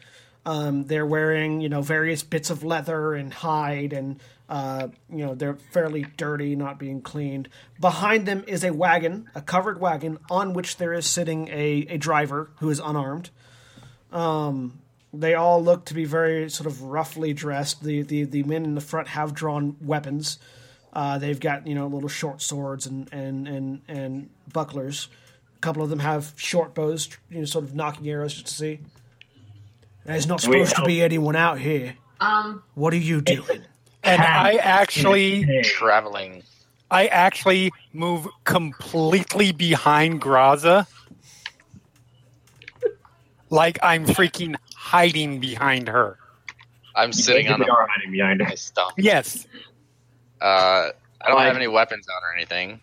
Um, 0.46 0.84
they're 0.86 1.06
wearing 1.06 1.60
you 1.60 1.68
know 1.68 1.82
various 1.82 2.22
bits 2.22 2.50
of 2.50 2.64
leather 2.64 3.14
and 3.14 3.34
hide, 3.34 3.92
and 3.92 4.20
uh, 4.48 4.88
you 5.10 5.26
know 5.26 5.34
they're 5.34 5.58
fairly 5.72 6.06
dirty, 6.16 6.56
not 6.56 6.78
being 6.78 7.02
cleaned. 7.02 7.48
Behind 7.80 8.26
them 8.26 8.44
is 8.46 8.64
a 8.64 8.72
wagon, 8.72 9.28
a 9.34 9.42
covered 9.42 9.80
wagon, 9.80 10.18
on 10.30 10.54
which 10.54 10.78
there 10.78 10.94
is 10.94 11.06
sitting 11.06 11.48
a, 11.48 11.86
a 11.90 11.98
driver 11.98 12.50
who 12.60 12.70
is 12.70 12.80
unarmed. 12.80 13.30
They 15.20 15.34
all 15.34 15.62
look 15.62 15.86
to 15.86 15.94
be 15.94 16.04
very 16.04 16.50
sort 16.50 16.66
of 16.66 16.82
roughly 16.82 17.32
dressed. 17.32 17.82
The 17.82 18.02
the, 18.02 18.24
the 18.24 18.42
men 18.42 18.64
in 18.64 18.74
the 18.74 18.80
front 18.80 19.08
have 19.08 19.34
drawn 19.34 19.76
weapons. 19.80 20.38
Uh, 20.92 21.18
they've 21.18 21.40
got 21.40 21.66
you 21.66 21.74
know 21.74 21.86
little 21.86 22.08
short 22.08 22.42
swords 22.42 22.86
and 22.86 23.12
and 23.12 23.48
and 23.48 23.82
and 23.88 24.30
bucklers. 24.52 25.08
A 25.56 25.60
couple 25.60 25.82
of 25.82 25.90
them 25.90 26.00
have 26.00 26.34
short 26.36 26.74
bows, 26.74 27.08
you 27.30 27.40
know, 27.40 27.44
sort 27.44 27.64
of 27.64 27.74
knocking 27.74 28.08
arrows 28.08 28.34
just 28.34 28.46
to 28.46 28.54
see. 28.54 28.80
There's 30.06 30.26
not 30.26 30.40
Do 30.40 30.50
we 30.50 30.58
supposed 30.64 30.76
to 30.76 30.84
be 30.84 31.02
anyone 31.02 31.36
out 31.36 31.58
here. 31.58 31.94
Um, 32.20 32.62
What 32.74 32.92
are 32.92 32.98
you 32.98 33.20
doing? 33.20 33.62
And 34.04 34.22
I 34.22 34.54
actually, 34.54 35.62
Traveling. 35.64 36.44
I 36.90 37.08
actually 37.08 37.72
move 37.92 38.28
completely 38.44 39.50
behind 39.50 40.22
Graza, 40.22 40.86
like 43.50 43.78
I'm 43.82 44.06
freaking 44.06 44.54
hiding 44.76 45.40
behind 45.40 45.88
her. 45.88 46.18
I'm 46.94 47.12
sitting 47.12 47.48
on 47.48 47.58
they 47.58 47.66
the, 47.66 47.72
are 47.72 47.88
hiding 47.90 48.12
behind 48.12 48.38
my 48.40 48.52
us. 48.52 48.60
stump. 48.62 48.94
Yes, 48.96 49.46
Uh, 50.40 50.90
I 51.20 51.28
don't 51.28 51.36
Like- 51.36 51.46
have 51.48 51.56
any 51.56 51.66
weapons 51.66 52.06
out 52.14 52.22
or 52.22 52.32
anything. 52.36 52.80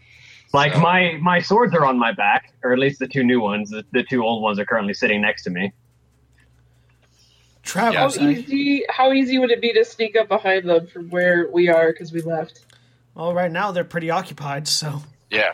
Like 0.53 0.73
So- 0.73 0.79
my 0.81 1.17
my 1.21 1.39
swords 1.41 1.73
are 1.73 1.85
on 1.85 1.97
my 1.97 2.11
back, 2.11 2.51
or 2.63 2.73
at 2.73 2.79
least 2.79 2.99
the 2.99 3.07
two 3.07 3.23
new 3.23 3.39
ones. 3.39 3.69
The, 3.69 3.85
the 3.93 4.03
two 4.03 4.23
old 4.23 4.43
ones 4.43 4.59
are 4.59 4.65
currently 4.65 4.93
sitting 4.93 5.21
next 5.21 5.43
to 5.43 5.49
me. 5.49 5.71
Travel. 7.64 7.99
How 7.99 8.07
easy? 8.30 8.84
How 8.90 9.11
easy 9.14 9.40
would 9.40 9.49
it 9.52 9.61
be 9.61 9.73
to 9.73 9.84
sneak 9.85 10.15
up 10.15 10.27
behind 10.27 10.69
them 10.69 10.88
from 10.88 11.10
where 11.10 11.48
we 11.52 11.69
are 11.69 11.91
because 11.91 12.11
we 12.11 12.22
left? 12.22 12.61
Well, 13.15 13.34
right 13.34 13.52
now 13.52 13.72
they're 13.72 13.84
pretty 13.84 14.10
occupied, 14.10 14.68
so 14.68 15.02
Yeah. 15.30 15.53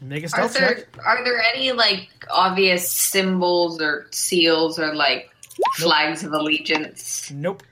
make 0.00 0.22
a 0.22 0.26
are 0.26 0.28
stealth 0.28 0.54
there 0.54 0.74
check. 0.76 0.86
are 1.04 1.24
there 1.24 1.42
any 1.54 1.72
like 1.72 2.08
obvious 2.30 2.88
symbols 2.88 3.80
or 3.82 4.06
seals 4.10 4.78
or 4.78 4.94
like 4.94 5.30
flags 5.76 6.22
of 6.22 6.32
allegiance? 6.32 7.30
Nope. 7.32 7.62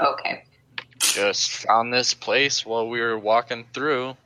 Okay. 0.00 0.44
Just 1.00 1.50
found 1.50 1.92
this 1.92 2.14
place 2.14 2.64
while 2.64 2.88
we 2.88 3.00
were 3.00 3.18
walking 3.18 3.64
through. 3.72 4.16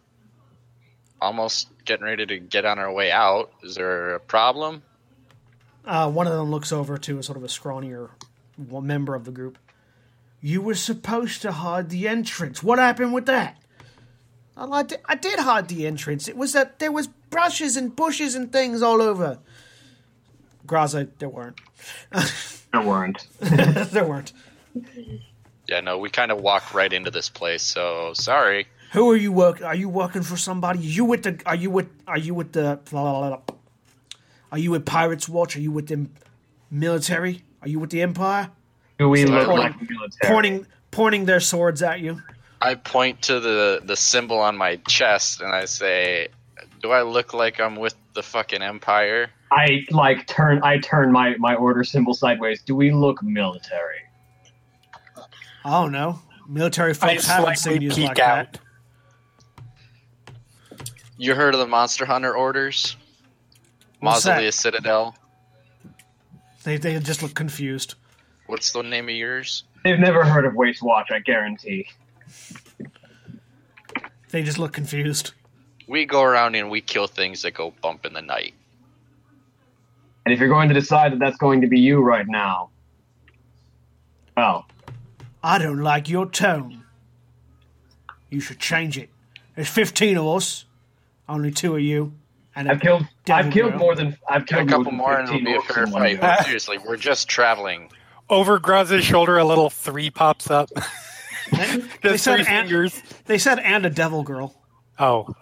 Almost 1.20 1.68
getting 1.84 2.04
ready 2.04 2.26
to 2.26 2.38
get 2.38 2.64
on 2.64 2.78
our 2.78 2.92
way 2.92 3.10
out. 3.12 3.50
Is 3.62 3.74
there 3.76 4.14
a 4.14 4.20
problem? 4.20 4.82
Uh, 5.84 6.10
one 6.10 6.26
of 6.26 6.32
them 6.34 6.50
looks 6.50 6.72
over 6.72 6.98
to 6.98 7.18
a 7.18 7.22
sort 7.22 7.36
of 7.38 7.44
a 7.44 7.48
scrawnier 7.48 8.10
one 8.68 8.86
member 8.86 9.14
of 9.14 9.24
the 9.24 9.30
group. 9.30 9.58
You 10.40 10.62
were 10.62 10.74
supposed 10.74 11.42
to 11.42 11.52
hide 11.52 11.90
the 11.90 12.08
entrance. 12.08 12.62
What 12.62 12.78
happened 12.78 13.12
with 13.12 13.26
that? 13.26 13.58
Well, 14.56 14.74
I, 14.74 14.82
did, 14.82 15.00
I 15.06 15.14
did 15.14 15.38
hide 15.38 15.68
the 15.68 15.86
entrance. 15.86 16.28
It 16.28 16.36
was 16.36 16.52
that 16.52 16.78
there 16.78 16.92
was 16.92 17.06
brushes 17.06 17.76
and 17.76 17.94
bushes 17.94 18.34
and 18.34 18.52
things 18.52 18.82
all 18.82 19.00
over. 19.02 19.38
Graza, 20.66 21.08
there 21.18 21.28
weren't. 21.28 21.60
There 22.72 22.82
weren't. 22.82 23.26
there 23.40 24.04
weren't. 24.04 24.32
Yeah, 25.66 25.80
no, 25.80 25.98
we 25.98 26.08
kind 26.08 26.30
of 26.30 26.40
walked 26.40 26.72
right 26.72 26.92
into 26.92 27.10
this 27.10 27.28
place, 27.28 27.62
so 27.62 28.12
sorry. 28.14 28.68
Who 28.92 29.10
are 29.10 29.16
you 29.16 29.32
work? 29.32 29.62
Are 29.62 29.74
you 29.74 29.88
working 29.88 30.22
for 30.22 30.36
somebody? 30.36 30.80
You 30.80 31.04
with 31.04 31.24
the? 31.24 31.40
Are 31.46 31.54
you 31.54 31.70
with? 31.70 31.88
Are 32.06 32.18
you 32.18 32.34
with 32.34 32.52
the? 32.52 32.78
blah, 32.90 33.02
blah, 33.02 33.28
blah, 33.28 33.36
blah. 33.38 33.56
Are 34.52 34.58
you 34.58 34.72
with 34.72 34.84
Pirates 34.84 35.28
Watch? 35.28 35.56
Are 35.56 35.60
you 35.60 35.70
with 35.70 35.88
the 35.88 36.08
military? 36.70 37.42
Are 37.62 37.68
you 37.68 37.78
with 37.78 37.90
the 37.90 38.02
Empire? 38.02 38.50
Do 38.98 39.08
we 39.08 39.24
look 39.24 39.46
pointing- 39.46 39.58
like 39.78 39.90
military? 39.90 40.32
Pointing, 40.34 40.66
pointing 40.90 41.24
their 41.26 41.40
swords 41.40 41.82
at 41.82 42.00
you. 42.00 42.22
I 42.62 42.74
point 42.74 43.22
to 43.22 43.40
the 43.40 43.80
the 43.82 43.96
symbol 43.96 44.38
on 44.38 44.56
my 44.56 44.76
chest 44.86 45.40
and 45.40 45.50
I 45.52 45.64
say, 45.64 46.28
"Do 46.82 46.90
I 46.90 47.02
look 47.02 47.32
like 47.32 47.58
I'm 47.60 47.76
with 47.76 47.94
the 48.12 48.22
fucking 48.22 48.60
Empire?" 48.62 49.30
I 49.50 49.86
like 49.90 50.26
turn. 50.26 50.60
I 50.62 50.78
turn 50.78 51.10
my 51.10 51.36
my 51.38 51.54
order 51.54 51.82
symbol 51.84 52.12
sideways. 52.14 52.60
Do 52.62 52.76
we 52.76 52.90
look 52.92 53.22
military? 53.22 54.00
Oh, 55.16 55.24
I 55.64 55.70
don't 55.82 55.92
know. 55.92 56.18
Military 56.46 56.90
I 56.90 56.94
folks 56.94 57.26
have 57.26 57.42
slightly 57.58 57.78
insignias 57.88 57.96
peek 57.96 58.08
like 58.08 58.18
out. 58.18 58.52
that. 58.52 58.60
You 61.16 61.34
heard 61.34 61.54
of 61.54 61.60
the 61.60 61.66
Monster 61.66 62.04
Hunter 62.06 62.34
orders? 62.34 62.96
What's 64.00 64.24
that? 64.24 64.40
Mausolea 64.40 64.52
Citadel. 64.52 65.14
They 66.64 66.76
they 66.76 66.98
just 66.98 67.22
look 67.22 67.34
confused. 67.34 67.94
What's 68.46 68.72
the 68.72 68.82
name 68.82 69.08
of 69.08 69.14
yours? 69.14 69.64
They've 69.84 69.98
never 69.98 70.24
heard 70.24 70.44
of 70.44 70.54
Waste 70.54 70.82
Watch. 70.82 71.10
I 71.10 71.20
guarantee. 71.20 71.88
They 74.30 74.42
just 74.42 74.58
look 74.58 74.72
confused. 74.72 75.32
We 75.88 76.04
go 76.04 76.22
around 76.22 76.54
and 76.54 76.70
we 76.70 76.80
kill 76.80 77.06
things 77.06 77.42
that 77.42 77.54
go 77.54 77.72
bump 77.82 78.06
in 78.06 78.12
the 78.12 78.22
night. 78.22 78.54
And 80.24 80.32
if 80.32 80.38
you're 80.38 80.48
going 80.48 80.68
to 80.68 80.74
decide 80.74 81.12
that 81.12 81.18
that's 81.18 81.38
going 81.38 81.62
to 81.62 81.66
be 81.66 81.80
you 81.80 82.00
right 82.00 82.26
now, 82.28 82.70
well, 84.36 84.66
I 85.42 85.58
don't 85.58 85.80
like 85.80 86.08
your 86.08 86.26
tone. 86.26 86.84
You 88.28 88.40
should 88.40 88.60
change 88.60 88.96
it. 88.96 89.10
There's 89.56 89.68
15 89.68 90.16
of 90.18 90.26
us. 90.28 90.64
Only 91.28 91.50
two 91.50 91.74
of 91.74 91.80
you. 91.80 92.12
And 92.60 92.68
a 92.68 92.72
I've 92.72 92.80
killed. 92.80 93.06
I've 93.26 93.50
killed 93.50 93.72
girl. 93.72 93.78
more 93.78 93.94
than 93.94 94.18
I've 94.28 94.44
killed 94.44 94.68
A 94.68 94.70
couple 94.70 94.92
more 94.92 95.16
and 95.16 95.26
it'll 95.26 95.38
15 95.38 95.44
be 95.44 95.56
a 95.58 95.62
fair 95.62 95.86
fight. 95.86 96.20
But 96.20 96.44
seriously, 96.44 96.76
we're 96.76 96.98
just 96.98 97.26
traveling. 97.26 97.90
Over 98.28 98.60
Graza's 98.60 99.02
shoulder, 99.02 99.38
a 99.38 99.44
little 99.44 99.70
three 99.70 100.10
pops 100.10 100.50
up. 100.50 100.68
They 102.02 102.16
said, 102.16 102.44
three 102.44 102.44
and, 102.46 103.02
they 103.26 103.38
said 103.38 103.58
and 103.58 103.84
a 103.84 103.90
devil 103.90 104.22
girl. 104.22 104.54
Oh, 105.00 105.34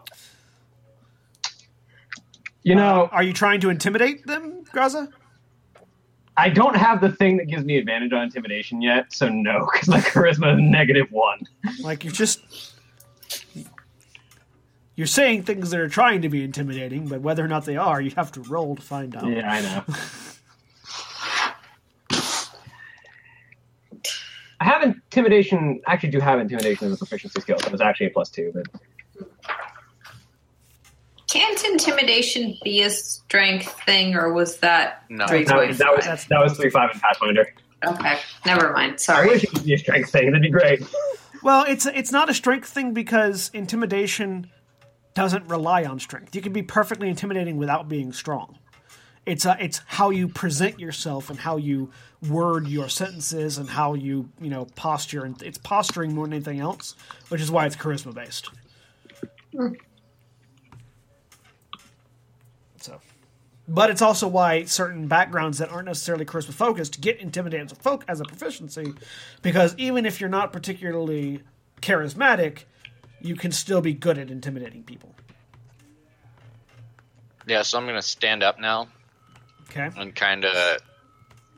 You 2.63 2.73
uh, 2.73 2.77
know, 2.77 3.09
Are 3.13 3.23
you 3.23 3.35
trying 3.35 3.61
to 3.61 3.69
intimidate 3.69 4.27
them, 4.27 4.65
Graza? 4.73 5.13
I 6.35 6.49
don't 6.49 6.77
have 6.77 7.03
the 7.03 7.11
thing 7.13 7.37
that 7.37 7.49
gives 7.49 7.63
me 7.63 7.77
advantage 7.77 8.15
on 8.15 8.23
intimidation 8.23 8.81
yet, 8.81 9.13
so 9.13 9.29
no, 9.29 9.69
because 9.71 9.89
my 9.89 10.01
charisma 10.01 10.55
is 10.55 10.61
negative 10.63 11.13
one. 11.13 11.41
Like 11.83 12.05
you're 12.05 12.13
just 12.13 12.41
you're 14.99 15.07
saying 15.07 15.45
things 15.45 15.71
that 15.71 15.79
are 15.79 15.89
trying 15.89 16.23
to 16.23 16.29
be 16.29 16.43
intimidating, 16.43 17.07
but 17.07 17.21
whether 17.21 17.45
or 17.45 17.47
not 17.47 17.65
they 17.65 17.77
are, 17.77 18.01
you 18.01 18.11
have 18.17 18.33
to 18.33 18.41
roll 18.41 18.75
to 18.75 18.83
find 18.83 19.15
out. 19.15 19.29
Yeah, 19.31 19.49
I 19.49 19.61
know. 19.61 19.85
I 24.61 24.65
have 24.65 24.83
intimidation. 24.83 25.81
I 25.87 25.93
actually 25.93 26.11
do 26.11 26.19
have 26.19 26.41
intimidation 26.41 26.89
as 26.89 26.95
a 26.95 26.97
proficiency 26.97 27.41
skill, 27.41 27.61
so 27.61 27.71
it's 27.71 27.81
actually 27.81 28.07
a 28.07 28.11
plus 28.11 28.29
two. 28.29 28.51
But 28.53 28.67
Can't 31.31 31.63
intimidation 31.65 32.57
be 32.65 32.83
a 32.83 32.91
strength 32.91 33.81
thing, 33.87 34.17
or 34.17 34.33
was 34.33 34.57
that 34.59 35.05
No. 35.11 35.29
three 35.29 35.45
that, 35.45 35.55
point 35.55 35.69
was- 35.69 35.79
that 35.79 35.95
was 35.95 36.05
that 36.27 36.43
was 36.43 36.57
three 36.57 36.71
five 36.71 36.91
in 36.93 36.99
Pathfinder. 36.99 37.47
Okay, 37.87 38.19
never 38.45 38.73
mind. 38.73 38.95
I 38.95 38.97
Sorry. 38.97 39.29
wish 39.29 39.45
it 39.45 39.53
would 39.53 39.65
be 39.65 39.75
a 39.75 39.79
strength 39.79 40.11
thing. 40.11 40.27
That'd 40.33 40.43
be 40.43 40.51
great. 40.51 40.83
Well, 41.45 41.65
it's 41.69 41.87
it's 41.87 42.11
not 42.11 42.29
a 42.29 42.35
strength 42.35 42.69
thing 42.69 42.93
because 42.95 43.53
intimidation 43.55 44.51
doesn't 45.19 45.49
rely 45.49 45.85
on 45.85 45.99
strength. 45.99 46.33
You 46.37 46.41
can 46.41 46.53
be 46.53 46.63
perfectly 46.63 47.09
intimidating 47.09 47.57
without 47.57 47.89
being 47.89 48.13
strong. 48.13 48.57
It's 49.27 49.45
uh, 49.45 49.57
it's 49.59 49.81
how 49.85 50.11
you 50.11 50.29
present 50.29 50.79
yourself 50.79 51.29
and 51.29 51.41
how 51.41 51.57
you 51.57 51.91
word 52.29 52.69
your 52.69 52.89
sentences 52.89 53.59
and 53.59 53.69
how 53.69 53.95
you 53.95 54.29
you 54.41 54.49
know 54.49 54.67
posture 54.77 55.25
and 55.25 55.43
it's 55.43 55.59
posturing 55.59 56.15
more 56.15 56.27
than 56.27 56.35
anything 56.35 56.61
else, 56.61 56.95
which 57.31 57.41
is 57.41 57.51
why 57.51 57.67
it's 57.67 57.75
charisma 57.75 58.15
based. 58.15 58.49
So, 62.77 63.01
but 63.67 63.91
it's 63.91 64.03
also 64.03 64.29
why 64.29 64.67
certain 64.67 65.09
backgrounds 65.09 65.59
that 65.59 65.69
aren't 65.71 65.87
necessarily 65.87 66.27
charisma 66.27 66.53
focused 66.53 67.01
get 67.01 67.19
intimidated 67.19 67.67
as 67.67 67.73
a 67.73 67.75
folk 67.75 68.05
as 68.07 68.21
a 68.21 68.25
proficiency, 68.25 68.95
because 69.43 69.75
even 69.79 70.07
if 70.07 70.21
you're 70.21 70.31
not 70.31 70.53
particularly 70.53 71.41
charismatic, 71.83 72.67
you 73.21 73.37
can 73.37 73.53
still 73.53 73.81
be 73.81 73.93
good 73.93 74.19
at 74.19 74.31
intimidating 74.31 74.83
people. 74.83 75.15
Yeah, 77.47 77.63
so 77.63 77.79
I'm 77.79 77.87
gonna 77.87 78.03
stand 78.03 78.43
up 78.43 78.59
now 78.61 78.89
Okay. 79.71 79.91
and 79.97 80.15
kind 80.15 80.45
of 80.45 80.79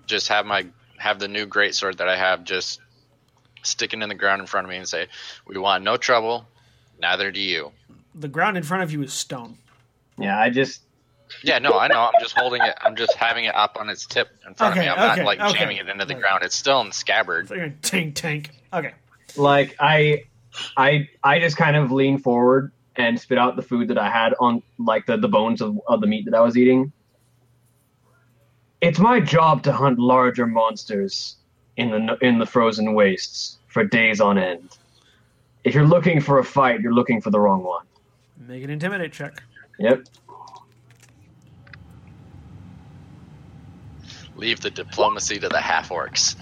just 0.07 0.29
have 0.29 0.47
my 0.47 0.67
have 0.99 1.19
the 1.19 1.29
new 1.29 1.47
great 1.47 1.75
sword 1.75 1.99
that 1.99 2.09
I 2.09 2.17
have 2.17 2.45
just 2.45 2.81
sticking 3.63 4.03
in 4.03 4.09
the 4.09 4.15
ground 4.15 4.41
in 4.41 4.47
front 4.47 4.65
of 4.67 4.71
me 4.71 4.77
and 4.77 4.89
say, 4.89 5.09
"We 5.47 5.59
want 5.59 5.83
no 5.85 5.97
trouble, 5.97 6.47
neither 7.01 7.31
do 7.31 7.41
you." 7.41 7.73
The 8.15 8.29
ground 8.29 8.57
in 8.57 8.63
front 8.63 8.83
of 8.83 8.93
you 8.93 9.03
is 9.03 9.13
stone. 9.13 9.59
Yeah, 10.19 10.39
I 10.39 10.51
just 10.51 10.83
Yeah, 11.43 11.59
no, 11.61 11.79
I 11.79 11.87
know. 11.89 12.01
I'm 12.01 12.21
just 12.21 12.37
holding 12.37 12.63
it. 12.63 12.75
I'm 12.81 12.97
just 12.97 13.15
having 13.15 13.45
it 13.45 13.55
up 13.55 13.77
on 13.79 13.89
its 13.89 14.05
tip 14.05 14.29
in 14.47 14.55
front 14.55 14.77
Okay, 14.77 14.89
of 14.89 14.97
me. 14.97 15.03
I'm 15.03 15.11
okay, 15.11 15.21
not 15.21 15.27
like 15.27 15.41
okay. 15.41 15.59
jamming 15.59 15.77
it 15.77 15.89
into 15.89 16.05
the 16.05 16.15
Right. 16.15 16.23
ground. 16.23 16.43
It's 16.43 16.57
still 16.57 16.81
in 16.81 16.89
the 16.89 16.93
scabbard. 16.93 17.49
So 17.49 17.55
you're 17.55 17.71
tank 17.83 18.17
tank. 18.17 18.51
Okay. 18.73 18.95
Like 19.37 19.77
I, 19.79 20.25
I, 20.77 21.09
I 21.23 21.39
just 21.39 21.57
kind 21.57 21.77
of 21.77 21.93
lean 21.93 22.19
forward 22.19 22.73
and 22.97 23.19
spit 23.19 23.39
out 23.39 23.57
the 23.57 23.63
food 23.63 23.89
that 23.89 23.99
I 23.99 24.11
had 24.11 24.35
on, 24.41 24.63
like 24.79 25.07
the 25.07 25.17
the 25.17 25.29
bones 25.29 25.61
of, 25.61 25.79
of 25.87 26.01
the 26.01 26.07
meat 26.07 26.25
that 26.27 26.35
I 26.35 26.41
was 26.41 26.57
eating. 26.57 26.93
It's 28.81 28.99
my 28.99 29.21
job 29.21 29.63
to 29.65 29.73
hunt 29.73 29.99
larger 29.99 30.47
monsters 30.47 31.37
in 31.77 31.91
the 31.91 32.17
in 32.21 32.39
the 32.39 32.47
frozen 32.47 32.95
wastes 32.95 33.59
for 33.69 33.85
days 33.85 34.21
on 34.21 34.39
end. 34.39 34.77
If 35.65 35.75
you're 35.75 35.87
looking 35.87 36.21
for 36.21 36.39
a 36.39 36.45
fight, 36.45 36.81
you're 36.81 36.95
looking 36.95 37.21
for 37.21 37.31
the 37.31 37.41
wrong 37.41 37.63
one. 37.63 37.87
Make 38.39 38.65
an 38.65 38.71
intimidate 38.71 39.13
check. 39.13 39.43
Yep. 39.79 40.07
Leave 44.37 44.61
the 44.61 44.71
diplomacy 44.71 45.39
to 45.39 45.49
the 45.49 45.61
half 45.61 45.91
orcs. 45.91 46.35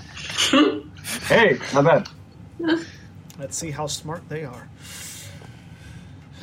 Hey, 1.26 1.58
not 1.74 2.06
bad. 2.60 2.86
Let's 3.38 3.56
see 3.56 3.70
how 3.70 3.86
smart 3.86 4.28
they 4.28 4.44
are. 4.44 4.68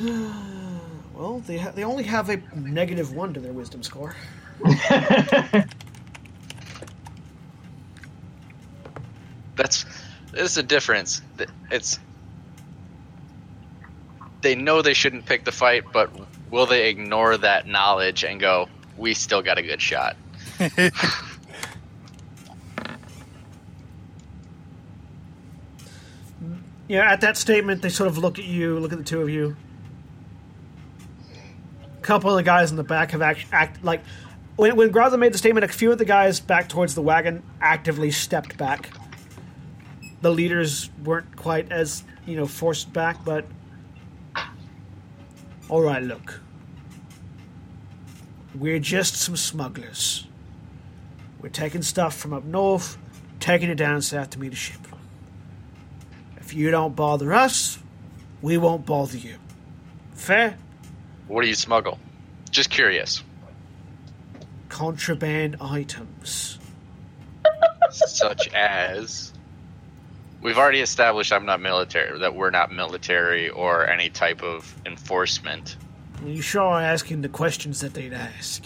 well, 1.14 1.40
they 1.46 1.58
ha- 1.58 1.72
they 1.72 1.84
only 1.84 2.04
have 2.04 2.30
a 2.30 2.38
negative 2.54 3.12
one 3.12 3.34
to 3.34 3.40
their 3.40 3.52
wisdom 3.52 3.82
score. 3.82 4.16
That's 9.56 9.84
there's 10.32 10.56
a 10.56 10.62
difference. 10.62 11.20
It's 11.70 11.98
they 14.40 14.54
know 14.54 14.80
they 14.82 14.94
shouldn't 14.94 15.26
pick 15.26 15.44
the 15.44 15.52
fight, 15.52 15.84
but 15.92 16.10
will 16.50 16.66
they 16.66 16.88
ignore 16.88 17.36
that 17.36 17.66
knowledge 17.66 18.24
and 18.24 18.40
go, 18.40 18.68
"We 18.96 19.12
still 19.14 19.42
got 19.42 19.58
a 19.58 19.62
good 19.62 19.82
shot"? 19.82 20.16
Yeah, 26.88 27.10
at 27.10 27.20
that 27.22 27.36
statement, 27.36 27.82
they 27.82 27.88
sort 27.88 28.08
of 28.08 28.18
look 28.18 28.38
at 28.38 28.44
you, 28.44 28.78
look 28.78 28.92
at 28.92 28.98
the 28.98 29.04
two 29.04 29.20
of 29.20 29.28
you. 29.28 29.56
A 31.96 32.00
couple 32.00 32.30
of 32.30 32.36
the 32.36 32.44
guys 32.44 32.70
in 32.70 32.76
the 32.76 32.84
back 32.84 33.10
have 33.10 33.22
act, 33.22 33.46
act 33.50 33.82
like 33.82 34.02
when 34.54 34.76
when 34.76 34.92
Graza 34.92 35.18
made 35.18 35.32
the 35.32 35.38
statement. 35.38 35.64
A 35.64 35.68
few 35.68 35.90
of 35.90 35.98
the 35.98 36.04
guys 36.04 36.38
back 36.38 36.68
towards 36.68 36.94
the 36.94 37.02
wagon 37.02 37.42
actively 37.60 38.12
stepped 38.12 38.56
back. 38.56 38.90
The 40.20 40.30
leaders 40.30 40.90
weren't 41.04 41.34
quite 41.36 41.72
as 41.72 42.04
you 42.24 42.36
know 42.36 42.46
forced 42.46 42.92
back, 42.92 43.24
but 43.24 43.44
all 45.68 45.82
right. 45.82 46.02
Look, 46.02 46.40
we're 48.54 48.78
just 48.78 49.16
some 49.16 49.36
smugglers. 49.36 50.28
We're 51.40 51.48
taking 51.48 51.82
stuff 51.82 52.16
from 52.16 52.32
up 52.32 52.44
north, 52.44 52.96
taking 53.40 53.70
it 53.70 53.74
down 53.74 54.00
south 54.02 54.30
to 54.30 54.38
meet 54.38 54.52
a 54.52 54.56
ship. 54.56 54.78
If 56.46 56.54
you 56.54 56.70
don't 56.70 56.94
bother 56.94 57.34
us, 57.34 57.76
we 58.40 58.56
won't 58.56 58.86
bother 58.86 59.16
you. 59.16 59.34
Fair? 60.14 60.56
What 61.26 61.42
do 61.42 61.48
you 61.48 61.56
smuggle? 61.56 61.98
Just 62.52 62.70
curious. 62.70 63.24
Contraband 64.68 65.56
items. 65.60 66.60
Such 67.90 68.46
as 68.54 69.32
we've 70.40 70.56
already 70.56 70.82
established 70.82 71.32
I'm 71.32 71.46
not 71.46 71.60
military, 71.60 72.16
that 72.20 72.36
we're 72.36 72.50
not 72.50 72.70
military 72.70 73.48
or 73.48 73.88
any 73.88 74.08
type 74.08 74.44
of 74.44 74.72
enforcement. 74.86 75.76
You 76.24 76.42
sure 76.42 76.62
are 76.62 76.80
asking 76.80 77.22
the 77.22 77.28
questions 77.28 77.80
that 77.80 77.92
they'd 77.92 78.12
ask. 78.12 78.64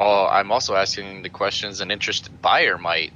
Oh, 0.00 0.24
I'm 0.24 0.50
also 0.50 0.76
asking 0.76 1.20
the 1.20 1.28
questions 1.28 1.82
an 1.82 1.90
interested 1.90 2.40
buyer 2.40 2.78
might. 2.78 3.12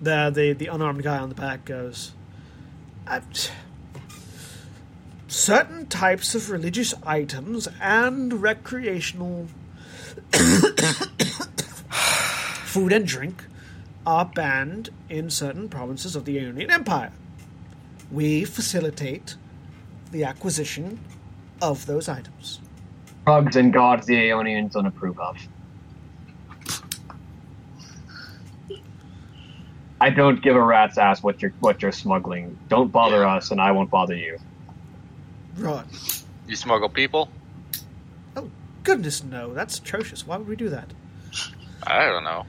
The 0.00 0.30
the, 0.34 0.52
the 0.52 0.66
unarmed 0.66 1.02
guy 1.02 1.18
on 1.18 1.28
the 1.28 1.34
back 1.34 1.64
goes. 1.64 2.12
"Uh, 3.06 3.20
certain 5.28 5.86
types 5.86 6.34
of 6.34 6.50
religious 6.50 6.94
items 7.04 7.68
and 7.80 8.42
recreational 8.42 9.46
food 11.90 12.92
and 12.92 13.06
drink 13.06 13.44
are 14.06 14.24
banned 14.24 14.90
in 15.08 15.30
certain 15.30 15.68
provinces 15.68 16.14
of 16.14 16.24
the 16.24 16.36
Aeonian 16.36 16.70
Empire. 16.70 17.12
We 18.10 18.44
facilitate 18.44 19.34
the 20.12 20.24
acquisition 20.24 21.00
of 21.60 21.86
those 21.86 22.08
items. 22.08 22.60
Drugs 23.24 23.56
and 23.56 23.72
gods 23.72 24.06
the 24.06 24.14
Aeonians 24.14 24.72
don't 24.72 24.86
approve 24.86 25.18
of. 25.18 25.36
I 30.00 30.10
don't 30.10 30.42
give 30.42 30.56
a 30.56 30.62
rat's 30.62 30.98
ass 30.98 31.22
what 31.22 31.40
you're 31.40 31.52
what 31.60 31.80
you're 31.82 31.92
smuggling. 31.92 32.58
Don't 32.68 32.92
bother 32.92 33.22
Yeah. 33.22 33.36
us, 33.36 33.50
and 33.50 33.60
I 33.60 33.72
won't 33.72 33.90
bother 33.90 34.14
you. 34.14 34.38
Right. 35.56 35.86
You 36.46 36.54
smuggle 36.56 36.88
people? 36.90 37.30
Oh, 38.36 38.50
goodness 38.84 39.24
no. 39.24 39.54
That's 39.54 39.78
atrocious. 39.78 40.26
Why 40.26 40.36
would 40.36 40.48
we 40.48 40.56
do 40.56 40.68
that? 40.68 40.92
I 41.86 42.06
don't 42.06 42.24
know. 42.24 42.44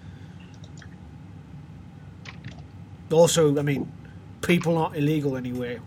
Also, 3.11 3.57
I 3.57 3.61
mean, 3.61 3.89
people 4.41 4.77
aren't 4.77 4.97
illegal 4.97 5.37
anywhere. 5.37 5.79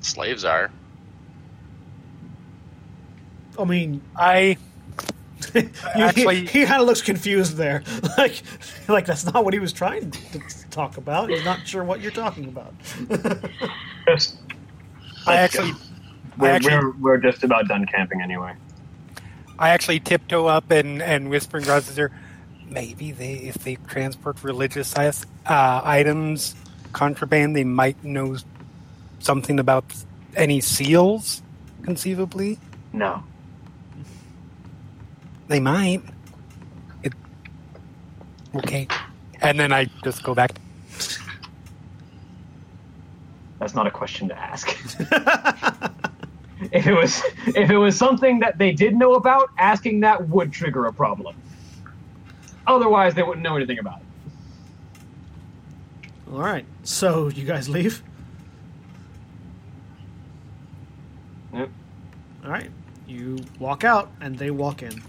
Slaves 0.00 0.44
are. 0.44 0.70
I 3.58 3.64
mean, 3.64 4.02
I 4.14 4.40
you, 4.40 4.56
Actually- 5.94 6.46
he, 6.46 6.60
he 6.60 6.66
kind 6.66 6.80
of 6.80 6.86
looks 6.86 7.02
confused 7.02 7.56
there. 7.56 7.82
Like, 8.18 8.42
like 8.88 9.06
that's 9.06 9.24
not 9.24 9.44
what 9.44 9.54
he 9.54 9.60
was 9.60 9.72
trying 9.72 10.10
to 10.10 10.40
talk 10.70 10.96
about. 10.96 11.30
He's 11.30 11.44
not 11.44 11.66
sure 11.66 11.84
what 11.84 12.00
you're 12.00 12.10
talking 12.10 12.46
about. 12.48 12.74
Just, 14.08 14.36
I 15.26 15.36
actually 15.36 15.72
we're, 16.36 16.48
I 16.48 16.50
actually 16.52 16.74
we're, 16.74 16.90
we're 16.98 17.16
just 17.18 17.44
about 17.44 17.68
done 17.68 17.86
camping 17.86 18.20
anyway. 18.20 18.54
I 19.58 19.70
actually 19.70 20.00
tiptoe 20.00 20.46
up 20.46 20.70
and 20.70 21.00
and 21.00 21.30
whisper 21.30 21.58
in 21.58 21.64
Graza's 21.64 21.98
ear, 21.98 22.10
maybe 22.68 23.12
they 23.12 23.34
if 23.34 23.54
they 23.56 23.76
transport 23.86 24.42
religious 24.42 24.96
uh, 24.96 25.14
items 25.46 26.56
contraband, 26.92 27.54
they 27.54 27.64
might 27.64 28.02
know 28.02 28.36
something 29.20 29.58
about 29.58 29.84
any 30.36 30.60
seals, 30.60 31.42
conceivably. 31.82 32.58
No. 32.92 33.22
They 35.48 35.60
might. 35.60 36.02
It, 37.02 37.14
okay, 38.54 38.86
and 39.40 39.58
then 39.58 39.72
I 39.72 39.86
just 40.04 40.22
go 40.22 40.34
back. 40.34 40.52
That's 43.58 43.74
not 43.74 43.86
a 43.86 43.90
question 43.90 44.28
to 44.28 44.38
ask. 44.38 44.68
if 46.72 46.86
it 46.86 46.94
was 46.94 47.22
if 47.48 47.70
it 47.70 47.76
was 47.76 47.96
something 47.96 48.40
that 48.40 48.58
they 48.58 48.72
did 48.72 48.94
know 48.94 49.14
about, 49.14 49.50
asking 49.58 50.00
that 50.00 50.28
would 50.28 50.52
trigger 50.52 50.86
a 50.86 50.92
problem. 50.92 51.34
Otherwise, 52.66 53.14
they 53.14 53.22
wouldn't 53.22 53.42
know 53.42 53.56
anything 53.56 53.78
about 53.78 54.00
it. 54.00 54.04
All 56.30 56.40
right. 56.40 56.66
So 56.82 57.28
you 57.28 57.44
guys 57.44 57.68
leave. 57.68 58.02
Yep. 61.54 61.70
All 62.44 62.50
right. 62.50 62.70
You 63.06 63.38
walk 63.58 63.84
out, 63.84 64.10
and 64.20 64.38
they 64.38 64.50
walk 64.50 64.82
in, 64.82 65.02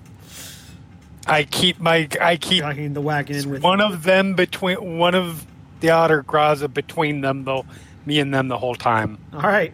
I 1.29 1.43
keep 1.43 1.79
my 1.79 2.07
I 2.19 2.37
keep 2.37 2.59
dragging 2.63 2.93
the 2.93 3.01
wagon 3.01 3.35
in 3.37 3.49
with 3.49 3.61
one 3.63 3.81
of 3.81 4.03
them 4.03 4.33
between 4.35 4.97
one 4.97 5.15
of 5.15 5.45
the 5.79 5.91
otter 5.91 6.23
Graza 6.23 6.73
between 6.73 7.21
them 7.21 7.43
though, 7.45 7.65
me 8.05 8.19
and 8.19 8.33
them 8.33 8.47
the 8.47 8.57
whole 8.57 8.75
time. 8.75 9.17
All 9.33 9.41
right. 9.41 9.73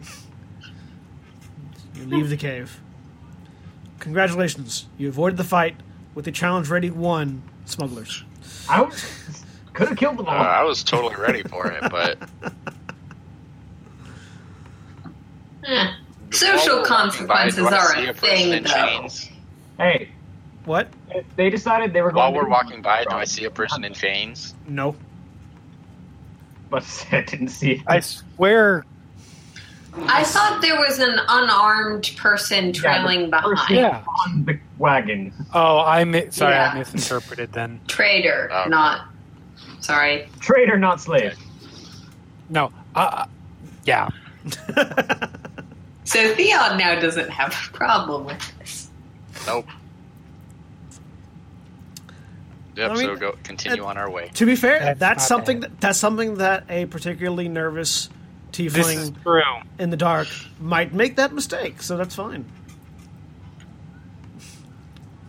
You 1.95 2.06
leave 2.06 2.30
the 2.30 2.38
cave. 2.38 2.80
Congratulations. 3.99 4.88
You 4.98 5.07
avoided 5.10 5.38
the 5.38 5.44
fight 5.44 5.77
with 6.14 6.26
the 6.26 6.32
challenge 6.32 6.69
ready 6.69 6.90
one 6.91 7.41
smugglers. 7.65 8.23
I 8.69 8.82
was, 8.82 9.44
could 9.73 9.88
have 9.88 9.98
killed 9.98 10.18
them 10.18 10.27
Uh, 10.27 10.32
all. 10.32 10.44
I 10.44 10.61
was 10.64 10.84
totally 10.84 11.15
ready 11.15 11.41
for 11.44 11.68
it, 11.72 11.82
but 11.90 12.18
Eh. 15.68 15.91
Social 16.32 16.84
consequences 16.84 17.64
By- 17.64 17.69
do 17.69 17.76
I 17.76 17.80
are 17.80 17.95
see 17.95 18.06
a 18.07 18.14
person 18.14 18.19
thing, 18.38 18.53
in 18.53 18.64
though. 18.64 18.69
chains? 18.69 19.30
hey, 19.77 20.10
What? 20.66 20.88
they 21.36 21.50
decided 21.50 21.94
they 21.94 22.02
were 22.02 22.12
going. 22.12 22.34
While 22.34 22.42
to 22.42 22.48
we're 22.48 22.50
walking 22.50 22.82
by, 22.82 23.04
do 23.06 23.16
I 23.16 23.24
see 23.26 23.46
a 23.46 23.52
person 23.52 23.84
in 23.84 23.94
chains? 23.94 24.54
No. 24.68 24.96
But 26.70 26.84
I 27.12 27.22
didn't 27.22 27.50
see. 27.50 27.84
I 27.88 28.00
swear, 28.00 28.84
I 30.08 30.24
thought 30.24 30.62
there 30.62 30.78
was 30.80 31.00
an 31.00 31.18
unarmed 31.30 32.12
person 32.18 32.74
trailing 32.74 33.30
the 33.30 33.38
person- 33.38 33.52
behind. 33.52 33.76
yeah. 33.76 34.04
on 34.26 34.46
the 34.46 34.60
wagon. 34.78 35.32
Oh, 35.54 35.80
I 35.80 36.04
mi- 36.04 36.32
sorry, 36.32 36.56
Yeah. 36.56 36.72
I 36.74 36.80
misinterpreted 36.80 37.54
then. 37.54 37.80
Trader, 37.88 38.50
Oh. 38.52 38.68
not. 38.68 39.08
Sorry. 39.80 40.28
Traitor, 40.40 40.78
not 40.80 41.00
slave. 41.00 41.38
No, 42.50 42.72
uh, 42.96 43.26
yeah. 43.86 44.10
So 46.08 46.20
Theod 46.36 46.78
now 46.78 47.00
doesn't 47.00 47.32
have 47.32 47.50
a 47.50 47.76
problem 47.76 48.26
with 48.26 48.40
this. 48.60 48.90
Nope. 49.48 49.66
Yep. 52.76 52.91
I 52.91 52.93
mean, 52.95 53.06
so 53.06 53.15
go 53.15 53.35
continue 53.43 53.84
it- 53.84 53.85
on 53.88 53.97
our 53.97 54.10
way. 54.10 54.30
To 54.35 54.45
be 54.45 54.56
fair, 54.56 54.80
That's 54.80 54.99
that's, 54.99 55.27
something 55.27 55.61
bad. 55.61 55.72
that, 55.72 55.81
that's 55.81 55.99
something 55.99 56.35
that 56.35 56.65
a 56.69 56.85
particularly 56.85 57.47
nervous 57.47 58.10
This 58.52 58.76
is 58.76 59.11
tiefling 59.11 59.64
in 59.80 59.89
the 59.89 59.97
dark 59.97 60.27
might 60.60 60.93
make 60.93 61.15
that 61.18 61.34
mistake. 61.34 61.81
So 61.81 61.97
that's 61.97 62.15
fine. 62.15 62.45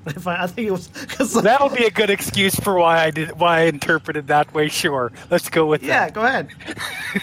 If 0.07 0.29
I, 0.29 0.45
I 0.45 0.47
think 0.47 0.69
it 0.69 0.71
was 0.71 0.87
because 0.87 1.33
That'll 1.35 1.69
be 1.69 1.85
a 1.85 1.91
good 1.91 2.11
excuse 2.11 2.55
for 2.55 2.79
why 2.79 3.03
I 3.05 3.11
did 3.11 3.33
why 3.41 3.59
I 3.59 3.63
interpreted 3.65 4.29
that 4.29 4.55
way. 4.55 4.69
Sure, 4.69 5.11
let's 5.33 5.49
go 5.49 5.67
with 5.67 5.83
it. 5.83 5.87
yeah, 5.87 6.05
that. 6.05 6.15
go 6.15 6.25
ahead. 6.25 6.49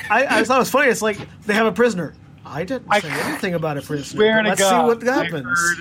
I, 0.10 0.40
I 0.40 0.44
thought 0.44 0.58
it 0.58 0.60
was 0.60 0.70
funny. 0.70 0.90
It's 0.92 1.02
like 1.02 1.18
they 1.46 1.54
have 1.54 1.66
a 1.66 1.72
prisoner. 1.72 2.14
I 2.46 2.66
didn't 2.66 2.88
I- 2.90 3.00
say 3.00 3.10
anything 3.10 3.54
about 3.54 3.78
a 3.78 3.82
prisoner. 3.84 4.04
Swear 4.18 4.44
let's 4.44 4.60
God, 4.60 5.00
see 5.00 5.08
what 5.08 5.08
I 5.08 5.24
happens. 5.24 5.76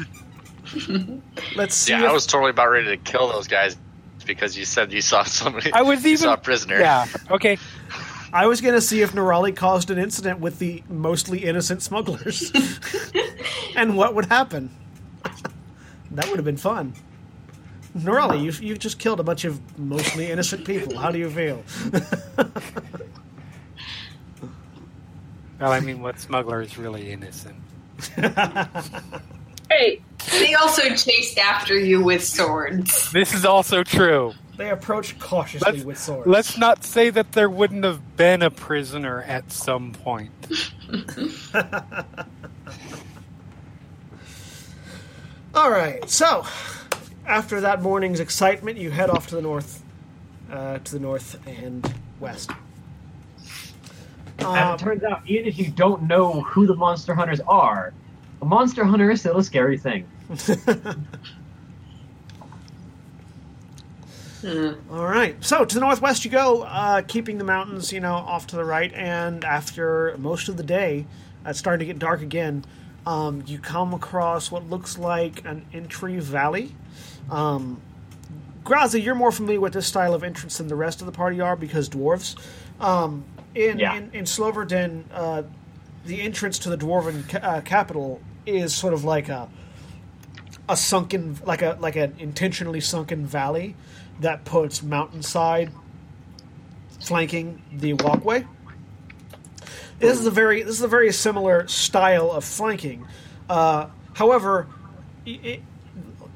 Let's 1.56 1.74
see. 1.74 1.93
Yeah, 1.93 2.05
if- 2.05 2.10
I 2.10 2.12
was 2.12 2.24
totally 2.24 2.51
about 2.51 2.70
ready 2.70 2.86
to 2.86 2.97
kill 2.98 3.28
those 3.28 3.48
guys 3.48 3.77
because 4.27 4.57
you 4.57 4.65
said 4.65 4.93
you 4.93 5.01
saw 5.01 5.23
somebody. 5.24 5.73
I 5.73 5.82
was 5.82 6.05
you 6.05 6.12
even 6.12 6.24
saw 6.24 6.35
a 6.35 6.39
prisoner. 6.39 6.78
Yeah. 6.78 7.07
Okay. 7.31 7.59
I 8.35 8.47
was 8.47 8.62
going 8.62 8.74
to 8.74 8.81
see 8.81 9.03
if 9.03 9.12
Nerali 9.12 9.55
caused 9.55 9.90
an 9.90 9.99
incident 9.99 10.40
with 10.40 10.59
the 10.59 10.82
mostly 10.89 11.44
innocent 11.44 11.82
smugglers, 11.82 12.51
and 13.77 13.94
what 13.94 14.15
would 14.15 14.24
happen. 14.24 14.70
that 16.12 16.27
would 16.28 16.36
have 16.36 16.44
been 16.44 16.57
fun. 16.57 16.94
Nerali, 17.94 18.43
you 18.43 18.53
you 18.66 18.74
just 18.78 18.99
killed 18.99 19.20
a 19.20 19.23
bunch 19.23 19.44
of 19.44 19.61
mostly 19.78 20.31
innocent 20.31 20.65
people. 20.65 20.97
How 20.97 21.11
do 21.11 21.19
you 21.19 21.28
feel? 21.28 21.62
Well, 25.62 25.70
I 25.70 25.78
mean, 25.78 26.03
what 26.03 26.19
smuggler 26.19 26.61
is 26.61 26.77
really 26.77 27.12
innocent? 27.12 27.55
Hey, 29.77 30.01
They 30.31 30.55
also 30.55 30.82
chased 30.94 31.39
after 31.39 31.77
you 31.77 32.03
with 32.03 32.24
swords. 32.24 33.11
This 33.12 33.32
is 33.35 33.44
also 33.44 33.82
true. 33.82 34.35
they 34.57 34.70
approached 34.70 35.19
cautiously 35.19 35.73
Let's 35.73 35.85
with 35.85 35.99
swords. 35.99 36.27
let's 36.28 36.59
not 36.59 36.85
say 36.85 37.11
that 37.11 37.32
there 37.32 37.49
wouldn't 37.51 37.85
have 37.85 38.16
been 38.16 38.43
a 38.43 38.51
prisoner 38.51 39.23
at 39.23 39.51
some 39.51 39.93
point. 39.93 40.31
All 45.55 45.70
right. 45.70 46.09
So, 46.09 46.47
after 47.27 47.61
that 47.61 47.82
morning's 47.82 48.20
excitement, 48.20 48.78
you 48.78 48.90
head 48.90 49.11
off 49.11 49.27
to 49.28 49.35
the 49.36 49.43
north, 49.43 49.82
uh, 50.51 50.78
to 50.78 50.93
the 50.93 51.01
north 51.01 51.39
and 51.47 51.93
west. 52.20 52.51
As 54.39 54.47
Um, 54.47 54.74
it 54.74 54.78
turns 54.78 55.03
out, 55.05 55.23
even 55.27 55.47
if 55.47 55.59
you 55.59 55.69
don't 55.70 56.05
know 56.05 56.40
who 56.43 56.66
the 56.66 56.74
monster 56.74 57.15
hunters 57.15 57.40
are, 57.47 57.93
a 58.43 58.44
monster 58.44 58.85
hunter 58.85 59.10
is 59.10 59.20
still 59.20 59.39
a 59.39 59.44
scary 59.44 59.78
thing. 59.78 60.06
All 64.44 65.06
right. 65.06 65.36
So 65.44 65.64
to 65.64 65.74
the 65.74 65.81
northwest 65.81 66.24
you 66.24 66.31
go, 66.31 66.62
uh, 66.62 67.02
keeping 67.02 67.39
the 67.39 67.44
mountains, 67.44 67.93
you 67.93 68.01
know, 68.01 68.14
off 68.14 68.48
to 68.48 68.56
the 68.56 68.64
right. 68.64 68.93
And 68.93 69.44
after 69.44 70.16
most 70.19 70.48
of 70.48 70.56
the 70.56 70.64
day, 70.64 71.06
uh, 71.47 71.51
it's 71.51 71.60
starting 71.60 71.78
to 71.86 71.93
get 71.93 72.01
dark 72.01 72.23
again. 72.23 72.64
Um, 73.06 73.44
you 73.47 73.59
come 73.60 73.94
across 73.94 74.51
what 74.51 74.69
looks 74.69 74.98
like 74.98 75.44
an 75.44 75.64
entry 75.73 76.19
valley. 76.19 76.74
Um, 77.31 77.81
Graza, 78.64 79.02
you're 79.02 79.14
more 79.14 79.32
familiar 79.32 79.60
with 79.60 79.73
this 79.73 79.86
style 79.86 80.14
of 80.14 80.24
entrance 80.24 80.59
than 80.59 80.66
the 80.69 80.77
rest 80.77 81.01
of 81.01 81.06
the 81.06 81.12
party 81.12 81.40
are 81.40 81.55
because 81.56 81.89
dwarves. 81.89 82.36
Um, 82.81 83.24
in, 83.55 83.78
Yeah. 83.78 83.94
in 83.97 84.10
in 84.12 84.24
Sloverden, 84.24 85.05
uh, 85.12 85.43
the 86.05 86.20
entrance 86.20 86.59
to 86.60 86.69
the 86.70 86.77
dwarven 86.77 87.28
ca- 87.28 87.39
uh, 87.39 87.60
capital 87.60 88.20
is 88.47 88.74
sort 88.74 88.94
of 88.94 89.05
like 89.05 89.28
a 89.28 89.48
a 90.69 90.77
sunken 90.77 91.39
like 91.44 91.62
a 91.62 91.77
like 91.81 91.97
an 91.97 92.14
intentionally 92.19 92.81
sunken 92.81 93.27
valley 93.27 93.74
that 94.20 94.44
puts 94.44 94.82
mountainside 94.82 95.70
flanking 97.01 97.60
the 97.73 97.94
walkway. 97.94 98.47
This 99.98 100.19
is 100.19 100.27
a 100.27 100.31
very 100.31 100.62
this 100.62 100.77
is 100.77 100.82
a 100.82 100.89
very 100.89 101.12
similar 101.12 101.66
style 101.69 102.31
of 102.31 102.44
flanking. 102.44 103.06
Uh, 103.48 103.89
however, 104.14 104.69
it, 105.27 105.60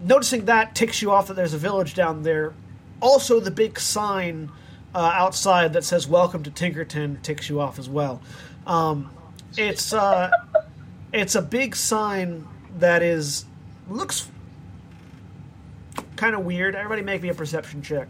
noticing 0.03 0.45
that 0.47 0.75
ticks 0.75 1.01
you 1.03 1.11
off 1.11 1.29
that 1.29 1.35
there's 1.35 1.55
a 1.55 1.59
village 1.59 1.95
down 1.95 2.23
there. 2.23 2.53
Also, 3.01 3.41
the 3.41 3.51
big 3.51 3.79
sign 3.79 4.51
uh, 4.95 4.99
outside 4.99 5.73
that 5.73 5.85
says 5.85 6.07
"Welcome 6.07 6.43
to 6.45 6.51
Tinkerton" 6.51 7.23
ticks 7.23 7.49
you 7.49 7.61
off 7.61 7.79
as 7.79 7.89
well. 7.89 8.21
Um, 8.67 9.11
it's 9.57 9.93
uh, 9.93 10.31
it's 11.13 11.35
a 11.35 11.43
big 11.43 11.77
sign 11.77 12.47
that 12.79 13.03
is 13.03 13.45
looks 13.89 14.29
kind 16.17 16.35
of 16.35 16.45
weird. 16.45 16.75
Everybody, 16.75 17.03
make 17.03 17.23
me 17.23 17.29
a 17.29 17.35
perception 17.35 17.83
check. 17.83 18.09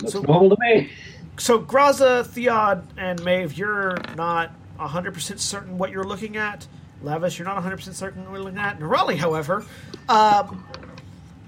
Looks 0.00 0.12
So- 0.12 0.22
normal 0.22 0.50
to 0.50 0.56
me. 0.60 0.90
So, 1.36 1.58
Graza, 1.60 2.24
Theod, 2.26 2.84
and 2.96 3.22
Maeve, 3.24 3.56
you're 3.58 3.96
not 4.16 4.52
100% 4.78 5.40
certain 5.40 5.78
what 5.78 5.90
you're 5.90 6.04
looking 6.04 6.36
at. 6.36 6.66
Lavias, 7.02 7.38
you're 7.38 7.46
not 7.46 7.56
100% 7.56 7.94
certain 7.96 8.22
what 8.24 8.34
you're 8.34 8.44
looking 8.44 8.58
at. 8.58 8.78
Nerali, 8.78 9.16
however, 9.16 9.64
um, 10.08 10.64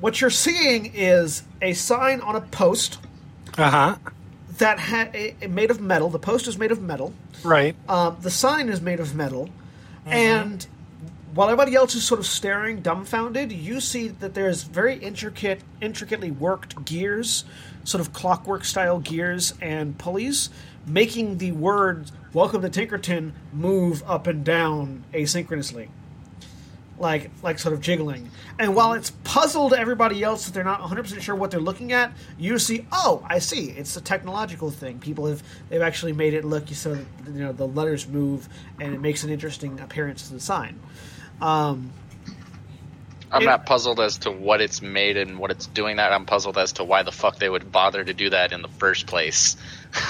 what 0.01 0.21
you're 0.21 0.29
seeing 0.31 0.93
is 0.95 1.45
a 1.63 1.73
sign 1.73 2.21
on 2.21 2.37
a 2.37 2.41
post 2.41 2.99
Uh 3.59 3.71
huh. 3.71 3.97
that 4.59 4.79
ha- 4.79 5.09
a- 5.15 5.35
a- 5.43 5.49
made 5.49 5.71
of 5.71 5.81
metal. 5.81 6.09
The 6.11 6.19
post 6.19 6.47
is 6.47 6.57
made 6.59 6.71
of 6.71 6.81
metal. 6.83 7.13
Right. 7.43 7.75
Um, 7.89 8.17
the 8.21 8.31
sign 8.31 8.69
is 8.69 8.81
made 8.81 9.01
of 9.01 9.15
metal, 9.15 9.49
and 10.07 10.67
while 11.35 11.49
everybody 11.49 11.75
else 11.75 11.95
is 11.95 12.05
sort 12.05 12.21
of 12.21 12.27
staring, 12.27 12.81
dumbfounded, 12.81 13.53
you 13.53 13.81
see 13.81 14.09
that 14.09 14.33
there's 14.35 14.63
very 14.63 14.97
intricate, 14.97 15.61
intricately 15.83 16.31
worked 16.31 16.85
gears, 16.87 17.45
sort 17.85 18.01
of 18.01 18.13
clockwork 18.15 18.65
style 18.65 18.99
gears 18.99 19.53
and 19.61 19.99
pulleys, 19.99 20.49
making 20.87 21.39
the 21.39 21.53
words 21.53 22.13
"Welcome 22.33 22.63
to 22.63 22.71
Tinkerton" 22.71 23.33
move 23.53 24.03
up 24.07 24.27
and 24.27 24.45
down 24.45 25.05
asynchronously, 25.13 25.89
like 26.99 27.31
like 27.43 27.59
sort 27.59 27.73
of 27.75 27.81
jiggling. 27.81 28.31
And 28.59 28.75
while 28.75 28.95
it's 28.95 29.11
puzzled 29.25 29.75
everybody 29.75 30.23
else 30.23 30.47
that 30.47 30.55
they're 30.55 30.65
not 30.65 30.81
100 30.81 31.03
percent 31.03 31.23
sure 31.23 31.35
what 31.35 31.51
they're 31.51 31.61
looking 31.61 31.93
at, 31.93 32.13
you 32.39 32.59
see, 32.59 32.87
oh, 32.93 33.25
I 33.29 33.39
see, 33.39 33.71
it's 33.71 33.97
a 33.97 34.01
technological 34.01 34.71
thing. 34.71 34.99
People 34.99 35.27
have 35.27 35.43
they've 35.69 35.83
actually 35.83 36.13
made 36.15 36.33
it 36.35 36.45
look 36.45 36.69
so 36.69 36.95
that, 36.95 37.07
you 37.27 37.41
know 37.45 37.53
the 37.53 37.67
letters 37.69 38.09
move 38.09 38.49
and 38.81 38.95
it 38.95 39.01
makes 39.01 39.25
an 39.25 39.31
interesting 39.31 39.79
appearance 39.81 40.29
to 40.29 40.35
the 40.35 40.41
sign. 40.41 40.81
Um, 41.41 41.93
I'm 43.31 43.43
It- 43.43 43.47
not 43.47 43.67
puzzled 43.67 44.01
as 44.01 44.19
to 44.19 44.31
what 44.31 44.61
it's 44.61 44.81
made 44.81 45.17
and 45.17 45.39
what 45.39 45.51
it's 45.51 45.67
doing 45.67 45.97
that. 45.97 46.13
I'm 46.13 46.25
puzzled 46.27 46.57
as 46.57 46.73
to 46.75 46.85
why 46.85 47.03
the 47.03 47.13
fuck 47.13 47.39
they 47.39 47.49
would 47.51 47.71
bother 47.73 48.05
to 48.05 48.15
do 48.15 48.31
that 48.31 48.53
in 48.53 48.63
the 48.63 48.69
first 48.69 49.07
place. 49.07 49.57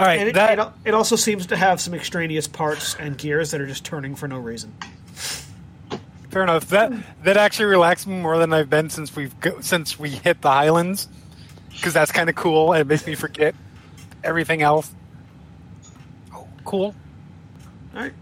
All 0.00 0.06
right. 0.06 0.18
and 0.18 0.28
it, 0.30 0.34
that 0.34 0.58
it, 0.58 0.68
it 0.86 0.94
also 0.94 1.16
seems 1.16 1.46
to 1.46 1.56
have 1.56 1.80
some 1.80 1.94
extraneous 1.94 2.48
parts 2.48 2.94
and 2.96 3.16
gears 3.18 3.50
that 3.50 3.60
are 3.60 3.66
just 3.66 3.84
turning 3.84 4.14
for 4.14 4.26
no 4.28 4.38
reason. 4.38 4.74
fair 6.30 6.42
enough. 6.42 6.68
That 6.68 6.92
that 7.22 7.36
actually 7.36 7.66
relaxed 7.66 8.06
me 8.06 8.16
more 8.16 8.38
than 8.38 8.52
I've 8.52 8.70
been 8.70 8.88
since 8.90 9.14
we've 9.14 9.38
go, 9.40 9.60
since 9.60 9.98
we 9.98 10.10
hit 10.10 10.40
the 10.40 10.50
Highlands, 10.50 11.08
because 11.72 11.92
that's 11.92 12.12
kind 12.12 12.28
of 12.28 12.34
cool 12.34 12.72
and 12.72 12.80
it 12.80 12.86
makes 12.86 13.06
me 13.06 13.14
forget 13.14 13.54
everything 14.24 14.62
else. 14.62 14.90
Oh, 16.34 16.46
cool. 16.64 16.94
All 17.94 18.00
right. 18.00 18.12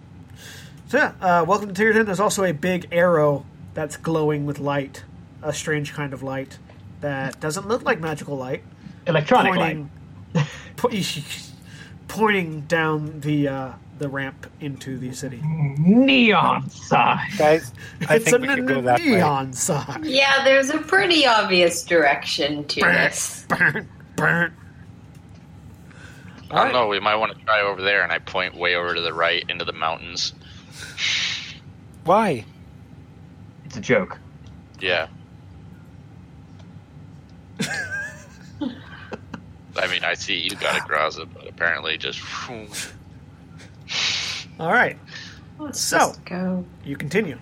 So 0.88 0.98
yeah, 0.98 1.12
uh, 1.20 1.44
welcome 1.44 1.72
to 1.72 1.80
Tinkerton. 1.82 2.06
There's 2.06 2.20
also 2.20 2.44
a 2.44 2.52
big 2.52 2.88
arrow 2.92 3.44
that's 3.74 3.96
glowing 3.96 4.46
with 4.46 4.59
light, 4.59 5.05
a 5.42 5.52
strange 5.52 5.92
kind 5.92 6.12
of 6.12 6.22
light 6.22 6.59
that 7.02 7.38
doesn't 7.40 7.68
look 7.68 7.84
like 7.84 8.00
magical 8.00 8.36
light, 8.36 8.62
Electronic 9.06 9.55
pointing, 9.55 9.90
po- 10.76 10.88
pointing 12.09 12.62
down 12.62 13.20
the 13.20 13.48
uh, 13.48 13.72
the 13.98 14.09
ramp 14.09 14.51
into 14.60 14.98
the 14.98 15.12
city. 15.12 15.40
Neon 15.44 16.68
sign. 16.70 17.18
Guys, 17.36 17.72
I 18.09 18.16
it's 18.16 18.24
think 18.24 18.36
a 18.36 18.40
we 18.40 18.48
could 18.48 18.66
go 18.66 18.80
that 18.82 19.01
way. 19.01 19.06
neon 19.06 19.52
sign. 19.52 20.02
Yeah, 20.05 20.44
there's 20.44 20.70
a 20.70 20.78
pretty 20.78 21.26
obvious 21.26 21.85
direction 21.85 22.64
to 22.64 22.80
this. 22.80 23.44
Burn, 23.48 23.89
burn. 24.16 24.55
I 26.51 26.64
don't 26.64 26.72
know. 26.72 26.89
We 26.89 26.98
might 26.98 27.16
want 27.16 27.36
to 27.36 27.44
try 27.44 27.60
over 27.60 27.82
there, 27.82 28.02
and 28.02 28.10
I 28.10 28.18
point 28.20 28.56
way 28.56 28.74
over 28.74 28.94
to 28.94 29.01
the 29.02 29.12
right 29.12 29.44
into 29.51 29.64
the 29.66 29.72
mountains. 29.72 30.32
Why? 32.05 32.44
It's 33.66 33.76
a 33.76 33.80
joke. 33.82 34.18
Yeah. 34.80 35.09
I 39.78 39.86
mean, 39.88 40.05
I 40.05 40.14
see 40.14 40.36
you 40.38 40.50
got 40.56 40.76
a 40.76 40.80
Graza, 40.80 41.28
but 41.32 41.46
apparently 41.48 41.96
just. 41.98 42.20
All 44.60 44.72
right. 44.72 44.98
Let's 45.59 45.80
So- 45.80 46.14
go. 46.24 46.64
You 46.84 46.96
continue. 46.96 47.38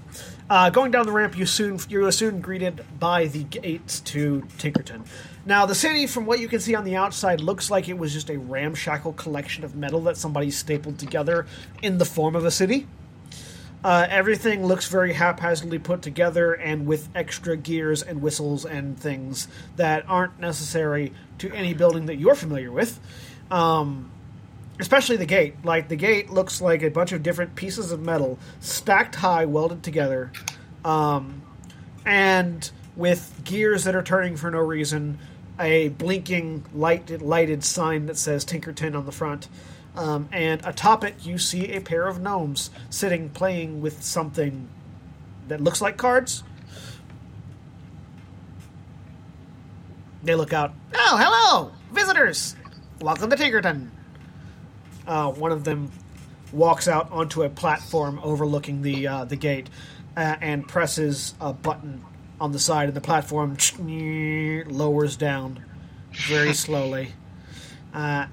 Uh, 0.48 0.70
going 0.70 0.92
down 0.92 1.06
the 1.06 1.12
ramp, 1.12 1.36
you 1.36 1.44
soon 1.44 1.80
you 1.88 2.04
are 2.06 2.12
soon 2.12 2.40
greeted 2.40 2.84
by 3.00 3.26
the 3.26 3.42
gates 3.42 3.98
to 4.00 4.42
Tinkerton. 4.58 5.04
Now, 5.44 5.66
the 5.66 5.74
city, 5.74 6.06
from 6.06 6.24
what 6.24 6.38
you 6.38 6.46
can 6.48 6.60
see 6.60 6.74
on 6.76 6.84
the 6.84 6.94
outside, 6.94 7.40
looks 7.40 7.68
like 7.68 7.88
it 7.88 7.98
was 7.98 8.12
just 8.12 8.30
a 8.30 8.38
ramshackle 8.38 9.14
collection 9.14 9.64
of 9.64 9.74
metal 9.74 10.00
that 10.02 10.16
somebody 10.16 10.50
stapled 10.52 10.98
together 11.00 11.46
in 11.82 11.98
the 11.98 12.04
form 12.04 12.36
of 12.36 12.44
a 12.44 12.50
city. 12.52 12.86
Uh, 13.86 14.04
everything 14.10 14.66
looks 14.66 14.88
very 14.88 15.12
haphazardly 15.12 15.78
put 15.78 16.02
together 16.02 16.52
and 16.54 16.88
with 16.88 17.08
extra 17.14 17.56
gears 17.56 18.02
and 18.02 18.20
whistles 18.20 18.64
and 18.66 18.98
things 18.98 19.46
that 19.76 20.04
aren't 20.08 20.40
necessary 20.40 21.12
to 21.38 21.52
any 21.52 21.72
building 21.72 22.06
that 22.06 22.16
you're 22.16 22.34
familiar 22.34 22.72
with. 22.72 22.98
Um, 23.48 24.10
especially 24.80 25.18
the 25.18 25.24
gate. 25.24 25.54
Like, 25.62 25.86
the 25.86 25.94
gate 25.94 26.30
looks 26.30 26.60
like 26.60 26.82
a 26.82 26.88
bunch 26.88 27.12
of 27.12 27.22
different 27.22 27.54
pieces 27.54 27.92
of 27.92 28.00
metal 28.00 28.40
stacked 28.58 29.14
high, 29.14 29.44
welded 29.44 29.84
together, 29.84 30.32
um, 30.84 31.42
and 32.04 32.68
with 32.96 33.40
gears 33.44 33.84
that 33.84 33.94
are 33.94 34.02
turning 34.02 34.34
for 34.34 34.50
no 34.50 34.58
reason, 34.58 35.20
a 35.60 35.90
blinking 35.90 36.64
light, 36.74 37.22
lighted 37.22 37.62
sign 37.62 38.06
that 38.06 38.16
says 38.16 38.44
Tinkerton 38.44 38.98
on 38.98 39.06
the 39.06 39.12
front. 39.12 39.46
Um, 39.96 40.28
and 40.30 40.60
atop 40.64 41.04
it, 41.04 41.14
you 41.22 41.38
see 41.38 41.72
a 41.72 41.80
pair 41.80 42.06
of 42.06 42.20
gnomes 42.20 42.70
sitting 42.90 43.30
playing 43.30 43.80
with 43.80 44.02
something 44.02 44.68
that 45.48 45.60
looks 45.60 45.80
like 45.80 45.96
cards. 45.96 46.42
They 50.22 50.34
look 50.34 50.52
out. 50.52 50.74
Oh, 50.94 51.16
hello, 51.18 51.72
visitors! 51.92 52.56
Welcome 53.00 53.30
to 53.30 53.36
Tinkerton. 53.36 53.88
Uh, 55.06 55.30
one 55.30 55.52
of 55.52 55.64
them 55.64 55.90
walks 56.52 56.88
out 56.88 57.10
onto 57.12 57.42
a 57.42 57.48
platform 57.48 58.18
overlooking 58.22 58.82
the 58.82 59.06
uh, 59.06 59.24
the 59.24 59.36
gate 59.36 59.70
uh, 60.16 60.36
and 60.40 60.66
presses 60.66 61.34
a 61.40 61.52
button 61.52 62.04
on 62.40 62.52
the 62.52 62.58
side, 62.58 62.88
and 62.88 62.96
the 62.96 63.00
platform 63.00 63.56
lowers 64.68 65.16
down 65.16 65.64
very 66.28 66.52
slowly. 66.54 67.12
Uh, 67.94 68.26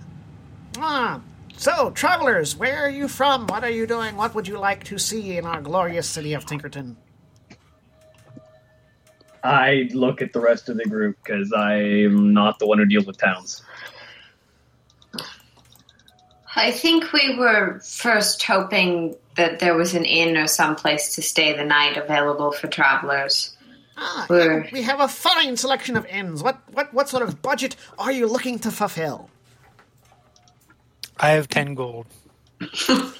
ah, 0.77 1.21
so, 1.57 1.91
travelers, 1.91 2.55
where 2.55 2.77
are 2.83 2.89
you 2.89 3.07
from? 3.07 3.47
What 3.47 3.63
are 3.63 3.69
you 3.69 3.87
doing? 3.87 4.15
What 4.15 4.35
would 4.35 4.47
you 4.47 4.57
like 4.59 4.83
to 4.85 4.97
see 4.97 5.37
in 5.37 5.45
our 5.45 5.61
glorious 5.61 6.07
city 6.09 6.33
of 6.33 6.45
Tinkerton? 6.45 6.95
I 9.43 9.89
look 9.93 10.21
at 10.21 10.31
the 10.33 10.39
rest 10.39 10.69
of 10.69 10.77
the 10.77 10.85
group 10.85 11.17
because 11.23 11.51
I'm 11.53 12.33
not 12.33 12.59
the 12.59 12.67
one 12.67 12.77
who 12.77 12.85
deals 12.85 13.05
with 13.05 13.17
towns. 13.17 13.61
I 16.55 16.71
think 16.71 17.11
we 17.11 17.35
were 17.37 17.79
first 17.79 18.43
hoping 18.43 19.15
that 19.35 19.59
there 19.59 19.75
was 19.75 19.95
an 19.95 20.05
inn 20.05 20.37
or 20.37 20.47
someplace 20.47 21.15
to 21.15 21.21
stay 21.21 21.55
the 21.57 21.65
night 21.65 21.97
available 21.97 22.51
for 22.51 22.67
travelers. 22.67 23.57
Ah, 23.97 24.25
Where? 24.27 24.67
we 24.71 24.83
have 24.83 24.99
a 24.99 25.07
fine 25.07 25.57
selection 25.57 25.97
of 25.97 26.05
inns. 26.05 26.43
What, 26.43 26.59
what, 26.71 26.93
what 26.93 27.09
sort 27.09 27.23
of 27.23 27.41
budget 27.41 27.75
are 27.97 28.11
you 28.11 28.27
looking 28.27 28.59
to 28.59 28.71
fulfill? 28.71 29.29
I 31.19 31.31
have 31.31 31.47
10 31.47 31.75
gold. 31.75 32.07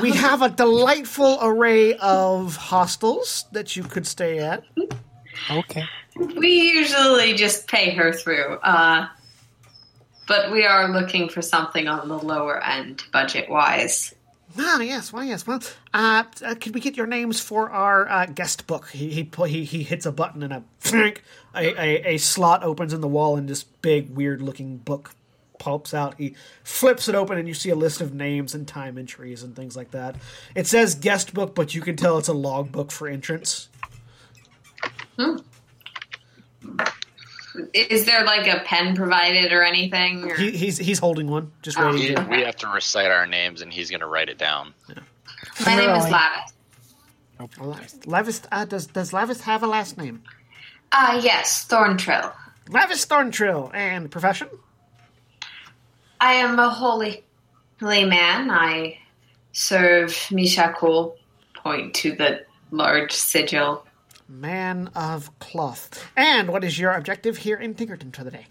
We 0.00 0.10
have 0.12 0.42
a 0.42 0.50
delightful 0.50 1.38
array 1.40 1.94
of 1.94 2.56
hostels 2.56 3.44
that 3.52 3.76
you 3.76 3.84
could 3.84 4.06
stay 4.06 4.38
at. 4.38 4.64
Okay. 5.50 5.84
We 6.16 6.72
usually 6.72 7.34
just 7.34 7.68
pay 7.68 7.90
her 7.90 8.12
through, 8.12 8.54
uh, 8.62 9.06
but 10.26 10.50
we 10.50 10.64
are 10.64 10.88
looking 10.88 11.28
for 11.28 11.42
something 11.42 11.86
on 11.86 12.08
the 12.08 12.18
lower 12.18 12.62
end 12.62 13.04
budget 13.12 13.48
wise. 13.48 14.14
Ah, 14.58 14.80
yes, 14.80 15.12
well, 15.12 15.22
yes, 15.22 15.46
well, 15.46 15.60
uh, 15.92 16.24
uh, 16.42 16.54
could 16.54 16.74
we 16.74 16.80
get 16.80 16.96
your 16.96 17.06
names 17.06 17.38
for 17.38 17.70
our 17.70 18.08
uh, 18.08 18.26
guest 18.26 18.66
book? 18.66 18.88
He 18.88 19.10
he 19.10 19.30
he 19.46 19.64
he 19.64 19.82
hits 19.82 20.06
a 20.06 20.12
button 20.12 20.42
and 20.42 20.52
a 20.52 20.62
a, 20.94 21.14
a 21.54 22.14
a 22.14 22.18
slot 22.18 22.62
opens 22.62 22.92
in 22.92 23.00
the 23.00 23.08
wall 23.08 23.36
and 23.36 23.48
this 23.48 23.62
big 23.64 24.10
weird 24.10 24.40
looking 24.40 24.78
book 24.78 25.14
pops 25.58 25.94
out. 25.94 26.14
He 26.18 26.34
flips 26.64 27.08
it 27.08 27.14
open 27.14 27.38
and 27.38 27.46
you 27.48 27.54
see 27.54 27.70
a 27.70 27.74
list 27.76 28.00
of 28.00 28.14
names 28.14 28.54
and 28.54 28.66
time 28.66 28.98
entries 28.98 29.42
and 29.42 29.54
things 29.56 29.76
like 29.76 29.90
that. 29.92 30.16
It 30.54 30.66
says 30.66 30.94
guest 30.94 31.34
book, 31.34 31.54
but 31.54 31.74
you 31.74 31.80
can 31.80 31.96
tell 31.96 32.18
it's 32.18 32.28
a 32.28 32.32
log 32.34 32.72
book 32.72 32.90
for 32.92 33.08
entrance. 33.08 33.68
Is 37.72 38.04
there 38.04 38.24
like 38.24 38.46
a 38.46 38.60
pen 38.64 38.94
provided 38.94 39.52
or 39.52 39.62
anything? 39.62 40.30
Or? 40.30 40.34
He, 40.34 40.50
he's 40.50 40.76
he's 40.76 40.98
holding 40.98 41.28
one, 41.28 41.52
just 41.62 41.78
Oh. 41.78 41.86
ready 41.86 42.08
He, 42.08 42.14
we 42.28 42.42
have 42.42 42.56
to 42.56 42.68
recite 42.68 43.10
our 43.10 43.26
names, 43.26 43.62
and 43.62 43.72
he's 43.72 43.88
going 43.90 44.00
to 44.00 44.06
write 44.06 44.28
it 44.28 44.36
down. 44.38 44.74
My 45.64 45.74
name 45.74 45.90
is 45.90 46.04
Lavias. 46.04 46.52
Lavias, 47.38 47.98
Lavias 48.04 48.46
uh, 48.52 48.64
does 48.66 48.86
does 48.88 49.12
Lavias 49.12 49.40
have 49.42 49.62
a 49.62 49.66
last 49.66 49.96
name? 49.96 50.22
Ah, 50.92 51.18
yes, 51.18 51.66
Thorntrill. 51.66 52.32
Lavias 52.68 53.06
Thorntrill 53.06 53.74
and 53.74 54.10
profession. 54.10 54.48
I 56.20 56.34
am 56.34 56.58
a 56.58 56.68
holy, 56.68 57.24
holy 57.80 58.04
man. 58.04 58.50
I 58.50 58.98
serve 59.52 60.10
Mishakul. 60.30 61.16
Point 61.54 61.94
to 61.96 62.14
the 62.14 62.44
large 62.70 63.12
sigil. 63.12 63.84
Man 64.28 64.90
of 64.94 65.36
cloth. 65.38 66.04
And 66.16 66.48
what 66.48 66.64
is 66.64 66.78
your 66.78 66.92
objective 66.92 67.38
here 67.38 67.56
in 67.56 67.74
Tinkerton 67.74 68.14
for 68.14 68.24
the 68.24 68.30
day? 68.30 68.46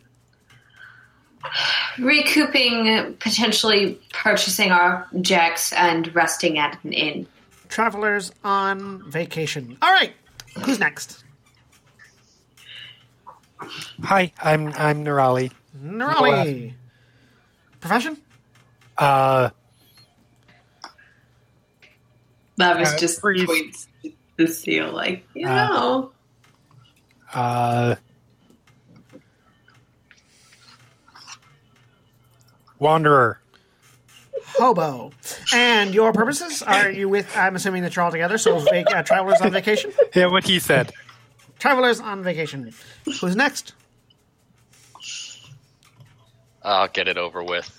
Recouping, 1.99 3.15
potentially 3.19 3.99
purchasing 4.11 4.71
our 4.71 5.07
objects 5.15 5.71
and 5.73 6.13
resting 6.15 6.57
at 6.57 6.83
an 6.83 6.93
inn. 6.93 7.27
Travelers 7.69 8.31
on 8.43 9.09
vacation. 9.09 9.77
All 9.81 9.91
right. 9.91 10.13
Who's 10.63 10.79
next? 10.79 11.23
Hi, 14.03 14.31
I'm 14.41 14.67
I'm 14.73 15.03
Nirali. 15.03 15.51
Nerali. 15.81 16.73
Profession? 17.85 18.17
Uh, 18.97 19.51
was 22.57 22.93
Uh, 22.93 22.97
just 22.97 23.21
brief. 23.21 23.45
points 23.45 23.87
to 24.01 24.11
the 24.37 24.47
seal, 24.47 24.91
like, 24.91 25.23
you 25.35 25.47
Uh, 25.47 25.67
know. 25.67 26.11
uh, 27.35 27.95
Wanderer. 32.79 33.39
Hobo. 34.57 35.11
And 35.53 35.93
your 35.93 36.11
purposes? 36.11 36.63
Are 36.63 36.89
you 36.89 37.07
with, 37.07 37.37
I'm 37.37 37.55
assuming 37.55 37.83
that 37.83 37.95
you're 37.95 38.03
all 38.03 38.09
together, 38.11 38.39
so 38.39 38.57
vac- 38.57 38.91
uh, 38.95 39.03
travelers 39.03 39.41
on 39.41 39.51
vacation? 39.51 39.93
Yeah, 40.15 40.25
what 40.25 40.43
he 40.45 40.57
said. 40.57 40.91
Travelers 41.59 41.99
on 41.99 42.23
vacation. 42.23 42.73
Who's 43.21 43.35
next? 43.35 43.73
I'll 46.65 46.87
get 46.87 47.07
it 47.07 47.17
over 47.17 47.43
with. 47.43 47.69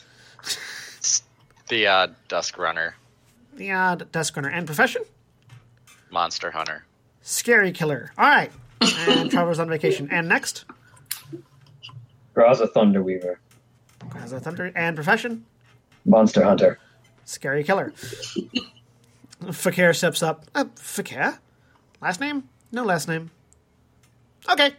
It's 0.99 1.23
the 1.69 1.87
uh, 1.89 2.07
Dusk 2.29 2.57
Runner, 2.57 2.95
Theod 3.57 4.13
Duskrunner. 4.13 4.53
And 4.53 4.67
profession? 4.67 5.03
Monster 6.11 6.53
Hunter. 6.53 6.85
Scary 7.23 7.73
killer. 7.73 8.13
All 8.17 8.29
right. 8.29 8.53
And 8.81 9.31
travelers 9.31 9.59
on 9.59 9.69
vacation. 9.69 10.09
And 10.13 10.29
next? 10.29 10.65
Graza 12.35 12.71
Thunderweaver. 12.73 13.37
As 14.15 14.33
a 14.33 14.39
thunder. 14.39 14.71
And 14.77 14.95
profession? 14.95 15.45
Monster 16.05 16.45
Hunter. 16.45 16.79
Scary 17.25 17.65
killer. 17.65 17.93
Fakir 19.51 19.93
steps 19.95 20.23
up. 20.23 20.45
Uh, 20.55 20.67
Fakir? 20.77 21.39
Last 22.01 22.21
name? 22.21 22.49
No 22.71 22.85
last 22.85 23.09
name. 23.09 23.31
Okay. 24.49 24.73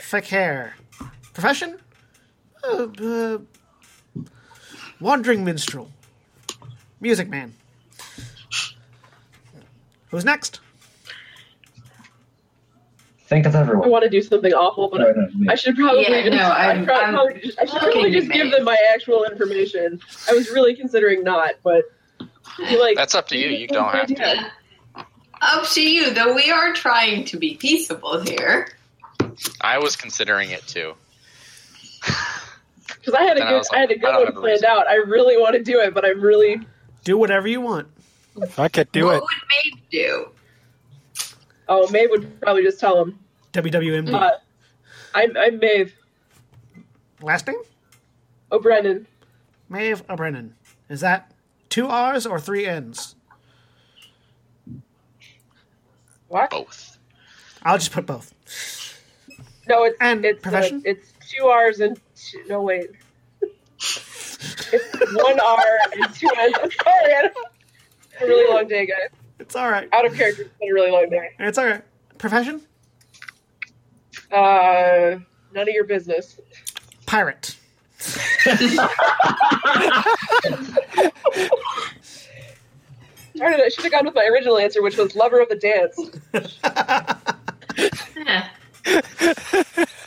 Fakir. 0.00 0.74
Profession? 1.32 1.78
Uh, 2.64 2.86
uh, 3.02 3.38
wandering 5.00 5.44
minstrel. 5.44 5.90
Music 7.00 7.28
man. 7.28 7.54
Who's 10.10 10.24
next? 10.24 10.60
think 13.28 13.44
that's 13.44 13.54
everyone. 13.56 13.84
I 13.84 13.88
want 13.88 14.04
to 14.04 14.10
do 14.10 14.22
something 14.22 14.52
awful, 14.54 14.88
but 14.88 15.02
No, 15.02 15.12
no, 15.12 15.28
me. 15.34 15.48
I 15.50 15.54
should 15.54 15.76
probably 15.76 16.02
Yeah, 16.02 16.22
just, 16.22 16.32
no, 16.36 16.42
I'm- 16.44 16.88
I 16.88 17.02
I'm 17.02 17.14
probably 17.14 17.40
just, 17.40 17.58
I 17.60 17.66
should 17.66 17.78
probably 17.78 18.10
just 18.10 18.30
give 18.30 18.50
them 18.50 18.64
my 18.64 18.76
actual 18.94 19.24
information. 19.24 20.00
I 20.28 20.32
was 20.32 20.48
really 20.50 20.74
considering 20.74 21.22
not, 21.24 21.54
but 21.62 21.84
like 22.58 22.96
That's 22.96 23.14
up 23.14 23.28
to 23.28 23.36
you. 23.36 23.48
You 23.48 23.66
don't 23.68 23.92
have 23.92 24.06
to. 24.06 24.50
Up 25.40 25.68
to 25.68 25.82
you, 25.82 26.10
though 26.14 26.34
we 26.34 26.50
are 26.50 26.72
trying 26.72 27.24
to 27.26 27.36
be 27.36 27.54
peaceable 27.56 28.18
here. 28.20 28.68
I 29.60 29.78
was 29.78 29.94
considering 29.94 30.50
it 30.50 30.66
too. 30.66 30.94
Because 33.04 33.14
I 33.14 33.22
had 33.22 33.36
a 33.36 33.40
Then 33.40 33.46
I 33.46 33.50
good, 33.50 33.58
was 33.58 33.70
I, 33.72 33.78
had 33.78 33.90
a 33.90 33.96
good 33.98 34.14
one 34.14 34.32
planned 34.32 34.44
reason. 34.44 34.68
out. 34.68 34.86
I 34.88 34.96
really 34.96 35.36
want 35.36 35.54
to 35.54 35.62
do 35.62 35.80
it, 35.80 35.94
but 35.94 36.04
I'm 36.04 36.20
really 36.20 36.60
Do 37.04 37.16
whatever 37.16 37.46
you 37.48 37.60
want. 37.60 37.88
I 38.56 38.66
it, 38.66 38.92
do 38.92 39.06
what 39.06 39.16
it. 39.16 39.22
would 39.22 39.30
Maeve 39.64 39.82
do? 39.90 40.28
oh, 41.68 41.88
Maeve 41.90 42.10
would 42.10 42.40
probably 42.40 42.62
just 42.64 42.78
tell 42.80 43.00
him. 43.02 43.18
WWMD. 43.52 44.12
Uh, 44.12 44.30
I'm 45.14 45.36
I'm 45.36 45.58
Maeve 45.58 45.94
Last 47.22 47.46
name? 47.46 47.56
Ó'Braonáin. 48.52 49.06
Maeve 49.68 50.06
Ó'Braonáin. 50.06 50.50
Is 50.88 51.00
that 51.00 51.32
two 51.68 51.86
R's 51.88 52.26
or 52.26 52.38
three 52.40 52.66
N's? 52.66 53.14
What? 56.28 56.50
Both. 56.50 56.98
I'll 57.62 57.78
just 57.78 57.92
put 57.92 58.06
both. 58.06 58.32
No, 59.68 59.84
it's 59.84 59.96
And 60.00 60.24
it's 60.24 60.38
uh, 60.38 60.42
profession? 60.50 60.82
it's 60.84 61.12
two 61.28 61.46
R's 61.46 61.80
and 61.80 61.98
two, 62.18 62.44
no 62.48 62.62
wait. 62.62 62.90
it's 63.40 65.14
one 65.14 65.40
R 65.40 65.78
and 65.92 66.14
two 66.14 66.28
N's. 66.38 66.54
I'm 66.62 66.70
sorry, 66.70 67.14
I 67.14 67.30
it's 68.12 68.22
a 68.22 68.26
really 68.26 68.52
long 68.52 68.66
day, 68.66 68.86
guys. 68.86 69.10
It's 69.38 69.54
all 69.54 69.70
right. 69.70 69.88
Out 69.92 70.04
of 70.04 70.14
character, 70.14 70.42
it's 70.42 70.50
been 70.58 70.70
a 70.70 70.74
really 70.74 70.90
long 70.90 71.08
day. 71.08 71.30
It's 71.38 71.58
all 71.58 71.66
right. 71.66 71.82
Profession? 72.18 72.62
Uh, 74.32 75.18
none 75.54 75.68
of 75.68 75.68
your 75.68 75.84
business. 75.84 76.40
Pirate. 77.06 77.56
Darn 83.36 83.52
it, 83.54 83.60
I 83.60 83.68
should 83.68 83.84
have 83.84 83.92
gone 83.92 84.04
with 84.04 84.14
my 84.14 84.24
original 84.24 84.58
answer, 84.58 84.82
which 84.82 84.96
was 84.96 85.14
lover 85.14 85.40
of 85.40 85.48
the 85.48 85.54
dance. 85.54 85.96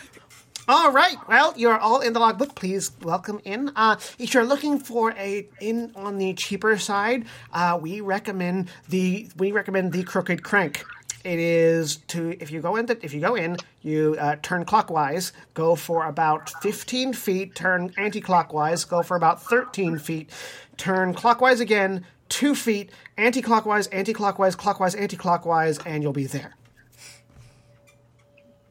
All 0.67 0.91
right. 0.91 1.17
Well, 1.27 1.53
you're 1.57 1.77
all 1.77 2.01
in 2.01 2.13
the 2.13 2.19
logbook. 2.19 2.55
Please 2.55 2.91
welcome 3.01 3.41
in. 3.43 3.71
Uh, 3.75 3.97
if 4.19 4.33
you're 4.33 4.45
looking 4.45 4.77
for 4.77 5.11
a 5.13 5.47
in 5.59 5.91
on 5.95 6.17
the 6.17 6.33
cheaper 6.33 6.77
side, 6.77 7.25
uh, 7.51 7.79
we 7.81 8.01
recommend 8.01 8.69
the 8.87 9.29
we 9.37 9.51
recommend 9.51 9.91
the 9.91 10.03
Crooked 10.03 10.43
Crank. 10.43 10.83
It 11.23 11.39
is 11.39 11.97
to 12.07 12.35
if 12.41 12.51
you 12.51 12.61
go 12.61 12.75
in 12.75 12.85
the, 12.85 13.03
if 13.03 13.13
you 13.13 13.21
go 13.21 13.35
in, 13.35 13.57
you 13.81 14.15
uh, 14.19 14.35
turn 14.43 14.65
clockwise, 14.65 15.33
go 15.55 15.75
for 15.75 16.05
about 16.05 16.49
15 16.61 17.13
feet, 17.13 17.55
turn 17.55 17.93
anti-clockwise, 17.97 18.85
go 18.85 19.01
for 19.01 19.17
about 19.17 19.41
13 19.43 19.97
feet, 19.97 20.29
turn 20.77 21.13
clockwise 21.13 21.59
again, 21.59 22.05
two 22.29 22.55
feet, 22.55 22.91
anti-clockwise, 23.17 23.87
anti-clockwise, 23.87 24.55
clockwise, 24.55 24.95
anti-clockwise, 24.95 25.79
and 25.85 26.01
you'll 26.01 26.13
be 26.13 26.25
there. 26.25 26.55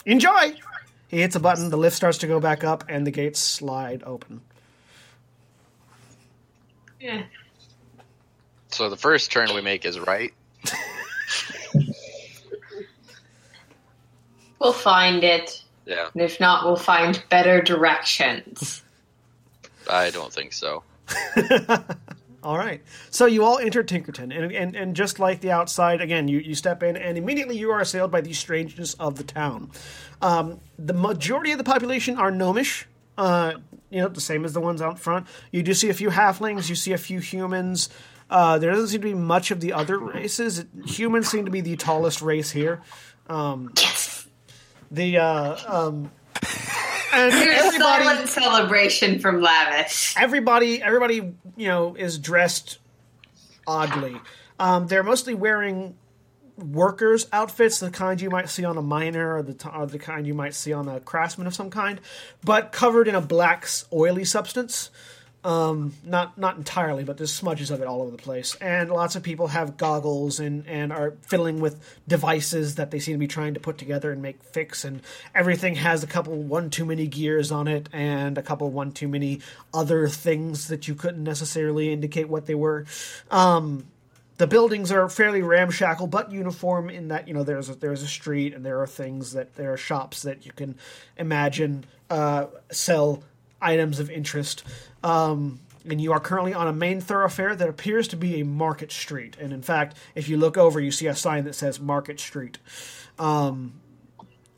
Enjoy. 0.06 0.54
He 1.10 1.20
hits 1.20 1.34
a 1.34 1.40
button, 1.40 1.70
the 1.70 1.76
lift 1.76 1.96
starts 1.96 2.18
to 2.18 2.26
go 2.26 2.38
back 2.38 2.62
up, 2.62 2.84
and 2.88 3.06
the 3.06 3.10
gates 3.10 3.40
slide 3.40 4.02
open. 4.06 4.40
Yeah. 7.00 7.24
So 8.68 8.88
the 8.88 8.96
first 8.96 9.32
turn 9.32 9.52
we 9.54 9.60
make 9.60 9.84
is 9.84 9.98
right. 9.98 10.32
We'll 14.60 14.72
find 14.74 15.24
it. 15.24 15.64
Yeah, 15.86 16.10
And 16.12 16.22
if 16.22 16.38
not, 16.38 16.64
we'll 16.64 16.76
find 16.76 17.20
better 17.30 17.62
directions. 17.62 18.82
I 19.88 20.10
don't 20.10 20.32
think 20.32 20.52
so. 20.52 20.84
All 22.42 22.56
right. 22.56 22.82
So 23.10 23.26
you 23.26 23.44
all 23.44 23.58
enter 23.58 23.82
Tinkerton, 23.82 24.34
and, 24.34 24.52
and, 24.52 24.74
and 24.74 24.96
just 24.96 25.18
like 25.18 25.40
the 25.40 25.50
outside, 25.50 26.00
again, 26.00 26.26
you, 26.26 26.38
you 26.38 26.54
step 26.54 26.82
in, 26.82 26.96
and 26.96 27.18
immediately 27.18 27.58
you 27.58 27.70
are 27.70 27.80
assailed 27.80 28.10
by 28.10 28.22
the 28.22 28.32
strangeness 28.32 28.94
of 28.94 29.16
the 29.16 29.24
town. 29.24 29.70
Um, 30.22 30.60
the 30.78 30.94
majority 30.94 31.52
of 31.52 31.58
the 31.58 31.64
population 31.64 32.16
are 32.16 32.30
gnomish, 32.30 32.86
uh, 33.18 33.54
you 33.90 34.00
know, 34.00 34.08
the 34.08 34.20
same 34.20 34.44
as 34.44 34.54
the 34.54 34.60
ones 34.60 34.80
out 34.80 34.98
front. 34.98 35.26
You 35.52 35.62
do 35.62 35.74
see 35.74 35.90
a 35.90 35.94
few 35.94 36.08
halflings, 36.08 36.70
you 36.70 36.74
see 36.74 36.92
a 36.92 36.98
few 36.98 37.20
humans. 37.20 37.90
Uh, 38.30 38.58
there 38.58 38.70
doesn't 38.70 38.88
seem 38.88 39.00
to 39.02 39.08
be 39.08 39.14
much 39.14 39.50
of 39.50 39.60
the 39.60 39.72
other 39.72 39.98
races. 39.98 40.64
Humans 40.86 41.28
seem 41.28 41.44
to 41.44 41.50
be 41.50 41.60
the 41.60 41.76
tallest 41.76 42.22
race 42.22 42.52
here. 42.52 42.80
Um, 43.28 43.74
the 44.90 45.18
uh, 45.18 45.56
um, 45.66 46.10
and 47.12 47.32
everybody 47.32 48.04
silent 48.04 48.28
celebration 48.28 49.18
from 49.18 49.40
Lavias. 49.40 50.14
everybody 50.18 50.82
everybody 50.82 51.34
you 51.56 51.68
know 51.68 51.94
is 51.94 52.18
dressed 52.18 52.78
oddly 53.66 54.16
um, 54.58 54.86
they're 54.86 55.02
mostly 55.02 55.34
wearing 55.34 55.96
workers 56.56 57.26
outfits 57.32 57.80
the 57.80 57.90
kind 57.90 58.20
you 58.20 58.28
might 58.28 58.48
see 58.48 58.64
on 58.64 58.76
a 58.76 58.82
miner 58.82 59.36
or 59.36 59.42
the, 59.42 59.54
t- 59.54 59.68
or 59.74 59.86
the 59.86 59.98
kind 59.98 60.26
you 60.26 60.34
might 60.34 60.54
see 60.54 60.72
on 60.72 60.88
a 60.88 61.00
craftsman 61.00 61.46
of 61.46 61.54
some 61.54 61.70
kind 61.70 62.00
but 62.44 62.70
covered 62.72 63.08
in 63.08 63.14
a 63.14 63.20
black 63.20 63.66
oily 63.92 64.24
substance 64.24 64.90
um, 65.42 65.94
not 66.04 66.36
not 66.36 66.56
entirely, 66.58 67.02
but 67.02 67.16
there's 67.16 67.32
smudges 67.32 67.70
of 67.70 67.80
it 67.80 67.86
all 67.86 68.02
over 68.02 68.10
the 68.10 68.18
place. 68.18 68.56
And 68.56 68.90
lots 68.90 69.16
of 69.16 69.22
people 69.22 69.48
have 69.48 69.78
goggles 69.78 70.38
and, 70.38 70.66
and 70.66 70.92
are 70.92 71.14
fiddling 71.22 71.60
with 71.60 71.82
devices 72.06 72.74
that 72.74 72.90
they 72.90 72.98
seem 72.98 73.14
to 73.14 73.18
be 73.18 73.26
trying 73.26 73.54
to 73.54 73.60
put 73.60 73.78
together 73.78 74.12
and 74.12 74.20
make 74.20 74.42
fix. 74.42 74.84
And 74.84 75.00
everything 75.34 75.76
has 75.76 76.02
a 76.02 76.06
couple 76.06 76.34
one 76.34 76.68
too 76.68 76.84
many 76.84 77.06
gears 77.06 77.50
on 77.50 77.68
it 77.68 77.88
and 77.92 78.36
a 78.36 78.42
couple 78.42 78.70
one 78.70 78.92
too 78.92 79.08
many 79.08 79.40
other 79.72 80.08
things 80.08 80.68
that 80.68 80.88
you 80.88 80.94
couldn't 80.94 81.24
necessarily 81.24 81.90
indicate 81.90 82.28
what 82.28 82.44
they 82.44 82.54
were. 82.54 82.84
Um, 83.30 83.86
the 84.36 84.46
buildings 84.46 84.92
are 84.92 85.08
fairly 85.08 85.42
ramshackle 85.42 86.06
but 86.06 86.32
uniform 86.32 86.88
in 86.88 87.08
that 87.08 87.28
you 87.28 87.34
know 87.34 87.44
there's 87.44 87.68
a, 87.68 87.74
there's 87.74 88.02
a 88.02 88.06
street 88.06 88.54
and 88.54 88.64
there 88.64 88.80
are 88.80 88.86
things 88.86 89.32
that 89.32 89.54
there 89.56 89.72
are 89.72 89.76
shops 89.76 90.22
that 90.22 90.46
you 90.46 90.52
can 90.52 90.76
imagine 91.18 91.84
uh, 92.08 92.46
sell 92.70 93.22
items 93.62 94.00
of 94.00 94.10
interest. 94.10 94.64
Um, 95.02 95.60
and 95.88 96.00
you 96.00 96.12
are 96.12 96.20
currently 96.20 96.52
on 96.52 96.66
a 96.66 96.72
main 96.72 97.00
thoroughfare 97.00 97.56
that 97.56 97.68
appears 97.68 98.08
to 98.08 98.16
be 98.16 98.40
a 98.40 98.44
market 98.44 98.92
street. 98.92 99.36
And 99.40 99.52
in 99.52 99.62
fact, 99.62 99.96
if 100.14 100.28
you 100.28 100.36
look 100.36 100.58
over, 100.58 100.80
you 100.80 100.90
see 100.90 101.06
a 101.06 101.14
sign 101.14 101.44
that 101.44 101.54
says 101.54 101.80
Market 101.80 102.20
Street, 102.20 102.58
um, 103.18 103.80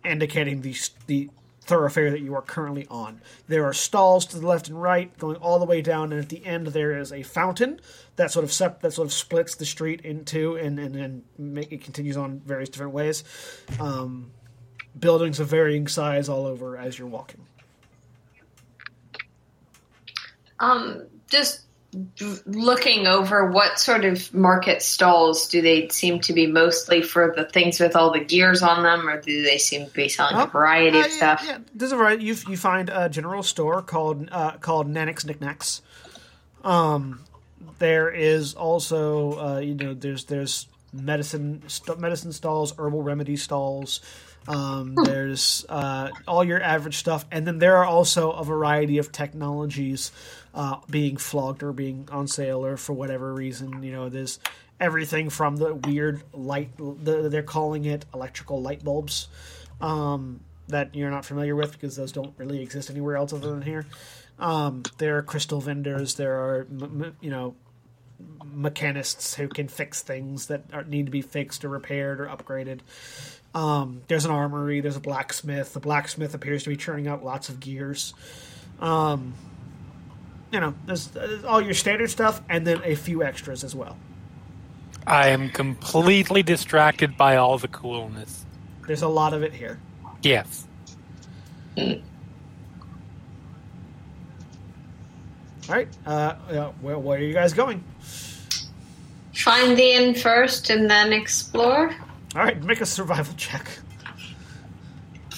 indicating 0.04 0.62
the 0.62 0.74
the 1.06 1.30
thoroughfare 1.64 2.10
that 2.10 2.20
you 2.20 2.34
are 2.34 2.42
currently 2.42 2.86
on. 2.90 3.20
There 3.46 3.64
are 3.64 3.72
stalls 3.72 4.26
to 4.26 4.38
the 4.38 4.46
left 4.46 4.68
and 4.68 4.82
right, 4.82 5.16
going 5.16 5.36
all 5.36 5.60
the 5.60 5.64
way 5.64 5.80
down, 5.80 6.12
and 6.12 6.20
at 6.20 6.28
the 6.28 6.44
end 6.44 6.68
there 6.68 6.98
is 6.98 7.12
a 7.12 7.22
fountain 7.22 7.80
that 8.16 8.32
sort 8.32 8.44
of 8.44 8.52
sep- 8.52 8.80
that 8.80 8.92
sort 8.92 9.06
of 9.06 9.12
splits 9.12 9.54
the 9.54 9.64
street 9.64 10.00
in 10.00 10.24
two, 10.24 10.56
and 10.56 10.78
and 10.78 10.94
then 10.94 11.22
make, 11.38 11.72
it 11.72 11.82
continues 11.82 12.16
on 12.16 12.40
various 12.40 12.68
different 12.68 12.92
ways. 12.92 13.22
Um, 13.78 14.32
buildings 14.98 15.40
of 15.40 15.48
varying 15.48 15.86
size 15.86 16.28
all 16.28 16.46
over 16.46 16.76
as 16.76 16.98
you're 16.98 17.08
walking. 17.08 17.46
Um, 20.62 21.06
just 21.28 21.62
looking 22.46 23.06
over 23.06 23.50
what 23.50 23.78
sort 23.78 24.04
of 24.04 24.32
market 24.32 24.80
stalls 24.80 25.48
do 25.48 25.60
they 25.60 25.88
seem 25.88 26.20
to 26.20 26.32
be 26.32 26.46
mostly 26.46 27.02
for 27.02 27.34
the 27.36 27.44
things 27.44 27.78
with 27.78 27.94
all 27.96 28.10
the 28.12 28.20
gears 28.20 28.62
on 28.62 28.82
them, 28.82 29.06
or 29.08 29.20
do 29.20 29.42
they 29.42 29.58
seem 29.58 29.86
to 29.86 29.92
be 29.92 30.08
selling 30.08 30.36
a 30.36 30.46
variety 30.46 30.98
uh, 30.98 31.04
of 31.04 31.10
stuff? 31.10 31.44
Yeah, 31.46 31.58
there's 31.74 31.92
a 31.92 31.96
variety. 31.96 32.24
You 32.24 32.36
you 32.48 32.56
find 32.56 32.88
a 32.88 33.08
general 33.10 33.42
store 33.42 33.82
called 33.82 34.28
uh, 34.32 34.52
called 34.52 34.88
Nanix 34.88 35.26
Knickknacks. 35.26 35.82
Um, 36.64 37.24
there 37.78 38.08
is 38.08 38.54
also 38.54 39.38
uh, 39.38 39.58
you 39.58 39.74
know 39.74 39.92
there's 39.92 40.24
there's 40.24 40.68
medicine 40.92 41.62
st- 41.66 41.98
medicine 41.98 42.32
stalls, 42.32 42.72
herbal 42.78 43.02
remedy 43.02 43.36
stalls. 43.36 44.00
Um, 44.48 44.96
there's 45.04 45.64
uh, 45.68 46.10
all 46.26 46.42
your 46.42 46.60
average 46.60 46.96
stuff, 46.96 47.26
and 47.30 47.46
then 47.46 47.58
there 47.58 47.76
are 47.76 47.84
also 47.84 48.32
a 48.32 48.44
variety 48.44 48.98
of 48.98 49.12
technologies 49.12 50.10
uh, 50.54 50.76
being 50.90 51.16
flogged 51.16 51.62
or 51.62 51.72
being 51.72 52.08
on 52.10 52.28
sale, 52.28 52.64
or 52.64 52.76
for 52.76 52.92
whatever 52.92 53.32
reason, 53.32 53.82
you 53.82 53.92
know, 53.92 54.08
there's 54.08 54.38
everything 54.80 55.30
from 55.30 55.56
the 55.56 55.74
weird 55.74 56.22
light. 56.32 56.70
The, 56.76 57.28
they're 57.28 57.42
calling 57.42 57.84
it 57.84 58.04
electrical 58.12 58.60
light 58.60 58.84
bulbs 58.84 59.28
um, 59.80 60.40
that 60.68 60.94
you're 60.94 61.10
not 61.10 61.24
familiar 61.24 61.56
with 61.56 61.72
because 61.72 61.96
those 61.96 62.12
don't 62.12 62.34
really 62.36 62.62
exist 62.62 62.90
anywhere 62.90 63.16
else 63.16 63.32
other 63.32 63.50
than 63.50 63.62
here. 63.62 63.86
Um, 64.38 64.82
there 64.98 65.18
are 65.18 65.22
crystal 65.22 65.60
vendors. 65.60 66.14
There 66.14 66.34
are 66.34 66.66
you 67.20 67.30
know 67.30 67.54
mechanists 68.44 69.34
who 69.34 69.48
can 69.48 69.68
fix 69.68 70.02
things 70.02 70.46
that 70.46 70.64
are, 70.72 70.84
need 70.84 71.06
to 71.06 71.12
be 71.12 71.22
fixed 71.22 71.64
or 71.64 71.68
repaired 71.68 72.20
or 72.20 72.26
upgraded. 72.26 72.80
Um, 73.54 74.02
there's 74.08 74.24
an 74.24 74.30
armory. 74.30 74.80
There's 74.80 74.96
a 74.96 75.00
blacksmith. 75.00 75.74
The 75.74 75.80
blacksmith 75.80 76.34
appears 76.34 76.64
to 76.64 76.70
be 76.70 76.76
churning 76.76 77.06
out 77.06 77.24
lots 77.24 77.48
of 77.48 77.60
gears. 77.60 78.14
Um, 78.80 79.34
you 80.52 80.60
know, 80.60 80.74
there's, 80.86 81.08
there's 81.08 81.44
all 81.44 81.60
your 81.60 81.74
standard 81.74 82.10
stuff, 82.10 82.42
and 82.48 82.66
then 82.66 82.80
a 82.84 82.94
few 82.94 83.24
extras 83.24 83.64
as 83.64 83.74
well. 83.74 83.96
I 85.06 85.28
am 85.28 85.48
completely 85.50 86.42
distracted 86.42 87.16
by 87.16 87.36
all 87.36 87.58
the 87.58 87.68
coolness. 87.68 88.44
There's 88.86 89.02
a 89.02 89.08
lot 89.08 89.32
of 89.32 89.42
it 89.42 89.52
here. 89.52 89.80
Yes. 90.22 90.66
All 91.76 91.96
right. 95.68 95.88
Uh, 96.06 96.34
yeah, 96.50 96.72
well, 96.82 97.00
where 97.00 97.18
are 97.18 97.22
you 97.22 97.32
guys 97.32 97.52
going? 97.52 97.82
Find 99.34 99.76
the 99.76 99.92
inn 99.92 100.14
first 100.14 100.70
and 100.70 100.90
then 100.90 101.12
explore. 101.12 101.90
All 102.34 102.42
right, 102.42 102.62
make 102.62 102.80
a 102.80 102.86
survival 102.86 103.34
check. 103.36 103.66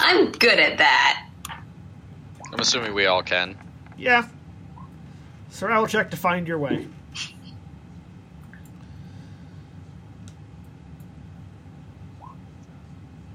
I'm 0.01 0.32
good 0.32 0.59
at 0.59 0.78
that. 0.78 1.28
I'm 2.53 2.61
assuming 2.61 2.95
we 2.95 3.07
all 3.07 3.23
can. 3.23 3.57
Yeah. 3.97 4.27
Survival 5.55 5.86
check 5.86 6.10
to 6.10 6.16
find 6.16 6.48
your 6.48 6.59
way. 6.59 6.89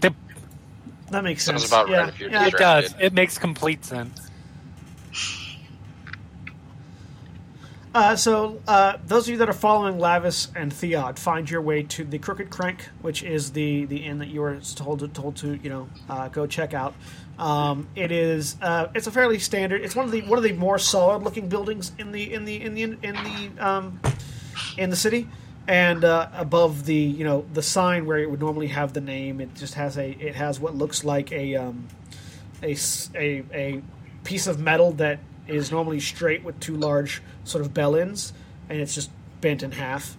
It, 0.03 0.13
That 1.11 1.23
makes 1.23 1.45
Sounds 1.45 1.61
sense. 1.61 1.71
about 1.71 1.87
right 1.87 1.93
yeah. 1.93 2.07
if 2.09 2.19
you're 2.19 2.29
yeah. 2.29 2.47
it 2.47 2.53
does. 2.57 2.93
It 2.99 3.13
makes 3.13 3.37
complete 3.37 3.85
sense. 3.85 4.29
Uh, 7.95 8.17
so, 8.17 8.61
uh, 8.67 8.97
those 9.07 9.27
of 9.27 9.31
you 9.31 9.37
that 9.37 9.47
are 9.47 9.53
following 9.53 9.95
Lavias 9.95 10.49
and 10.57 10.73
Theod, 10.73 11.17
find 11.17 11.49
your 11.49 11.61
way 11.61 11.83
to 11.83 12.03
the 12.03 12.19
Crooked 12.19 12.49
Crank, 12.49 12.89
which 13.01 13.23
is 13.23 13.53
the, 13.53 13.85
the 13.85 13.97
inn 13.97 14.19
that 14.19 14.27
you 14.27 14.41
were 14.41 14.59
told 14.75 14.99
to, 14.99 15.07
told 15.07 15.37
to 15.37 15.55
you 15.55 15.69
know 15.69 15.89
uh, 16.09 16.27
go 16.27 16.45
check 16.45 16.73
out. 16.73 16.93
Um, 17.39 17.87
it 17.95 18.11
is 18.11 18.57
uh, 18.61 18.89
it's 18.93 19.07
a 19.07 19.11
fairly 19.11 19.39
standard. 19.39 19.81
It's 19.81 19.95
one 19.95 20.05
of 20.05 20.11
the 20.11 20.21
one 20.23 20.37
of 20.37 20.43
the 20.43 20.51
more 20.51 20.77
solid 20.77 21.23
looking 21.23 21.47
buildings 21.47 21.93
in 21.97 22.11
the 22.11 22.33
in 22.33 22.43
the 22.43 22.61
in 22.61 22.73
the 22.73 22.83
in 22.83 22.99
the 22.99 23.51
um, 23.59 23.99
in 24.77 24.89
the 24.89 24.97
city. 24.97 25.27
And 25.65 26.03
uh, 26.03 26.29
above 26.33 26.85
the 26.85 26.95
you 26.95 27.23
know 27.23 27.45
the 27.53 27.61
sign 27.61 28.05
where 28.05 28.17
it 28.17 28.29
would 28.29 28.41
normally 28.41 28.67
have 28.67 28.91
the 28.91 29.01
name, 29.01 29.39
it 29.39 29.55
just 29.55 29.75
has 29.75 29.97
a 29.97 30.09
it 30.09 30.35
has 30.35 30.59
what 30.59 30.75
looks 30.75 31.05
like 31.05 31.31
a 31.31 31.55
um, 31.55 31.87
a, 32.61 32.75
a 33.15 33.43
a 33.53 33.81
piece 34.25 34.47
of 34.47 34.59
metal 34.59 34.91
that 34.93 35.19
is 35.47 35.71
normally 35.71 36.01
straight 36.01 36.43
with 36.43 36.59
two 36.59 36.75
large 36.75 37.21
sort 37.45 37.63
of 37.63 37.73
bell 37.73 37.95
ends, 37.95 38.33
and 38.67 38.81
it's 38.81 38.93
just 38.93 39.11
bent 39.39 39.63
in 39.63 39.71
half, 39.71 40.17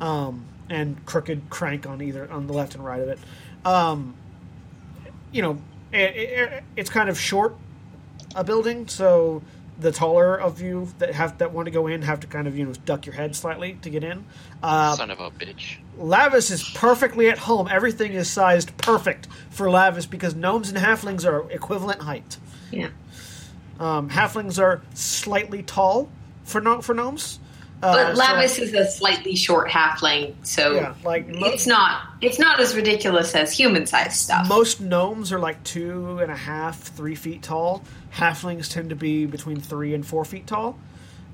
um, 0.00 0.44
and 0.68 1.04
crooked 1.06 1.50
crank 1.50 1.86
on 1.86 2.02
either 2.02 2.28
on 2.32 2.48
the 2.48 2.52
left 2.52 2.74
and 2.74 2.84
right 2.84 3.00
of 3.00 3.08
it. 3.08 3.18
Um, 3.64 4.14
you 5.30 5.42
know, 5.42 5.58
it, 5.92 6.16
it, 6.16 6.64
it's 6.76 6.90
kind 6.90 7.08
of 7.08 7.18
short 7.18 7.56
a 8.34 8.44
building, 8.44 8.88
so 8.88 9.42
the 9.78 9.92
taller 9.92 10.34
of 10.34 10.60
you 10.60 10.88
that 10.98 11.14
have 11.14 11.38
that 11.38 11.52
want 11.52 11.66
to 11.66 11.70
go 11.70 11.86
in 11.86 12.02
have 12.02 12.20
to 12.20 12.26
kind 12.26 12.48
of 12.48 12.58
you 12.58 12.64
know 12.64 12.72
duck 12.84 13.06
your 13.06 13.14
head 13.14 13.34
slightly 13.36 13.78
to 13.82 13.90
get 13.90 14.02
in. 14.02 14.24
Uh, 14.62 14.94
Son 14.96 15.10
of 15.10 15.20
a 15.20 15.30
bitch. 15.30 15.78
Lavias 15.98 16.50
is 16.50 16.68
perfectly 16.74 17.28
at 17.28 17.38
home. 17.38 17.68
Everything 17.70 18.12
is 18.12 18.28
sized 18.28 18.76
perfect 18.76 19.28
for 19.50 19.66
Lavias 19.66 20.08
because 20.08 20.34
gnomes 20.34 20.68
and 20.68 20.78
halflings 20.78 21.24
are 21.26 21.50
equivalent 21.50 22.02
height. 22.02 22.38
Yeah. 22.70 22.88
Um, 23.78 24.10
halflings 24.10 24.60
are 24.60 24.82
slightly 24.94 25.62
tall 25.62 26.08
for 26.44 26.60
no, 26.60 26.82
for 26.82 26.94
gnomes. 26.94 27.38
Uh, 27.80 27.92
But 28.12 28.16
so- 28.16 28.22
Lavias 28.22 28.58
is 28.58 28.72
a 28.74 28.84
slightly 28.90 29.36
short 29.36 29.68
halfling, 29.70 30.34
so 30.42 30.74
yeah, 30.74 30.94
like 31.04 31.28
mo- 31.28 31.46
it's 31.46 31.66
not 31.66 32.02
it's 32.20 32.38
not 32.38 32.58
as 32.58 32.74
ridiculous 32.74 33.34
as 33.36 33.52
human 33.56 33.86
sized 33.86 34.16
stuff. 34.16 34.48
most 34.48 34.80
gnomes 34.80 35.30
are 35.32 35.38
like 35.38 35.62
two 35.62 36.18
and 36.20 36.32
a 36.32 36.36
half, 36.36 36.78
three 36.80 37.14
feet 37.14 37.42
tall. 37.42 37.84
Halflings 38.14 38.68
tend 38.68 38.90
to 38.90 38.96
be 38.96 39.26
between 39.26 39.60
three 39.60 39.94
and 39.94 40.04
four 40.04 40.24
feet 40.24 40.46
tall. 40.48 40.76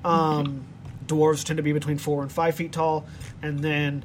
Um, 0.03 0.65
dwarves 1.07 1.43
tend 1.43 1.57
to 1.57 1.63
be 1.63 1.73
between 1.73 1.97
four 1.97 2.21
and 2.21 2.31
five 2.31 2.53
feet 2.53 2.71
tall, 2.71 3.05
and 3.41 3.59
then 3.59 4.03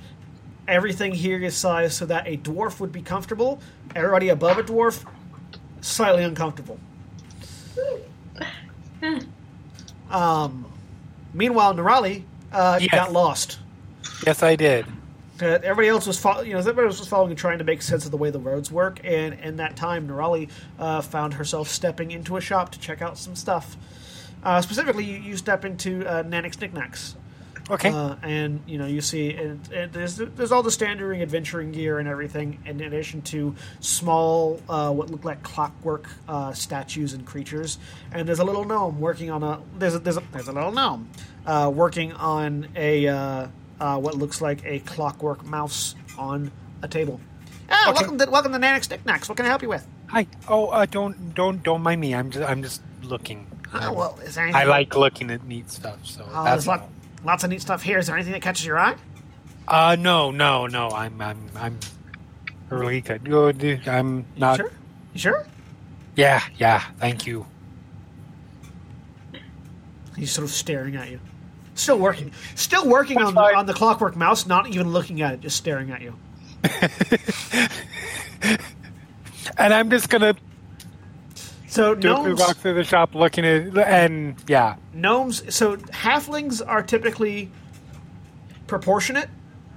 everything 0.66 1.12
here 1.12 1.38
is 1.42 1.54
sized 1.54 1.92
so 1.92 2.06
that 2.06 2.26
a 2.26 2.38
dwarf 2.38 2.80
would 2.80 2.92
be 2.92 3.02
comfortable. 3.02 3.60
Everybody 3.94 4.30
above 4.30 4.56
a 4.56 4.62
dwarf, 4.62 5.04
slightly 5.82 6.24
uncomfortable. 6.24 6.78
Um, 10.10 10.66
meanwhile, 11.32 11.72
Nerali 11.74 12.24
uh, 12.52 12.78
Yes. 12.80 12.90
got 12.90 13.12
lost. 13.12 13.58
Yes, 14.26 14.42
I 14.42 14.56
did. 14.56 14.86
Uh, 15.42 15.46
everybody 15.62 15.88
else 15.88 16.06
was, 16.06 16.18
fo- 16.18 16.42
you 16.42 16.52
know, 16.52 16.58
everybody 16.58 16.86
else 16.86 16.98
was 16.98 17.08
following 17.08 17.30
and 17.30 17.38
trying 17.38 17.58
to 17.58 17.64
make 17.64 17.80
sense 17.80 18.04
of 18.04 18.10
the 18.10 18.16
way 18.18 18.30
the 18.30 18.38
roads 18.38 18.70
work. 18.70 19.00
And 19.02 19.34
in 19.40 19.56
that 19.56 19.74
time, 19.76 20.06
Nerali 20.06 20.50
uh, 20.78 21.00
found 21.00 21.34
herself 21.34 21.68
stepping 21.68 22.10
into 22.10 22.36
a 22.36 22.40
shop 22.40 22.72
to 22.72 22.78
check 22.78 23.00
out 23.00 23.16
some 23.16 23.34
stuff. 23.34 23.76
Uh, 24.44 24.60
specifically, 24.60 25.04
you, 25.04 25.16
you 25.16 25.36
step 25.38 25.64
into 25.64 26.06
uh, 26.06 26.22
Nanix 26.24 26.60
Knickknacks. 26.60 27.16
Okay. 27.70 27.90
Uh, 27.90 28.16
and 28.22 28.60
you 28.66 28.78
know 28.78 28.86
you 28.86 29.00
see 29.00 29.32
and, 29.34 29.60
and 29.72 29.92
there's 29.92 30.16
there's 30.16 30.50
all 30.52 30.62
the 30.62 30.70
standard 30.70 31.14
adventuring 31.20 31.70
gear 31.72 31.98
and 31.98 32.08
everything 32.08 32.58
in 32.66 32.80
addition 32.80 33.22
to 33.22 33.54
small 33.78 34.60
uh, 34.68 34.90
what 34.90 35.10
look 35.10 35.24
like 35.24 35.42
clockwork 35.42 36.08
uh, 36.28 36.52
statues 36.52 37.12
and 37.12 37.24
creatures 37.26 37.78
and 38.12 38.26
there's 38.26 38.40
a 38.40 38.44
little 38.44 38.64
gnome 38.64 39.00
working 39.00 39.30
on 39.30 39.42
a 39.42 39.60
there's 39.78 39.94
a, 39.94 39.98
there's 40.00 40.16
a, 40.16 40.22
there's 40.32 40.48
a 40.48 40.52
little 40.52 40.72
gnome 40.72 41.08
uh, 41.46 41.70
working 41.72 42.12
on 42.14 42.66
a 42.76 43.06
uh, 43.06 43.46
uh, 43.80 43.98
what 43.98 44.14
looks 44.16 44.40
like 44.40 44.64
a 44.64 44.80
clockwork 44.80 45.44
mouse 45.44 45.94
on 46.18 46.50
a 46.82 46.88
table. 46.88 47.20
Ah, 47.70 47.90
Okay. 47.90 48.00
welcome 48.00 48.18
to 48.18 48.30
welcome 48.30 48.52
to 48.52 48.58
Nanix 48.58 48.90
Knickknacks. 48.90 49.28
What 49.28 49.36
can 49.36 49.46
I 49.46 49.48
help 49.48 49.62
you 49.62 49.68
with? 49.68 49.86
Hi. 50.08 50.26
Oh, 50.48 50.66
uh, 50.68 50.86
don't 50.86 51.34
don't 51.34 51.62
don't 51.62 51.82
mind 51.82 52.00
me. 52.00 52.14
I'm 52.14 52.30
just 52.30 52.48
I'm 52.48 52.62
just 52.62 52.82
looking. 53.02 53.46
Oh, 53.72 53.92
well, 53.92 54.18
is 54.24 54.34
there 54.34 54.44
anything? 54.44 54.60
I 54.60 54.64
like 54.64 54.96
looking 54.96 55.30
at 55.30 55.44
neat 55.44 55.70
stuff. 55.70 56.04
So 56.04 56.24
Oh, 56.28 56.44
that's 56.44 56.64
there's 56.64 56.66
lot. 56.66 56.88
Lots 57.24 57.44
of 57.44 57.50
neat 57.50 57.60
stuff 57.60 57.82
here. 57.82 57.98
Is 57.98 58.06
there 58.06 58.16
anything 58.16 58.32
that 58.32 58.42
catches 58.42 58.64
your 58.64 58.78
eye? 58.78 58.96
Uh, 59.68 59.96
no, 59.98 60.30
no, 60.30 60.66
no. 60.66 60.88
I'm 60.90 61.20
I'm 61.20 61.50
I'm 61.56 61.78
really 62.68 63.00
good. 63.00 63.28
I'm 63.86 64.24
not. 64.36 64.56
sure. 64.56 64.72
You 65.12 65.20
sure? 65.20 65.46
Yeah, 66.16 66.42
yeah. 66.58 66.84
Thank 66.98 67.26
you. 67.26 67.46
He's 70.16 70.30
sort 70.32 70.44
of 70.44 70.50
staring 70.50 70.96
at 70.96 71.10
you. 71.10 71.20
Still 71.74 71.98
working. 71.98 72.32
Still 72.56 72.86
working 72.86 73.18
on, 73.18 73.36
on 73.38 73.66
the 73.66 73.72
clockwork 73.72 74.16
mouse, 74.16 74.46
not 74.46 74.66
even 74.68 74.92
looking 74.92 75.22
at 75.22 75.32
it, 75.34 75.40
just 75.40 75.56
staring 75.56 75.90
at 75.90 76.02
you. 76.02 76.14
And 79.56 79.74
I'm 79.74 79.90
just 79.90 80.08
gonna 80.08 80.34
So 81.70 81.94
gnomes, 81.94 82.40
walk 82.40 82.56
through 82.56 82.74
the 82.74 82.84
shop, 82.84 83.14
looking 83.14 83.44
at 83.46 83.76
and 83.78 84.34
yeah, 84.48 84.76
gnomes. 84.92 85.54
So 85.54 85.76
halflings 85.76 86.60
are 86.66 86.82
typically 86.82 87.50
proportionate. 88.66 89.28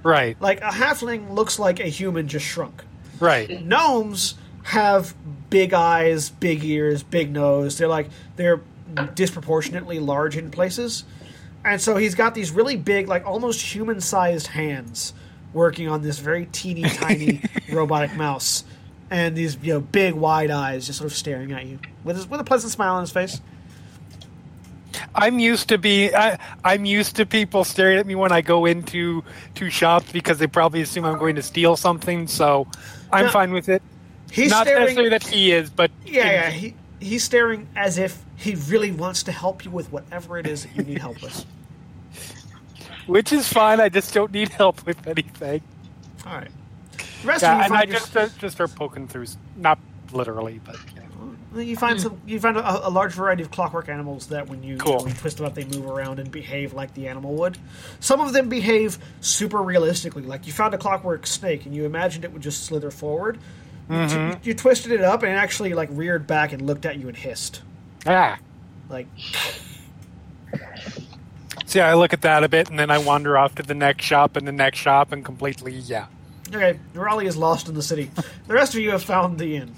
right, 0.02 0.40
Like 0.40 0.60
a 0.60 0.70
halfling 0.70 1.32
looks 1.34 1.58
like 1.58 1.80
a 1.80 1.84
human 1.88 2.28
just 2.28 2.46
shrunk. 2.46 2.82
right. 3.20 3.64
Gnomes 3.64 4.34
have 4.64 5.14
big 5.50 5.72
eyes, 5.74 6.30
big 6.30 6.64
ears, 6.64 7.02
big 7.02 7.30
nose. 7.30 7.78
They're 7.78 7.88
like 7.88 8.08
they're 8.36 8.60
disproportionately 9.14 9.98
large 9.98 10.36
in 10.36 10.50
places, 10.50 11.04
and 11.64 11.80
so 11.80 11.96
he's 11.96 12.14
got 12.14 12.34
these 12.34 12.50
really 12.50 12.76
big, 12.76 13.08
like 13.08 13.26
almost 13.26 13.60
human-sized 13.60 14.48
hands 14.48 15.12
working 15.52 15.88
on 15.88 16.02
this 16.02 16.18
very 16.18 16.46
teeny 16.46 16.82
tiny 16.82 17.40
robotic 17.72 18.14
mouse, 18.16 18.64
and 19.10 19.36
these 19.36 19.56
you 19.62 19.74
know 19.74 19.80
big 19.80 20.14
wide 20.14 20.50
eyes 20.50 20.86
just 20.86 20.98
sort 20.98 21.10
of 21.10 21.16
staring 21.16 21.52
at 21.52 21.66
you 21.66 21.78
with 22.04 22.16
his, 22.16 22.28
with 22.28 22.40
a 22.40 22.44
pleasant 22.44 22.72
smile 22.72 22.94
on 22.94 23.00
his 23.02 23.10
face. 23.10 23.40
I'm 25.14 25.38
used 25.38 25.68
to 25.70 25.78
be 25.78 26.14
I, 26.14 26.38
I'm 26.64 26.84
used 26.84 27.16
to 27.16 27.26
people 27.26 27.64
staring 27.64 27.98
at 27.98 28.06
me 28.06 28.14
when 28.14 28.32
I 28.32 28.40
go 28.42 28.64
into 28.64 29.24
to 29.56 29.70
shops 29.70 30.10
because 30.12 30.38
they 30.38 30.46
probably 30.46 30.82
assume 30.82 31.04
I'm 31.04 31.18
going 31.18 31.36
to 31.36 31.42
steal 31.42 31.76
something. 31.76 32.26
So 32.28 32.66
I'm 33.12 33.26
No. 33.26 33.30
fine 33.32 33.52
with 33.52 33.68
it. 33.68 33.82
He's 34.30 34.50
Not 34.50 34.66
staring. 34.66 34.82
necessarily 34.84 35.10
that 35.10 35.22
he 35.26 35.52
is, 35.52 35.70
but 35.70 35.90
yeah, 36.04 36.24
yeah. 36.30 36.50
He, 36.50 36.74
he's 37.00 37.22
staring 37.24 37.68
as 37.76 37.98
if 37.98 38.22
he 38.36 38.54
really 38.54 38.90
wants 38.90 39.22
to 39.24 39.32
help 39.32 39.64
you 39.64 39.70
with 39.70 39.90
whatever 39.92 40.38
it 40.38 40.46
is 40.46 40.64
that 40.64 40.74
you 40.76 40.82
need 40.82 40.98
help 40.98 41.20
with. 41.22 41.44
which 43.06 43.32
is 43.32 43.52
fine. 43.52 43.80
I 43.80 43.88
just 43.88 44.14
don't 44.14 44.32
need 44.32 44.48
help 44.50 44.84
with 44.86 45.06
anything. 45.06 45.60
All 46.26 46.34
right. 46.36 46.50
The 47.24 47.28
rest 47.28 47.42
Yeah, 47.42 47.64
of 47.64 47.70
you 47.70 47.76
I 47.76 47.82
your- 47.84 47.92
just 47.94 48.16
uh, 48.16 48.28
just 48.38 48.54
start 48.56 48.74
poking 48.74 49.08
through, 49.08 49.26
not 49.56 49.78
literally, 50.12 50.60
but 50.64 50.76
yeah. 50.94 51.00
You 51.62 51.76
find 51.76 52.00
some. 52.00 52.20
You 52.26 52.38
find 52.40 52.56
a, 52.56 52.88
a 52.88 52.90
large 52.90 53.12
variety 53.14 53.42
of 53.42 53.50
clockwork 53.50 53.88
animals 53.88 54.26
that, 54.26 54.48
when 54.48 54.62
you, 54.64 54.76
Cool. 54.76 54.98
when 54.98 55.08
you 55.08 55.14
twist 55.14 55.36
them 55.38 55.46
up, 55.46 55.54
they 55.54 55.64
move 55.64 55.86
around 55.86 56.18
and 56.18 56.30
behave 56.30 56.72
like 56.74 56.92
the 56.94 57.06
animal 57.08 57.32
would. 57.36 57.56
Some 58.00 58.20
of 58.20 58.32
them 58.32 58.48
behave 58.48 58.98
super 59.20 59.62
realistically. 59.62 60.24
Like 60.24 60.46
you 60.48 60.52
found 60.52 60.74
a 60.74 60.78
clockwork 60.78 61.26
snake, 61.26 61.64
and 61.64 61.74
you 61.74 61.84
imagined 61.84 62.24
it 62.24 62.32
would 62.32 62.42
just 62.42 62.64
slither 62.66 62.90
forward. 62.90 63.38
You, 63.88 63.94
Mm-hmm. 63.96 64.32
t- 64.32 64.38
you 64.48 64.54
twisted 64.54 64.92
it 64.92 65.00
up, 65.02 65.22
and 65.22 65.30
it 65.32 65.36
actually 65.36 65.72
like 65.74 65.88
reared 65.92 66.26
back 66.26 66.52
and 66.52 66.60
looked 66.62 66.84
at 66.86 66.96
you 66.98 67.06
and 67.08 67.16
hissed. 67.16 67.62
ah. 68.06 68.36
Like 68.90 69.06
See, 71.66 71.80
I 71.80 71.94
look 71.94 72.12
at 72.12 72.22
that 72.22 72.44
a 72.44 72.48
bit, 72.48 72.68
and 72.70 72.78
then 72.78 72.90
I 72.90 72.98
wander 72.98 73.36
off 73.38 73.54
to 73.56 73.62
the 73.62 73.74
next 73.74 74.04
shop 74.04 74.36
and 74.36 74.46
the 74.46 74.52
next 74.52 74.78
shop, 74.78 75.12
and 75.12 75.24
completely 75.24 75.72
yeah. 75.72 76.06
Okay, 76.54 76.78
Raleigh 76.94 77.26
is 77.26 77.36
lost 77.36 77.68
in 77.68 77.74
the 77.74 77.82
city. 77.82 78.10
The 78.46 78.54
rest 78.54 78.74
of 78.74 78.80
you 78.80 78.90
have 78.90 79.02
found 79.02 79.38
the 79.38 79.56
inn. 79.56 79.74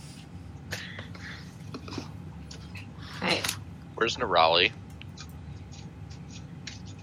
Right. 3.22 3.46
Where's 3.94 4.16
Nerali? 4.16 4.72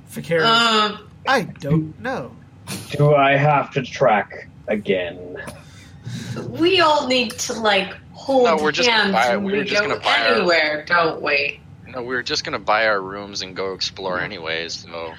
Fakir, 0.08 0.44
Um, 0.46 1.10
I 1.28 1.42
don't 1.60 2.00
know. 2.00 2.36
Do 2.92 3.16
I 3.16 3.36
have 3.36 3.72
to 3.72 3.82
track 3.82 4.48
again? 4.68 5.38
we 6.50 6.80
all 6.82 7.08
need 7.08 7.32
to 7.32 7.54
like 7.54 7.94
hold 8.12 8.46
No, 8.46 8.58
we're 8.58 8.72
just 8.72 8.88
gonna 8.88 9.02
hands 9.04 9.14
buy- 9.14 9.36
when 9.36 9.46
we 9.46 9.52
we, 9.54 9.58
were 9.60 9.64
just 9.64 9.82
go 9.82 9.88
gonna 9.90 10.00
buy 10.00 10.20
our- 10.28 10.36
anywhere, 10.36 10.86
don't 10.88 11.22
we? 11.22 11.60
No, 11.88 12.02
we 12.02 12.14
were 12.16 12.24
just 12.24 12.44
gonna 12.44 12.60
buy 12.60 12.86
our 12.88 13.02
rooms 13.02 13.42
and 13.42 13.56
go 13.56 13.74
explore 13.74 14.20
anyways. 14.20 14.74
So 14.74 15.14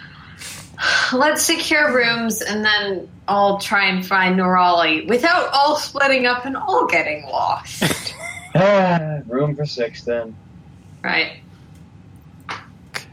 Let's 1.12 1.42
secure 1.42 1.94
rooms 1.94 2.42
and 2.42 2.64
then 2.64 3.08
I'll 3.28 3.58
try 3.58 3.86
and 3.88 4.04
find 4.04 4.38
Nerali 4.38 5.08
without 5.08 5.48
all 5.52 5.76
splitting 5.76 6.26
up 6.26 6.44
and 6.46 6.56
all 6.56 6.86
getting 6.86 7.24
lost. 7.26 8.14
Ah, 8.56 9.18
room 9.26 9.56
for 9.56 9.66
six 9.66 10.04
then. 10.04 10.36
right. 11.02 11.38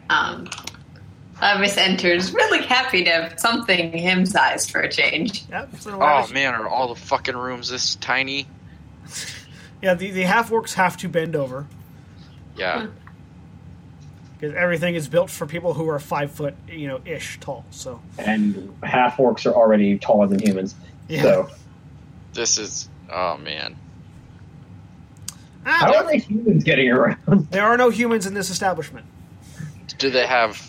Um, 0.07 0.45
Lavias 1.41 1.77
enters, 1.77 2.31
really 2.31 2.63
happy 2.63 3.03
to 3.05 3.09
have 3.09 3.39
something 3.39 3.91
him 3.91 4.27
sized 4.27 4.69
for 4.69 4.81
a 4.81 4.87
change. 4.91 5.43
Yep. 5.49 5.69
Oh 5.87 6.27
man, 6.31 6.53
are 6.53 6.67
all 6.67 6.89
the 6.93 6.99
fucking 6.99 7.35
rooms 7.35 7.69
this 7.69 7.95
tiny? 7.95 8.45
Yeah, 9.81 9.95
the, 9.95 10.11
the 10.11 10.21
half 10.21 10.51
orcs 10.51 10.73
have 10.75 10.95
to 10.97 11.09
bend 11.09 11.35
over. 11.35 11.65
Yeah. 12.55 12.85
Because 14.41 14.55
everything 14.55 14.95
is 14.95 15.07
built 15.07 15.29
for 15.29 15.45
people 15.45 15.75
who 15.75 15.87
are 15.87 15.99
five 15.99 16.31
foot, 16.31 16.55
you 16.67 16.87
know, 16.87 16.99
ish 17.05 17.39
tall. 17.39 17.63
So 17.69 18.01
And 18.17 18.75
half 18.81 19.17
orcs 19.17 19.45
are 19.45 19.53
already 19.53 19.99
taller 19.99 20.25
than 20.27 20.39
humans. 20.39 20.73
Yeah. 21.07 21.21
So 21.21 21.49
This 22.33 22.57
is 22.57 22.89
oh 23.11 23.37
man. 23.37 23.75
Ah, 25.63 25.69
how 25.69 25.91
there- 25.91 26.03
are 26.03 26.11
the 26.11 26.17
humans 26.17 26.63
getting 26.63 26.89
around? 26.89 27.19
there 27.51 27.63
are 27.65 27.77
no 27.77 27.89
humans 27.89 28.25
in 28.25 28.33
this 28.33 28.49
establishment 28.49 29.05
Do 29.99 30.09
they 30.09 30.25
have 30.25 30.59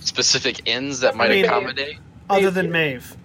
specific 0.00 0.62
inns 0.66 1.00
that 1.00 1.14
might 1.14 1.30
mean- 1.30 1.44
accommodate 1.44 1.98
other 2.28 2.50
than 2.50 2.72
Maeve. 2.72 3.16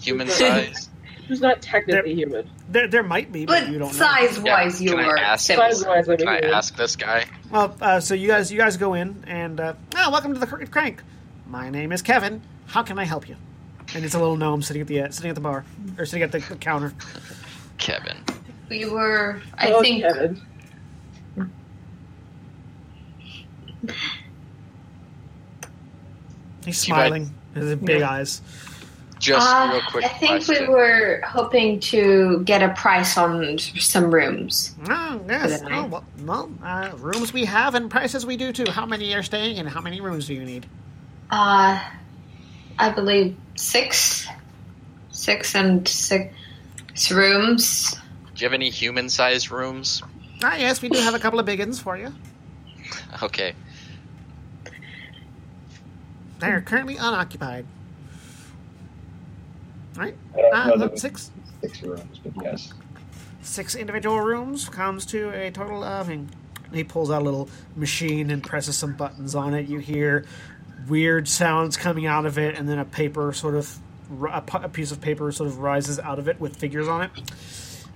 human 0.00 0.28
size? 0.28 0.88
Who's 1.28 1.40
not 1.40 1.60
technically 1.60 2.14
human. 2.14 2.48
There, 2.68 2.86
there 2.86 3.02
might 3.02 3.32
be, 3.32 3.46
but 3.46 3.64
But 3.64 3.72
you 3.72 3.78
don't 3.78 3.88
know. 3.88 3.98
size 3.98 4.38
wise, 4.38 4.80
Yeah, 4.80 4.90
you 4.92 4.96
can 4.96 5.04
I 5.04 5.08
are 5.08 5.18
ask- 5.18 5.46
Size-wise, 5.46 6.06
Can 6.06 6.28
I 6.28 6.38
ask 6.38 6.76
this 6.76 6.94
guy? 6.94 7.24
Well, 7.50 7.76
uh, 7.80 7.98
so 8.00 8.14
you 8.14 8.28
guys, 8.28 8.52
you 8.52 8.58
guys 8.58 8.76
go 8.76 8.94
in, 8.94 9.24
and 9.26 9.58
uh, 9.58 9.74
oh, 9.96 10.10
welcome 10.10 10.32
to 10.34 10.38
the 10.40 10.46
Crooked 10.46 10.70
Crank. 10.70 11.02
My 11.48 11.68
name 11.70 11.90
is 11.90 12.00
Kevin. 12.02 12.42
How 12.66 12.82
can 12.84 12.98
I 12.98 13.04
help 13.04 13.28
you? 13.28 13.36
And 13.94 14.04
it's 14.04 14.14
a 14.14 14.18
little 14.18 14.36
gnome 14.36 14.62
sitting 14.62 14.82
at 14.82 14.88
the 14.88 15.00
uh, 15.02 15.10
sitting 15.10 15.28
at 15.30 15.34
the 15.34 15.40
bar 15.40 15.64
or 15.98 16.06
sitting 16.06 16.22
at 16.22 16.32
the, 16.32 16.38
the 16.38 16.56
counter. 16.56 16.92
Kevin. 17.78 18.16
We 18.68 18.84
were, 18.86 19.40
I 19.58 19.72
Oh, 19.72 19.80
think, 19.80 20.02
Kevin. 20.02 20.40
He's 26.64 26.86
You 26.88 26.94
might- 26.94 27.00
smiling. 27.08 27.34
His 27.54 27.74
big 27.76 28.02
eyes. 28.02 28.42
Just 29.18 29.48
uh, 29.48 29.70
real 29.72 29.82
quick 29.90 30.04
I 30.04 30.08
think 30.08 30.44
question. 30.44 30.68
we 30.68 30.74
were 30.74 31.22
hoping 31.26 31.80
to 31.80 32.42
get 32.44 32.62
a 32.62 32.74
price 32.74 33.16
on 33.16 33.58
some 33.58 34.12
rooms. 34.14 34.74
Oh, 34.88 35.20
yes. 35.26 35.58
For 35.58 35.64
the 35.64 35.70
night. 35.70 35.78
Oh, 35.78 35.86
well, 35.86 36.04
well 36.24 36.50
uh, 36.62 36.90
rooms 36.98 37.32
we 37.32 37.46
have 37.46 37.74
and 37.74 37.90
prices 37.90 38.26
we 38.26 38.36
do 38.36 38.52
too. 38.52 38.70
How 38.70 38.84
many 38.84 39.14
are 39.14 39.22
staying 39.22 39.58
and 39.58 39.68
how 39.68 39.80
many 39.80 40.00
rooms 40.00 40.26
do 40.26 40.34
you 40.34 40.44
need? 40.44 40.66
Uh, 41.30 41.82
I 42.78 42.90
believe 42.90 43.36
six, 43.54 44.28
six 45.10 45.54
and 45.54 45.88
six 45.88 46.30
rooms. 47.10 47.92
Do 48.34 48.42
you 48.42 48.44
have 48.44 48.52
any 48.52 48.68
human-sized 48.68 49.50
rooms? 49.50 50.02
Ah, 50.42 50.56
yes, 50.56 50.82
we 50.82 50.90
do 50.90 50.98
have 50.98 51.14
a 51.14 51.18
couple 51.18 51.40
of 51.40 51.46
big 51.46 51.58
ones 51.60 51.80
for 51.80 51.96
you. 51.96 52.12
Okay. 53.22 53.54
They're 56.38 56.60
currently 56.60 56.96
unoccupied. 56.98 57.64
Right? 59.96 60.16
Uh, 60.52 60.94
six 60.96 61.30
six 61.60 61.82
rooms, 61.82 62.20
but 62.22 62.32
yes. 62.44 62.74
six 63.42 63.74
individual 63.74 64.20
rooms 64.20 64.68
comes 64.68 65.06
to 65.06 65.30
a 65.30 65.50
total 65.50 65.82
of. 65.82 66.10
He 66.72 66.84
pulls 66.84 67.10
out 67.10 67.22
a 67.22 67.24
little 67.24 67.48
machine 67.76 68.30
and 68.30 68.42
presses 68.42 68.76
some 68.76 68.94
buttons 68.94 69.34
on 69.34 69.54
it. 69.54 69.68
You 69.68 69.78
hear 69.78 70.26
weird 70.88 71.28
sounds 71.28 71.76
coming 71.76 72.06
out 72.06 72.26
of 72.26 72.38
it, 72.38 72.56
and 72.56 72.68
then 72.68 72.78
a 72.78 72.84
paper 72.84 73.32
sort 73.32 73.54
of 73.54 73.78
a 74.32 74.68
piece 74.68 74.92
of 74.92 75.00
paper 75.00 75.32
sort 75.32 75.48
of 75.48 75.58
rises 75.58 75.98
out 75.98 76.18
of 76.18 76.28
it 76.28 76.40
with 76.40 76.56
figures 76.56 76.88
on 76.88 77.02
it. 77.02 77.10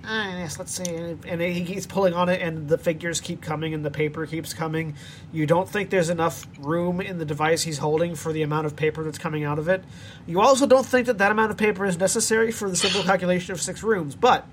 Ah, 0.03 0.37
yes, 0.37 0.57
let's 0.57 0.73
see. 0.73 0.95
And 0.95 1.23
and 1.25 1.41
he 1.41 1.63
keeps 1.63 1.85
pulling 1.85 2.13
on 2.13 2.27
it, 2.27 2.41
and 2.41 2.67
the 2.67 2.77
figures 2.77 3.21
keep 3.21 3.41
coming, 3.41 3.73
and 3.73 3.85
the 3.85 3.91
paper 3.91 4.25
keeps 4.25 4.53
coming. 4.53 4.95
You 5.31 5.45
don't 5.45 5.69
think 5.69 5.91
there's 5.91 6.09
enough 6.09 6.47
room 6.59 7.01
in 7.01 7.19
the 7.19 7.25
device 7.25 7.61
he's 7.61 7.77
holding 7.77 8.15
for 8.15 8.33
the 8.33 8.41
amount 8.41 8.65
of 8.65 8.75
paper 8.75 9.03
that's 9.03 9.19
coming 9.19 9.43
out 9.43 9.59
of 9.59 9.67
it. 9.67 9.83
You 10.25 10.41
also 10.41 10.65
don't 10.65 10.85
think 10.85 11.07
that 11.07 11.19
that 11.19 11.31
amount 11.31 11.51
of 11.51 11.57
paper 11.57 11.85
is 11.85 11.97
necessary 11.97 12.51
for 12.51 12.69
the 12.69 12.75
simple 12.75 13.03
calculation 13.03 13.53
of 13.53 13.61
six 13.61 13.83
rooms. 13.83 14.15
But 14.15 14.45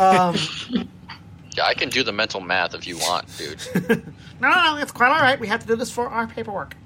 um, 0.00 0.36
Yeah, 1.56 1.66
I 1.66 1.74
can 1.74 1.88
do 1.88 2.02
the 2.02 2.12
mental 2.12 2.40
math 2.40 2.74
if 2.74 2.86
you 2.86 2.98
want, 2.98 3.26
dude. 3.38 3.60
no, 3.88 3.96
no, 4.48 4.74
no, 4.74 4.76
it's 4.78 4.90
quite 4.90 5.10
all 5.10 5.20
right. 5.20 5.38
We 5.38 5.46
have 5.46 5.60
to 5.60 5.66
do 5.66 5.76
this 5.76 5.90
for 5.90 6.08
our 6.08 6.26
paperwork. 6.26 6.76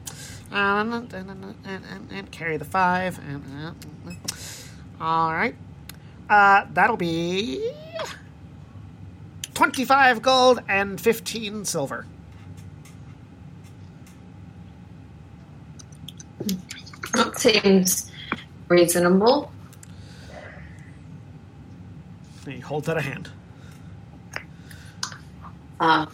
Um, 0.50 0.92
and, 0.92 1.12
and, 1.12 1.54
and, 1.64 2.08
and 2.10 2.30
carry 2.30 2.56
the 2.58 2.64
five. 2.64 3.18
And, 3.18 3.76
uh, 4.08 4.12
all 5.00 5.32
right. 5.32 5.54
Uh, 6.28 6.66
that'll 6.74 6.96
be 6.96 7.72
25 9.54 10.22
gold 10.22 10.60
and 10.68 11.00
15 11.00 11.64
silver. 11.64 12.06
That 17.14 17.38
seems 17.38 18.10
reasonable. 18.68 19.50
He 22.46 22.60
holds 22.60 22.88
out 22.88 22.98
a 22.98 23.00
hand. 23.00 23.30
Um, 25.80 26.10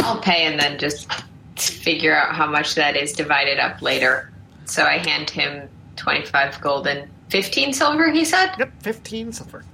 I'll 0.00 0.20
pay 0.20 0.44
and 0.44 0.58
then 0.58 0.78
just 0.78 1.08
figure 1.56 2.16
out 2.16 2.34
how 2.34 2.46
much 2.46 2.74
that 2.74 2.96
is 2.96 3.12
divided 3.12 3.58
up 3.58 3.82
later. 3.82 4.32
So 4.64 4.84
I 4.84 4.98
hand 4.98 5.30
him 5.30 5.68
25 5.96 6.60
gold 6.60 6.86
and 6.86 7.08
15 7.30 7.72
silver, 7.72 8.10
he 8.10 8.24
said? 8.24 8.54
Yep, 8.58 8.82
15 8.82 9.32
silver. 9.32 9.64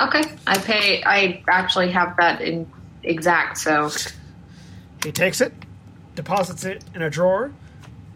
Okay. 0.00 0.22
I 0.46 0.58
pay, 0.58 1.02
I 1.04 1.42
actually 1.48 1.90
have 1.90 2.16
that 2.16 2.40
in 2.40 2.70
exact, 3.02 3.58
so. 3.58 3.90
He 5.04 5.12
takes 5.12 5.40
it, 5.40 5.52
deposits 6.14 6.64
it 6.64 6.84
in 6.94 7.02
a 7.02 7.10
drawer, 7.10 7.52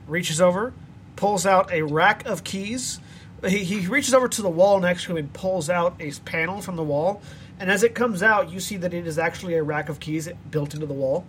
reaches 0.06 0.40
over, 0.40 0.72
pulls 1.16 1.46
out 1.46 1.72
a 1.72 1.82
rack 1.82 2.26
of 2.26 2.44
keys. 2.44 3.00
He, 3.46 3.64
he 3.64 3.86
reaches 3.86 4.14
over 4.14 4.28
to 4.28 4.42
the 4.42 4.48
wall 4.48 4.80
next 4.80 5.04
to 5.04 5.12
him 5.12 5.16
and 5.18 5.32
pulls 5.32 5.68
out 5.68 5.96
a 6.00 6.12
panel 6.24 6.60
from 6.60 6.76
the 6.76 6.82
wall. 6.82 7.22
And 7.60 7.70
as 7.70 7.82
it 7.82 7.94
comes 7.94 8.22
out, 8.22 8.50
you 8.50 8.60
see 8.60 8.76
that 8.78 8.92
it 8.92 9.06
is 9.06 9.18
actually 9.18 9.54
a 9.54 9.62
rack 9.62 9.88
of 9.88 10.00
keys 10.00 10.28
built 10.50 10.74
into 10.74 10.86
the 10.86 10.94
wall. 10.94 11.24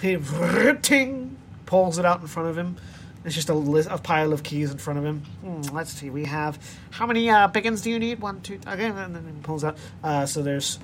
He 0.00 0.16
ting, 0.82 1.36
pulls 1.66 1.98
it 1.98 2.04
out 2.04 2.20
in 2.20 2.26
front 2.26 2.48
of 2.48 2.58
him. 2.58 2.76
It's 3.24 3.34
just 3.34 3.48
a, 3.48 3.54
list, 3.54 3.88
a 3.90 3.96
pile 3.98 4.32
of 4.34 4.42
keys 4.42 4.70
in 4.70 4.76
front 4.78 4.98
of 4.98 5.04
him. 5.04 5.20
Hmm, 5.42 5.74
let's 5.74 5.90
see. 5.90 6.10
We 6.10 6.24
have 6.26 6.58
how 6.90 7.06
many 7.06 7.30
uh, 7.30 7.48
big 7.48 7.64
ones 7.64 7.80
do 7.80 7.90
you 7.90 7.98
need? 7.98 8.20
One, 8.20 8.40
two. 8.42 8.60
Okay, 8.66 8.84
and 8.86 9.14
then 9.14 9.24
he 9.34 9.42
pulls 9.42 9.64
out. 9.64 9.78
Uh, 10.02 10.26
so 10.26 10.42
there's 10.42 10.78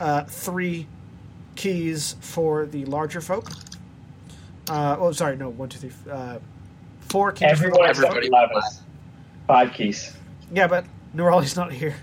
uh, 0.00 0.24
three 0.24 0.86
keys 1.54 2.16
for 2.20 2.64
the 2.66 2.86
larger 2.86 3.20
folk. 3.20 3.50
Uh, 4.70 4.96
oh, 4.98 5.12
sorry, 5.12 5.36
no, 5.36 5.50
one, 5.50 5.68
two, 5.68 5.78
three, 5.78 6.10
uh, 6.10 6.38
four 7.10 7.30
keys. 7.32 7.40
for 7.40 7.46
the 7.46 7.52
Everyone 7.66 7.78
larger 7.80 7.90
except 8.02 8.16
Everybody. 8.16 8.30
Lavias. 8.54 8.80
Five 9.46 9.72
keys. 9.74 10.16
Yeah, 10.50 10.68
but 10.68 10.86
Nerali's 11.14 11.56
not 11.56 11.72
here. 11.72 11.96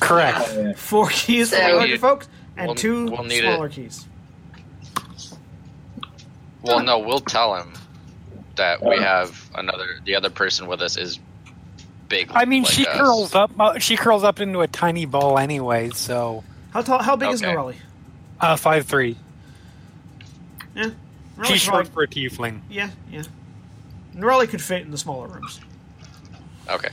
Correct. 0.00 0.36
Oh, 0.52 0.60
yeah. 0.62 0.72
Four 0.74 1.08
keys 1.10 1.50
for 1.50 1.56
the 1.56 1.72
larger 1.74 1.86
you- 1.86 1.98
folks 1.98 2.28
and 2.56 2.66
we'll- 2.66 2.74
2 2.74 3.04
we'll 3.10 3.22
need 3.22 3.42
smaller 3.42 3.66
it. 3.66 3.72
keys. 3.72 4.06
Well, 6.62 6.82
no, 6.82 6.98
we'll 6.98 7.20
tell 7.20 7.54
him 7.54 7.72
that 8.58 8.84
we 8.84 8.96
have 8.98 9.50
another. 9.54 9.86
The 10.04 10.14
other 10.14 10.30
person 10.30 10.66
with 10.68 10.80
us 10.82 10.96
is 10.96 11.18
big. 12.08 12.30
I 12.32 12.44
mean, 12.44 12.62
like 12.62 12.72
she 12.72 12.86
us. 12.86 12.96
curls 12.96 13.34
up. 13.34 13.50
uh, 13.58 13.78
She 13.78 13.96
curls 13.96 14.22
up 14.24 14.40
into 14.40 14.60
a 14.60 14.68
tiny 14.68 15.06
ball 15.06 15.38
anyway. 15.38 15.90
So 15.90 16.44
How 16.72 16.82
tall? 16.82 17.02
How 17.02 17.16
big 17.16 17.30
is 17.30 17.42
Okay. 17.42 17.76
Uh, 18.40 18.54
five 18.56 18.86
three. 18.86 19.16
Yeah, 20.76 20.84
She's 20.84 20.92
Nerali's 21.36 21.60
short 21.60 21.74
probably- 21.86 21.90
for 21.92 22.02
a 22.02 22.08
tiefling. 22.08 22.60
Yeah, 22.70 22.90
yeah. 23.10 23.22
Nerali 24.14 24.48
could 24.48 24.62
fit 24.62 24.82
in 24.82 24.90
the 24.90 24.98
smaller 24.98 25.26
rooms. 25.28 25.60
Okay. 26.68 26.90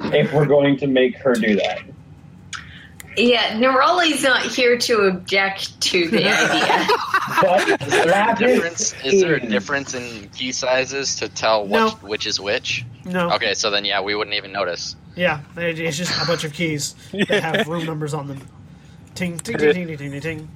If 0.00 0.32
we're 0.32 0.46
going 0.46 0.76
to 0.78 0.86
make 0.86 1.16
her 1.18 1.34
do 1.34 1.56
that. 1.56 1.80
Yeah, 3.16 3.58
Nerali's 3.58 4.22
not 4.22 4.42
here 4.42 4.78
to 4.78 5.02
object 5.02 5.80
to 5.82 6.08
the 6.08 6.24
idea. 6.28 6.88
But 7.42 7.82
Is 7.82 7.88
there 8.04 8.30
a 8.32 8.36
difference? 8.36 8.94
Is 9.04 9.20
there 9.20 9.34
a 9.34 9.40
difference 9.40 9.94
in 9.94 10.28
key 10.30 10.52
sizes 10.52 11.16
to 11.16 11.28
tell 11.28 11.66
No. 11.66 11.86
what 11.86 12.02
which 12.02 12.26
is 12.26 12.40
which? 12.40 12.84
No. 13.04 13.30
Okay, 13.32 13.54
so 13.54 13.70
then 13.70 13.84
yeah, 13.84 14.00
we 14.00 14.14
wouldn't 14.14 14.36
even 14.36 14.52
notice. 14.52 14.96
Yeah, 15.16 15.40
it's 15.56 15.98
just 15.98 16.22
a 16.22 16.26
bunch 16.26 16.44
of 16.44 16.52
keys 16.54 16.94
that 17.28 17.42
have 17.42 17.66
room 17.68 17.84
numbers 17.84 18.14
on 18.14 18.28
them. 18.28 18.40
Ting, 19.14 19.38
ting, 19.38 19.58
ting, 19.58 19.72
ting, 19.74 19.86
ting, 19.88 19.98
ting, 19.98 20.10
ting, 20.12 20.20
ting. 20.20 20.48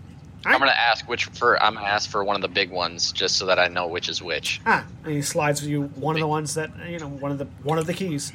I'm 0.46 0.58
gonna 0.60 0.70
ask 0.70 1.06
which 1.08 1.24
for. 1.26 1.62
I'm 1.62 1.74
gonna 1.74 1.86
ask 1.86 2.08
for 2.08 2.22
one 2.24 2.36
of 2.36 2.42
the 2.42 2.48
big 2.48 2.70
ones 2.70 3.10
just 3.12 3.36
so 3.36 3.46
that 3.46 3.58
I 3.58 3.66
know 3.68 3.88
which 3.88 4.08
is 4.08 4.22
which. 4.22 4.60
Ah, 4.64 4.86
and 5.04 5.12
he 5.12 5.20
slides 5.20 5.66
you 5.66 5.82
one 5.96 6.14
of 6.14 6.20
the 6.20 6.26
ones 6.26 6.54
that 6.54 6.70
you 6.88 6.98
know, 7.00 7.08
one 7.08 7.32
of 7.32 7.38
the 7.38 7.46
one 7.64 7.78
of 7.78 7.86
the 7.86 7.92
keys. 7.94 8.32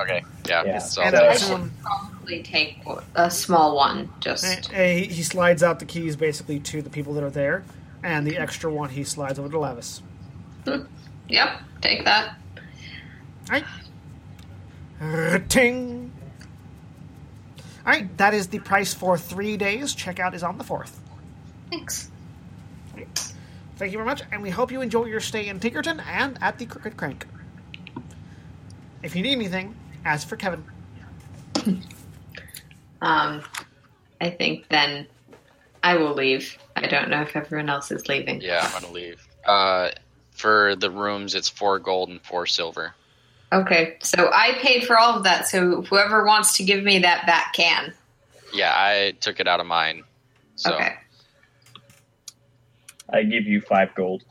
Okay. 0.00 0.24
Yeah. 0.48 0.64
Yeah. 0.64 0.78
So 0.78 1.02
And, 1.02 1.14
I'll 1.14 1.24
uh, 1.24 1.28
I 1.28 1.36
should 1.36 1.70
probably 1.82 2.42
take 2.42 2.78
a 3.14 3.30
small 3.30 3.76
one. 3.76 4.10
Just 4.20 4.44
And, 4.44 4.70
and 4.72 4.98
he, 4.98 5.06
he 5.06 5.22
slides 5.22 5.62
out 5.62 5.78
the 5.78 5.84
keys 5.84 6.16
basically 6.16 6.60
to 6.60 6.82
the 6.82 6.90
people 6.90 7.14
that 7.14 7.24
are 7.24 7.30
there, 7.30 7.64
and 8.02 8.26
the 8.26 8.36
extra 8.38 8.72
one 8.72 8.90
he 8.90 9.04
slides 9.04 9.38
over 9.38 9.48
to 9.48 9.56
Lavias. 9.56 10.00
yep, 11.28 11.60
take 11.80 12.04
that. 12.04 12.36
Right. 13.50 13.64
Ting. 15.48 16.12
All 17.84 17.92
right, 17.92 18.16
that 18.18 18.32
is 18.32 18.48
the 18.48 18.60
price 18.60 18.94
for 18.94 19.18
three 19.18 19.56
days. 19.56 19.94
Checkout 19.94 20.34
is 20.34 20.44
on 20.44 20.56
the 20.58 20.64
fourth. 20.64 21.00
Thanks. 21.70 22.10
Thank 23.76 23.90
you 23.90 23.98
very 23.98 24.06
much, 24.06 24.22
and 24.30 24.42
we 24.42 24.50
hope 24.50 24.70
you 24.70 24.80
enjoy 24.80 25.06
your 25.06 25.18
stay 25.18 25.48
in 25.48 25.58
Tinkerton 25.58 26.00
and 26.06 26.38
at 26.40 26.58
the 26.58 26.66
Crooked 26.66 26.96
Crank. 26.96 27.26
If 29.02 29.16
you 29.16 29.22
need 29.22 29.32
anything, 29.32 29.74
ask 30.04 30.28
for 30.28 30.36
Kevin. 30.36 30.64
Um, 33.00 33.42
I 34.20 34.30
think 34.30 34.68
then 34.68 35.06
I 35.82 35.96
will 35.96 36.14
leave. 36.14 36.56
I 36.76 36.86
don't 36.86 37.10
know 37.10 37.22
if 37.22 37.34
everyone 37.36 37.68
else 37.68 37.90
is 37.90 38.08
leaving. 38.08 38.40
Yeah, 38.40 38.60
I'm 38.62 38.72
gonna 38.82 38.92
leave. 38.92 39.26
Uh, 39.44 39.90
For 40.30 40.76
the 40.76 40.90
rooms, 40.90 41.34
it's 41.34 41.48
four 41.48 41.78
gold 41.78 42.08
and 42.08 42.20
four 42.22 42.46
silver. 42.46 42.94
Okay, 43.52 43.98
so 44.02 44.30
I 44.32 44.52
paid 44.60 44.84
for 44.86 44.98
all 44.98 45.16
of 45.16 45.24
that. 45.24 45.46
So 45.46 45.82
whoever 45.82 46.24
wants 46.24 46.56
to 46.56 46.64
give 46.64 46.82
me 46.82 47.00
that 47.00 47.26
back 47.26 47.52
can. 47.52 47.92
Yeah, 48.54 48.72
I 48.74 49.12
took 49.20 49.40
it 49.40 49.48
out 49.48 49.60
of 49.60 49.66
mine. 49.66 50.04
So 50.56 50.74
Okay. 50.74 50.94
I 53.10 53.22
give 53.24 53.44
you 53.46 53.60
five 53.60 53.94
gold. 53.94 54.22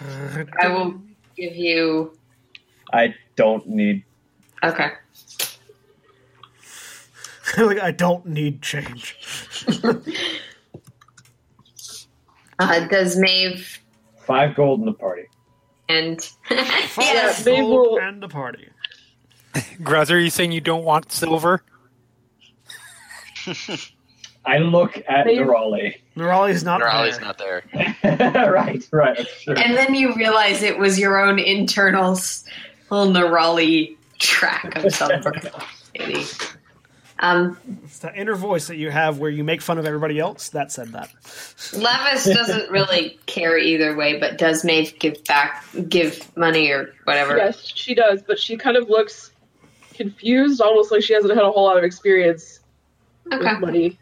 I 0.00 0.68
will 0.68 1.00
give 1.36 1.54
you. 1.54 2.16
I 2.92 3.14
don't 3.36 3.66
need. 3.68 4.04
Okay. 4.62 4.90
like 7.58 7.80
I 7.80 7.90
don't 7.90 8.26
need 8.26 8.62
change. 8.62 9.16
Uh, 12.58 12.86
does 12.86 13.16
Maeve 13.16 13.80
Five 14.26 14.54
gold 14.54 14.78
in 14.78 14.86
the 14.86 14.92
party. 14.92 15.24
and 15.88 16.22
Five 16.48 16.96
yes, 16.98 17.42
They 17.44 17.56
gold 17.56 17.94
will- 17.94 17.98
and 18.00 18.22
a 18.22 18.28
party. 18.28 18.68
Gruz, 19.82 20.08
are 20.10 20.18
you 20.20 20.30
saying 20.30 20.52
you 20.52 20.60
don't 20.60 20.84
want 20.84 21.10
silver? 21.10 21.64
I 24.46 24.58
look 24.58 25.02
at 25.08 25.26
They- 25.26 25.36
Nerali. 25.38 25.96
Nerali's 26.16 26.62
not 26.62 26.80
Nerali's 26.80 27.18
there. 27.18 27.26
not 27.26 27.38
there. 27.38 28.52
right, 28.52 28.88
right. 28.92 29.16
That's 29.16 29.42
true. 29.42 29.54
and 29.54 29.76
then 29.76 29.94
you 29.96 30.14
realize 30.14 30.62
it 30.62 30.78
was 30.78 30.96
your 30.98 31.18
own 31.20 31.38
internal 31.40 32.16
s- 33.02 33.06
little 33.08 33.12
Nerali 33.30 33.96
track 34.18 34.76
of 34.76 34.94
some 34.94 35.10
maybe. 35.98 36.24
Um, 37.20 37.56
It's 37.84 38.00
that 38.00 38.16
inner 38.16 38.34
voice 38.34 38.66
that 38.66 38.76
you 38.76 38.90
have 38.90 39.18
where 39.18 39.30
you 39.30 39.44
make 39.44 39.62
fun 39.62 39.78
of 39.78 39.86
everybody 39.86 40.18
else 40.18 40.48
that 40.50 40.72
said 40.72 40.88
that. 40.92 41.10
Lavias 41.22 42.24
doesn't 42.34 42.70
really 42.70 43.18
care 43.26 43.56
either 43.56 43.94
way, 43.94 44.18
but 44.18 44.36
does 44.36 44.64
Maeve 44.64 44.98
give 44.98 45.22
back, 45.24 45.64
give 45.88 46.36
money 46.36 46.70
or 46.70 46.92
whatever? 47.04 47.36
Yes, 47.36 47.64
she 47.72 47.94
does, 47.94 48.20
but 48.22 48.38
she 48.38 48.56
kind 48.56 48.76
of 48.76 48.88
looks 48.88 49.30
confused, 49.94 50.60
almost 50.60 50.90
like 50.90 51.02
she 51.02 51.14
hasn't 51.14 51.32
had 51.32 51.44
a 51.44 51.50
whole 51.52 51.64
lot 51.64 51.78
of 51.78 51.84
experience 51.84 52.58
Okay. 53.32 53.38
with 53.38 53.60
money. 53.60 53.98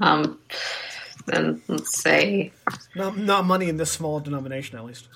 Um, 0.00 0.38
then 1.26 1.60
let's 1.68 2.00
say 2.00 2.52
Not, 2.94 3.16
not 3.18 3.44
money 3.46 3.68
in 3.68 3.76
this 3.78 3.90
small 3.90 4.20
denomination, 4.20 4.78
at 4.78 4.84
least. 4.84 5.08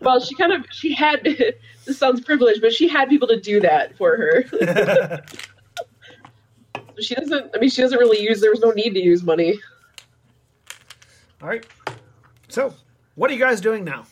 Well, 0.00 0.20
she 0.20 0.34
kind 0.34 0.52
of 0.52 0.64
she 0.70 0.94
had 0.94 1.24
this 1.84 1.98
sounds 1.98 2.20
privileged, 2.20 2.60
but 2.60 2.72
she 2.72 2.88
had 2.88 3.08
people 3.08 3.28
to 3.28 3.40
do 3.40 3.60
that 3.60 3.96
for 3.96 4.16
her. 4.16 4.44
she 7.00 7.14
doesn't. 7.14 7.50
I 7.54 7.58
mean, 7.58 7.70
she 7.70 7.82
doesn't 7.82 7.98
really 7.98 8.20
use. 8.22 8.40
There 8.40 8.50
was 8.50 8.60
no 8.60 8.70
need 8.70 8.94
to 8.94 9.00
use 9.02 9.22
money. 9.22 9.58
All 11.42 11.48
right. 11.48 11.66
So, 12.48 12.72
what 13.14 13.30
are 13.30 13.34
you 13.34 13.40
guys 13.40 13.60
doing 13.60 13.84
now? 13.84 14.06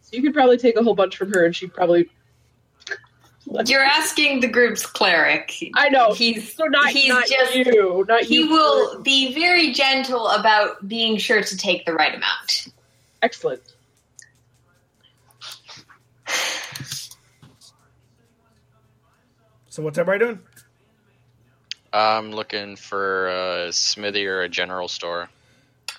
So 0.00 0.16
you 0.16 0.22
could 0.22 0.34
probably 0.34 0.56
take 0.58 0.76
a 0.76 0.82
whole 0.82 0.94
bunch 0.94 1.16
from 1.16 1.32
her, 1.32 1.44
and 1.44 1.54
she 1.54 1.66
probably. 1.66 2.08
you're 3.66 3.82
asking 3.84 4.40
the 4.40 4.48
group's 4.48 4.86
cleric. 4.86 5.52
I 5.74 5.88
know. 5.90 6.12
He's 6.14 6.54
So 6.54 6.64
not 6.64 6.88
he's 6.90 7.08
not 7.08 7.26
just 7.28 7.54
you, 7.54 8.04
not 8.08 8.22
he 8.22 8.40
you. 8.40 8.48
will 8.50 9.02
be 9.02 9.34
very 9.34 9.72
gentle 9.72 10.28
about 10.28 10.86
being 10.88 11.18
sure 11.18 11.42
to 11.42 11.56
take 11.56 11.84
the 11.86 11.92
right 11.92 12.14
amount. 12.14 12.68
Excellent. 13.22 13.73
So, 19.74 19.82
what's 19.82 19.98
everybody 19.98 20.24
doing? 20.24 20.38
I'm 21.92 22.30
looking 22.30 22.76
for 22.76 23.26
a 23.26 23.72
smithy 23.72 24.24
or 24.24 24.42
a 24.42 24.48
general 24.48 24.86
store. 24.86 25.30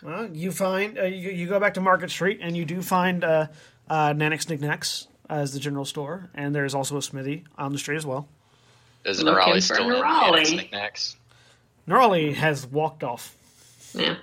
Well, 0.02 0.30
you 0.34 0.54
find 0.54 0.98
uh, 0.98 1.04
you, 1.04 1.32
you 1.32 1.46
go 1.46 1.60
back 1.60 1.74
to 1.74 1.82
Market 1.82 2.10
Street 2.10 2.40
and 2.42 2.56
you 2.56 2.64
do 2.64 2.82
find 2.82 3.26
uh, 3.26 3.48
uh, 3.90 4.14
Nanix 4.14 4.48
Knickknacks 4.48 5.08
as 5.30 5.52
the 5.52 5.60
general 5.60 5.84
store, 5.84 6.30
and 6.34 6.56
there's 6.56 6.74
also 6.74 6.96
a 6.96 7.02
smithy 7.02 7.44
on 7.58 7.74
the 7.74 7.78
street 7.78 7.98
as 7.98 8.06
well. 8.06 8.30
Is 9.04 9.22
Looking 9.22 9.42
Nerali 9.44 9.56
for 9.56 9.76
still 9.76 9.92
in 9.92 10.02
Nerali. 10.02 10.32
Nanix 10.32 10.56
Knickknacks? 10.56 11.18
Nerali 11.86 12.34
has 12.34 12.66
walked 12.66 13.04
off. 13.04 13.36
Yeah. 13.94 14.16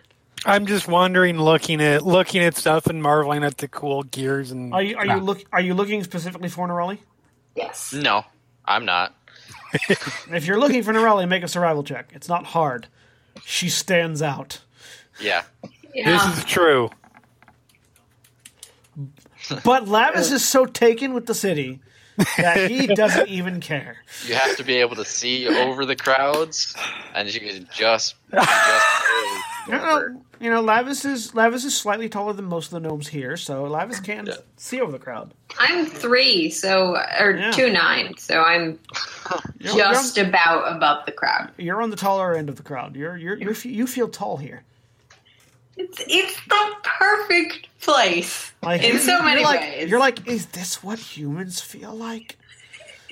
I'm 0.46 0.64
just 0.64 0.88
wondering, 0.88 1.36
looking 1.36 1.82
at 1.82 2.06
looking 2.06 2.42
at 2.42 2.56
stuff 2.56 2.86
and 2.86 3.02
marveling 3.02 3.44
at 3.44 3.58
the 3.58 3.68
cool 3.68 4.02
gears 4.02 4.50
and. 4.50 4.72
Are 4.72 4.82
you 4.82 4.96
are 4.96 5.04
you 5.04 5.16
look 5.18 5.44
are 5.52 5.60
you 5.60 5.74
looking 5.74 6.02
specifically 6.04 6.48
for 6.48 6.66
Nerali? 6.66 7.00
Yes. 7.54 7.92
No, 7.92 8.24
I'm 8.64 8.86
not. 8.86 9.14
If 10.32 10.46
you're 10.46 10.58
looking 10.58 10.82
for 10.82 10.92
Nerali, 10.92 11.28
make 11.28 11.42
a 11.42 11.48
survival 11.48 11.82
check. 11.82 12.10
It's 12.14 12.28
not 12.28 12.46
hard. 12.46 12.88
She 13.44 13.68
stands 13.68 14.22
out. 14.22 14.60
Yeah. 15.20 15.42
Yeah. 15.94 16.10
This 16.10 16.38
is 16.38 16.44
true. 16.44 16.90
But 19.64 19.86
Lavias 19.86 20.32
is 20.32 20.44
so 20.44 20.66
taken 20.66 21.14
with 21.14 21.26
the 21.26 21.34
city 21.34 21.80
that 22.36 22.70
he 22.70 22.86
doesn't 22.94 23.28
even 23.28 23.60
care. 23.60 23.96
You 24.26 24.34
have 24.34 24.56
to 24.56 24.64
be 24.64 24.76
able 24.76 24.96
to 24.96 25.04
see 25.04 25.48
over 25.48 25.84
the 25.84 25.96
crowds, 25.96 26.74
and 27.14 27.32
you 27.32 27.40
can 27.40 27.68
just, 27.72 28.14
you 28.32 28.38
can 28.38 28.46
just 28.46 28.86
barely 29.66 29.88
see 29.88 30.00
You 30.00 30.10
know, 30.10 30.24
you 30.40 30.50
know, 30.50 30.62
Lavias 30.62 31.04
is 31.06 31.32
Lavias 31.32 31.64
is 31.64 31.76
slightly 31.76 32.08
taller 32.08 32.32
than 32.34 32.46
most 32.46 32.72
of 32.72 32.82
the 32.82 32.88
gnomes 32.88 33.08
here, 33.08 33.36
so 33.36 33.64
Lavias 33.66 34.02
can 34.02 34.28
Yeah. 34.28 34.36
see 34.56 34.80
over 34.80 34.92
the 34.92 34.98
crowd. 34.98 35.34
I'm 35.58 35.86
three, 35.86 36.50
so 36.50 36.96
or 37.20 37.34
Yeah. 37.38 37.52
two 37.52 37.70
nine, 37.70 38.16
so 38.18 38.42
I'm 38.42 38.80
You're, 39.60 39.74
just 39.74 40.18
about 40.18 40.76
above 40.76 41.06
the 41.06 41.12
crowd. 41.12 41.50
you're, 41.58 41.66
you're 41.66 41.82
on 41.82 41.90
the 41.90 41.96
taller 41.96 42.34
end 42.36 42.48
of 42.48 42.56
the 42.56 42.62
crowd. 42.64 42.96
You're 42.96 43.16
you're, 43.16 43.36
you're 43.38 43.54
you 43.64 43.86
feel 43.86 44.08
tall 44.08 44.38
here. 44.38 44.64
It's 45.76 46.00
it's 46.06 46.40
the 46.46 46.74
perfect 46.84 47.68
place 47.82 48.52
Like 48.62 48.82
in 48.82 48.98
so 49.00 49.22
many 49.22 49.44
like, 49.44 49.60
ways. 49.60 49.90
You're 49.90 50.00
like, 50.00 50.26
is 50.26 50.46
this 50.48 50.82
what 50.82 50.98
humans 51.00 51.60
feel 51.60 51.94
like? 51.94 52.38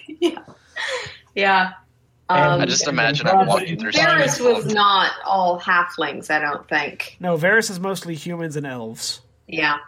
yeah. 1.35 1.73
I 1.73 1.90
Um, 2.31 2.67
just 2.67 2.87
imagine 2.87 3.27
I'm 3.27 3.47
walking 3.47 3.79
through 3.79 3.93
Varus 3.93 4.35
streets 4.35 4.55
was 4.55 4.65
full 4.67 4.75
not 4.75 5.13
all 5.25 5.59
halflings, 5.61 6.31
I 6.31 6.39
don't 6.39 6.69
think. 6.69 7.17
No, 7.21 7.37
Varus 7.37 7.71
is 7.71 7.81
mostly 7.81 8.15
humans 8.15 8.57
and 8.57 8.67
elves. 8.67 9.21
Yeah. 9.47 9.79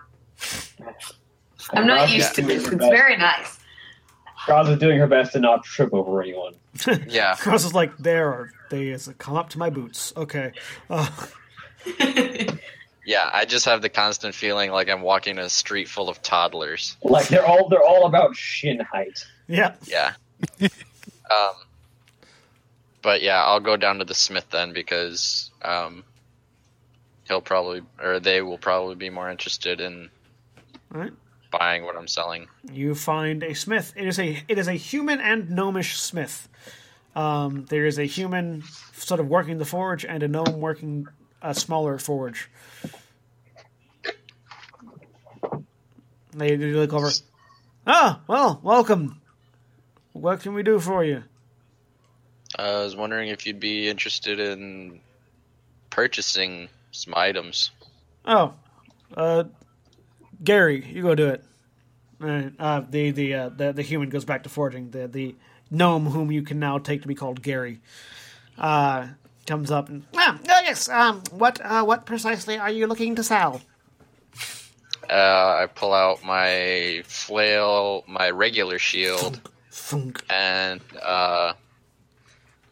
I'm 1.70 1.86
not 1.86 2.00
Roz 2.00 2.12
used 2.14 2.34
to 2.34 2.42
doing 2.42 2.58
this. 2.58 2.66
It's 2.66 2.74
best- 2.76 2.90
very 2.90 3.16
nice. 3.16 3.58
Roz 4.48 4.68
is 4.68 4.78
doing 4.78 4.98
her 4.98 5.06
best 5.06 5.32
to 5.34 5.40
not 5.40 5.62
trip 5.64 5.92
over 5.94 6.20
anyone. 6.20 6.54
Yeah. 7.08 7.36
Cross 7.38 7.64
is 7.64 7.74
like, 7.74 7.96
there 7.98 8.28
are 8.28 8.50
they 8.70 8.88
is 8.88 9.08
come 9.18 9.36
up 9.36 9.50
to 9.50 9.58
my 9.58 9.70
boots. 9.70 10.12
Okay. 10.16 10.52
Uh, 10.90 11.08
Yeah, 13.04 13.28
I 13.32 13.46
just 13.46 13.64
have 13.64 13.82
the 13.82 13.88
constant 13.88 14.32
feeling 14.32 14.70
like 14.70 14.88
I'm 14.88 15.02
walking 15.02 15.36
a 15.38 15.48
street 15.50 15.88
full 15.88 16.08
of 16.08 16.22
toddlers. 16.22 16.96
Like 17.02 17.26
they're 17.26 17.44
all 17.44 17.68
they're 17.68 17.82
all 17.82 18.06
about 18.06 18.36
shin 18.36 18.78
height. 18.80 19.26
yeah. 19.48 19.74
Yeah. 19.88 20.12
um, 20.60 21.50
but 23.02 23.22
yeah, 23.22 23.42
I'll 23.42 23.60
go 23.60 23.76
down 23.76 23.98
to 23.98 24.04
the 24.04 24.14
smith 24.14 24.46
then 24.50 24.72
because 24.72 25.50
um, 25.62 26.04
he'll 27.26 27.40
probably 27.40 27.82
or 28.00 28.20
they 28.20 28.40
will 28.42 28.58
probably 28.58 28.94
be 28.94 29.10
more 29.10 29.30
interested 29.30 29.80
in 29.80 30.08
right. 30.90 31.12
buying 31.50 31.84
what 31.84 31.96
I'm 31.96 32.08
selling. 32.08 32.46
You 32.72 32.94
find 32.94 33.42
a 33.42 33.54
smith. 33.54 33.92
It 33.96 34.06
is 34.06 34.18
a 34.18 34.42
it 34.48 34.58
is 34.58 34.68
a 34.68 34.74
human 34.74 35.20
and 35.20 35.50
gnomish 35.50 35.98
smith. 36.00 36.48
Um, 37.14 37.66
there 37.66 37.84
is 37.84 37.98
a 37.98 38.04
human 38.04 38.62
sort 38.94 39.20
of 39.20 39.28
working 39.28 39.58
the 39.58 39.66
forge 39.66 40.04
and 40.04 40.22
a 40.22 40.28
gnome 40.28 40.60
working 40.60 41.08
a 41.42 41.54
smaller 41.54 41.98
forge. 41.98 42.48
They 46.34 46.56
look 46.56 46.92
over. 46.94 47.10
Ah, 47.86 48.20
well, 48.26 48.60
welcome. 48.62 49.20
What 50.12 50.40
can 50.40 50.54
we 50.54 50.62
do 50.62 50.78
for 50.78 51.04
you? 51.04 51.24
I 52.58 52.82
was 52.82 52.96
wondering 52.96 53.28
if 53.28 53.46
you'd 53.46 53.60
be 53.60 53.88
interested 53.88 54.38
in 54.38 55.00
purchasing 55.90 56.68
some 56.90 57.14
items. 57.16 57.70
Oh, 58.24 58.54
uh, 59.16 59.44
Gary, 60.42 60.84
you 60.84 61.02
go 61.02 61.14
do 61.14 61.28
it. 61.28 61.44
Right, 62.18 62.52
uh, 62.58 62.82
the 62.88 63.10
the, 63.10 63.34
uh, 63.34 63.48
the 63.48 63.72
the 63.72 63.82
human 63.82 64.08
goes 64.08 64.24
back 64.24 64.44
to 64.44 64.48
forging. 64.48 64.90
The 64.90 65.08
the 65.08 65.34
gnome, 65.70 66.06
whom 66.06 66.30
you 66.30 66.42
can 66.42 66.58
now 66.58 66.78
take 66.78 67.02
to 67.02 67.08
be 67.08 67.14
called 67.14 67.42
Gary, 67.42 67.80
uh, 68.58 69.08
comes 69.46 69.70
up 69.70 69.88
and 69.88 70.04
ah, 70.14 70.38
oh, 70.40 70.60
yes. 70.62 70.88
Um, 70.88 71.22
what 71.32 71.60
uh, 71.64 71.84
what 71.84 72.06
precisely 72.06 72.58
are 72.58 72.70
you 72.70 72.86
looking 72.86 73.16
to 73.16 73.24
sell? 73.24 73.60
Uh, 75.10 75.62
I 75.62 75.66
pull 75.66 75.92
out 75.92 76.24
my 76.24 77.02
flail, 77.06 78.04
my 78.06 78.30
regular 78.30 78.78
shield, 78.78 79.40
Thunk. 79.70 80.24
and 80.30 80.80
uh, 81.02 81.54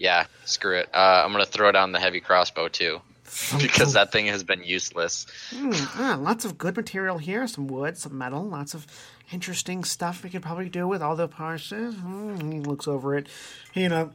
yeah, 0.00 0.24
screw 0.46 0.78
it. 0.78 0.88
Uh, 0.92 1.22
I'm 1.24 1.30
gonna 1.30 1.44
throw 1.44 1.70
down 1.70 1.92
the 1.92 2.00
heavy 2.00 2.20
crossbow 2.20 2.68
too, 2.68 3.00
because 3.60 3.92
that 3.92 4.10
thing 4.10 4.26
has 4.26 4.42
been 4.42 4.64
useless. 4.64 5.26
Hmm, 5.54 5.72
ah, 5.74 6.18
lots 6.18 6.46
of 6.46 6.56
good 6.56 6.74
material 6.74 7.18
here. 7.18 7.46
Some 7.46 7.68
wood, 7.68 7.98
some 7.98 8.16
metal, 8.16 8.42
lots 8.42 8.72
of 8.72 8.86
interesting 9.30 9.84
stuff 9.84 10.24
we 10.24 10.30
could 10.30 10.42
probably 10.42 10.70
do 10.70 10.88
with 10.88 11.02
all 11.02 11.14
the 11.14 11.28
parts. 11.28 11.68
Hmm, 11.70 12.50
he 12.50 12.60
looks 12.60 12.88
over 12.88 13.14
it. 13.14 13.28
He, 13.72 13.82
you 13.82 13.90
know, 13.90 14.10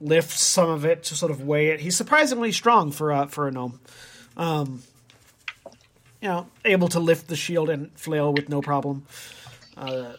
lifts 0.00 0.42
some 0.42 0.68
of 0.68 0.84
it 0.84 1.02
to 1.04 1.16
sort 1.16 1.32
of 1.32 1.42
weigh 1.42 1.68
it. 1.68 1.80
He's 1.80 1.96
surprisingly 1.96 2.52
strong 2.52 2.92
for 2.92 3.10
a 3.10 3.26
for 3.26 3.48
a 3.48 3.50
gnome. 3.50 3.80
Um, 4.36 4.82
you 6.20 6.28
know, 6.28 6.46
able 6.66 6.88
to 6.88 7.00
lift 7.00 7.28
the 7.28 7.36
shield 7.36 7.70
and 7.70 7.90
flail 7.98 8.34
with 8.34 8.50
no 8.50 8.60
problem. 8.60 9.06
Uh, 9.78 10.12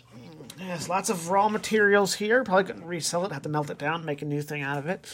yes, 0.59 0.89
lots 0.89 1.09
of 1.09 1.29
raw 1.29 1.49
materials 1.49 2.15
here. 2.15 2.43
Probably 2.43 2.63
couldn't 2.65 2.85
resell 2.85 3.25
it. 3.25 3.31
Have 3.31 3.43
to 3.43 3.49
melt 3.49 3.69
it 3.69 3.77
down, 3.77 4.05
make 4.05 4.21
a 4.21 4.25
new 4.25 4.41
thing 4.41 4.61
out 4.61 4.77
of 4.77 4.87
it. 4.87 5.05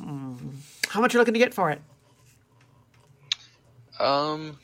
Hmm. 0.00 0.34
How 0.88 1.00
much 1.00 1.14
are 1.14 1.18
you 1.18 1.20
looking 1.20 1.34
to 1.34 1.40
get 1.40 1.54
for 1.54 1.70
it? 1.70 1.80
Um, 4.00 4.58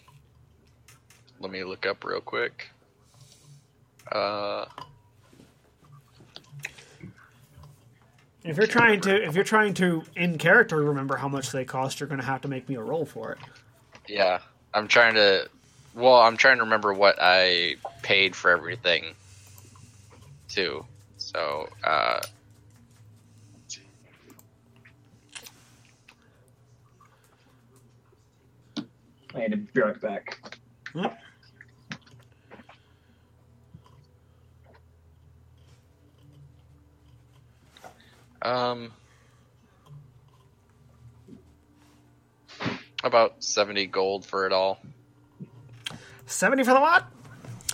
let 1.41 1.51
me 1.51 1.65
look 1.65 1.87
up 1.87 2.05
real 2.05 2.21
quick. 2.21 2.69
Uh, 4.11 4.67
If 8.45 8.59
you're 8.59 8.67
trying 8.67 9.01
to, 9.03 9.25
if 9.27 9.35
you're 9.35 9.43
trying 9.43 9.73
to 9.75 10.05
in 10.15 10.37
character 10.37 10.77
remember 10.77 11.17
how 11.17 11.29
much 11.29 11.51
they 11.51 11.65
cost, 11.65 11.99
you're 11.99 12.09
going 12.11 12.21
to 12.21 12.27
have 12.27 12.43
to 12.43 12.49
make 12.49 12.69
me 12.69 12.75
a 12.75 12.81
roll 12.83 13.07
for 13.07 13.33
it. 13.33 13.39
yeah, 14.07 14.41
I'm 14.75 14.87
trying 14.87 15.15
to. 15.15 15.49
Well, 15.95 16.17
I'm 16.17 16.37
trying 16.37 16.59
to 16.59 16.65
remember 16.65 16.93
what 16.93 17.17
I 17.19 17.77
paid 18.03 18.37
for 18.37 18.51
everything, 18.51 19.15
too. 20.55 20.85
So, 21.17 21.69
uh, 21.83 22.21
I 29.35 29.41
had 29.41 29.51
to 29.51 29.57
be 29.57 29.81
right 29.81 30.01
back. 30.01 30.59
Yep. 30.95 31.19
um, 38.43 38.93
about 43.03 43.43
seventy 43.43 43.87
gold 43.87 44.25
for 44.25 44.47
it 44.47 44.53
all. 44.53 44.79
Seventy 46.27 46.63
for 46.63 46.75
the 46.75 46.81
lot. 46.81 47.11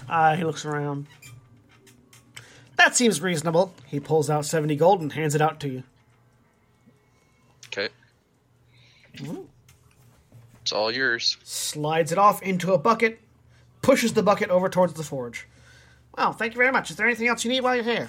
Uh, 0.09 0.35
he 0.37 0.45
looks 0.45 0.65
around. 0.65 1.07
That 2.81 2.97
seems 2.97 3.21
reasonable. 3.21 3.75
He 3.87 4.01
pulls 4.01 4.31
out 4.31 4.47
seventy 4.47 4.75
gold 4.75 5.03
and 5.03 5.13
hands 5.13 5.35
it 5.35 5.43
out 5.43 5.61
to 5.61 5.69
you. 5.69 5.83
Okay, 7.67 7.91
it's 10.63 10.73
all 10.73 10.91
yours. 10.91 11.37
Slides 11.45 12.11
it 12.11 12.17
off 12.17 12.43
into 12.43 12.73
a 12.73 12.79
bucket, 12.79 13.21
pushes 13.83 14.15
the 14.15 14.23
bucket 14.23 14.49
over 14.49 14.71
towards 14.71 14.95
the 14.95 15.03
forge. 15.03 15.47
Well, 16.17 16.33
thank 16.33 16.55
you 16.55 16.59
very 16.59 16.73
much. 16.73 16.91
Is 16.91 16.97
there 16.97 17.07
anything 17.07 17.29
else 17.29 17.45
you 17.45 17.51
need 17.51 17.61
while 17.61 17.75
you're 17.75 17.85
here? 17.85 18.09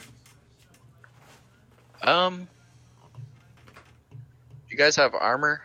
Um, 2.02 2.48
you 4.70 4.78
guys 4.78 4.96
have 4.96 5.14
armor? 5.14 5.62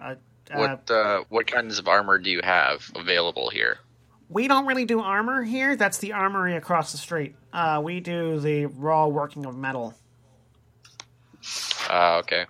Uh, 0.00 0.14
uh, 0.52 0.56
What 0.56 0.88
uh, 0.88 1.24
what 1.30 1.48
kinds 1.48 1.80
of 1.80 1.88
armor 1.88 2.16
do 2.18 2.30
you 2.30 2.42
have 2.44 2.88
available 2.94 3.50
here? 3.50 3.78
we 4.28 4.46
don't 4.46 4.66
really 4.66 4.84
do 4.84 5.00
armor 5.00 5.42
here. 5.42 5.74
That's 5.74 5.98
the 5.98 6.12
armory 6.12 6.54
across 6.54 6.92
the 6.92 6.98
street. 6.98 7.34
Uh, 7.52 7.80
we 7.82 8.00
do 8.00 8.38
the 8.40 8.66
raw 8.66 9.06
working 9.06 9.44
of 9.46 9.56
metal. 9.56 9.94
Uh, 11.88 12.18
okay. 12.22 12.46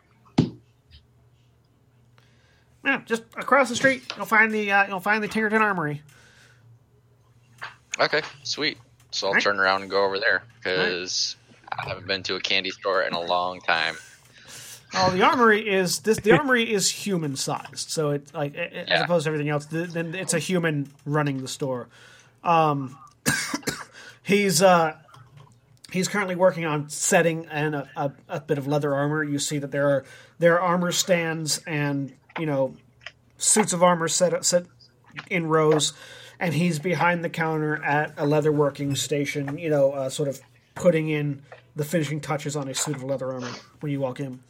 Yeah, 2.85 3.03
just 3.05 3.23
across 3.37 3.69
the 3.69 3.77
street, 3.77 4.03
you'll 4.17 4.27
find 4.27 4.53
the 4.53 4.73
uh, 4.73 4.87
you'll 4.89 5.01
find 5.01 5.23
the 5.23 5.29
Tinkerton 5.29 5.61
Armory. 5.61 6.03
Okay, 7.99 8.23
sweet. 8.43 8.79
So 9.11 9.27
I'll 9.27 9.31
Alright. 9.31 9.43
turn 9.43 9.59
around 9.59 9.83
and 9.83 9.91
go 9.91 10.05
over 10.05 10.19
there 10.19 10.45
because 10.59 11.37
I 11.71 11.89
haven't 11.89 12.07
been 12.07 12.23
to 12.25 12.37
a 12.37 12.41
candy 12.41 12.71
store 12.71 13.03
in 13.03 13.13
a 13.13 13.21
long 13.21 13.61
time. 13.61 13.97
Oh, 14.95 15.11
the 15.11 15.23
armory 15.23 15.69
is 15.69 16.01
this. 16.01 16.19
The 16.21 16.33
armory 16.39 16.73
is 16.73 16.91
human 16.91 17.37
sized, 17.37 17.91
so 17.91 18.11
it's 18.11 18.33
like 18.33 18.55
a- 18.55 18.61
a- 18.79 18.91
as 18.93 19.03
opposed 19.03 19.25
to 19.25 19.29
everything 19.31 19.51
else. 19.51 19.67
th- 19.67 19.91
Then 19.91 20.15
it's 20.15 20.33
a 20.35 20.39
human 20.39 20.91
running 21.05 21.43
the 21.43 21.49
store. 21.49 21.89
Um, 22.43 22.97
he's 24.23 24.63
uh, 24.63 24.97
he's 25.93 26.09
currently 26.09 26.37
working 26.37 26.65
on 26.65 26.89
setting 26.89 27.47
and 27.47 27.75
a, 27.75 28.15
a, 28.29 28.41
bit 28.41 28.59
of 28.59 28.67
leather 28.67 28.95
armor. 28.95 29.23
You 29.23 29.39
see 29.39 29.59
that 29.59 29.71
there 29.71 29.89
are 29.89 30.05
there 30.39 30.55
are 30.55 30.61
armor 30.61 30.93
stands 30.93 31.59
and 31.67 32.15
you 32.39 32.47
know 32.47 32.77
suits 33.37 33.73
of 33.73 33.83
armor 33.83 34.09
set 34.09 34.45
set 34.45 34.67
in 35.29 35.47
rows, 35.47 35.93
and 36.39 36.55
he's 36.55 36.79
behind 36.79 37.25
the 37.25 37.31
counter 37.31 37.83
at 37.85 38.15
a 38.17 38.27
leather 38.27 38.53
working 38.53 38.95
station. 38.95 39.59
You 39.59 39.71
know, 39.71 39.93
uh, 39.93 40.09
sort 40.09 40.29
of 40.29 40.41
putting 40.75 41.09
in 41.09 41.43
the 41.77 41.85
finishing 41.85 42.21
touches 42.21 42.57
on 42.57 42.69
a 42.69 42.75
suit 42.75 42.97
of 42.97 43.03
leather 43.03 43.33
armor 43.33 43.53
when 43.81 43.93
you 43.93 44.01
walk 44.01 44.21
in. 44.21 44.41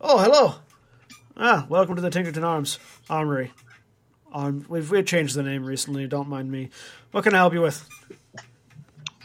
Oh, 0.00 0.18
hello. 0.18 0.56
Ah, 1.36 1.66
welcome 1.68 1.96
to 1.96 2.02
the 2.02 2.10
Tinkerton 2.10 2.44
Arms 2.44 2.78
Armory. 3.10 3.52
Um, 4.32 4.64
we've, 4.68 4.88
we've 4.90 5.06
changed 5.06 5.34
the 5.34 5.42
name 5.42 5.64
recently. 5.64 6.06
Don't 6.06 6.28
mind 6.28 6.50
me. 6.50 6.70
What 7.10 7.24
can 7.24 7.34
I 7.34 7.38
help 7.38 7.54
you 7.54 7.60
with? 7.60 7.88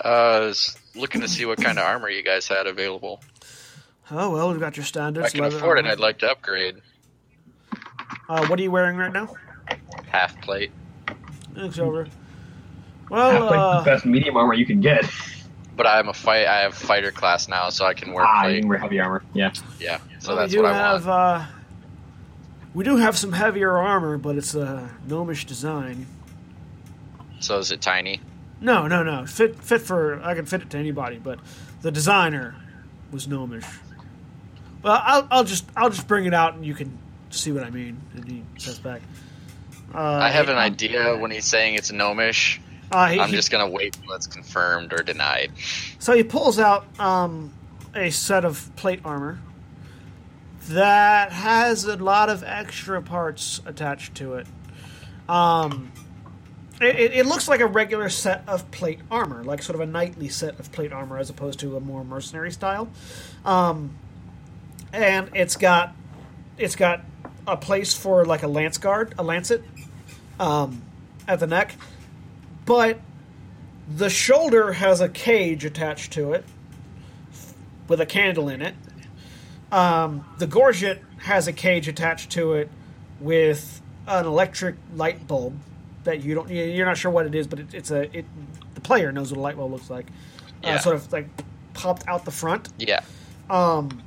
Uh, 0.04 0.08
I 0.08 0.40
was 0.40 0.78
looking 0.96 1.22
to 1.22 1.28
see 1.28 1.46
what 1.46 1.62
kind 1.62 1.78
of 1.78 1.86
armor 1.86 2.10
you 2.10 2.24
guys 2.24 2.48
had 2.48 2.68
available. 2.68 3.22
Oh 4.12 4.32
well, 4.32 4.50
we've 4.52 4.60
got 4.60 4.76
your 4.78 4.84
If 4.84 4.88
standards. 4.88 5.28
I 5.28 5.30
can 5.30 5.42
leather 5.42 5.58
afford 5.58 5.78
it. 5.78 5.82
armor. 5.86 5.92
I'd 5.94 6.00
like 6.00 6.20
to 6.20 6.32
upgrade. 6.32 6.78
Uh, 8.28 8.46
what 8.48 8.60
are 8.60 8.64
you 8.64 8.72
wearing 8.72 8.98
right 8.98 9.12
now? 9.14 9.34
Half 10.08 10.40
plate. 10.42 10.72
Looks 11.56 11.80
over. 11.80 12.06
Half 12.06 12.14
Well, 13.10 13.46
like 13.46 13.60
uh, 13.60 13.80
the 13.80 13.86
best 13.86 14.06
medium 14.06 14.38
armor 14.38 14.54
you 14.54 14.66
can 14.66 14.82
get. 14.82 15.06
But 15.76 15.88
I'm 15.88 16.10
a 16.10 16.14
fight. 16.14 16.46
I 16.46 16.62
have 16.62 16.76
fighter 16.76 17.12
class 17.12 17.48
now, 17.48 17.70
so 17.70 17.86
I 17.86 17.94
can 17.94 18.12
wear 18.14 18.26
Ah, 18.26 18.48
you 18.48 18.60
can 18.60 18.68
wear 18.70 18.78
heavy 18.78 19.00
armor. 19.00 19.24
Yeah. 19.34 19.52
Yeah, 19.80 20.00
so 20.20 20.34
we 20.34 20.40
that's 20.40 20.52
do 20.52 20.62
what 20.64 20.74
I 20.74 20.78
have. 20.78 21.06
want. 21.06 21.42
Uh, 21.44 21.46
we 22.74 22.84
do 22.84 22.98
have 22.98 23.18
some 23.18 23.32
heavier 23.32 23.78
armor, 23.78 24.18
but 24.18 24.36
it's 24.36 24.54
a 24.56 24.90
gnomish 25.08 25.46
design. 25.46 26.06
So 27.40 27.58
is 27.60 27.72
it 27.72 27.82
tiny? 27.82 28.20
No, 28.62 28.88
no, 28.88 29.04
no. 29.04 29.26
Fit, 29.26 29.62
fit 29.64 29.82
for. 29.82 30.22
I 30.24 30.36
can 30.36 30.46
fit 30.46 30.62
it 30.62 30.70
to 30.72 30.78
anybody, 30.78 31.18
but 31.18 31.40
the 31.82 31.92
designer 31.92 32.56
was 33.12 33.28
gnomish. 33.28 33.66
Well, 34.84 35.02
I'll, 35.04 35.28
I'll 35.32 35.44
just, 35.44 35.66
I'll 35.76 35.90
just 35.90 36.08
bring 36.08 36.26
it 36.26 36.34
out, 36.34 36.56
and 36.56 36.66
you 36.66 36.74
can 36.74 36.98
see 37.30 37.52
what 37.52 37.64
I 37.64 37.70
mean. 37.70 38.02
And 38.16 38.26
he 38.30 38.44
says 38.58 38.80
back. 38.80 39.02
Uh, 39.94 39.98
I 40.00 40.30
have 40.30 40.50
an 40.50 40.58
idea 40.58 41.18
when 41.18 41.32
he's 41.32 41.46
saying 41.46 41.76
it's 41.76 41.92
gnomish. 41.92 42.62
Uh, 42.92 43.08
he, 43.08 43.20
I'm 43.20 43.30
he- 43.30 43.36
just 43.36 43.52
gonna 43.52 43.70
wait 43.70 43.94
till 43.94 44.14
it's 44.14 44.28
confirmed 44.28 44.94
or 44.94 45.04
denied. 45.04 45.52
So 46.00 46.14
he 46.16 46.24
pulls 46.24 46.60
out 46.60 46.86
um, 47.00 47.52
a 47.96 48.10
set 48.10 48.46
of 48.46 48.70
plate 48.76 49.02
armor 49.06 49.40
that 50.70 51.32
has 51.32 51.86
a 51.86 51.96
lot 51.98 52.30
of 52.30 52.44
extra 52.44 53.02
parts 53.02 53.62
attached 53.66 54.16
to 54.16 54.36
it. 54.36 54.48
Um, 55.28 55.92
it, 56.82 57.14
it, 57.14 57.26
looks 57.26 57.48
like 57.48 57.60
a 57.60 57.66
regular 57.66 58.10
set 58.10 58.44
of 58.48 58.70
plate 58.72 59.00
armor, 59.12 59.44
like 59.44 59.62
sort 59.62 59.76
of 59.76 59.82
a 59.82 59.86
knightly 59.86 60.30
set 60.30 60.60
of 60.60 60.72
plate 60.72 60.94
armor, 60.94 61.18
as 61.18 61.30
opposed 61.30 61.60
to 61.60 61.76
a 61.76 61.80
more 61.80 62.04
mercenary 62.04 62.52
style. 62.52 62.90
Um, 63.44 63.96
and 64.94 65.30
it's 65.34 65.56
got 65.56 65.96
it's 66.58 66.76
got 66.76 67.04
a 67.48 67.58
place 67.58 67.94
for 67.94 68.26
like 68.26 68.44
a 68.44 68.48
lance 68.48 68.78
guard, 68.78 69.14
a 69.18 69.24
lancet, 69.24 69.64
um, 70.40 70.82
at 71.28 71.40
the 71.40 71.48
neck, 71.48 71.76
but 72.66 73.00
the 73.94 74.10
shoulder 74.10 74.74
has 74.74 75.02
a 75.02 75.10
cage 75.10 75.66
attached 75.66 76.14
to 76.14 76.34
it 76.34 76.46
with 77.88 78.00
a 78.00 78.06
candle 78.06 78.50
in 78.50 78.62
it. 78.62 78.76
Um, 79.72 80.26
the 80.38 80.48
gorget 80.48 81.02
has 81.18 81.48
a 81.48 81.54
cage 81.54 81.88
attached 81.88 82.32
to 82.32 82.54
it 82.54 82.70
with 83.20 83.82
an 84.08 84.26
electric 84.26 84.76
light 84.96 85.28
bulb 85.28 85.60
that 86.04 86.24
you 86.24 86.36
don't 86.36 86.50
you're 86.50 86.86
not 86.86 86.98
sure 86.98 87.12
what 87.12 87.26
it 87.26 87.36
is, 87.36 87.48
but 87.48 87.60
it, 87.60 87.74
it's 87.74 87.92
a 87.92 88.16
it. 88.18 88.26
The 88.76 88.82
player 88.82 89.12
knows 89.12 89.32
what 89.32 89.38
a 89.38 89.42
light 89.42 89.58
bulb 89.58 89.72
looks 89.72 89.90
like. 89.90 90.08
Uh, 90.64 90.68
Yeah. 90.68 90.80
sort 90.80 90.96
of 90.96 91.12
like 91.12 91.28
popped 91.74 92.08
out 92.08 92.26
the 92.26 92.32
front. 92.32 92.70
Yeah. 92.78 93.02
Um, 93.50 94.02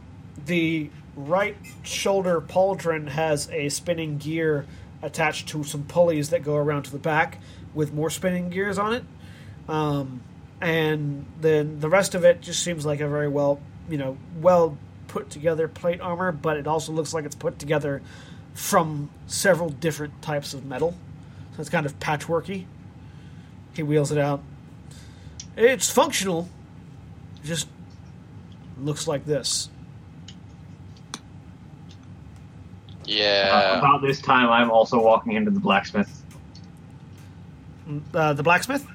the 0.46 0.90
right 1.16 1.56
shoulder 1.82 2.40
pauldron 2.40 3.08
has 3.08 3.48
a 3.50 3.68
spinning 3.68 4.18
gear 4.18 4.66
attached 5.02 5.48
to 5.48 5.64
some 5.64 5.82
pulleys 5.84 6.30
that 6.30 6.42
go 6.42 6.56
around 6.56 6.84
to 6.84 6.90
the 6.92 6.98
back 6.98 7.38
with 7.74 7.92
more 7.92 8.08
spinning 8.10 8.50
gears 8.50 8.78
on 8.78 8.94
it. 8.94 9.04
Um, 9.68 10.22
and 10.60 11.26
then 11.40 11.80
the 11.80 11.88
rest 11.88 12.14
of 12.14 12.24
it 12.24 12.40
just 12.40 12.62
seems 12.62 12.86
like 12.86 13.00
a 13.00 13.08
very 13.08 13.28
well, 13.28 13.60
you 13.90 13.98
know, 13.98 14.16
well 14.40 14.78
put 15.08 15.28
together 15.28 15.68
plate 15.68 16.00
armor, 16.00 16.32
but 16.32 16.56
it 16.56 16.66
also 16.66 16.92
looks 16.92 17.12
like 17.12 17.24
it's 17.24 17.34
put 17.34 17.58
together 17.58 18.00
from 18.54 19.10
several 19.26 19.68
different 19.70 20.22
types 20.22 20.54
of 20.54 20.64
metal. 20.64 20.94
So 21.54 21.60
it's 21.60 21.70
kind 21.70 21.86
of 21.86 21.98
patchworky. 21.98 22.66
He 23.74 23.82
wheels 23.82 24.12
it 24.12 24.18
out. 24.18 24.42
It's 25.56 25.90
functional, 25.90 26.48
just 27.44 27.68
looks 28.78 29.06
like 29.06 29.24
this. 29.26 29.68
Uh, 33.02 33.06
Yeah. 33.06 33.78
about 33.78 34.00
this 34.02 34.20
time, 34.20 34.48
I'm 34.50 34.70
also 34.70 35.00
walking 35.02 35.32
into 35.32 35.50
the 35.50 35.60
blacksmith. 35.60 36.22
Uh, 38.14 38.32
the 38.32 38.42
blacksmith 38.42 38.86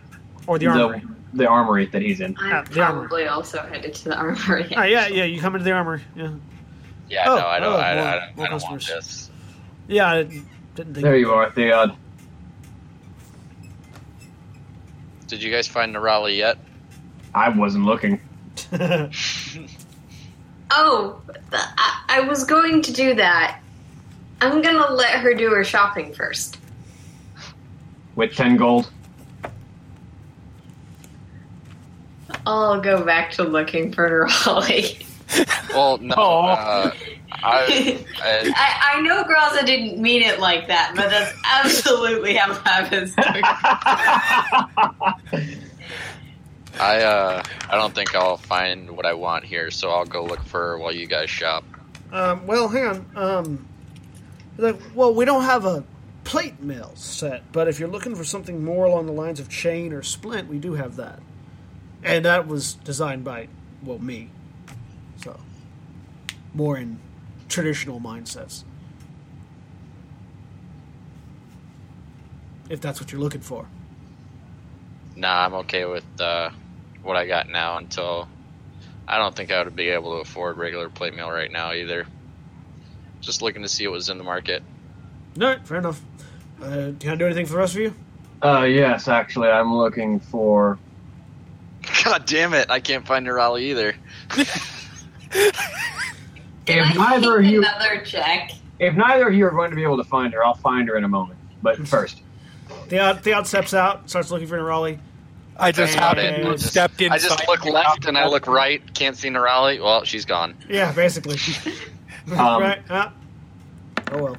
or 0.47 0.57
the 0.57 0.67
armory? 0.67 1.01
The, 1.33 1.37
the 1.39 1.47
armory 1.47 1.85
that 1.87 2.01
he's 2.01 2.21
in. 2.21 2.35
I'm 2.39 2.65
the 2.65 2.81
armor. 2.81 3.01
probably 3.07 3.27
also 3.27 3.61
headed 3.63 3.93
to 3.95 4.05
the 4.09 4.15
armory. 4.17 4.73
Ah, 4.75 4.83
yeah, 4.83 5.07
yeah. 5.07 5.25
You 5.25 5.39
come 5.41 5.53
into 5.55 5.65
the 5.65 5.71
armory. 5.73 6.01
Yeah, 6.15 6.31
yeah. 7.09 7.23
oh, 7.27 7.35
no, 7.35 7.45
I 7.47 7.59
don't. 7.59 7.73
oh, 7.73 7.77
I, 7.77 7.95
more- 7.95 8.03
I, 8.05 8.13
don't- 8.35 8.39
I 8.39 8.49
don't 8.49 8.63
want 8.63 8.87
this. 8.87 9.29
yeah. 9.87 10.23
Didn't 10.23 10.93
think 10.93 11.03
There 11.03 11.17
you 11.17 11.31
are, 11.33 11.49
Theod. 11.51 11.95
Did 15.27 15.43
you 15.43 15.51
guys 15.51 15.67
find 15.67 15.95
Nerali 15.95 16.37
yet? 16.37 16.57
I 17.35 17.49
wasn't 17.49 17.85
looking. 17.85 18.19
Oh, 20.69 21.21
I, 21.53 22.03
I 22.09 22.19
was 22.21 22.43
going 22.43 22.81
to 22.83 22.91
do 22.91 23.15
that. 23.15 23.61
I'm 24.41 24.61
gonna 24.61 24.91
let 24.93 25.19
her 25.19 25.33
do 25.33 25.49
her 25.51 25.63
shopping 25.63 26.13
first. 26.13 26.57
With 28.15 28.33
10 28.33 28.57
gold. 28.57 28.91
I'll 32.45 32.81
go 32.81 33.03
back 33.03 33.31
to 33.33 33.43
looking 33.43 33.91
for 33.93 34.27
Raleigh. 34.45 34.99
Well, 35.73 35.97
no. 35.99 36.15
Uh, 36.15 36.91
I, 37.31 38.05
I, 38.23 38.53
I, 38.55 38.95
I 38.95 39.01
know 39.01 39.23
Graza 39.23 39.65
didn't 39.65 40.01
mean 40.01 40.21
it 40.21 40.39
like 40.39 40.67
that, 40.67 40.93
but 40.95 41.09
that's 41.09 41.33
absolutely 41.45 42.35
how 42.35 42.53
Travis 42.53 43.15
took 43.15 43.25
it. 45.33 45.57
I, 46.79 47.01
uh, 47.01 47.43
I 47.69 47.75
don't 47.75 47.95
think 47.95 48.15
I'll 48.15 48.37
find 48.37 48.91
what 48.91 49.05
I 49.05 49.13
want 49.13 49.45
here, 49.45 49.71
so 49.71 49.89
I'll 49.89 50.05
go 50.05 50.23
look 50.23 50.43
for 50.43 50.77
while 50.77 50.93
you 50.93 51.07
guys 51.07 51.29
shop. 51.29 51.63
Um, 52.11 52.45
well, 52.45 52.67
hang 52.67 52.85
on. 52.85 53.05
Um, 53.15 53.67
like, 54.57 54.79
well, 54.95 55.13
we 55.13 55.25
don't 55.25 55.43
have 55.43 55.65
a 55.65 55.83
plate 56.23 56.61
mill 56.61 56.91
set, 56.95 57.51
but 57.51 57.67
if 57.67 57.79
you're 57.79 57.89
looking 57.89 58.15
for 58.15 58.23
something 58.23 58.63
more 58.63 58.85
along 58.85 59.07
the 59.07 59.11
lines 59.11 59.39
of 59.39 59.49
chain 59.49 59.91
or 59.91 60.03
splint, 60.03 60.47
we 60.47 60.59
do 60.59 60.73
have 60.73 60.97
that. 60.97 61.19
And 62.03 62.25
that 62.25 62.47
was 62.47 62.73
designed 62.73 63.23
by, 63.23 63.47
well, 63.83 63.97
me. 63.97 64.29
So, 65.23 65.39
more 66.53 66.77
in 66.77 66.99
traditional 67.47 67.99
mindsets. 67.99 68.63
If 72.69 72.81
that's 72.81 72.99
what 72.99 73.11
you're 73.11 73.21
looking 73.21 73.41
for. 73.41 73.65
Nah, 75.15 75.45
I'm 75.45 75.53
okay 75.55 75.85
with 75.85 76.05
uh, 76.19 76.49
what 77.01 77.15
I 77.15 77.25
got 77.25 77.49
now 77.49 77.77
until 77.77 78.27
I 79.07 79.17
don't 79.17 79.35
think 79.35 79.51
I 79.51 79.63
would 79.63 79.75
be 79.75 79.89
able 79.89 80.15
to 80.15 80.21
afford 80.21 80.57
regular 80.57 80.89
plate 80.89 81.15
meal 81.15 81.31
right 81.31 81.51
now 81.51 81.73
either. 81.73 82.05
Just 83.21 83.41
looking 83.41 83.61
to 83.63 83.67
see 83.67 83.87
what 83.87 83.93
was 83.93 84.09
in 84.09 84.17
the 84.17 84.23
market. 84.23 84.61
No, 85.35 85.57
fair 85.63 85.77
enough. 85.77 86.01
Uh, 86.61 86.91
can 86.99 87.09
I 87.11 87.15
do 87.15 87.25
anything 87.25 87.45
for 87.45 87.53
the 87.53 87.59
rest 87.59 87.75
of 87.75 87.81
you? 87.81 87.93
Uh, 88.43 88.63
yes, 88.63 89.07
actually, 89.07 89.49
I'm 89.49 89.75
looking 89.75 90.19
for. 90.19 90.77
God 92.03 92.25
damn 92.25 92.53
it! 92.53 92.69
I 92.69 92.79
can't 92.79 93.07
find 93.07 93.25
Nerali 93.25 93.61
either. 93.61 93.95
Can 96.67 96.79
If 96.79 96.99
I 96.99 97.11
neither 97.17 97.39
of 97.39 97.45
you- 97.45 97.59
another 97.61 98.01
check? 98.01 98.51
If 98.79 98.93
neither 98.95 99.27
of 99.29 99.33
you 99.33 99.45
are 99.45 99.51
going 99.51 99.69
to 99.71 99.75
be 99.75 99.83
able 99.83 99.97
to 99.97 100.03
find 100.03 100.33
her, 100.33 100.45
I'll 100.45 100.53
find 100.53 100.87
her 100.89 100.97
in 100.97 101.03
a 101.03 101.07
moment. 101.07 101.39
But 101.63 101.77
first, 101.87 102.21
Theod, 102.89 103.21
Theod 103.23 103.47
steps 103.47 103.73
out, 103.73 104.09
starts 104.09 104.29
looking 104.31 104.47
for 104.47 104.57
Nerali. 104.57 104.99
I 105.59 105.71
just 105.71 105.93
And- 105.93 106.01
happened 106.01 106.43
to 106.43 106.49
and- 106.51 106.61
stepped 106.61 107.01
in. 107.01 107.11
I 107.11 107.17
just 107.17 107.47
look 107.47 107.65
left 107.65 108.05
and 108.05 108.17
I 108.17 108.27
look 108.27 108.45
right. 108.47 108.81
Can't 108.93 109.15
see 109.17 109.29
Nerali. 109.29 109.81
Well, 109.81 110.03
she's 110.03 110.25
gone. 110.25 110.55
Yeah, 110.69 110.91
basically. 110.91 111.37
Um, 112.31 112.61
right? 112.61 112.81
Oh 112.89 113.11
well. 114.11 114.37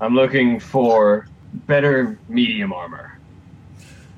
I'm 0.00 0.14
looking 0.14 0.60
for 0.60 1.26
better 1.66 2.16
medium 2.28 2.72
armor. 2.72 3.18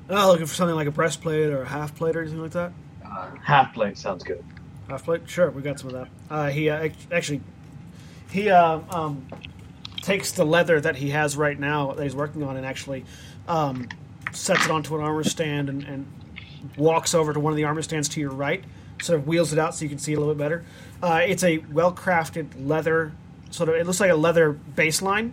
Oh, 0.07 0.27
looking 0.27 0.45
for 0.45 0.53
something 0.53 0.75
like 0.75 0.87
a 0.87 0.91
breastplate 0.91 1.49
or 1.49 1.63
a 1.63 1.67
half 1.67 1.95
plate 1.95 2.15
or 2.15 2.21
anything 2.21 2.41
like 2.43 2.51
that. 2.51 2.71
Uh, 3.03 3.31
half 3.43 3.73
plate 3.73 3.97
sounds 3.97 4.23
good. 4.23 4.43
Half 4.91 5.05
plate, 5.05 5.21
sure, 5.25 5.49
we 5.51 5.61
got 5.61 5.79
some 5.79 5.87
of 5.87 5.93
that. 5.93 6.07
Uh, 6.29 6.49
he 6.49 6.69
uh, 6.69 6.89
actually 7.13 7.39
he 8.29 8.49
uh, 8.49 8.79
um, 8.89 9.25
takes 10.01 10.33
the 10.33 10.43
leather 10.43 10.81
that 10.81 10.97
he 10.97 11.11
has 11.11 11.37
right 11.37 11.57
now 11.57 11.93
that 11.93 12.03
he's 12.03 12.15
working 12.15 12.43
on 12.43 12.57
and 12.57 12.65
actually 12.65 13.05
um, 13.47 13.87
sets 14.33 14.65
it 14.65 14.71
onto 14.71 14.93
an 14.95 15.01
armor 15.01 15.23
stand 15.23 15.69
and, 15.69 15.83
and 15.85 16.05
walks 16.75 17.15
over 17.15 17.31
to 17.31 17.39
one 17.39 17.53
of 17.53 17.57
the 17.57 17.63
armor 17.63 17.81
stands 17.81 18.09
to 18.09 18.19
your 18.19 18.31
right, 18.31 18.65
sort 19.01 19.17
of 19.17 19.27
wheels 19.27 19.53
it 19.53 19.59
out 19.59 19.73
so 19.73 19.83
you 19.83 19.89
can 19.89 19.97
see 19.97 20.11
a 20.13 20.19
little 20.19 20.33
bit 20.33 20.39
better. 20.39 20.65
Uh, 21.01 21.21
it's 21.25 21.43
a 21.45 21.59
well 21.71 21.93
crafted 21.93 22.49
leather 22.67 23.13
sort 23.49 23.69
of. 23.69 23.75
It 23.75 23.85
looks 23.85 24.01
like 24.01 24.11
a 24.11 24.15
leather 24.15 24.59
baseline 24.75 25.31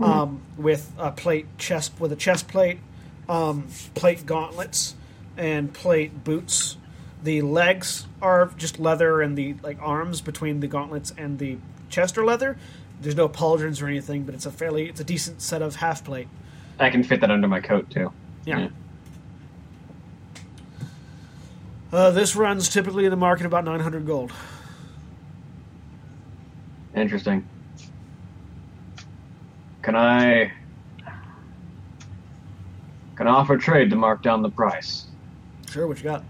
um, 0.00 0.40
with 0.56 0.90
a 0.96 1.10
plate 1.12 1.58
chest 1.58 1.92
with 1.98 2.12
a 2.12 2.16
chest 2.16 2.48
plate, 2.48 2.78
um, 3.28 3.68
plate 3.94 4.24
gauntlets, 4.24 4.94
and 5.36 5.74
plate 5.74 6.24
boots. 6.24 6.78
The 7.26 7.42
legs 7.42 8.06
are 8.22 8.52
just 8.56 8.78
leather, 8.78 9.20
and 9.20 9.36
the 9.36 9.56
like 9.60 9.78
arms 9.82 10.20
between 10.20 10.60
the 10.60 10.68
gauntlets 10.68 11.12
and 11.18 11.40
the 11.40 11.58
chest 11.90 12.16
are 12.16 12.24
leather. 12.24 12.56
There's 13.00 13.16
no 13.16 13.28
pauldrons 13.28 13.82
or 13.82 13.88
anything, 13.88 14.22
but 14.22 14.32
it's 14.36 14.46
a 14.46 14.52
fairly 14.52 14.88
it's 14.88 15.00
a 15.00 15.04
decent 15.04 15.42
set 15.42 15.60
of 15.60 15.74
half 15.74 16.04
plate. 16.04 16.28
I 16.78 16.88
can 16.88 17.02
fit 17.02 17.20
that 17.22 17.32
under 17.32 17.48
my 17.48 17.58
coat 17.58 17.90
too. 17.90 18.12
Yeah. 18.44 18.58
Yeah. 18.60 18.68
Uh, 21.92 22.12
this 22.12 22.36
runs 22.36 22.68
typically 22.68 23.06
in 23.06 23.10
the 23.10 23.16
market 23.16 23.44
about 23.44 23.64
900 23.64 24.06
gold. 24.06 24.30
Interesting. 26.94 27.44
Can 29.82 29.96
I 29.96 30.52
can 33.16 33.26
I 33.26 33.30
offer 33.30 33.56
trade 33.56 33.90
to 33.90 33.96
mark 33.96 34.22
down 34.22 34.42
the 34.42 34.50
price? 34.50 35.08
Sure, 35.68 35.88
what 35.88 35.98
you 35.98 36.04
got? 36.04 36.22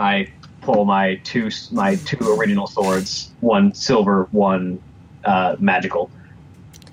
I 0.00 0.32
pull 0.62 0.86
my 0.86 1.16
two 1.16 1.50
my 1.70 1.96
two 1.96 2.32
original 2.32 2.66
swords, 2.66 3.30
one 3.40 3.74
silver, 3.74 4.28
one 4.32 4.80
uh, 5.24 5.56
magical. 5.58 6.10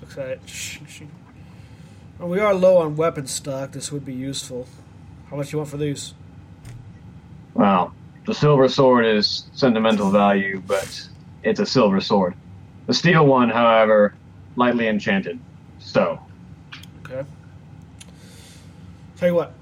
Looks 0.00 0.18
at 0.18 0.28
it. 0.28 0.40
Shh, 0.44 0.78
shh. 0.86 1.02
Well, 2.18 2.28
we 2.28 2.38
are 2.38 2.52
low 2.52 2.76
on 2.78 2.96
weapon 2.96 3.26
stock. 3.26 3.72
This 3.72 3.90
would 3.90 4.04
be 4.04 4.12
useful. 4.12 4.66
How 5.30 5.36
much 5.36 5.52
you 5.52 5.58
want 5.58 5.70
for 5.70 5.78
these? 5.78 6.12
Well, 7.54 7.94
the 8.26 8.34
silver 8.34 8.68
sword 8.68 9.06
is 9.06 9.44
sentimental 9.54 10.10
value, 10.10 10.62
but 10.66 11.08
it's 11.42 11.60
a 11.60 11.66
silver 11.66 12.00
sword. 12.02 12.34
The 12.86 12.94
steel 12.94 13.26
one, 13.26 13.48
however, 13.48 14.14
lightly 14.56 14.86
enchanted. 14.86 15.38
So, 15.78 16.20
Okay. 17.04 17.26
Tell 19.16 19.28
you 19.30 19.34
what. 19.34 19.54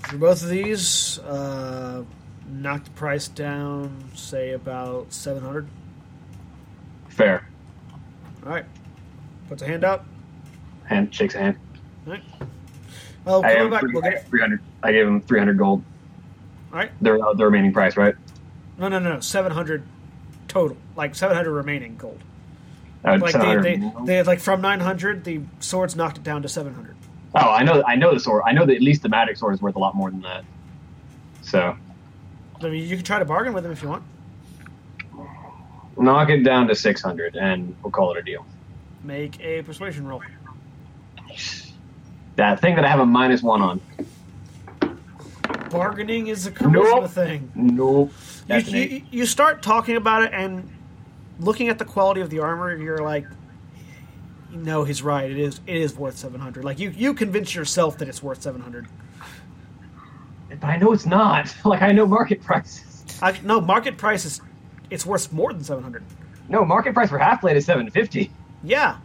For 0.00 0.18
both 0.18 0.42
of 0.42 0.50
these, 0.50 1.18
uh, 1.20 2.02
knock 2.52 2.84
the 2.84 2.90
price 2.90 3.28
down, 3.28 4.04
say 4.14 4.52
about 4.52 5.12
700. 5.12 5.66
fair. 7.08 7.46
All 8.44 8.50
right. 8.50 8.64
Puts 9.48 9.62
a 9.62 9.66
hand 9.66 9.84
out. 9.84 10.04
Hand 10.84 11.14
shakes 11.14 11.34
a 11.34 11.38
hand. 11.38 11.56
All 12.06 12.12
right. 12.12 12.22
Well, 13.24 13.44
I 13.44 13.68
back. 13.68 13.82
We'll 13.82 14.02
get, 14.02 14.26
three 14.28 14.40
hundred. 14.40 14.60
I 14.82 14.90
gave 14.92 15.06
him 15.06 15.20
three 15.20 15.38
hundred 15.38 15.58
gold. 15.58 15.84
all 16.72 16.78
right. 16.78 16.90
The 17.00 17.20
uh, 17.20 17.34
the 17.34 17.44
remaining 17.44 17.72
price, 17.72 17.96
right? 17.96 18.14
No, 18.78 18.88
no, 18.88 18.98
no. 18.98 19.20
700 19.20 19.84
total. 20.48 20.76
Like 20.96 21.14
700 21.14 21.50
remaining 21.52 21.96
gold. 21.96 22.18
Uh, 23.04 23.18
Like 23.20 23.32
they, 23.34 23.38
they, 23.38 23.74
700. 23.76 24.06
they, 24.06 24.22
like 24.24 24.40
from 24.40 24.60
900, 24.60 25.22
the 25.24 25.40
swords 25.60 25.94
knocked 25.94 26.16
it 26.16 26.24
down 26.24 26.42
to 26.42 26.48
700. 26.48 26.96
Oh, 27.34 27.38
I 27.38 27.62
know. 27.62 27.84
I 27.86 27.94
know 27.94 28.12
the 28.12 28.18
sword. 28.20 28.42
I 28.44 28.52
know 28.52 28.66
that 28.66 28.74
at 28.74 28.82
least 28.82 29.02
the 29.02 29.08
magic 29.08 29.36
sword 29.36 29.54
is 29.54 29.62
worth 29.62 29.76
a 29.76 29.78
lot 29.78 29.94
more 29.94 30.10
than 30.10 30.22
that. 30.22 30.44
So 31.42 31.76
I 32.64 32.70
mean, 32.70 32.88
you 32.88 32.96
can 32.96 33.04
try 33.04 33.18
to 33.18 33.24
bargain 33.24 33.52
with 33.52 33.64
him 33.64 33.72
if 33.72 33.82
you 33.82 33.88
want. 33.88 34.02
knock 35.98 36.30
it 36.30 36.42
down 36.42 36.68
to 36.68 36.74
six 36.74 37.00
hundred, 37.02 37.36
and 37.36 37.74
we'll 37.82 37.90
call 37.90 38.12
it 38.12 38.18
a 38.18 38.22
deal. 38.22 38.44
Make 39.04 39.40
a 39.40 39.62
persuasion 39.62 40.06
roll. 40.06 40.22
That 42.36 42.60
thing 42.60 42.76
that 42.76 42.84
I 42.84 42.88
have 42.88 43.00
a 43.00 43.06
minus 43.06 43.42
one 43.42 43.60
on. 43.62 43.80
Bargaining 45.70 46.26
is 46.28 46.46
a 46.46 46.52
charisma 46.52 46.72
Nope. 46.72 47.10
thing. 47.10 47.50
Nope. 47.54 48.12
You, 48.48 48.56
you, 48.58 49.02
you 49.10 49.26
start 49.26 49.62
talking 49.62 49.96
about 49.96 50.22
it 50.22 50.32
and 50.34 50.68
looking 51.40 51.68
at 51.68 51.78
the 51.78 51.84
quality 51.84 52.20
of 52.20 52.28
the 52.30 52.40
armor, 52.40 52.76
you're 52.76 52.98
like, 52.98 53.26
no, 54.50 54.84
he's 54.84 55.02
right. 55.02 55.30
It 55.30 55.38
is 55.38 55.60
it 55.66 55.76
is 55.76 55.96
worth 55.96 56.18
700. 56.18 56.62
Like 56.64 56.78
you 56.78 56.90
you 56.90 57.14
convince 57.14 57.54
yourself 57.54 57.96
that 57.98 58.08
it's 58.08 58.22
worth 58.22 58.42
700. 58.42 58.86
But 60.60 60.66
I 60.68 60.76
know 60.76 60.92
it's 60.92 61.06
not. 61.06 61.54
Like 61.64 61.82
I 61.82 61.92
know 61.92 62.06
market 62.06 62.42
prices. 62.42 63.04
I, 63.22 63.38
no, 63.44 63.60
market 63.60 63.96
price 63.96 64.24
is 64.24 64.40
it's 64.90 65.06
worth 65.06 65.32
more 65.32 65.52
than 65.52 65.62
700. 65.64 66.02
No, 66.48 66.64
market 66.64 66.92
price 66.94 67.08
for 67.08 67.18
half 67.18 67.40
plate 67.40 67.56
is 67.56 67.64
seven 67.64 67.88
fifty. 67.90 68.30
Yeah. 68.62 68.96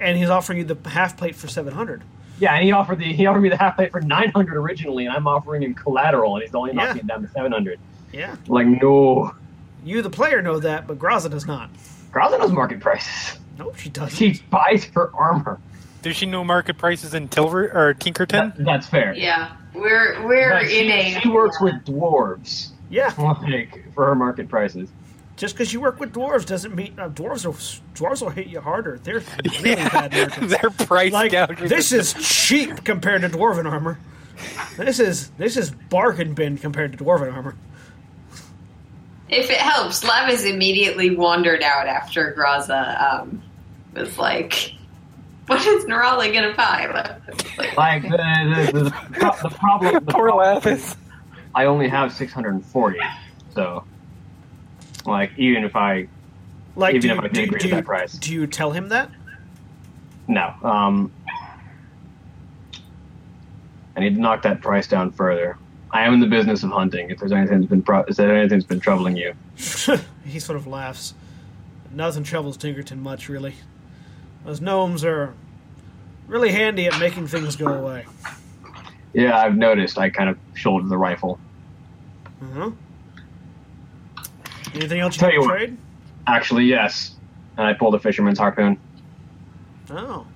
And 0.00 0.16
he's 0.18 0.28
offering 0.30 0.58
you 0.58 0.64
the 0.64 0.88
half 0.88 1.16
plate 1.16 1.36
for 1.36 1.48
700. 1.48 2.02
Yeah, 2.40 2.54
and 2.54 2.64
he 2.64 2.72
offered 2.72 2.98
the 2.98 3.12
he 3.12 3.26
offered 3.26 3.40
me 3.40 3.48
the 3.48 3.56
half 3.56 3.74
plate 3.76 3.90
for 3.90 4.00
nine 4.00 4.30
hundred 4.30 4.56
originally, 4.56 5.06
and 5.06 5.14
I'm 5.16 5.26
offering 5.26 5.62
him 5.62 5.74
collateral, 5.74 6.36
and 6.36 6.44
he's 6.44 6.54
only 6.54 6.70
Yeah. 6.72 6.84
knocking 6.84 7.00
it 7.00 7.06
down 7.08 7.22
to 7.22 7.28
seven 7.28 7.50
hundred. 7.50 7.80
Yeah. 8.12 8.36
Like 8.46 8.66
no, 8.68 9.34
You 9.84 10.02
the 10.02 10.10
player 10.10 10.40
know 10.40 10.60
that, 10.60 10.86
but 10.86 10.98
Graza 11.00 11.30
does 11.30 11.46
not. 11.46 11.68
Graza 12.12 12.38
knows 12.38 12.52
market 12.52 12.78
prices. 12.80 13.38
No, 13.58 13.72
she 13.74 13.88
doesn't. 13.90 14.16
She 14.16 14.40
buys 14.50 14.84
her 14.94 15.10
armor. 15.16 15.58
Does 16.02 16.14
she 16.16 16.26
know 16.26 16.44
market 16.44 16.78
prices 16.78 17.12
in 17.12 17.26
Tilver 17.28 17.72
or 17.74 17.92
Tinkerton? 17.94 18.56
That- 18.56 18.64
that's 18.64 18.86
fair. 18.86 19.14
Yeah, 19.14 19.50
we're 19.78 20.24
we're 20.26 20.50
But 20.50 20.62
in 20.64 20.68
she, 20.68 21.16
a. 21.16 21.20
she 21.20 21.28
works 21.28 21.60
with 21.60 21.74
dwarves, 21.84 22.68
Yeah. 22.90 23.12
like 23.18 23.92
for 23.94 24.06
her 24.06 24.14
market 24.14 24.48
prices. 24.48 24.88
just 25.36 25.54
because 25.54 25.72
you 25.72 25.80
work 25.80 26.00
with 26.00 26.12
dwarves 26.12 26.44
doesn't 26.46 26.74
mean 26.74 26.94
uh, 26.98 27.08
dwarves 27.08 27.44
will 27.46 27.54
dwarves 27.94 28.20
will 28.22 28.30
hit 28.30 28.46
you 28.48 28.60
harder. 28.60 28.98
They're 29.02 29.22
really 29.62 29.74
bad 29.76 30.12
merchants. 30.12 30.56
Their 30.60 30.70
price 30.70 31.12
like 31.12 31.32
gougers 31.32 31.68
this 31.68 31.92
is 31.92 32.14
cheap 32.14 32.84
compared 32.84 33.22
to 33.22 33.28
dwarven 33.28 33.70
armor. 33.70 33.98
This 34.76 35.00
is 35.00 35.30
this 35.38 35.56
is 35.56 35.70
bargain 35.70 36.34
bin 36.34 36.58
compared 36.58 36.92
to 36.96 36.98
dwarven 37.04 37.32
armor. 37.32 37.56
If 39.28 39.50
it 39.50 39.58
helps, 39.58 40.02
Lavias 40.04 40.48
immediately 40.48 41.14
wandered 41.14 41.62
out 41.62 41.86
after 41.86 42.34
Graza 42.38 43.20
um, 43.20 43.42
was 43.94 44.16
like, 44.16 44.72
"What 45.48 45.66
is 45.66 45.84
Nerali 45.86 46.32
gonna 46.32 46.54
buy?" 46.54 46.86
Like, 47.58 47.76
Like 47.76 48.02
the 48.02 48.08
the, 48.08 48.70
the, 48.72 48.82
the, 48.84 48.90
pro- 49.12 49.36
the 49.42 49.50
problem. 49.56 49.94
The 49.94 50.00
Poor 50.12 50.28
problem 50.28 50.54
Lapis. 50.54 50.90
is 50.90 50.96
I 51.54 51.64
only 51.64 51.88
have 51.88 52.12
640, 52.12 52.98
so 53.54 53.84
like 55.06 55.32
even 55.36 55.64
if 55.64 55.74
I 55.74 56.06
Like, 56.76 56.94
Even 56.94 57.10
do 57.10 57.16
if 57.16 57.16
you, 57.16 57.24
I 57.24 57.28
did 57.28 57.32
do, 57.34 57.42
agree 57.44 57.58
do 57.58 57.64
to 57.64 57.70
that 57.70 57.76
you- 57.78 57.82
price. 57.82 58.12
do 58.12 58.32
you 58.32 58.46
tell 58.46 58.70
him 58.72 58.88
that? 58.90 59.10
no, 60.28 60.52
um, 60.62 61.10
I 63.96 64.00
need 64.00 64.14
to 64.14 64.20
knock 64.20 64.42
that 64.42 64.60
price 64.60 64.86
down 64.86 65.10
further. 65.10 65.56
I 65.90 66.02
am 66.04 66.12
in 66.14 66.20
the 66.20 66.26
business 66.26 66.62
of 66.62 66.70
hunting. 66.70 67.10
If 67.10 67.18
there's 67.18 67.32
anything 67.32 67.60
that's 67.60 67.70
been 67.70 67.82
pro- 67.82 68.04
if 68.06 68.16
there 68.16 68.36
anything 68.36 68.58
that's 68.58 68.68
been 68.68 68.78
troubling 68.80 69.16
you, 69.16 69.32
he 70.24 70.38
sort 70.38 70.56
of 70.56 70.66
laughs. 70.66 71.14
Nothing 71.90 72.22
troubles 72.24 72.58
Tinkerton 72.58 72.98
much, 72.98 73.28
really. 73.30 73.54
Those 74.48 74.62
gnomes 74.62 75.04
are 75.04 75.34
really 76.26 76.50
handy 76.50 76.86
at 76.86 76.98
making 76.98 77.26
things 77.26 77.54
go 77.54 77.66
away. 77.66 78.06
yeah, 79.12 79.36
I've 79.36 79.54
noticed. 79.54 79.98
I 79.98 80.08
kind 80.08 80.30
of 80.30 80.38
shoulder 80.54 80.88
the 80.88 80.96
rifle. 80.96 81.38
Uh-huh. 82.40 82.70
Anything 84.72 85.00
else 85.00 85.16
you 85.16 85.20
Tell 85.20 85.32
you 85.34 85.40
what. 85.40 85.50
trade? 85.50 85.76
Actually, 86.26 86.64
yes, 86.64 87.14
and 87.58 87.66
I 87.66 87.74
pulled 87.74 87.94
a 87.94 87.98
fisherman's 87.98 88.38
harpoon. 88.38 88.80
Oh. 89.90 90.26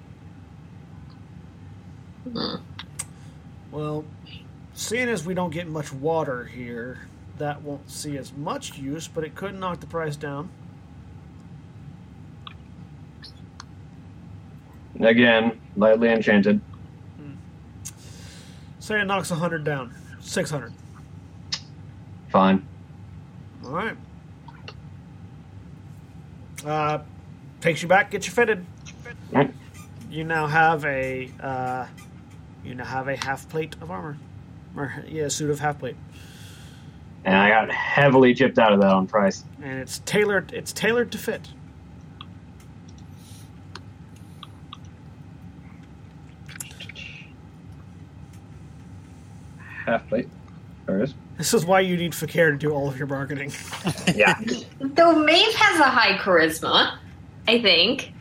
Well, 3.71 4.05
seeing 4.75 5.09
as 5.09 5.25
we 5.25 5.33
don't 5.33 5.55
get 5.55 5.69
much 5.69 5.91
water 5.91 6.45
here, 6.45 7.07
that 7.39 7.63
won't 7.63 7.91
see 7.91 8.19
as 8.19 8.31
much 8.35 8.77
use, 8.77 9.09
but 9.09 9.25
it 9.25 9.35
could 9.35 9.55
knock 9.55 9.81
the 9.81 9.87
price 9.87 10.17
down. 10.17 10.51
Again, 15.01 15.61
lightly 15.77 16.11
enchanted. 16.11 16.61
Say 18.79 19.01
it 19.01 19.05
knocks 19.05 19.31
100 19.31 19.63
down. 19.65 19.95
600. 20.21 20.73
Fine. 22.31 22.67
All 23.65 23.71
right. 23.71 23.97
Uh, 26.67 26.99
takes 27.61 27.83
you 27.83 27.89
back, 27.89 28.11
gets 28.11 28.27
you 28.27 28.33
fitted. 28.33 28.65
Right. 29.31 29.53
You 30.11 30.25
now 30.25 30.47
have 30.47 30.85
a 30.85 31.31
uh, 31.41 31.87
you 32.65 32.75
now 32.75 32.85
have 32.85 33.09
a 33.09 33.17
half 33.17 33.49
plate 33.49 33.77
of 33.81 33.91
armor, 33.91 34.19
or 34.77 34.93
yeah, 35.09 35.25
a 35.25 35.31
suit 35.31 35.51
of 35.51 35.59
half 35.61 35.79
plate, 35.79 35.97
And 37.25 37.35
I 37.37 37.49
got 37.49 37.71
heavily 37.71 38.35
chipped 38.35 38.59
out 38.59 38.73
of 38.73 38.81
that 38.81 38.91
on 38.91 39.07
price. 39.07 39.45
and 39.63 39.79
it's 39.79 40.01
tailored. 40.01 40.53
It's 40.53 40.73
tailored 40.73 41.11
to 41.13 41.19
fit. 41.19 41.49
Half 49.93 50.09
plate. 50.09 50.29
There 50.87 51.01
it 51.01 51.05
is. 51.05 51.15
This 51.39 51.53
is 51.55 51.67
why 51.67 51.81
you 51.81 51.97
need 51.97 52.15
Fakir 52.15 52.51
to 52.51 52.57
do 52.57 52.71
all 52.71 52.89
of 52.89 52.97
your 52.97 53.07
bargaining. 53.07 53.53
Yeah. 54.15 54.39
Though 54.81 55.15
Maeve 55.23 55.55
has 55.55 55.81
a 55.81 55.85
high 55.85 56.17
charisma, 56.19 56.97
I 57.49 57.61
think. 57.63 58.13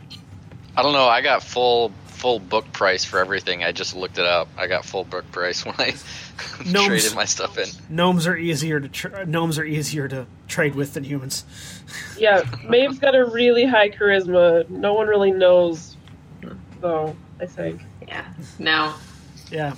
I 0.76 0.82
don't 0.82 0.92
know. 0.92 1.06
I 1.08 1.20
got 1.22 1.42
full 1.42 1.92
full 2.06 2.38
book 2.38 2.70
price 2.72 3.04
for 3.04 3.18
everything. 3.18 3.64
I 3.64 3.72
just 3.72 3.96
looked 3.96 4.16
it 4.18 4.24
up. 4.26 4.48
I 4.56 4.66
got 4.68 4.84
full 4.84 5.04
book 5.04 5.30
price 5.32 5.64
when 5.66 5.74
I 5.78 5.94
Gnomes. 6.66 6.86
traded 6.86 7.14
my 7.14 7.24
stuff 7.24 7.58
in. 7.58 7.68
Gnomes 7.90 8.26
are 8.26 8.36
easier 8.36 8.78
to 8.80 8.88
tra- 8.88 9.26
gnomes 9.26 9.58
are 9.58 9.64
easier 9.64 10.06
to 10.08 10.26
trade 10.48 10.74
with 10.74 10.94
than 10.94 11.04
humans. 11.04 11.44
Yeah, 12.18 12.42
Maeve's 12.68 12.98
got 12.98 13.14
a 13.16 13.24
really 13.24 13.64
high 13.66 13.90
charisma. 13.90 14.68
No 14.70 14.94
one 14.94 15.08
really 15.08 15.32
knows, 15.32 15.96
though. 16.80 17.16
I 17.40 17.46
think. 17.46 17.80
Yeah. 18.06 18.24
No. 18.58 18.94
Yeah, 19.50 19.70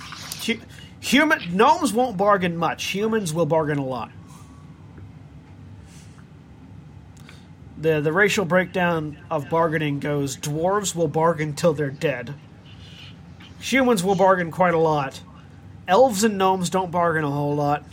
Hu- 0.45 0.59
human 1.05 1.55
gnomes 1.55 1.93
won't 1.93 2.17
bargain 2.17 2.57
much. 2.57 2.83
Humans 2.85 3.33
will 3.33 3.45
bargain 3.45 3.77
a 3.77 3.85
lot. 3.85 4.11
the 7.77 8.01
The 8.01 8.11
racial 8.11 8.45
breakdown 8.45 9.17
of 9.29 9.49
bargaining 9.49 9.99
goes: 9.99 10.35
dwarves 10.35 10.95
will 10.95 11.07
bargain 11.07 11.53
till 11.53 11.73
they're 11.73 11.91
dead. 11.91 12.33
Humans 13.59 14.03
will 14.03 14.15
bargain 14.15 14.51
quite 14.51 14.73
a 14.73 14.79
lot. 14.79 15.21
Elves 15.87 16.23
and 16.23 16.37
gnomes 16.37 16.69
don't 16.69 16.89
bargain 16.91 17.23
a 17.23 17.29
whole 17.29 17.55
lot, 17.55 17.83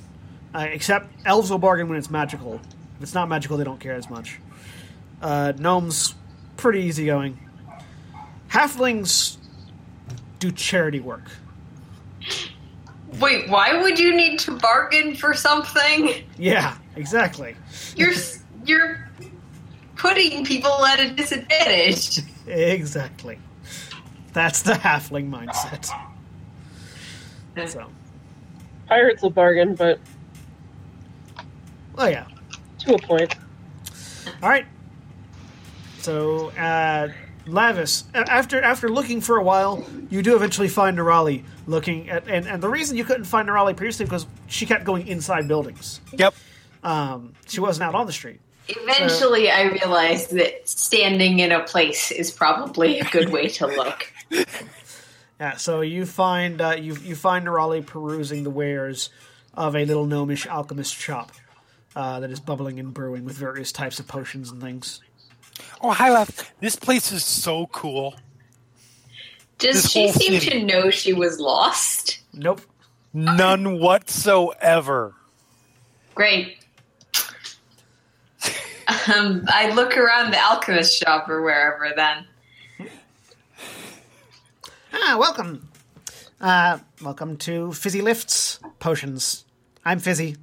uh, 0.55 0.61
except 0.61 1.13
elves 1.27 1.51
will 1.51 1.59
bargain 1.59 1.89
when 1.89 1.99
it's 1.99 2.11
magical. 2.11 2.55
If 2.97 3.03
it's 3.03 3.15
not 3.15 3.29
magical, 3.29 3.59
they 3.59 3.65
don't 3.65 3.81
care 3.81 3.95
as 3.95 4.09
much. 4.09 4.41
Uh, 5.21 5.53
gnomes, 5.59 6.15
pretty 6.57 6.81
easygoing. 6.85 7.39
Halflings 8.49 9.37
do 10.39 10.51
charity 10.51 11.01
work. 11.01 11.31
Wait, 13.21 13.49
why 13.49 13.81
would 13.81 13.99
you 13.99 14.15
need 14.17 14.39
to 14.41 14.57
bargain 14.57 15.15
for 15.15 15.35
something? 15.35 16.25
Yeah, 16.39 16.77
exactly. 16.97 17.55
You're 17.95 18.15
you're 18.65 19.09
putting 19.97 20.45
people 20.45 20.85
at 20.85 21.01
a 21.01 21.11
disadvantage. 21.11 22.21
Exactly. 22.47 23.39
That's 24.33 24.63
the 24.63 24.73
halfling 24.73 25.31
mindset. 25.31 25.93
So, 27.69 27.87
Pirates 28.89 29.23
will 29.23 29.31
bargain, 29.31 29.75
but 29.75 30.01
oh 31.99 32.07
yeah. 32.07 32.27
to 32.81 32.95
a 32.95 32.99
point. 32.99 33.35
All 34.43 34.49
right. 34.49 34.67
So, 36.01 36.49
uh, 36.59 37.09
Lavias, 37.47 38.05
after 38.15 38.61
after 38.63 38.89
looking 38.89 39.21
for 39.21 39.37
a 39.37 39.43
while, 39.43 39.85
you 40.11 40.23
do 40.23 40.37
eventually 40.37 40.69
find 40.69 40.97
Nerali 40.97 41.45
looking 41.67 42.09
at, 42.11 42.29
and, 42.29 42.47
and 42.47 42.63
the 42.63 42.69
reason 42.69 42.97
you 42.97 43.05
couldn't 43.05 43.25
find 43.25 43.49
Nerali 43.49 43.77
previously 43.77 44.07
because 44.07 44.27
she 44.47 44.67
kept 44.67 44.85
going 44.85 45.07
inside 45.07 45.49
buildings. 45.49 46.01
Yep. 46.13 46.35
Um, 46.83 47.35
she 47.47 47.61
wasn't 47.61 47.89
out 47.89 47.95
on 47.95 48.07
the 48.07 48.13
street. 48.13 48.41
Eventually, 48.69 49.51
I 49.51 49.63
realized 49.63 50.33
that 50.33 50.69
standing 50.69 51.41
in 51.41 51.53
a 51.53 51.61
place 51.65 52.11
is 52.11 52.31
probably 52.31 53.01
a 53.01 53.05
good 53.05 53.31
way 53.31 53.49
to 53.49 53.67
look. 53.67 54.13
Yeah, 55.43 55.57
so 55.57 55.81
you 55.81 56.07
find 56.07 56.61
uh, 56.61 56.77
you 56.79 56.95
you 57.03 57.17
find 57.17 57.45
Nerali 57.45 57.85
perusing 57.85 58.45
the 58.45 58.51
wares 58.51 59.11
of 59.55 59.75
a 59.75 59.85
little 59.85 60.07
gnomish 60.07 60.47
alchemist 60.47 60.95
shop 60.95 61.33
uh, 61.97 62.21
that 62.21 62.31
is 62.31 62.39
bubbling 62.39 62.79
and 62.79 62.95
brewing 62.95 63.25
with 63.25 63.35
various 63.35 63.73
types 63.73 63.99
of 63.99 64.07
potions 64.07 64.53
and 64.53 64.63
things. 64.63 65.01
Oh, 65.81 65.91
hi, 65.91 66.11
Left. 66.11 66.53
This 66.61 66.77
place 66.77 67.13
is 67.13 67.25
so 67.25 67.67
cool. 67.67 68.15
Does 69.59 69.83
This 69.83 69.91
she 69.91 70.09
seem 70.13 70.41
city. 70.41 70.61
to 70.61 70.65
know 70.65 70.91
she 70.91 71.13
was 71.13 71.39
lost? 71.39 72.21
Nope. 72.33 72.61
None 73.13 73.79
whatsoever. 73.79 75.15
Great. 76.15 76.59
Um, 79.15 79.45
I 79.49 79.71
look 79.75 79.97
around 79.97 80.33
the 80.33 80.39
alchemist 80.43 80.99
shop 80.99 81.29
or 81.29 81.43
wherever 81.43 81.93
then. 81.95 82.27
Ah, 84.93 85.17
welcome. 85.19 85.69
Uh, 86.41 86.79
welcome 87.03 87.37
to 87.39 87.73
Fizzy 87.73 88.01
Lifts 88.03 88.59
Potions. 88.81 89.45
I'm 89.85 89.99
Fizzy. 89.99 90.37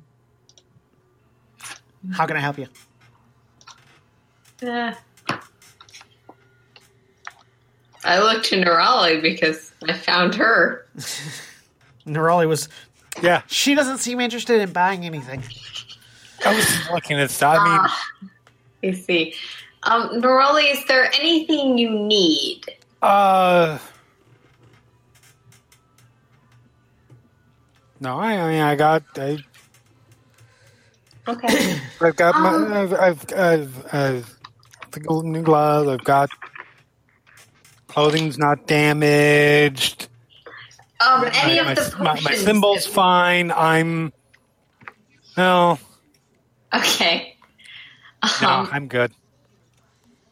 How 2.13 2.25
can 2.25 2.37
I 2.37 2.39
help 2.39 2.57
you? 2.57 2.67
Uh, 4.61 4.93
I 8.03 8.19
looked 8.19 8.45
to 8.47 8.55
Nerali 8.63 9.21
because 9.21 9.71
I 9.87 9.93
found 9.93 10.35
her. 10.35 10.85
Nerali 12.07 12.47
was. 12.47 12.69
Yeah, 13.21 13.41
She 13.47 13.75
doesn't 13.75 13.97
seem 13.97 14.19
interested 14.21 14.61
in 14.61 14.71
buying 14.71 15.05
anything. 15.05 15.43
I 16.45 16.55
was 16.55 16.65
just 16.65 16.91
looking 16.91 17.17
at 17.19 17.29
stuff. 17.31 17.57
I 17.59 17.89
mean, 18.81 18.93
I 18.93 18.97
see. 18.97 19.33
Um, 19.83 20.21
Nerali, 20.21 20.71
is 20.73 20.85
there 20.85 21.11
anything 21.13 21.77
you 21.77 21.89
need? 21.89 22.63
uh. 23.01 23.77
No, 28.01 28.17
I, 28.17 28.35
I 28.37 28.49
mean, 28.49 28.61
I 28.61 28.75
got, 28.77 29.03
I, 29.17 29.43
Okay. 31.27 31.77
I've 32.01 32.15
got 32.15 32.35
my, 32.37 32.53
Um, 32.53 32.73
I've, 32.73 32.93
I've, 32.93 33.33
I've, 33.33 33.93
I've 33.93 34.38
the 34.91 34.99
golden 34.99 35.31
new 35.31 35.43
gloves. 35.43 35.87
I've 35.89 36.03
got 36.03 36.29
clothing's 37.87 38.37
not 38.37 38.67
damaged. 38.67 40.07
Um, 41.05 41.25
any 41.33 41.61
my, 41.61 41.71
of 41.71 41.75
the 41.77 41.95
my, 42.03 42.11
potions? 42.11 42.23
my 42.25 42.35
symbol's 42.35 42.85
fine. 42.85 43.51
I'm, 43.51 44.11
no, 45.37 45.79
Okay. 46.73 47.35
No, 48.41 48.49
Um, 48.49 48.69
I'm 48.71 48.87
good. 48.87 49.11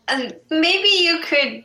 uh, 0.10 0.30
maybe 0.50 0.90
you 0.90 1.20
could. 1.24 1.64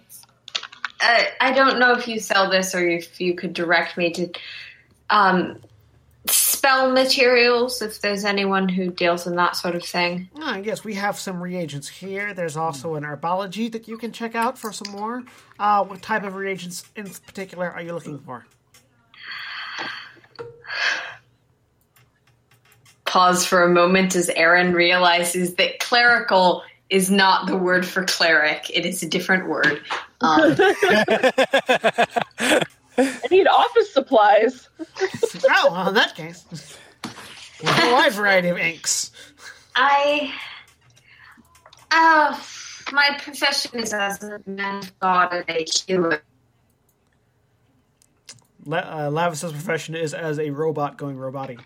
Uh, 1.04 1.24
I 1.40 1.52
don't 1.52 1.80
know 1.80 1.92
if 1.94 2.06
you 2.06 2.20
sell 2.20 2.48
this 2.48 2.74
or 2.74 2.86
if 2.88 3.20
you 3.20 3.34
could 3.34 3.52
direct 3.54 3.96
me 3.96 4.12
to 4.12 4.30
um, 5.10 5.58
spell 6.62 6.92
materials. 6.92 7.82
If 7.82 8.00
there's 8.00 8.24
anyone 8.24 8.68
who 8.68 8.92
deals 8.92 9.26
in 9.26 9.34
that 9.34 9.56
sort 9.56 9.74
of 9.74 9.82
thing. 9.82 10.28
Ah, 10.36 10.58
yes, 10.58 10.84
we 10.84 10.94
have 10.94 11.18
some 11.18 11.42
reagents 11.42 11.88
here. 11.88 12.34
There's 12.34 12.56
also 12.56 12.94
an 12.94 13.02
herbology 13.02 13.72
that 13.72 13.88
you 13.88 13.98
can 13.98 14.12
check 14.12 14.36
out 14.36 14.56
for 14.56 14.72
some 14.72 14.92
more. 14.92 15.24
Uh, 15.58 15.84
what 15.84 16.02
type 16.02 16.22
of 16.22 16.36
reagents 16.36 16.84
in 16.94 17.10
particular 17.26 17.68
are 17.68 17.82
you 17.82 17.92
looking 17.92 18.20
for? 18.20 18.46
Pause 23.06 23.44
for 23.44 23.64
a 23.64 23.68
moment 23.68 24.14
as 24.14 24.28
Erin 24.28 24.72
realizes 24.72 25.56
that 25.56 25.80
clerical 25.80 26.62
is 26.90 27.10
not 27.10 27.48
the 27.48 27.56
word 27.56 27.84
for 27.84 28.04
cleric. 28.04 28.70
It 28.72 28.86
is 28.86 29.02
a 29.02 29.08
different 29.08 29.48
word. 29.48 29.82
Um, 30.20 30.56
I 32.98 33.26
need 33.30 33.46
office 33.46 33.92
supplies. 33.92 34.68
oh, 34.80 35.68
well, 35.70 35.88
in 35.88 35.94
that 35.94 36.14
case, 36.14 36.44
a 37.62 37.92
wide 37.92 38.12
variety 38.12 38.48
of 38.48 38.58
inks. 38.58 39.10
I. 39.74 40.32
Uh, 41.90 42.38
my 42.92 43.18
profession 43.20 43.80
is 43.80 43.92
as 43.92 44.22
a 44.22 44.40
man 44.46 44.78
of 44.78 44.98
God 44.98 45.32
and 45.32 45.44
a 45.48 45.64
healer. 45.64 46.22
La- 48.64 48.78
uh, 48.78 49.10
Lavias's 49.10 49.52
profession 49.52 49.94
is 49.94 50.14
as 50.14 50.38
a 50.38 50.50
robot 50.50 50.96
going 50.96 51.16
robotic, 51.16 51.58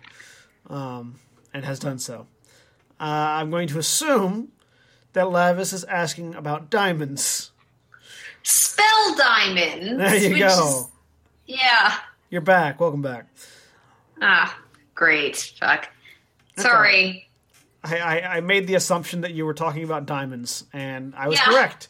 um, 0.69 1.15
and 1.53 1.63
has 1.63 1.79
done 1.79 1.99
so. 1.99 2.27
Uh, 2.99 3.03
I'm 3.03 3.51
going 3.51 3.67
to 3.69 3.79
assume 3.79 4.51
that 5.13 5.25
Lavias 5.25 5.73
is 5.73 5.83
asking 5.83 6.35
about 6.35 6.69
diamonds. 6.69 7.51
Spell 8.43 9.15
diamonds. 9.15 9.97
There 9.97 10.15
you 10.15 10.29
which 10.29 10.39
go. 10.39 10.89
Yeah. 11.47 11.95
You're 12.29 12.41
back. 12.41 12.79
Welcome 12.79 13.01
back. 13.01 13.25
Ah, 14.21 14.57
great. 14.95 15.53
Fuck. 15.59 15.89
Sorry. 16.57 17.29
I, 17.83 17.97
I, 17.97 18.37
I 18.37 18.41
made 18.41 18.67
the 18.67 18.75
assumption 18.75 19.21
that 19.21 19.33
you 19.33 19.45
were 19.45 19.53
talking 19.53 19.83
about 19.83 20.05
diamonds, 20.05 20.65
and 20.73 21.15
I 21.15 21.27
was 21.27 21.37
Yeah. 21.39 21.45
correct. 21.45 21.87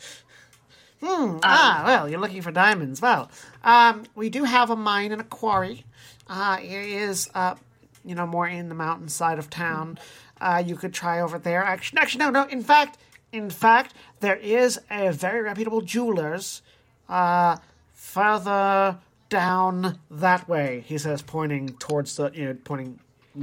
Hmm. 1.02 1.38
ah, 1.44 1.84
well, 1.86 2.10
you're 2.10 2.20
looking 2.20 2.42
for 2.42 2.52
diamonds. 2.52 3.02
Well, 3.02 3.30
um, 3.64 4.06
we 4.16 4.30
do 4.30 4.44
have 4.44 4.70
a 4.70 4.76
mine 4.76 5.12
and 5.12 5.22
a 5.22 5.24
quarry. 5.24 5.86
Uh, 6.28 6.58
it 6.62 6.72
is, 6.72 7.30
uh, 7.36 7.56
you 8.04 8.16
know, 8.16 8.26
more 8.26 8.48
in 8.48 8.68
the 8.70 8.76
mountainside 8.76 9.38
of 9.40 9.50
town. 9.50 10.00
Uh, 10.42 10.62
you 10.66 10.76
could 10.76 10.94
try 10.94 11.22
over 11.22 11.38
there. 11.40 11.64
Actually, 11.64 12.00
actually, 12.02 12.20
no, 12.26 12.30
no. 12.32 12.46
In 12.48 12.64
fact, 12.64 12.98
in 13.32 13.50
fact, 13.50 13.94
there 14.22 14.36
is 14.36 14.80
a 14.90 15.12
very 15.12 15.42
reputable 15.42 15.82
jeweler's 15.82 16.62
uh, 17.10 17.58
further 17.94 18.98
down 19.30 20.00
that 20.10 20.48
way. 20.48 20.84
He 20.88 20.98
says, 20.98 21.22
pointing 21.22 21.70
towards 21.78 22.16
the, 22.16 22.32
you 22.34 22.46
know, 22.46 22.58
pointing 22.64 23.00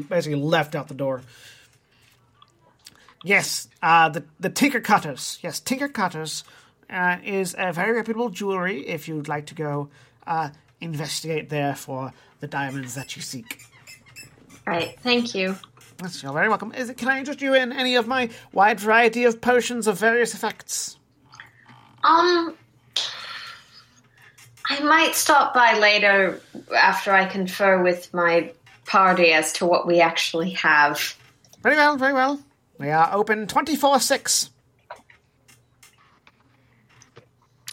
basically 0.09 0.41
left 0.41 0.75
out 0.75 0.89
the 0.89 0.95
door. 0.95 1.23
Yes, 3.23 3.69
uh, 3.83 4.11
the 4.11 4.25
the 4.39 4.51
Tinker 4.51 4.81
Cutters. 4.81 5.39
Yes, 5.43 5.61
Tinker 5.61 5.89
Cutters 5.89 6.45
uh, 6.91 7.17
is 7.25 7.55
a 7.59 7.73
very 7.73 7.93
reputable 7.93 8.29
jewelry. 8.29 8.87
If 8.87 9.09
you'd 9.09 9.29
like 9.29 9.47
to 9.47 9.55
go 9.55 9.89
uh, 10.27 10.51
investigate 10.81 11.49
there 11.49 11.75
for 11.75 12.13
the 12.41 12.47
diamonds 12.47 12.95
that 12.95 13.17
you 13.17 13.23
seek. 13.23 13.63
Right. 14.67 14.99
Thank 15.01 15.35
you. 15.35 15.57
Yes, 16.03 16.23
you're 16.23 16.33
very 16.33 16.49
welcome. 16.49 16.73
Is 16.73 16.91
it, 16.91 16.97
can 16.97 17.09
I 17.09 17.19
interest 17.19 17.41
you 17.41 17.55
in 17.55 17.73
any 17.73 17.95
of 17.95 18.07
my 18.07 18.29
wide 18.53 18.81
variety 18.81 19.25
of 19.25 19.41
potions 19.41 19.87
of 19.87 19.99
various 19.99 20.35
effects? 20.35 20.99
Um, 22.03 22.57
I 24.67 24.81
might 24.81 25.15
stop 25.15 25.53
by 25.55 25.79
later 25.79 26.41
after 26.77 27.13
I 27.13 27.27
confer 27.27 27.83
with 27.83 28.13
my 28.15 28.53
party 28.87 29.33
as 29.33 29.53
to 29.55 29.67
what 29.67 29.87
we 29.87 30.01
actually 30.01 30.51
have. 30.53 31.17
Very 31.63 31.77
well, 31.77 31.97
very 31.97 32.13
well. 32.13 32.41
We 32.79 32.91
are 32.91 33.13
open 33.13 33.47
twenty 33.47 33.77
four 33.77 34.01
six. 34.01 34.51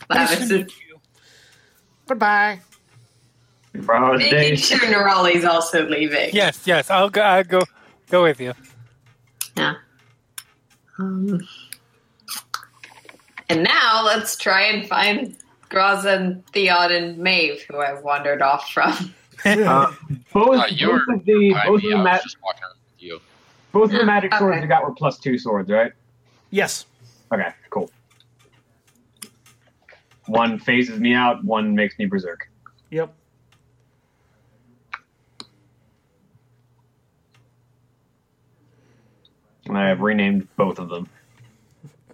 Lavias 0.10 0.52
is 0.52 0.74
Goodbye. 2.08 2.60
Bro, 3.74 4.18
making 4.18 4.32
days. 4.32 4.68
sure 4.68 4.80
Nerali's 4.80 5.46
also 5.46 5.88
leaving. 5.88 6.32
Yes, 6.34 6.64
yes. 6.66 6.90
I'll 6.90 7.10
go. 7.10 7.22
I'll 7.22 7.44
go. 7.46 7.62
Go 8.10 8.24
with 8.24 8.42
you. 8.42 8.54
Yeah. 9.56 9.76
Um, 11.00 11.40
and 13.48 13.64
now 13.64 14.04
let's 14.06 14.36
try 14.36 14.64
and 14.64 14.86
find 14.88 15.38
Graza 15.72 16.16
and 16.18 16.46
Theod 16.48 16.92
and 16.92 17.18
Maeve, 17.18 17.64
who 17.70 17.78
I've 17.78 18.04
wandered 18.04 18.42
off 18.42 18.70
from. 18.72 19.14
Uh, 19.44 19.92
both, 20.34 20.60
Uh, 20.60 20.66
you 20.70 20.88
both 20.88 21.02
of 21.20 21.26
the 21.26 21.56
both 21.66 21.82
me, 21.82 21.92
of 21.92 21.98
the, 21.98 22.04
ma- 22.04 22.12
was 22.14 22.22
just 22.24 22.38
walking 22.44 22.62
around 22.64 22.76
with 22.94 23.02
you. 23.02 23.20
both 23.72 23.92
of 23.92 23.98
the 24.00 24.06
magic 24.06 24.32
swords 24.36 24.54
Okay. 24.58 24.62
you 24.62 24.68
got 24.68 24.84
were 24.84 24.94
plus 24.94 25.18
two 25.18 25.38
swords, 25.38 25.68
right? 25.70 25.94
Yes. 26.52 26.86
Okay, 27.34 27.50
cool. 27.72 27.90
One 30.28 30.60
phases 30.60 31.00
me 31.00 31.16
out. 31.16 31.44
One 31.44 31.74
makes 31.74 31.98
me 31.98 32.06
berserk. 32.06 32.48
Yep. 32.92 33.14
And 39.66 39.78
I 39.78 39.88
have 39.90 40.02
renamed 40.02 40.48
both 40.56 40.80
of 40.80 40.90
them. 40.90 41.08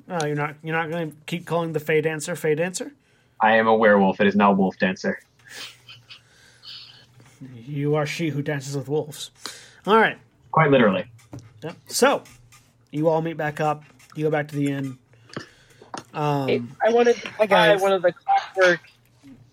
Oh, 0.10 0.26
you're 0.26 0.36
not 0.36 0.56
you're 0.64 0.76
not 0.76 0.90
going 0.90 1.11
to 1.11 1.18
keep 1.26 1.45
calling 1.45 1.74
the 1.74 1.80
Fey 1.80 2.02
Dancer 2.02 2.36
Fey 2.36 2.56
Dancer. 2.56 2.94
I 3.41 3.57
am 3.57 3.67
a 3.67 3.75
werewolf. 3.75 4.19
It 4.19 4.27
is 4.27 4.35
now 4.35 4.51
Wolf 4.51 4.77
Dancer. 4.77 5.19
You 7.56 7.95
are 7.95 8.06
she 8.06 8.30
who 8.30 8.41
dances 8.41 8.75
with 8.75 8.90
wolves. 8.90 9.32
All 9.85 9.98
right. 9.98 10.17
Quite 10.51 10.72
literally. 10.72 11.06
Yep. 11.64 11.75
So, 11.88 12.24
you 12.91 13.09
all 13.09 13.22
meet 13.22 13.38
back 13.38 13.59
up. 13.59 13.83
You 14.16 14.24
go 14.24 14.32
back 14.32 14.48
to 14.49 14.56
the 14.56 14.72
inn. 14.72 14.98
Um, 16.14 16.75
I 16.83 16.90
wanted 16.90 17.17
to 17.17 17.30
buy 17.38 17.45
guys. 17.45 17.82
one 17.82 17.91
of 17.91 18.01
the 18.01 18.11
clockwork 18.11 18.80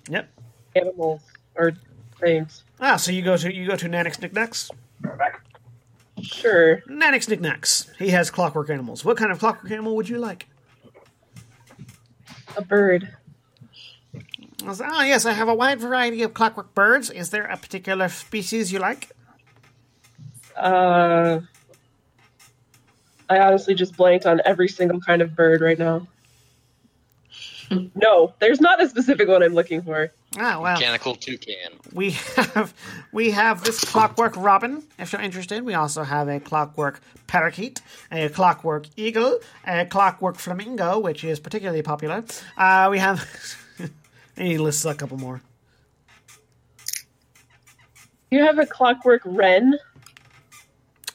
yep. 0.08 0.30
animals 0.74 1.20
or 1.56 1.72
things. 2.20 2.64
Ah, 2.80 2.96
so 2.96 3.12
you 3.12 3.22
go 3.22 3.36
to 3.36 3.54
you 3.54 3.66
go 3.66 3.76
to 3.76 3.86
Nanix 3.86 4.20
Knickknacks. 4.20 4.70
Back. 5.00 5.44
Sure. 6.22 6.80
Nanix 6.88 7.28
Knickknacks. 7.28 7.90
He 7.98 8.10
has 8.10 8.30
clockwork 8.30 8.70
animals. 8.70 9.04
What 9.04 9.16
kind 9.16 9.30
of 9.30 9.38
clockwork 9.38 9.70
animal 9.70 9.94
would 9.96 10.08
you 10.08 10.18
like? 10.18 10.46
A 12.56 12.62
bird. 12.62 13.14
I 14.64 14.68
was, 14.68 14.80
ah, 14.80 15.02
yes, 15.04 15.26
I 15.26 15.32
have 15.32 15.48
a 15.48 15.54
wide 15.54 15.78
variety 15.78 16.22
of 16.22 16.32
clockwork 16.32 16.74
birds. 16.74 17.10
Is 17.10 17.30
there 17.30 17.44
a 17.44 17.56
particular 17.56 18.08
species 18.08 18.72
you 18.72 18.78
like? 18.78 19.10
Uh, 20.56 21.40
I 23.28 23.38
honestly 23.38 23.74
just 23.74 23.96
blanked 23.96 24.24
on 24.24 24.40
every 24.46 24.68
single 24.68 25.00
kind 25.00 25.20
of 25.20 25.36
bird 25.36 25.60
right 25.60 25.78
now. 25.78 26.06
no, 27.94 28.32
there's 28.38 28.60
not 28.60 28.82
a 28.82 28.88
specific 28.88 29.28
one 29.28 29.42
I'm 29.42 29.52
looking 29.52 29.82
for. 29.82 30.10
Ah, 30.38 30.58
well, 30.60 30.74
Mechanical 30.74 31.14
toucan. 31.14 31.78
we 31.92 32.12
have 32.12 32.74
we 33.12 33.30
have 33.32 33.64
this 33.64 33.84
clockwork 33.84 34.34
robin. 34.36 34.82
If 34.98 35.12
you're 35.12 35.22
interested, 35.22 35.62
we 35.64 35.74
also 35.74 36.02
have 36.04 36.28
a 36.28 36.40
clockwork 36.40 37.00
parakeet, 37.26 37.82
a 38.10 38.28
clockwork 38.30 38.86
eagle, 38.96 39.38
a 39.66 39.84
clockwork 39.84 40.36
flamingo, 40.36 40.98
which 40.98 41.22
is 41.22 41.38
particularly 41.38 41.82
popular. 41.82 42.24
Uh, 42.56 42.88
we 42.90 42.98
have. 42.98 43.28
He 44.36 44.58
lists 44.58 44.84
a 44.84 44.94
couple 44.94 45.18
more. 45.18 45.42
You 48.30 48.44
have 48.44 48.58
a 48.58 48.66
clockwork 48.66 49.22
wren. 49.24 49.78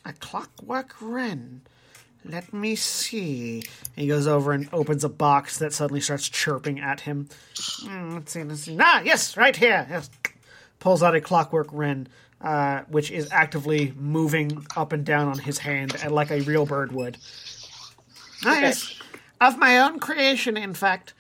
A 0.06 0.14
clockwork 0.14 0.96
wren. 1.02 1.62
Let 2.24 2.54
me 2.54 2.76
see. 2.76 3.64
He 3.96 4.08
goes 4.08 4.28
over 4.28 4.52
and 4.52 4.70
opens 4.72 5.04
a 5.04 5.10
box 5.10 5.58
that 5.58 5.74
suddenly 5.74 6.02
starts 6.02 6.30
chirping 6.30 6.80
at 6.80 7.02
him. 7.02 7.30
Hmm, 7.82 8.12
let's 8.12 8.32
see. 8.32 8.44
Let's 8.44 8.62
see. 8.62 8.78
Ah, 8.80 9.02
yes, 9.02 9.36
right 9.38 9.56
here. 9.56 9.86
Yes. 9.90 10.10
Pulls 10.80 11.04
out 11.04 11.16
a 11.16 11.22
clockwork 11.22 11.68
wren, 11.72 12.08
uh, 12.42 12.82
which 12.88 13.12
is 13.12 13.30
actively 13.32 13.94
moving 13.98 14.66
up 14.76 14.94
and 14.94 15.06
down 15.06 15.28
on 15.28 15.40
his 15.40 15.58
hand, 15.58 15.96
and 16.02 16.12
like 16.12 16.32
a 16.32 16.42
real 16.42 16.66
bird 16.66 16.92
would. 16.92 17.18
Ah, 18.46 18.60
yes. 18.60 19.00
Of 19.42 19.58
my 19.58 19.80
own 19.80 20.00
creation, 20.00 20.56
in 20.58 20.74
fact. 20.74 21.14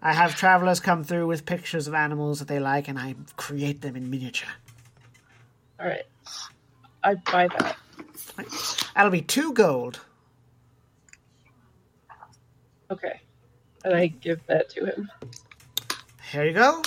I 0.00 0.12
have 0.12 0.36
travelers 0.36 0.80
come 0.80 1.02
through 1.02 1.26
with 1.26 1.44
pictures 1.44 1.88
of 1.88 1.94
animals 1.94 2.38
that 2.38 2.48
they 2.48 2.60
like, 2.60 2.88
and 2.88 2.98
I 2.98 3.16
create 3.36 3.80
them 3.80 3.96
in 3.96 4.10
miniature. 4.10 4.48
All 5.80 5.86
right, 5.86 6.04
I 7.02 7.14
buy 7.14 7.48
that. 7.48 7.76
That'll 8.94 9.10
be 9.10 9.22
two 9.22 9.52
gold. 9.52 10.00
Okay, 12.90 13.20
and 13.84 13.94
I 13.94 14.06
give 14.06 14.40
that 14.46 14.70
to 14.70 14.86
him. 14.86 15.10
Here 16.30 16.44
you 16.44 16.52
go. 16.52 16.82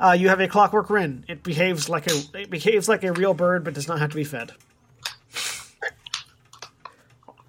Uh, 0.00 0.16
you 0.18 0.28
have 0.28 0.40
a 0.40 0.48
clockwork 0.48 0.90
wren. 0.90 1.24
It 1.28 1.42
behaves 1.42 1.88
like 1.88 2.06
a 2.10 2.16
it 2.34 2.50
behaves 2.50 2.88
like 2.88 3.04
a 3.04 3.12
real 3.12 3.34
bird, 3.34 3.64
but 3.64 3.74
does 3.74 3.88
not 3.88 3.98
have 4.00 4.10
to 4.10 4.16
be 4.16 4.24
fed. 4.24 4.52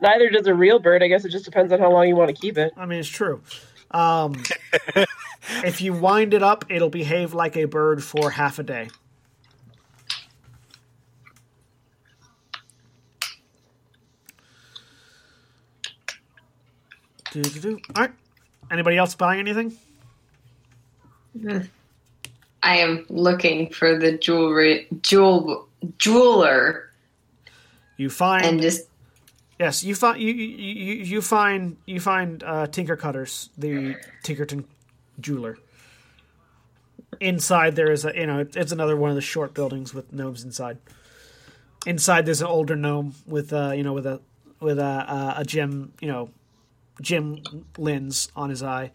Neither 0.01 0.29
does 0.29 0.47
a 0.47 0.53
real 0.53 0.79
bird. 0.79 1.03
I 1.03 1.07
guess 1.07 1.25
it 1.25 1.29
just 1.29 1.45
depends 1.45 1.73
on 1.73 1.79
how 1.79 1.91
long 1.91 2.07
you 2.07 2.15
want 2.15 2.33
to 2.33 2.39
keep 2.39 2.57
it. 2.57 2.71
I 2.77 2.85
mean, 2.85 2.99
it's 2.99 3.09
true. 3.09 3.41
Um, 3.91 4.43
if 5.63 5.81
you 5.81 5.93
wind 5.93 6.33
it 6.33 6.43
up, 6.43 6.65
it'll 6.69 6.89
behave 6.89 7.33
like 7.33 7.57
a 7.57 7.65
bird 7.65 8.03
for 8.03 8.31
half 8.31 8.59
a 8.59 8.63
day. 8.63 8.89
Do-do-do. 17.31 17.79
All 17.95 18.03
right. 18.03 18.11
Anybody 18.71 18.97
else 18.97 19.15
buying 19.15 19.39
anything? 19.39 19.77
I 22.63 22.77
am 22.77 23.05
looking 23.09 23.69
for 23.69 23.97
the 23.97 24.17
jewelry 24.17 24.87
jewel 25.01 25.67
jeweler 25.97 26.91
You 27.97 28.09
find 28.09 28.45
and 28.45 28.61
just 28.61 28.87
yes, 29.59 29.83
you 29.83 29.93
find 29.93 30.19
you 30.19 30.33
you, 30.33 30.93
you, 30.95 31.21
find 31.21 31.77
you 31.85 31.99
find 31.99 32.43
uh, 32.43 32.67
Tinker 32.67 32.95
Cutters, 32.95 33.49
the 33.57 33.95
Tinkerton 34.23 34.63
jeweler. 35.19 35.57
Inside 37.19 37.75
there 37.75 37.91
is 37.91 38.05
a 38.05 38.15
you 38.15 38.25
know 38.25 38.45
it's 38.55 38.71
another 38.71 38.95
one 38.95 39.09
of 39.09 39.15
the 39.15 39.21
short 39.21 39.53
buildings 39.53 39.93
with 39.93 40.13
gnomes 40.13 40.43
inside. 40.43 40.77
Inside 41.85 42.25
there's 42.25 42.41
an 42.41 42.47
older 42.47 42.75
gnome 42.75 43.15
with 43.27 43.51
uh 43.51 43.71
you 43.71 43.83
know 43.83 43.93
with 43.93 44.07
a 44.07 44.21
with 44.59 44.79
a 44.79 44.83
a, 44.83 45.33
a 45.41 45.45
gem 45.45 45.93
you 45.99 46.07
know 46.07 46.29
gem 47.01 47.43
lens 47.77 48.29
on 48.35 48.49
his 48.49 48.63
eye. 48.63 48.91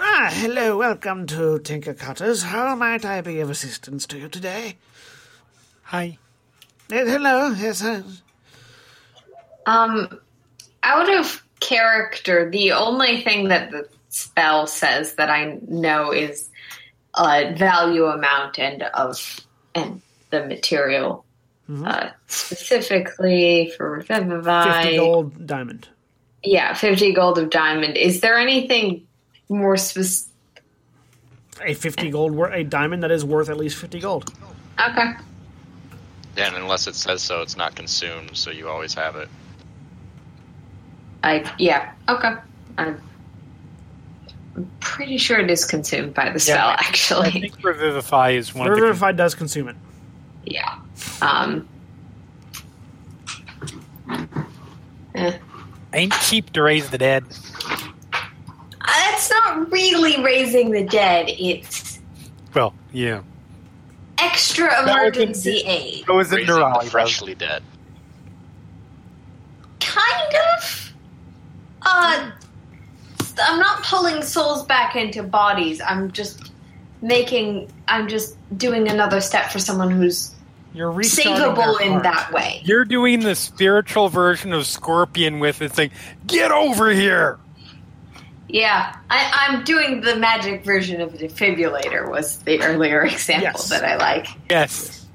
Ah, 0.00 0.30
hello, 0.32 0.78
welcome 0.78 1.26
to 1.26 1.58
Tinker 1.58 1.92
Cutters. 1.92 2.44
How 2.44 2.76
might 2.76 3.04
I 3.04 3.20
be 3.20 3.40
of 3.40 3.50
assistance 3.50 4.06
to 4.06 4.18
you 4.18 4.28
today? 4.28 4.76
Hi. 5.84 6.18
Eh, 6.90 7.04
hello, 7.04 7.50
yes. 7.50 7.82
Uh, 7.82 8.02
um 9.68 10.20
out 10.82 11.12
of 11.12 11.44
character. 11.60 12.50
The 12.50 12.72
only 12.72 13.20
thing 13.22 13.48
that 13.48 13.70
the 13.70 13.88
spell 14.08 14.66
says 14.66 15.14
that 15.16 15.28
I 15.30 15.58
know 15.68 16.12
is 16.12 16.48
uh, 17.14 17.52
value 17.56 18.06
amount 18.06 18.58
and 18.58 18.82
of 18.82 19.40
and 19.74 20.00
the 20.30 20.44
material. 20.46 21.24
Uh, 21.70 22.08
specifically 22.28 23.70
for 23.76 23.90
Revivify. 23.98 24.82
fifty 24.82 24.96
gold 24.96 25.46
diamond. 25.46 25.88
Yeah, 26.42 26.72
50 26.72 27.12
gold 27.12 27.36
of 27.38 27.50
diamond. 27.50 27.96
Is 27.98 28.20
there 28.20 28.38
anything 28.38 29.06
more 29.48 29.76
specific? 29.76 30.32
a 31.60 31.74
50 31.74 32.10
gold 32.10 32.32
wor- 32.32 32.52
a 32.52 32.62
diamond 32.62 33.02
that 33.02 33.10
is 33.10 33.24
worth 33.24 33.50
at 33.50 33.56
least 33.56 33.76
50 33.76 33.98
gold 33.98 34.32
Okay. 34.80 35.12
Yeah, 36.36 36.46
and 36.46 36.56
unless 36.56 36.86
it 36.86 36.94
says 36.94 37.20
so, 37.20 37.42
it's 37.42 37.56
not 37.56 37.74
consumed, 37.74 38.36
so 38.36 38.52
you 38.52 38.68
always 38.68 38.94
have 38.94 39.16
it. 39.16 39.28
I 41.22 41.50
yeah. 41.58 41.92
Okay. 42.08 42.34
I'm, 42.78 43.00
I'm 44.56 44.70
pretty 44.80 45.18
sure 45.18 45.38
it 45.38 45.50
is 45.50 45.64
consumed 45.64 46.14
by 46.14 46.30
the 46.30 46.38
spell. 46.38 46.68
I 46.68 46.72
actually, 46.74 47.30
think 47.30 47.62
Revivify 47.62 48.30
is 48.30 48.54
one 48.54 48.68
of 48.68 48.74
the. 48.76 48.80
revivify 48.82 49.12
does 49.12 49.34
consume 49.34 49.68
it 49.68 49.76
yeah. 50.44 50.78
Um. 51.20 51.68
eh. 55.14 55.38
Ain't 55.92 56.12
cheap 56.22 56.50
to 56.52 56.62
raise 56.62 56.88
the 56.90 56.98
dead. 56.98 57.24
That's 58.86 59.30
not 59.30 59.70
really 59.70 60.22
raising 60.22 60.70
the 60.70 60.84
dead. 60.84 61.26
It's 61.28 61.98
Well, 62.54 62.72
yeah. 62.92 63.22
extra 64.18 64.82
emergency 64.82 65.62
aid. 65.66 66.04
So 66.06 66.18
is 66.20 66.32
it 66.32 66.36
Raising 66.36 66.54
the 66.54 66.60
Neurali, 66.60 66.82
though. 66.84 66.88
freshly 66.88 67.34
dead. 67.34 67.62
Kind 69.80 70.34
of. 70.56 70.77
Uh, 71.82 72.30
I'm 73.40 73.58
not 73.60 73.82
pulling 73.84 74.22
souls 74.22 74.64
back 74.64 74.96
into 74.96 75.22
bodies. 75.22 75.80
I'm 75.80 76.10
just 76.12 76.50
making. 77.02 77.70
I'm 77.86 78.08
just 78.08 78.36
doing 78.58 78.88
another 78.88 79.20
step 79.20 79.50
for 79.50 79.58
someone 79.58 79.90
who's 79.90 80.34
you're 80.74 80.92
savable 80.92 81.80
in 81.80 82.02
that 82.02 82.32
way. 82.32 82.60
You're 82.64 82.84
doing 82.84 83.20
the 83.20 83.34
spiritual 83.34 84.08
version 84.08 84.52
of 84.52 84.66
Scorpion 84.66 85.38
with 85.38 85.62
it 85.62 85.74
saying, 85.74 85.90
Get 86.26 86.50
over 86.50 86.90
here! 86.90 87.38
Yeah, 88.48 88.96
I, 89.10 89.46
I'm 89.48 89.64
doing 89.64 90.00
the 90.00 90.16
magic 90.16 90.64
version 90.64 91.00
of 91.00 91.14
a 91.14 91.18
defibrillator. 91.18 92.10
Was 92.10 92.38
the 92.38 92.62
earlier 92.62 93.02
example 93.04 93.50
Yes. 93.54 93.68
that 93.70 93.84
I 93.84 93.96
like. 93.96 94.26
Yes. 94.50 95.06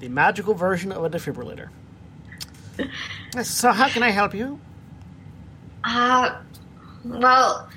the 0.00 0.08
magical 0.08 0.54
version 0.54 0.92
of 0.92 1.02
a 1.04 1.10
defibrillator 1.10 1.68
so 3.42 3.72
how 3.72 3.88
can 3.88 4.02
i 4.02 4.10
help 4.10 4.34
you 4.34 4.60
Uh, 5.86 6.36
well, 7.04 7.68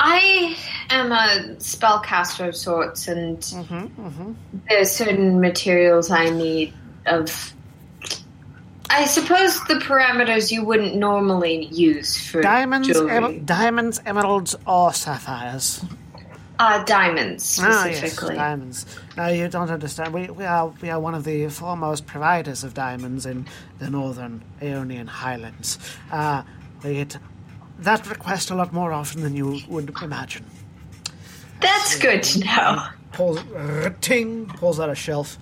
I 0.00 0.56
am 0.88 1.12
a 1.12 1.56
spellcaster 1.58 2.48
of 2.48 2.56
sorts, 2.56 3.08
and 3.08 3.38
mm-hmm, 3.38 4.32
there's 4.68 4.90
certain 4.90 5.40
materials 5.40 6.10
I 6.10 6.30
need 6.30 6.72
of. 7.04 7.52
I 8.88 9.04
suppose 9.04 9.62
the 9.64 9.74
parameters 9.74 10.50
you 10.50 10.64
wouldn't 10.64 10.94
normally 10.96 11.66
use 11.66 12.16
for 12.16 12.40
diamonds 12.40 12.88
em- 12.88 13.44
diamonds 13.44 14.00
emeralds 14.06 14.54
or 14.66 14.92
sapphires? 14.92 15.84
Uh, 16.58 16.82
diamonds 16.84 17.58
ah 17.60 17.84
yes 17.84 17.98
specifically. 17.98 18.36
diamonds. 18.36 18.86
Now 19.16 19.28
you 19.28 19.48
don't 19.48 19.70
understand. 19.70 20.14
We, 20.14 20.28
we 20.28 20.44
are 20.44 20.68
we 20.80 20.88
are 20.88 21.00
one 21.00 21.14
of 21.14 21.24
the 21.24 21.48
foremost 21.48 22.06
providers 22.06 22.64
of 22.64 22.72
diamonds 22.72 23.26
in 23.26 23.46
the 23.78 23.90
northern 23.90 24.42
aeonian 24.62 25.08
highlands. 25.08 25.78
Uh, 26.10 26.44
that 27.78 28.08
request 28.08 28.50
a 28.50 28.54
lot 28.54 28.72
more 28.72 28.92
often 28.92 29.22
than 29.22 29.36
you 29.36 29.60
would 29.68 29.94
imagine. 30.02 30.44
That's 31.60 31.98
good 31.98 32.22
to 32.22 32.40
know. 32.40 32.86
pulls 33.12 33.40
ting 34.00 34.46
pulls 34.46 34.78
out 34.78 34.90
a 34.90 34.94
shelf 34.94 35.38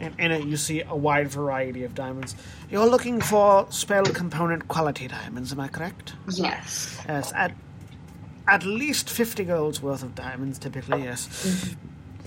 and 0.00 0.14
in 0.18 0.30
it 0.30 0.44
you 0.44 0.56
see 0.56 0.82
a 0.82 0.94
wide 0.94 1.28
variety 1.28 1.84
of 1.84 1.94
diamonds. 1.94 2.36
You're 2.70 2.86
looking 2.86 3.20
for 3.20 3.66
spell 3.70 4.04
component 4.04 4.68
quality 4.68 5.08
diamonds 5.08 5.52
am 5.52 5.60
i 5.60 5.68
correct? 5.68 6.14
Yes. 6.28 7.00
yes 7.08 7.32
at 7.34 7.52
at 8.46 8.64
least 8.64 9.10
50 9.10 9.44
golds 9.44 9.82
worth 9.82 10.02
of 10.02 10.14
diamonds 10.14 10.58
typically 10.58 11.02
yes. 11.02 11.74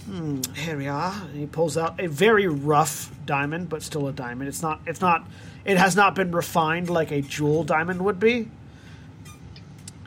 Hmm, 0.06 0.41
here 0.56 0.77
we 0.77 0.88
are. 0.88 1.14
He 1.33 1.45
pulls 1.45 1.77
out 1.77 1.99
a 1.99 2.07
very 2.07 2.48
rough 2.48 3.11
diamond 3.25 3.69
but 3.69 3.81
still 3.81 4.07
a 4.07 4.11
diamond. 4.11 4.49
It's 4.49 4.61
not 4.61 4.81
it's 4.85 5.01
not 5.01 5.25
it 5.65 5.77
has 5.77 5.95
not 5.95 6.15
been 6.15 6.31
refined 6.31 6.90
like 6.90 7.11
a 7.11 7.22
jewel 7.22 7.64
diamond 7.64 8.03
would 8.03 8.19
be 8.19 8.48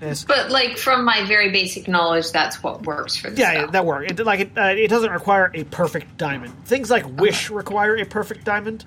yes 0.01 0.25
But 0.25 0.51
like 0.51 0.77
from 0.77 1.05
my 1.05 1.25
very 1.27 1.51
basic 1.51 1.89
knowledge, 1.89 2.31
that's 2.33 2.63
what 2.63 2.83
works 2.83 3.17
for 3.17 3.31
the 3.31 3.41
Yeah, 3.41 3.53
yeah, 3.53 3.67
that 3.67 3.87
works. 3.87 4.11
It 4.11 4.25
like 4.25 4.41
it, 4.41 4.51
uh, 4.57 4.75
it 4.77 4.89
doesn't 4.89 5.11
require 5.13 5.51
a 5.55 5.65
perfect 5.65 6.17
diamond. 6.19 6.53
Things 6.65 6.91
like 6.91 7.07
Wish 7.19 7.51
require 7.51 7.97
a 7.97 8.05
perfect 8.05 8.45
diamond. 8.45 8.85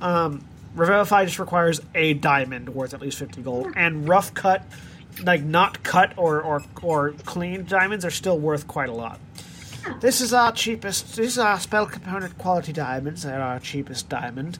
Um, 0.00 0.44
Revivify 0.74 1.24
just 1.24 1.38
requires 1.38 1.80
a 1.94 2.14
diamond 2.14 2.68
worth 2.70 2.94
at 2.94 3.00
least 3.00 3.18
fifty 3.18 3.42
gold, 3.42 3.72
and 3.76 4.08
rough 4.08 4.34
cut, 4.34 4.62
like 5.22 5.42
not 5.42 5.82
cut 5.82 6.12
or 6.16 6.42
or 6.42 6.62
or 6.82 7.12
clean 7.24 7.64
diamonds 7.64 8.04
are 8.04 8.10
still 8.10 8.38
worth 8.38 8.66
quite 8.68 8.88
a 8.88 8.94
lot. 8.94 9.18
This 10.00 10.20
is 10.20 10.32
our 10.32 10.52
cheapest. 10.52 11.16
These 11.16 11.38
are 11.38 11.48
our 11.48 11.60
spell 11.60 11.86
component 11.86 12.36
quality 12.38 12.72
diamonds. 12.72 13.22
They're 13.22 13.40
our 13.40 13.58
cheapest 13.58 14.08
diamond. 14.08 14.58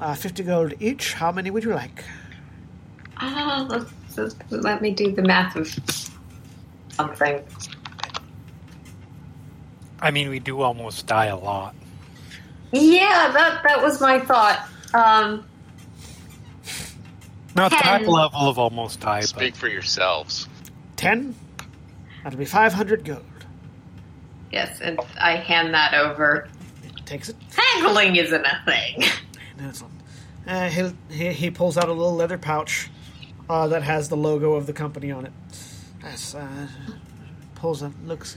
Uh, 0.00 0.14
fifty 0.14 0.42
gold 0.42 0.74
each. 0.80 1.14
How 1.14 1.30
many 1.32 1.50
would 1.50 1.64
you 1.64 1.74
like? 1.74 2.04
Ah, 3.18 3.66
let's- 3.68 3.92
let's- 4.16 4.34
let 4.50 4.82
me 4.82 4.90
do 4.92 5.12
the 5.12 5.22
math 5.22 5.54
of 5.56 5.68
something. 6.88 7.40
I 10.00 10.10
mean, 10.10 10.28
we 10.30 10.38
do 10.40 10.60
almost 10.62 11.06
die 11.06 11.26
a 11.26 11.36
lot. 11.36 11.74
Yeah, 12.72 13.30
that 13.32 13.62
that 13.62 13.82
was 13.82 14.00
my 14.00 14.18
thought. 14.18 14.66
Um, 14.94 15.44
Not 17.54 17.70
that 17.70 18.06
level 18.08 18.48
of 18.48 18.58
almost 18.58 19.00
die, 19.00 19.20
Speak 19.20 19.52
but 19.52 19.60
for 19.60 19.68
yourselves. 19.68 20.48
Ten. 20.96 21.34
That'll 22.24 22.38
be 22.38 22.44
five 22.44 22.72
hundred 22.72 23.04
gold. 23.04 23.24
yes, 24.50 24.80
and 24.80 24.98
I 25.20 25.36
hand 25.36 25.74
that 25.74 25.94
over. 25.94 26.48
It 26.82 27.06
Takes 27.06 27.28
it. 27.28 27.36
Haggling 27.54 28.16
isn't 28.16 28.44
a 28.44 28.62
thing. 28.64 29.04
Uh, 30.46 30.68
he'll, 30.68 30.92
he 31.08 31.32
he 31.32 31.50
pulls 31.50 31.76
out 31.78 31.88
a 31.88 31.92
little 31.92 32.14
leather 32.14 32.38
pouch 32.38 32.90
uh, 33.48 33.68
that 33.68 33.82
has 33.82 34.08
the 34.08 34.16
logo 34.16 34.54
of 34.54 34.66
the 34.66 34.72
company 34.72 35.10
on 35.10 35.26
it. 35.26 35.32
Yes, 36.02 36.34
uh, 36.34 36.68
pulls 37.54 37.82
it, 37.82 37.92
looks 38.04 38.36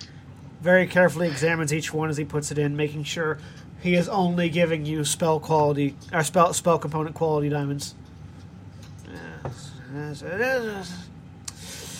very 0.61 0.87
carefully, 0.87 1.27
examines 1.27 1.73
each 1.73 1.93
one 1.93 2.09
as 2.09 2.17
he 2.17 2.25
puts 2.25 2.51
it 2.51 2.57
in, 2.57 2.75
making 2.75 3.03
sure 3.03 3.39
he 3.81 3.95
is 3.95 4.07
only 4.07 4.49
giving 4.49 4.85
you 4.85 5.03
spell 5.03 5.39
quality 5.39 5.95
or 6.13 6.23
spell 6.23 6.53
spell 6.53 6.77
component 6.77 7.15
quality 7.15 7.49
diamonds. 7.49 7.95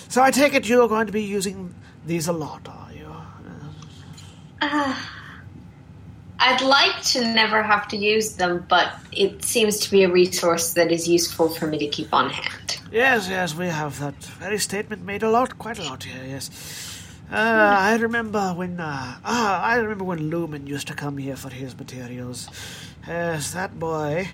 So 0.10 0.22
I 0.22 0.32
take 0.32 0.54
it 0.54 0.68
you 0.70 0.82
are 0.82 0.88
going 0.88 1.08
to 1.08 1.14
be 1.14 1.24
using 1.24 1.74
these 2.06 2.28
a 2.28 2.34
lot, 2.34 2.68
are 2.68 2.92
you? 2.94 3.12
I'd 6.40 6.62
like 6.62 7.02
to 7.14 7.22
never 7.34 7.64
have 7.64 7.88
to 7.90 7.98
use 7.98 8.34
them, 8.34 8.66
but 8.68 8.94
it 9.12 9.44
seems 9.44 9.80
to 9.82 9.92
be 9.92 10.04
a 10.04 10.10
resource 10.12 10.74
that 10.74 10.92
is 10.92 11.08
useful 11.08 11.50
for 11.50 11.66
me 11.68 11.78
to 11.80 11.88
keep 11.88 12.14
on 12.14 12.30
hand. 12.30 12.80
Yes, 12.92 13.30
yes, 13.30 13.56
we 13.56 13.68
have 13.68 14.00
that 14.00 14.16
very 14.16 14.60
statement 14.60 15.04
made 15.04 15.24
a 15.24 15.30
lot, 15.30 15.58
quite 15.58 15.80
a 15.80 15.84
lot 15.84 16.04
here. 16.04 16.24
Yes, 16.28 16.50
uh, 17.32 17.36
I 17.36 17.96
remember 17.96 18.54
when 18.54 18.80
uh, 18.80 19.16
ah, 19.24 19.64
I 19.64 19.78
remember 19.78 20.04
when 20.04 20.30
Lumen 20.30 20.68
used 20.68 20.88
to 20.88 20.94
come 20.94 21.18
here 21.18 21.36
for 21.36 21.50
his 21.50 21.78
materials. 21.78 22.50
Yes, 23.08 23.54
that 23.54 23.80
boy 23.80 24.30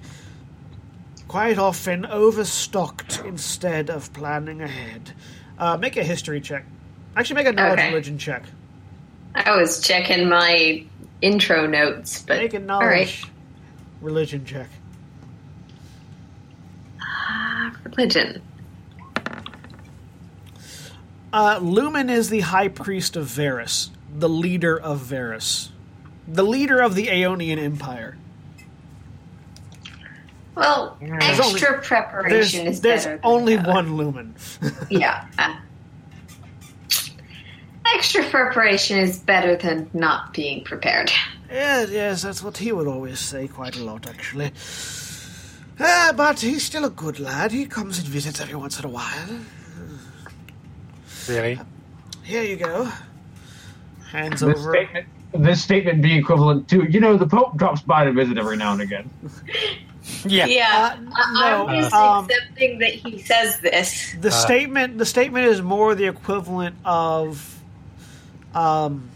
quite 1.27 1.57
often 1.57 2.05
overstocked 2.05 3.21
instead 3.25 3.89
of 3.89 4.11
planning 4.11 4.61
ahead. 4.61 5.13
Uh, 5.57 5.77
make 5.77 5.95
a 5.95 6.03
history 6.03 6.41
check. 6.41 6.65
Actually, 7.15 7.35
make 7.35 7.47
a 7.47 7.51
knowledge 7.53 7.80
Okay. 7.80 7.88
religion 7.89 8.17
check. 8.17 8.43
I 9.35 9.55
was 9.55 9.80
checking 9.80 10.27
my 10.27 10.83
intro 11.22 11.67
notes, 11.67 12.22
but 12.24 12.38
Make 12.38 12.53
a 12.53 12.59
knowledge 12.59 12.88
right. 12.88 13.25
religion 14.01 14.45
check. 14.45 14.67
Ah 17.01 17.72
Religion. 17.85 18.41
Uh, 21.33 21.59
Lumen 21.61 22.09
is 22.09 22.30
the 22.30 22.41
high 22.41 22.67
priest 22.67 23.16
of 23.16 23.25
Varus, 23.27 23.90
the 24.14 24.27
leader 24.27 24.77
of 24.80 25.00
Varus, 25.00 25.72
the 26.27 26.43
leader 26.43 26.82
of 26.82 26.95
the 26.95 27.08
Aeonian 27.08 27.58
Empire. 27.58 28.17
Well, 30.56 30.98
There's 31.00 31.24
extra 31.24 31.45
only- 31.45 31.59
There's, 31.61 31.88
preparation 31.88 32.67
is 32.67 32.82
there's 32.82 33.06
better. 33.06 33.16
than 33.17 33.19
only 33.25 33.56
none. 33.56 33.66
one 33.66 33.95
Lumen. 33.98 34.35
Yeah. 34.90 35.25
Uh, 37.93 37.97
extra 37.97 38.23
preparation 38.29 38.97
is 38.99 39.19
better 39.19 39.55
than 39.55 39.89
not 39.93 40.33
being 40.33 40.63
prepared. 40.63 41.11
yes, 41.49 41.89
yes, 41.91 42.21
that's 42.23 42.43
what 42.43 42.57
he 42.57 42.71
would 42.71 42.87
always 42.87 43.19
say 43.19 43.47
quite 43.47 43.77
a 43.77 43.83
lot, 43.83 44.07
actually. 44.07 44.51
Uh, 45.79 46.13
but 46.13 46.39
he's 46.39 46.63
still 46.63 46.85
a 46.85 46.89
good 46.89 47.19
lad. 47.19 47.51
He 47.51 47.65
comes 47.65 47.97
and 47.99 48.07
visits 48.07 48.39
every 48.39 48.55
once 48.55 48.79
in 48.79 48.85
a 48.85 48.89
while. 48.89 49.39
Really? 51.27 51.59
Here 52.23 52.43
you 52.43 52.55
go. 52.57 52.89
Hands 54.11 54.39
This 54.39 54.59
over. 54.59 54.71
statement, 54.73 55.07
this 55.33 55.63
statement 55.63 56.01
being 56.01 56.17
equivalent 56.19 56.67
to, 56.69 56.83
you 56.89 56.99
know, 56.99 57.17
the 57.17 57.27
Pope 57.27 57.57
drops 57.57 57.81
by 57.81 58.03
to 58.05 58.11
visit 58.11 58.37
every 58.37 58.57
now 58.57 58.73
and 58.73 58.81
again. 58.81 59.09
Yeah. 60.25 60.47
Yeah, 60.47 60.95
Uh, 60.99 61.11
I- 61.13 61.49
no, 61.51 61.67
I'm 61.67 61.81
just 61.83 61.93
um, 61.93 62.25
accepting 62.25 62.79
that 62.79 62.89
he 62.93 63.19
says 63.21 63.59
this. 63.59 64.15
The 64.19 64.31
statement 64.31 64.97
the 64.97 65.05
statement 65.05 65.45
is 65.45 65.61
more 65.61 65.93
the 65.93 66.05
equivalent 66.07 66.75
of 66.83 67.60
um, 68.53 69.09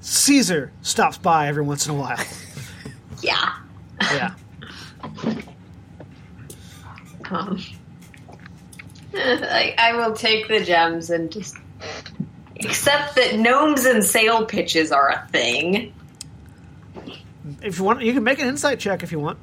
Caesar 0.00 0.72
stops 0.82 1.18
by 1.18 1.48
every 1.48 1.62
once 1.62 1.86
in 1.86 1.92
a 1.94 1.98
while. 1.98 2.18
Yeah. 3.22 3.54
Yeah. 4.00 4.34
Um, 7.30 7.60
I, 9.14 9.74
I 9.78 9.92
will 9.94 10.14
take 10.14 10.48
the 10.48 10.64
gems 10.64 11.10
and 11.10 11.30
just 11.30 11.56
accept 12.60 13.16
that 13.16 13.38
gnomes 13.38 13.84
and 13.84 14.02
sail 14.04 14.46
pitches 14.46 14.90
are 14.90 15.08
a 15.10 15.28
thing. 15.32 15.92
If 17.62 17.78
you 17.78 17.84
want, 17.84 18.02
you 18.02 18.12
can 18.12 18.24
make 18.24 18.38
an 18.38 18.48
insight 18.48 18.80
check 18.80 19.02
if 19.02 19.12
you 19.12 19.20
want. 19.20 19.38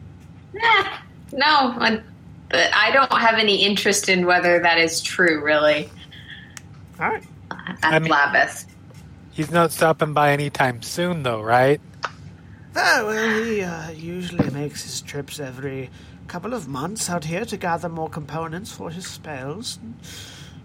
Eh, 0.55 0.83
no, 1.33 1.45
I, 1.45 2.01
but 2.49 2.73
I 2.73 2.91
don't 2.91 3.11
have 3.13 3.35
any 3.35 3.63
interest 3.63 4.09
in 4.09 4.25
whether 4.25 4.59
that 4.59 4.77
is 4.79 5.01
true, 5.01 5.43
really. 5.43 5.89
All 6.99 7.09
right. 7.09 7.23
At 7.51 7.77
I 7.83 7.99
mean- 7.99 8.11
Lavias. 8.11 8.65
He's 9.37 9.51
not 9.51 9.71
stopping 9.71 10.13
by 10.13 10.33
anytime 10.33 10.81
soon, 10.81 11.21
though, 11.21 11.43
right? 11.43 11.79
Oh, 12.75 13.05
well, 13.05 13.43
he 13.43 13.61
uh, 13.61 13.91
usually 13.91 14.49
makes 14.49 14.81
his 14.81 14.99
trips 15.01 15.39
every 15.39 15.91
couple 16.27 16.55
of 16.55 16.67
months 16.67 17.07
out 17.07 17.23
here 17.23 17.45
to 17.45 17.55
gather 17.55 17.87
more 17.87 18.09
components 18.09 18.71
for 18.71 18.89
his 18.89 19.05
spells. 19.05 19.77
And 19.79 19.93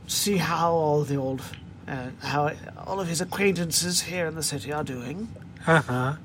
see 0.07 0.39
how 0.39 0.73
all 0.73 1.03
the 1.03 1.17
old, 1.17 1.43
uh, 1.87 2.13
how 2.23 2.51
all 2.87 2.99
of 2.99 3.09
his 3.09 3.21
acquaintances 3.21 4.01
here 4.01 4.27
in 4.27 4.37
the 4.37 4.43
city 4.43 4.73
are 4.73 4.85
doing. 4.85 5.29
Uh 5.67 5.83
huh. 5.83 6.17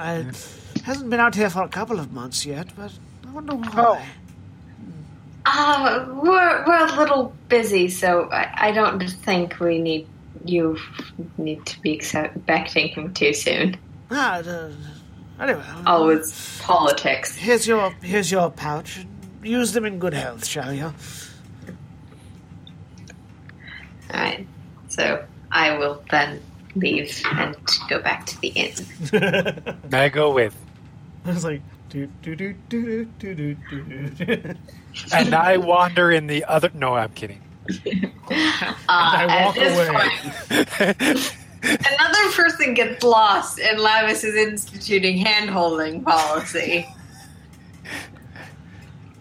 I 0.00 0.26
hasn't 0.84 1.10
been 1.10 1.20
out 1.20 1.36
here 1.36 1.48
for 1.48 1.62
a 1.62 1.68
couple 1.68 2.00
of 2.00 2.12
months 2.12 2.44
yet, 2.44 2.66
but 2.74 2.90
I 3.28 3.30
wonder 3.30 3.54
why. 3.54 3.70
Oh. 3.76 4.02
Uh, 5.46 6.06
we're, 6.08 6.66
we're 6.66 6.86
a 6.86 6.96
little 6.96 7.32
busy, 7.48 7.88
so 7.88 8.28
I, 8.32 8.68
I 8.68 8.72
don't 8.72 9.08
think 9.08 9.60
we 9.60 9.78
need 9.80 10.08
you 10.44 10.78
need 11.38 11.64
to 11.66 11.80
be 11.80 11.92
expecting 11.92 12.88
him 12.88 13.12
too 13.12 13.32
soon. 13.32 13.76
Ah, 14.10 14.38
uh, 14.38 14.70
anyway. 15.40 15.62
Oh, 15.86 16.08
it's 16.08 16.60
politics. 16.62 17.36
Here's 17.36 17.66
your 17.66 17.90
here's 18.02 18.30
your 18.30 18.50
pouch. 18.50 19.06
Use 19.42 19.72
them 19.72 19.84
in 19.84 19.98
good 19.98 20.14
health, 20.14 20.46
shall 20.46 20.72
you? 20.72 20.92
All 24.12 24.20
right, 24.20 24.46
so 24.88 25.24
I 25.50 25.78
will 25.78 26.02
then 26.10 26.42
leave 26.74 27.22
and 27.32 27.56
go 27.88 28.00
back 28.00 28.26
to 28.26 28.40
the 28.40 28.48
inn. 28.48 29.74
I 29.92 30.08
go 30.08 30.32
with. 30.32 30.56
I 31.24 31.30
was 31.30 31.44
like, 31.44 31.62
do 31.88 32.06
do 32.22 32.34
do 32.34 32.54
do 32.68 33.04
do 33.04 33.34
do 33.34 33.54
do 33.54 34.10
do. 34.10 34.54
And 35.12 35.34
I 35.34 35.56
wander 35.58 36.10
in 36.10 36.26
the 36.26 36.44
other. 36.44 36.70
No, 36.74 36.94
I'm 36.94 37.10
kidding. 37.10 37.40
Uh, 37.68 38.74
I 38.88 39.44
walk 39.44 39.56
away. 39.56 39.88
point, 41.10 41.32
another 41.98 42.32
person 42.32 42.74
gets 42.74 43.02
lost, 43.02 43.58
and 43.60 43.78
Lavias 43.78 44.24
is 44.24 44.34
instituting 44.34 45.18
hand-holding 45.18 46.02
policy. 46.02 46.86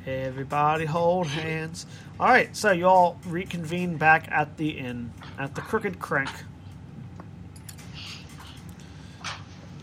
Everybody 0.06 0.86
hold 0.86 1.28
hands. 1.28 1.86
All 2.20 2.28
right, 2.28 2.56
so 2.56 2.72
you 2.72 2.86
all 2.86 3.20
reconvene 3.26 3.98
back 3.98 4.28
at 4.32 4.58
the 4.58 4.70
inn 4.70 5.14
at 5.38 5.56
the 5.56 5.62
Crooked 5.62 6.00
Crank. 6.00 6.30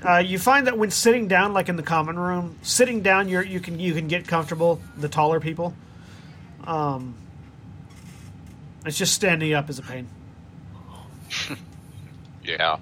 Uh, 0.04 0.18
you 0.18 0.38
find 0.38 0.66
that 0.66 0.76
when 0.78 0.90
sitting 0.90 1.26
down, 1.26 1.52
like 1.52 1.68
in 1.68 1.76
the 1.76 1.82
common 1.82 2.18
room, 2.18 2.56
sitting 2.62 3.00
down, 3.00 3.28
you're, 3.28 3.42
you 3.42 3.60
can 3.60 3.80
you 3.80 3.94
can 3.94 4.06
get 4.06 4.26
comfortable. 4.26 4.80
The 4.96 5.08
taller 5.08 5.40
people, 5.40 5.74
um, 6.64 7.14
it's 8.88 8.98
just 8.98 9.14
standing 9.14 9.52
up 9.54 9.68
is 9.70 9.78
a 9.78 9.82
pain. 9.82 10.08
Yeah. 12.44 12.76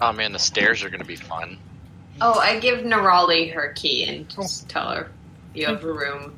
Oh 0.00 0.12
man, 0.12 0.30
the 0.32 0.38
stairs 0.38 0.84
are 0.84 0.88
gonna 0.90 1.04
be 1.04 1.16
fun. 1.16 1.58
Oh, 2.20 2.38
I 2.38 2.60
give 2.60 2.80
Nerali 2.84 3.52
her 3.52 3.72
key 3.74 4.04
and 4.04 4.28
just 4.28 4.68
tell 4.68 4.90
her 4.90 5.10
you 5.52 5.66
have 5.66 5.82
a 5.82 5.92
room. 5.92 6.34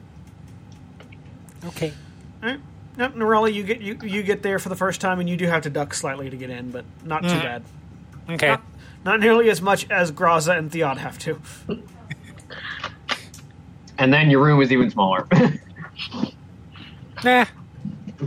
Okay. 1.67 1.93
All 2.43 2.49
right. 2.49 2.61
Nope, 2.97 3.13
Nerali, 3.15 3.53
you 3.53 3.63
get 3.63 3.83
you, 3.83 3.99
you 4.03 4.23
get 4.23 4.43
there 4.43 4.59
for 4.59 4.71
the 4.71 4.77
first 4.77 5.03
time, 5.03 5.21
and 5.21 5.29
you 5.29 5.37
do 5.37 5.47
have 5.47 5.65
to 5.65 5.71
duck 5.71 5.93
slightly 5.93 6.31
to 6.31 6.37
get 6.37 6.49
in, 6.49 6.71
but 6.71 6.87
not 7.05 7.23
too 7.23 7.29
Mm. 7.29 7.43
bad. 7.43 7.63
Okay. 8.31 8.49
Not, 8.49 8.63
not 9.05 9.21
nearly 9.21 9.51
as 9.51 9.61
much 9.61 9.91
as 9.91 10.11
Graza 10.13 10.57
and 10.57 10.71
Theod 10.73 10.97
have 10.99 11.19
to. 11.21 11.41
And 13.99 14.13
then 14.13 14.31
your 14.31 14.43
room 14.45 14.61
is 14.61 14.71
even 14.73 14.91
smaller. 14.91 15.27
Nah. 17.25 17.47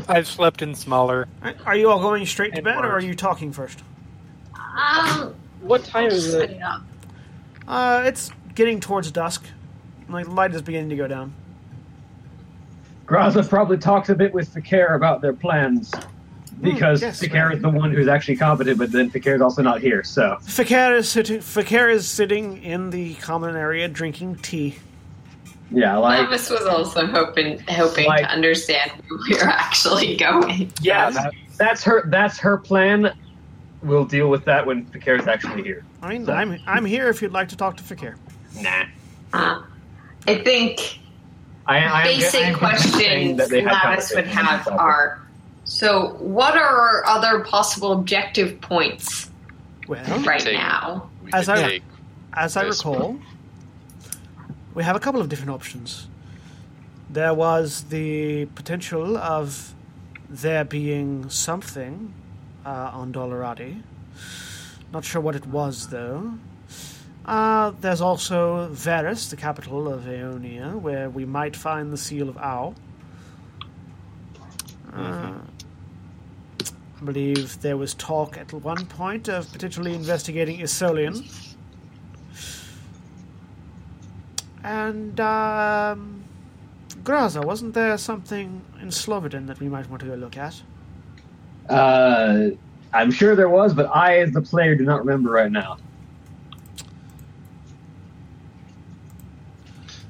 I've 0.08 0.28
slept 0.28 0.62
in 0.62 0.76
smaller. 0.76 1.28
Are 1.66 1.76
you 1.76 1.90
all 1.90 2.00
going 2.00 2.26
straight 2.26 2.52
to 2.52 2.58
And 2.58 2.66
bed, 2.66 2.86
or 2.86 2.92
are 2.92 3.02
you 3.02 3.16
talking 3.16 3.52
first? 3.52 3.82
Um, 4.56 5.34
What 5.62 5.84
time 5.84 6.08
is 6.08 6.34
it? 6.34 6.60
Uh, 7.68 8.04
it's 8.06 8.32
getting 8.56 8.80
towards 8.80 9.12
dusk. 9.12 9.46
Like 10.08 10.28
light 10.28 10.54
is 10.54 10.62
beginning 10.62 10.90
to 10.90 10.96
go 10.96 11.08
down. 11.08 11.34
Graza 13.06 13.48
probably 13.48 13.78
talks 13.78 14.10
a 14.10 14.16
bit 14.16 14.34
with 14.34 14.54
Fikir 14.54 14.96
about 14.96 15.22
their 15.22 15.34
plans. 15.34 15.92
because 16.62 17.02
yes, 17.02 17.20
Fikir 17.22 17.56
is 17.56 17.62
the 17.62 17.70
one 17.70 17.92
who's 17.92 18.08
actually 18.08 18.36
competent, 18.38 18.78
but 18.78 18.92
then 18.92 19.10
Fikir 19.10 19.36
is 19.36 19.42
also 19.42 19.62
not 19.64 19.82
here, 19.82 20.04
so. 20.04 20.38
Fakir 20.42 20.96
is 20.96 21.10
sitting. 21.10 21.42
Fakir 21.42 21.90
is 21.90 22.08
sitting 22.08 22.62
in 22.64 22.92
the 22.92 23.16
common 23.16 23.56
area 23.56 23.88
drinking 23.88 24.36
tea. 24.38 24.78
Yeah, 25.72 25.98
like. 25.98 26.28
Lavias 26.30 26.50
was 26.50 26.66
also 26.66 27.06
hoping 27.06 27.60
hoping 27.70 28.08
Like- 28.08 28.22
to 28.26 28.30
understand 28.32 28.92
where 29.08 29.20
we 29.30 29.40
are 29.40 29.50
actually 29.50 30.16
going. 30.16 30.72
Yeah, 30.82 31.10
that, 31.12 31.34
that's 31.58 31.84
her. 31.84 32.04
That's 32.08 32.38
her 32.40 32.58
plan. 32.58 33.14
We'll 33.84 34.06
deal 34.06 34.30
with 34.30 34.44
that 34.46 34.66
when 34.66 34.86
Fikir 34.88 35.20
is 35.20 35.28
actually 35.28 35.64
here. 35.64 35.84
I 36.02 36.10
mean, 36.10 36.30
I'm 36.30 36.60
I'm 36.68 36.86
here 36.86 37.08
if 37.10 37.22
you'd 37.22 37.32
like 37.34 37.50
to 37.50 37.56
talk 37.56 37.78
to 37.78 37.84
Fakir. 37.84 38.18
Nah. 38.60 38.86
Uh, 39.32 39.62
I 40.28 40.36
think 40.44 41.00
I, 41.68 41.78
I 41.78 42.02
am, 42.02 42.04
basic 42.08 42.42
I 42.42 42.48
am 42.50 42.56
questions 42.56 43.38
that 43.38 43.50
they 43.50 43.62
had 43.62 43.74
Lavias 43.74 44.16
would 44.16 44.26
have 44.28 44.66
about 44.68 44.80
are 44.80 45.22
so 45.66 46.16
what 46.20 46.56
are 46.58 46.66
our 46.68 47.06
other 47.06 47.42
possible 47.44 47.92
objective 47.92 48.60
points 48.60 49.30
Well, 49.88 50.04
right 50.24 50.40
Take- 50.42 50.58
now? 50.58 51.10
As 51.32 51.48
I- 51.48 51.80
as 52.34 52.58
I 52.58 52.66
This 52.66 52.80
recall, 52.84 53.20
we 54.74 54.84
have 54.84 54.96
a 54.96 55.00
couple 55.00 55.22
of 55.22 55.30
different 55.30 55.52
options. 55.52 56.08
There 57.10 57.34
was 57.34 57.86
the 57.86 58.46
potential 58.46 59.18
of 59.18 59.74
there 60.30 60.64
being 60.64 61.30
something 61.30 62.14
uh, 62.66 62.92
on 62.94 63.12
Dolorati. 63.12 63.82
Not 64.92 65.06
sure 65.06 65.22
what 65.22 65.36
it 65.36 65.46
was, 65.48 65.90
though. 65.90 66.34
Uh, 67.26 67.72
there's 67.82 68.02
also 68.02 68.70
Varus, 68.70 69.30
the 69.30 69.36
capital 69.36 69.92
of 69.92 70.04
Aeonia, 70.04 70.80
where 70.80 71.10
we 71.10 71.26
might 71.26 71.56
find 71.56 71.92
the 71.92 71.98
Seal 71.98 72.30
of 72.30 72.38
Au. 72.38 72.76
Uh, 74.94 75.34
I 77.02 77.06
believe 77.06 77.62
there 77.62 77.78
was 77.78 77.94
talk 77.94 78.38
at 78.38 78.52
one 78.52 78.86
point 78.86 79.28
of 79.28 79.52
potentially 79.52 79.94
investigating 79.94 80.62
Isolian. 80.62 81.24
And, 84.64 85.20
um, 85.20 86.24
Graza, 87.04 87.44
wasn't 87.44 87.74
there 87.74 87.98
something 87.98 88.62
in 88.82 88.90
Slobodan 88.90 89.48
that 89.48 89.60
we 89.60 89.70
might 89.70 89.90
want 89.90 90.02
to 90.02 90.08
go 90.08 90.16
look 90.16 90.38
at? 90.38 90.62
Uh, 91.70 92.50
I'm 92.94 93.12
sure 93.12 93.36
there 93.36 93.50
was, 93.50 93.74
but 93.74 93.86
I, 93.96 94.20
as 94.20 94.32
the 94.32 94.42
player, 94.42 94.76
do 94.76 94.84
not 94.84 95.06
remember 95.06 95.30
right 95.32 95.52
now. 95.52 95.78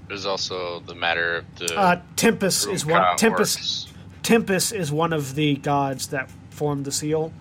There's 0.07 0.25
also 0.25 0.79
the 0.87 0.95
matter 0.95 1.35
of 1.37 1.45
the 1.57 1.75
Uh, 1.77 2.01
Tempest 2.15 2.67
is 2.67 2.85
one. 2.85 3.15
Tempest. 3.17 3.89
Tempest 4.23 4.73
is 4.73 4.91
one 4.91 5.13
of 5.13 5.35
the 5.35 5.55
gods 5.57 6.07
that 6.07 6.29
formed 6.49 6.85
the 6.85 6.91
seal, 6.91 7.31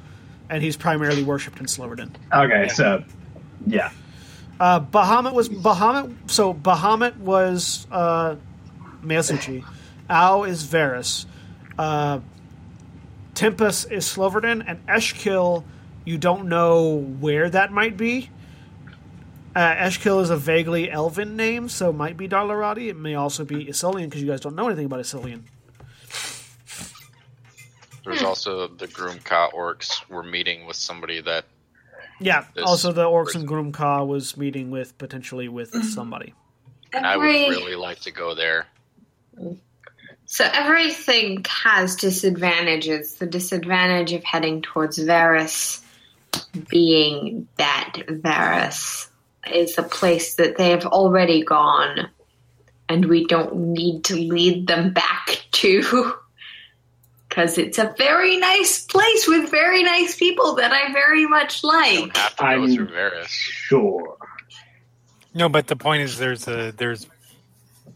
and 0.51 0.63
he's 0.63 0.77
primarily 0.77 1.23
worshipped 1.23 1.61
in 1.61 1.67
Slobodan. 1.67 2.11
Okay, 2.33 2.69
so 2.69 3.03
yeah, 3.67 3.91
Uh, 4.61 4.81
Bahamut 4.81 5.35
was 5.35 5.49
Bahamut. 5.49 6.31
So 6.31 6.53
Bahamut 6.53 7.17
was 7.19 7.87
uh, 7.91 8.37
Measuchi. 9.03 9.65
Au 10.11 10.45
is 10.45 10.65
Varus. 10.65 11.27
Uh, 11.79 12.21
Tempest 13.35 13.93
is 13.93 14.05
Sloverden, 14.05 14.65
and 14.67 14.85
Eshkil. 14.87 15.65
You 16.05 16.19
don't 16.19 16.49
know 16.49 16.97
where 16.97 17.49
that 17.49 17.71
might 17.71 17.97
be. 17.97 18.31
Uh, 19.55 19.75
Eshkil 19.75 20.23
is 20.23 20.31
a 20.31 20.37
vaguely 20.37 20.91
elven 20.91 21.37
name, 21.37 21.69
so 21.69 21.91
it 21.91 21.95
might 21.95 22.17
be 22.17 22.29
Darlarati. 22.29 22.89
It 22.89 22.97
may 22.97 23.15
also 23.15 23.45
be 23.45 23.67
Isolian 23.67 24.05
because 24.05 24.23
you 24.23 24.29
guys 24.29 24.41
don't 24.41 24.57
know 24.57 24.67
anything 24.67 24.87
about 24.87 25.01
Isolian. 25.01 25.43
There's 28.05 28.23
also 28.23 28.69
the 28.69 28.89
Groomka 28.89 29.53
orcs. 29.53 30.01
We're 30.09 30.23
meeting 30.23 30.67
with 30.67 30.77
somebody 30.77 31.21
that 31.21 31.45
Yeah. 32.21 32.45
This 32.55 32.65
also, 32.65 32.93
the 32.93 33.05
orcs 33.05 33.27
person. 33.27 33.43
and 33.43 33.51
Groomka 33.51 34.07
was 34.07 34.37
meeting 34.37 34.71
with 34.71 34.97
potentially 34.99 35.49
with 35.49 35.73
mm-hmm. 35.73 35.87
somebody. 35.87 36.35
I 36.93 37.17
would 37.17 37.25
really 37.25 37.77
like 37.77 38.01
to 38.01 38.11
go 38.11 38.35
there. 38.35 38.67
So 40.27 40.49
everything 40.53 41.45
has 41.49 41.97
disadvantages. 41.97 43.15
The 43.15 43.27
disadvantage 43.27 44.13
of 44.13 44.25
heading 44.25 44.63
towards 44.63 44.99
Varus 44.99 45.83
being 46.69 47.49
that 47.57 47.95
Varus 48.09 49.09
is 49.53 49.79
a 49.79 49.83
place 49.83 50.35
that 50.35 50.57
they 50.57 50.71
have 50.71 50.87
already 50.87 51.45
gone, 51.45 52.11
and 52.89 53.07
we 53.07 53.27
don't 53.27 53.57
need 53.73 54.05
to 54.05 54.17
lead 54.17 54.67
them 54.67 54.93
back 54.93 55.45
to. 55.53 56.15
Because 57.39 57.57
it's 57.57 57.79
a 57.79 57.95
very 57.97 58.37
nice 58.37 58.85
place 58.85 59.29
with 59.29 59.49
very 59.49 59.85
nice 59.85 60.17
people 60.17 60.57
that 60.57 60.73
I 60.73 60.93
very 60.93 61.25
much 61.25 61.63
like. 61.63 62.13
Don't 62.13 62.17
have 62.17 62.35
to 62.35 62.43
go 62.43 62.49
I'm- 62.49 62.75
through 62.75 63.25
sure. 63.29 64.17
No, 65.35 65.49
but 65.49 65.69
the 65.69 65.77
point 65.77 66.03
is, 66.03 66.19
there's 66.19 66.49
a 66.49 66.73
there's 66.73 67.07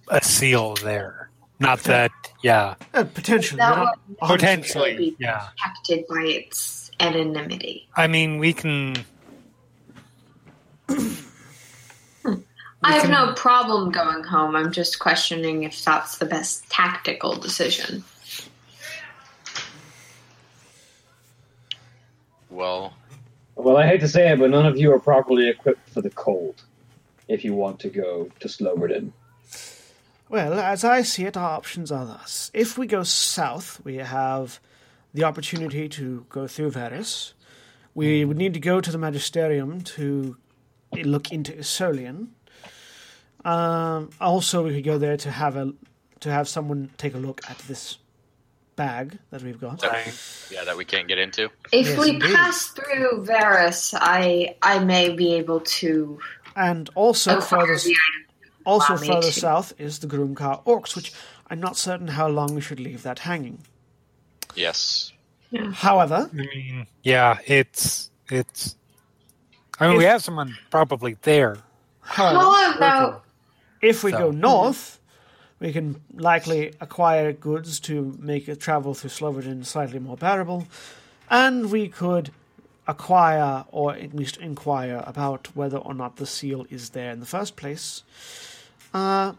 a 0.07 0.23
seal 0.23 0.75
there. 0.75 1.29
Not 1.59 1.81
that, 1.81 2.13
yeah, 2.45 2.77
Uh, 2.95 3.03
potentially. 3.03 3.59
That 3.59 3.77
you're 3.77 3.85
not 3.85 3.99
would 4.31 4.39
100% 4.39 4.39
potentially, 4.39 5.17
yeah. 5.19 5.49
protected 5.59 6.07
by 6.07 6.23
its 6.23 6.93
anonymity. 7.01 7.89
I 7.97 8.07
mean, 8.07 8.39
we 8.39 8.53
can. 8.53 8.95
I 12.85 12.87
have 12.93 13.11
no 13.11 13.33
problem 13.33 13.91
going 13.91 14.23
home. 14.23 14.55
I'm 14.55 14.71
just 14.71 15.01
questioning 15.01 15.65
if 15.65 15.85
that's 15.85 16.19
the 16.19 16.27
best 16.27 16.71
tactical 16.71 17.35
decision. 17.35 18.05
Well, 22.53 22.93
Well, 23.55 23.79
I 23.79 23.87
hate 23.87 24.01
to 24.01 24.09
say 24.09 24.31
it, 24.31 24.39
but 24.39 24.51
none 24.51 24.67
of 24.67 24.77
you 24.77 24.93
are 24.93 25.01
properly 25.01 25.49
equipped 25.49 25.89
for 25.89 26.03
the 26.03 26.11
cold. 26.11 26.63
If 27.29 27.45
you 27.45 27.55
want 27.55 27.81
to 27.81 27.89
go 27.89 28.29
to 28.41 28.49
Sloverden, 28.49 29.13
Well, 30.29 30.61
as 30.61 30.85
I 30.85 31.03
see 31.03 31.25
it, 31.25 31.37
our 31.37 31.51
options 31.51 31.91
are 31.91 32.05
thus. 32.05 32.51
If 32.53 32.77
we 32.77 32.87
go 32.87 33.03
south, 33.05 33.81
we 33.85 33.97
have 33.97 34.61
the 35.15 35.25
opportunity 35.25 35.89
to 35.91 36.27
go 36.29 36.47
through 36.47 36.71
Varus. 36.71 37.35
We 37.95 38.25
would 38.25 38.39
need 38.39 38.55
to 38.55 38.61
go 38.61 38.81
to 38.81 38.91
the 38.91 38.99
Magisterium 38.99 39.81
to 39.97 40.37
look 40.93 41.33
into 41.33 41.53
Isolian. 41.53 42.29
Um, 43.45 44.11
also, 44.21 44.63
we 44.65 44.75
could 44.75 44.85
go 44.85 44.99
there 44.99 45.17
to 45.17 45.31
have 45.31 45.57
a 45.57 45.73
to 46.21 46.31
have 46.31 46.49
someone 46.49 46.91
take 46.97 47.15
a 47.15 47.19
look 47.19 47.41
at 47.51 47.59
this 47.61 47.99
bag 48.77 49.19
that 49.31 49.43
we've 49.43 49.61
got. 49.61 49.81
that, 49.81 50.07
yeah, 50.51 50.65
that 50.65 50.77
we 50.77 50.85
can't 50.85 51.09
get 51.09 51.19
into. 51.19 51.45
If 51.73 51.87
Yes, 51.89 51.99
we 51.99 52.11
indeed. 52.11 52.35
pass 52.35 52.69
through 52.69 53.25
Varus, 53.25 53.95
I 53.95 54.57
I 54.63 54.79
may 54.81 55.15
be 55.15 55.35
able 55.35 55.61
to 55.61 56.19
And 56.57 56.89
also 56.95 57.41
further 57.41 57.79
also 58.65 58.97
further 58.97 59.23
to. 59.23 59.33
south 59.33 59.73
is 59.79 59.99
the 59.99 60.07
Groomcar 60.07 60.65
Orcs, 60.65 60.95
which 60.97 61.13
I'm 61.51 61.61
not 61.61 61.77
certain 61.77 62.09
how 62.09 62.29
long 62.29 62.55
we 62.55 62.61
should 62.61 62.81
leave 62.81 63.03
that 63.03 63.21
hanging. 63.21 63.59
Yes. 64.55 65.13
However, 65.75 66.31
I 66.33 66.35
mean, 66.37 66.87
yeah, 67.03 67.39
it's 67.47 68.11
it's. 68.31 68.77
I 69.79 69.89
mean, 69.89 69.99
we 69.99 70.05
have 70.05 70.23
someone 70.23 70.57
probably 70.71 71.17
there. 71.23 71.59
however 72.01 72.77
about 72.77 73.25
If 73.83 74.05
we 74.05 74.13
So- 74.13 74.19
go 74.19 74.31
north, 74.31 74.99
we 75.63 75.73
can 75.73 76.03
likely 76.13 76.75
acquire 76.81 77.33
goods 77.33 77.79
to 77.79 78.17
make 78.19 78.49
a 78.49 78.57
travel 78.57 78.95
through 78.95 79.11
Slovakian 79.11 79.63
slightly 79.63 80.01
more 80.01 80.17
bearable, 80.17 80.67
and 81.31 81.71
we 81.71 81.89
could 81.89 82.33
acquire 82.89 83.65
or 83.71 83.95
at 83.95 84.13
least 84.13 84.39
inquire 84.39 85.05
about 85.07 85.55
whether 85.55 85.79
or 85.79 85.95
not 85.95 86.17
the 86.17 86.27
seal 86.27 86.67
is 86.69 86.91
there 86.91 87.13
in 87.13 87.21
the 87.21 87.27
first 87.27 87.55
place. 87.55 88.03
Uh, 88.93 89.35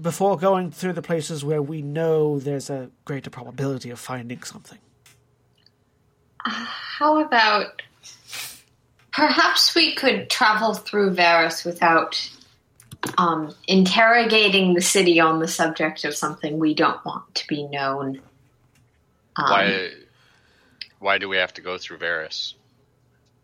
before 0.00 0.38
going 0.38 0.70
through 0.70 0.94
the 0.94 1.02
places 1.02 1.44
where 1.44 1.60
we 1.60 1.82
know 1.82 2.38
there's 2.38 2.70
a 2.70 2.90
greater 3.04 3.28
probability 3.28 3.90
of 3.90 3.98
finding 3.98 4.42
something. 4.42 4.78
how 6.38 7.20
about 7.20 7.82
perhaps 9.12 9.74
we 9.74 9.94
could 9.94 10.30
travel 10.30 10.72
through 10.72 11.10
Varus 11.10 11.66
without 11.66 12.30
um, 13.18 13.54
interrogating 13.66 14.74
the 14.74 14.80
city 14.80 15.20
on 15.20 15.38
the 15.40 15.48
subject 15.48 16.04
of 16.04 16.14
something 16.14 16.58
we 16.58 16.74
don't 16.74 17.04
want 17.04 17.34
to 17.36 17.46
be 17.48 17.64
known. 17.64 18.20
Um, 19.36 19.50
Why? 19.50 19.90
Why 20.98 21.18
do 21.18 21.28
we 21.28 21.36
have 21.36 21.52
to 21.54 21.60
go 21.60 21.78
through 21.78 21.98
Varus? 21.98 22.54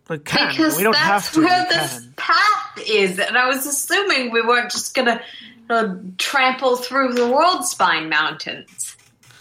We 0.08 0.18
can. 0.18 0.50
Because 0.50 0.76
we 0.76 0.82
don't 0.82 0.92
that's 0.92 1.26
have 1.26 1.32
to. 1.34 1.41
where 1.42 1.66
we 1.68 1.74
this 1.76 2.00
can. 2.00 2.15
path 2.16 2.78
is, 2.89 3.18
and 3.18 3.36
I 3.36 3.47
was 3.47 3.66
assuming 3.66 4.31
we 4.32 4.42
weren't 4.42 4.70
just 4.70 4.94
gonna 4.94 5.20
uh, 5.70 5.94
trample 6.18 6.76
through 6.76 7.12
the 7.15 7.28
World 7.28 7.65
Spine 7.65 8.08
Mountains. 8.08 8.97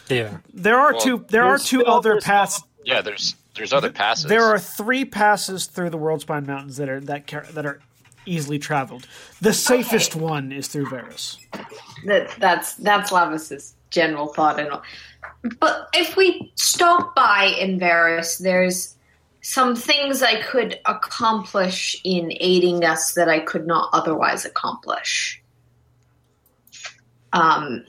Yeah, 0.09 0.37
There 0.53 0.77
are 0.79 0.91
Well, 0.93 1.01
two. 1.01 1.25
There 1.29 1.45
are 1.45 1.57
two 1.57 1.85
other 1.85 2.19
paths. 2.19 2.61
Yeah, 2.83 3.01
there's 3.01 3.35
there's 3.55 3.71
other 3.73 3.91
passes. 3.91 4.25
There 4.25 4.43
are 4.43 4.59
three 4.59 5.05
passes 5.05 5.65
through 5.67 5.89
the 5.89 5.97
World 5.97 6.21
Spine 6.21 6.45
Mountains 6.45 6.77
that 6.77 6.89
are 6.89 6.99
that 7.01 7.27
car- 7.27 7.47
that 7.53 7.65
are 7.65 7.79
easily 8.25 8.59
traveled. 8.59 9.07
The 9.41 9.53
safest 9.53 10.15
one 10.15 10.51
is 10.51 10.67
through 10.67 10.89
Varus. 10.89 11.37
That 12.05 12.33
that's 12.39 12.75
that's 12.75 13.11
Lavias's 13.11 13.75
general 13.89 14.27
thought 14.27 14.59
and 14.59 14.69
all. 14.69 14.83
But 15.59 15.89
if 15.93 16.15
we 16.15 16.51
stop 16.55 17.15
by 17.15 17.55
in 17.59 17.79
Varus, 17.79 18.37
there's 18.37 18.95
some 19.41 19.75
things 19.75 20.21
I 20.21 20.41
could 20.41 20.79
accomplish 20.85 21.99
in 22.03 22.31
aiding 22.39 22.85
us 22.85 23.13
that 23.13 23.27
I 23.27 23.39
could 23.39 23.65
not 23.65 23.89
otherwise 23.91 24.45
accomplish. 24.45 25.41
Um, 27.33 27.85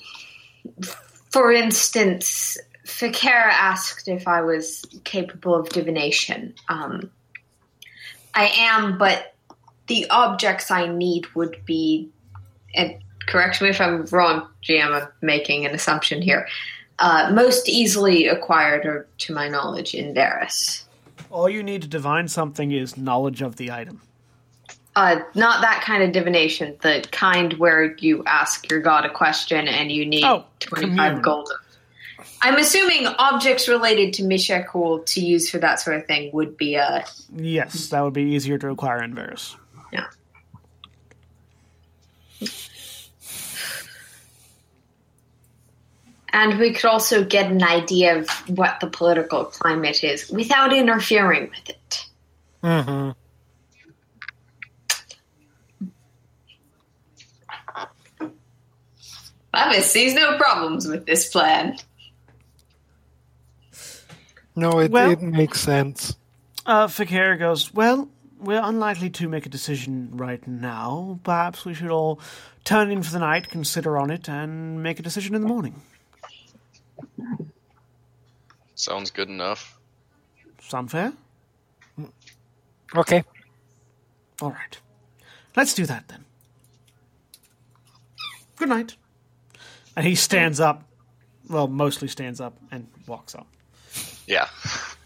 for 1.30 1.52
instance, 1.52 2.56
Fikera 2.86 3.50
asked 3.50 4.08
if 4.08 4.26
I 4.26 4.42
was 4.42 4.84
capable 5.04 5.54
of 5.54 5.68
divination. 5.68 6.54
Um, 6.68 7.10
I 8.34 8.46
am, 8.56 8.98
but 8.98 9.31
the 9.92 10.08
objects 10.08 10.70
I 10.70 10.86
need 10.86 11.26
would 11.34 11.62
be 11.66 12.08
and 12.74 12.96
correct 13.26 13.60
me 13.60 13.68
if 13.68 13.78
I'm 13.78 14.06
wrong, 14.06 14.48
GM, 14.66 15.02
I'm 15.02 15.08
making 15.20 15.66
an 15.66 15.74
assumption 15.74 16.22
here. 16.22 16.48
Uh, 16.98 17.30
most 17.34 17.68
easily 17.68 18.26
acquired, 18.26 18.86
or 18.86 19.06
to 19.18 19.34
my 19.34 19.48
knowledge, 19.48 19.94
in 19.94 20.14
Varus. 20.14 20.86
All 21.30 21.46
you 21.48 21.62
need 21.62 21.82
to 21.82 21.88
divine 21.88 22.28
something 22.28 22.72
is 22.72 22.96
knowledge 22.96 23.42
of 23.42 23.56
the 23.56 23.70
item. 23.70 24.00
Uh, 24.96 25.20
not 25.34 25.60
that 25.60 25.82
kind 25.84 26.02
of 26.02 26.12
divination, 26.12 26.76
the 26.80 27.04
kind 27.12 27.52
where 27.54 27.94
you 27.96 28.22
ask 28.26 28.70
your 28.70 28.80
god 28.80 29.04
a 29.04 29.10
question 29.10 29.68
and 29.68 29.92
you 29.92 30.06
need 30.06 30.24
Oh, 30.24 30.44
25 30.60 30.96
commune. 30.96 31.22
gold. 31.22 31.50
I'm 32.40 32.56
assuming 32.56 33.06
objects 33.06 33.68
related 33.68 34.14
to 34.14 34.22
Mishakul 34.22 35.04
to 35.06 35.20
use 35.20 35.50
for 35.50 35.58
that 35.58 35.80
sort 35.80 35.96
of 35.96 36.06
thing 36.06 36.30
would 36.32 36.56
be 36.56 36.76
a. 36.76 37.04
Yes, 37.34 37.88
that 37.88 38.00
would 38.00 38.14
be 38.14 38.22
easier 38.22 38.56
to 38.58 38.70
acquire 38.70 39.02
in 39.02 39.14
Varus. 39.14 39.56
Yeah. 39.92 40.06
And 46.32 46.58
we 46.58 46.72
could 46.72 46.86
also 46.86 47.24
get 47.24 47.50
an 47.50 47.62
idea 47.62 48.18
of 48.18 48.28
what 48.48 48.80
the 48.80 48.86
political 48.86 49.44
climate 49.44 50.02
is 50.02 50.30
without 50.30 50.72
interfering 50.72 51.50
with 51.50 51.68
it. 51.68 52.06
Mm-hmm. 52.62 53.10
Lavias 59.54 59.82
sees 59.82 60.14
no 60.14 60.38
problems 60.38 60.86
with 60.88 61.04
this 61.06 61.28
plan. 61.28 61.76
No, 64.56 64.80
it, 64.80 64.90
Well- 64.90 65.10
it 65.10 65.22
makes 65.22 65.60
sense. 65.60 66.16
Uh, 66.64 66.86
Fakir 66.86 67.36
goes, 67.36 67.74
Well, 67.74 68.08
we're 68.42 68.62
unlikely 68.62 69.10
to 69.10 69.28
make 69.28 69.46
a 69.46 69.48
decision 69.48 70.10
right 70.12 70.46
now. 70.46 71.20
Perhaps 71.22 71.64
we 71.64 71.74
should 71.74 71.90
all 71.90 72.20
turn 72.64 72.90
in 72.90 73.02
for 73.02 73.12
the 73.12 73.18
night, 73.18 73.48
consider 73.48 73.98
on 73.98 74.10
it, 74.10 74.28
and 74.28 74.82
make 74.82 74.98
a 74.98 75.02
decision 75.02 75.34
in 75.34 75.42
the 75.42 75.48
morning. 75.48 75.80
Sounds 78.74 79.10
good 79.10 79.28
enough. 79.28 79.78
Sound 80.60 80.90
fair? 80.90 81.12
Okay. 82.94 83.24
All 84.40 84.50
right. 84.50 84.78
Let's 85.56 85.74
do 85.74 85.86
that 85.86 86.08
then. 86.08 86.24
Good 88.56 88.68
night. 88.68 88.96
And 89.96 90.06
he 90.06 90.14
stands 90.14 90.58
up, 90.60 90.84
well, 91.48 91.68
mostly 91.68 92.08
stands 92.08 92.40
up 92.40 92.56
and 92.70 92.88
walks 93.06 93.34
up. 93.34 93.46
Yeah. 94.26 94.48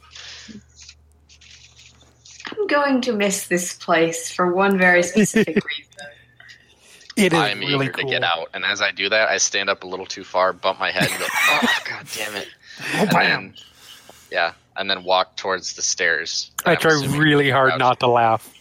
I'm 2.59 2.67
going 2.67 3.01
to 3.03 3.13
miss 3.13 3.47
this 3.49 3.75
place 3.75 4.31
for 4.31 4.53
one 4.53 4.79
very 4.79 5.03
specific 5.03 5.57
reason. 5.79 6.13
It 7.17 7.33
is 7.33 7.39
I'm 7.39 7.61
really 7.61 7.87
eager 7.87 7.93
cool. 7.95 8.05
to 8.05 8.11
get 8.11 8.23
out, 8.23 8.51
and 8.53 8.65
as 8.65 8.83
I 8.83 8.91
do 8.93 9.09
that, 9.09 9.29
I 9.29 9.39
stand 9.39 9.71
up 9.71 9.85
a 9.85 9.87
little 9.87 10.05
too 10.05 10.23
far, 10.25 10.53
bump 10.53 10.79
my 10.79 10.91
head, 10.91 11.09
and 11.11 11.19
go, 11.19 11.25
"Oh 11.31 11.77
God 11.89 12.07
damn 12.15 12.37
it!" 12.37 12.49
Oh, 12.95 12.99
and 12.99 13.11
then, 13.11 13.55
yeah, 14.31 14.53
and 14.77 14.91
then 14.91 15.03
walk 15.03 15.37
towards 15.37 15.75
the 15.75 15.83
stairs. 15.83 16.51
I 16.67 16.73
I'm 16.73 16.77
try 16.77 16.93
really 17.17 17.49
hard 17.51 17.71
crouch. 17.71 17.79
not 17.79 18.01
to 18.01 18.07
laugh. 18.09 18.53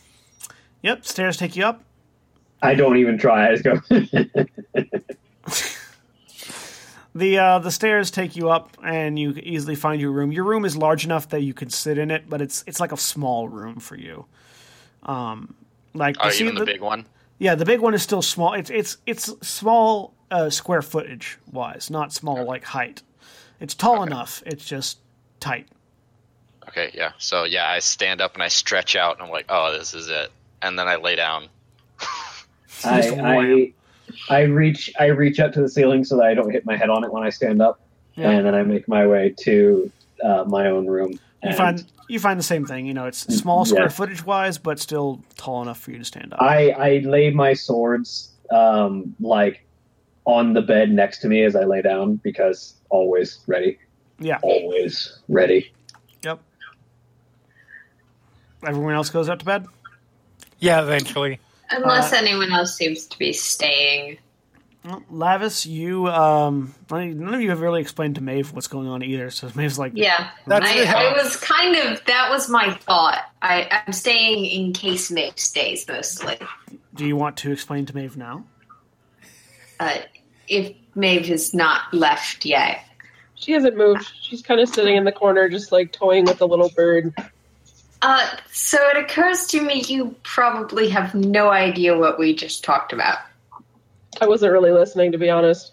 Yep, 0.84 1.06
stairs 1.06 1.36
take 1.36 1.58
you 1.58 1.66
up. 1.66 1.84
I 2.62 2.76
don't 2.76 2.96
even 2.98 3.18
try. 3.18 3.50
I 3.50 3.56
just 3.58 3.64
go. 3.66 3.82
The 7.16 7.40
uh, 7.40 7.60
the 7.60 7.72
stairs 7.72 8.12
take 8.12 8.36
you 8.36 8.50
up, 8.50 8.78
and 8.84 9.18
you 9.18 9.32
easily 9.42 9.76
find 9.76 10.02
your 10.02 10.12
room. 10.12 10.34
Your 10.34 10.44
room 10.44 10.66
is 10.66 10.76
large 10.76 11.06
enough 11.06 11.30
that 11.30 11.42
you 11.42 11.54
can 11.54 11.70
sit 11.70 11.98
in 11.98 12.12
it, 12.12 12.30
but 12.30 12.42
it's 12.42 12.64
it's 12.68 12.82
like 12.82 12.92
a 12.92 12.98
small 12.98 13.48
room 13.48 13.80
for 13.80 13.96
you. 13.96 14.26
Um, 15.04 15.56
like 15.94 16.18
Oh, 16.20 16.26
you 16.26 16.32
see 16.32 16.44
even 16.44 16.56
the 16.56 16.66
big 16.66 16.82
one. 16.82 17.06
Yeah, 17.40 17.56
the 17.56 17.64
big 17.64 17.80
one 17.80 17.94
is 17.94 18.04
still 18.04 18.22
small. 18.22 18.54
It's 18.54 18.70
it's 18.70 18.98
it's 19.06 19.26
small 19.48 20.14
uh, 20.30 20.50
square 20.50 20.82
footage 20.82 21.38
wise, 21.50 21.90
not 21.90 22.12
small 22.12 22.44
like 22.44 22.66
height. 22.66 23.02
It's 23.62 23.74
tall 23.76 24.04
enough. 24.04 24.44
It's 24.46 24.66
just 24.66 25.00
tight. 25.40 25.70
Okay, 26.68 26.92
yeah. 26.94 27.14
So 27.18 27.46
yeah, 27.46 27.70
I 27.70 27.80
stand 27.80 28.20
up 28.20 28.34
and 28.34 28.44
I 28.44 28.50
stretch 28.50 28.98
out, 28.98 29.16
and 29.16 29.24
I'm 29.26 29.32
like, 29.32 29.46
"Oh, 29.48 29.72
this 29.78 29.94
is 29.94 30.10
it." 30.10 30.32
And 30.62 30.78
then 30.78 30.90
I 30.90 30.98
lay 30.98 31.16
down. 31.16 31.48
I. 32.84 33.10
I 33.10 33.74
I 34.30 34.42
reach 34.42 34.92
I 35.00 35.06
reach 35.08 35.40
up 35.40 35.54
to 35.54 35.62
the 35.62 35.70
ceiling 35.70 36.04
so 36.04 36.18
that 36.18 36.26
I 36.26 36.34
don't 36.34 36.52
hit 36.52 36.66
my 36.66 36.76
head 36.76 36.90
on 36.90 37.04
it 37.04 37.12
when 37.12 37.24
I 37.24 37.30
stand 37.30 37.62
up, 37.62 37.80
Yeah. 38.16 38.32
and 38.32 38.46
then 38.46 38.56
I 38.56 38.64
make 38.64 38.88
my 38.88 39.06
way 39.08 39.34
to 39.42 39.92
uh, 40.24 40.44
my 40.48 40.68
own 40.68 40.88
room. 40.88 41.12
You 41.12 41.20
and 41.44 41.56
find 41.58 41.86
you 42.08 42.20
find 42.20 42.40
the 42.40 42.44
same 42.44 42.66
thing. 42.66 42.86
You 42.86 42.94
know, 42.94 43.06
it's 43.06 43.20
small 43.36 43.66
square 43.66 43.84
Yeah. 43.84 43.90
footage 43.90 44.26
wise, 44.26 44.58
but 44.58 44.80
still 44.80 45.22
tall 45.38 45.62
enough 45.62 45.80
for 45.80 45.92
you 45.92 46.00
to 46.00 46.06
stand 46.06 46.34
up. 46.34 46.42
I 46.42 46.70
I 46.72 46.98
lay 47.06 47.30
my 47.32 47.54
swords 47.54 48.32
um, 48.52 49.16
like 49.20 49.64
on 50.26 50.54
the 50.54 50.62
bed 50.62 50.92
next 50.92 51.20
to 51.20 51.28
me 51.28 51.44
as 51.44 51.56
I 51.56 51.66
lay 51.66 51.82
down 51.84 52.16
because 52.18 52.76
always 52.90 53.40
ready, 53.48 53.78
yeah. 54.20 54.40
always 54.42 55.20
ready. 55.28 55.72
Yep. 56.24 56.40
Everyone 58.66 58.94
else 58.96 59.10
goes 59.12 59.30
up 59.30 59.40
to 59.40 59.46
bed. 59.46 59.68
Yeah, 60.60 60.82
eventually. 60.82 61.40
Unless 61.70 62.14
Uh, 62.14 62.18
anyone 62.18 62.52
else 62.52 62.76
seems 62.76 63.06
to 63.08 63.18
be 63.18 63.34
staying. 63.34 64.18
Well, 64.84 65.04
Lavias, 65.12 65.66
you 65.66 66.08
um, 66.10 66.76
none 66.92 67.34
of 67.34 67.42
you 67.42 67.50
have 67.50 67.60
really 67.62 67.82
explained 67.82 68.16
to 68.16 68.22
Maeve 68.22 68.54
what's 68.54 68.68
going 68.68 68.88
on 68.88 69.02
either. 69.02 69.32
So 69.32 69.50
Maeve's 69.56 69.80
like, 69.80 69.94
Yeah, 69.96 70.30
That's 70.46 70.70
I, 70.70 70.76
it. 70.76 70.88
I 70.88 71.14
was 71.14 71.36
kind 71.38 71.76
of 71.76 72.06
that 72.06 72.30
was 72.30 72.50
my 72.50 72.72
thought. 72.72 73.24
I, 73.42 73.82
I'm 73.88 73.94
staying 73.94 74.46
in 74.46 74.74
case 74.74 75.10
Mick 75.10 75.40
stays 75.40 75.88
mostly. 75.88 76.38
do 76.94 77.06
you 77.06 77.16
want 77.16 77.36
to 77.38 77.52
explain 77.52 77.88
to 77.88 77.96
Maeve 77.96 78.16
now? 78.16 78.46
Uh, 79.80 79.98
if 80.48 80.76
Maeve 80.94 81.26
has 81.28 81.54
not 81.54 81.92
left 81.94 82.46
yet. 82.46 82.82
She 83.34 83.52
hasn't 83.52 83.76
moved. 83.76 84.06
She's 84.22 84.42
kind 84.42 84.62
of 84.62 84.70
sitting 84.70 84.96
in 84.96 85.04
the 85.04 85.12
corner, 85.12 85.50
just 85.50 85.72
like 85.72 85.92
toying 85.92 86.24
with 86.26 86.38
the 86.38 86.48
little 86.48 86.70
bird. 86.70 87.14
Uh, 88.08 88.24
so 88.52 88.78
it 88.90 88.98
occurs 88.98 89.48
to 89.48 89.60
me 89.60 89.82
you 89.88 90.16
probably 90.22 90.90
have 90.90 91.16
no 91.16 91.50
idea 91.50 91.98
what 91.98 92.20
we 92.20 92.36
just 92.36 92.64
talked 92.64 92.94
about. 92.94 93.18
I 94.22 94.28
wasn't 94.28 94.52
really 94.52 94.70
listening, 94.70 95.14
to 95.14 95.18
be 95.18 95.32
honest. 95.32 95.72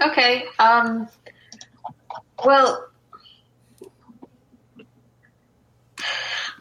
Okay. 0.00 0.44
Um. 0.60 1.08
Well, 2.44 2.86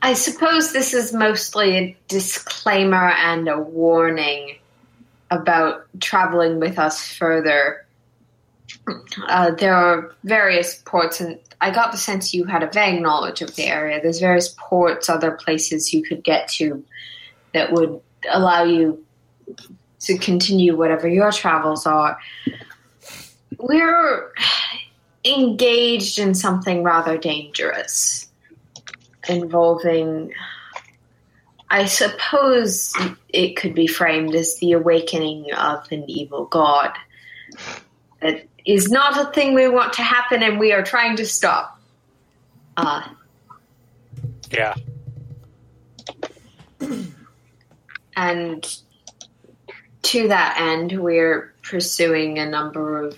I 0.01 0.15
suppose 0.15 0.73
this 0.73 0.95
is 0.95 1.13
mostly 1.13 1.77
a 1.77 1.97
disclaimer 2.07 3.11
and 3.11 3.47
a 3.47 3.59
warning 3.59 4.57
about 5.29 5.85
traveling 5.99 6.59
with 6.59 6.79
us 6.79 7.07
further. 7.13 7.85
Uh, 9.27 9.51
there 9.51 9.75
are 9.75 10.15
various 10.23 10.75
ports, 10.85 11.21
and 11.21 11.39
I 11.61 11.71
got 11.71 11.91
the 11.91 11.97
sense 11.97 12.33
you 12.33 12.45
had 12.45 12.63
a 12.63 12.71
vague 12.71 13.01
knowledge 13.01 13.41
of 13.41 13.55
the 13.55 13.63
area. 13.63 14.01
There's 14.01 14.19
various 14.19 14.53
ports, 14.57 15.09
other 15.09 15.31
places 15.31 15.93
you 15.93 16.03
could 16.03 16.23
get 16.23 16.47
to 16.49 16.83
that 17.53 17.71
would 17.71 18.01
allow 18.29 18.63
you 18.63 19.03
to 20.01 20.17
continue 20.17 20.75
whatever 20.75 21.07
your 21.07 21.31
travels 21.31 21.85
are 21.85 22.17
we're 23.57 24.31
engaged 25.25 26.19
in 26.19 26.33
something 26.33 26.83
rather 26.83 27.17
dangerous 27.17 28.29
involving 29.27 30.31
i 31.69 31.85
suppose 31.85 32.95
it 33.29 33.55
could 33.55 33.73
be 33.73 33.87
framed 33.87 34.35
as 34.35 34.57
the 34.59 34.71
awakening 34.73 35.51
of 35.53 35.91
an 35.91 36.03
evil 36.07 36.45
god 36.45 36.91
that 38.21 38.46
is 38.67 38.89
not 38.89 39.17
a 39.17 39.31
thing 39.31 39.55
we 39.55 39.67
want 39.69 39.93
to 39.93 40.03
happen 40.03 40.43
and 40.43 40.59
we 40.59 40.73
are 40.73 40.83
trying 40.83 41.15
to 41.15 41.25
stop 41.25 41.79
uh, 42.75 43.01
Yeah. 44.51 44.75
and 48.15 48.77
to 50.03 50.27
that 50.27 50.57
end 50.59 51.01
we're 51.01 51.53
pursuing 51.63 52.37
a 52.39 52.45
number 52.47 53.01
of 53.01 53.17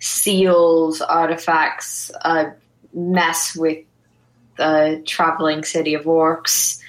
seals 0.00 1.00
artifacts 1.00 2.10
a 2.22 2.52
mess 2.92 3.56
with 3.56 3.78
the 4.58 5.02
traveling 5.06 5.62
city 5.62 5.94
of 5.94 6.04
orcs 6.04 6.80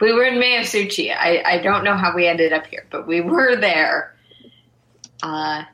we 0.00 0.12
were 0.12 0.24
in 0.24 0.34
Mayasuchi. 0.34 1.16
I, 1.16 1.42
I 1.46 1.58
don't 1.62 1.82
know 1.82 1.96
how 1.96 2.14
we 2.14 2.26
ended 2.26 2.52
up 2.52 2.66
here, 2.66 2.84
but 2.90 3.06
we 3.06 3.22
were 3.22 3.56
there. 3.56 4.13
Uh, 5.24 5.64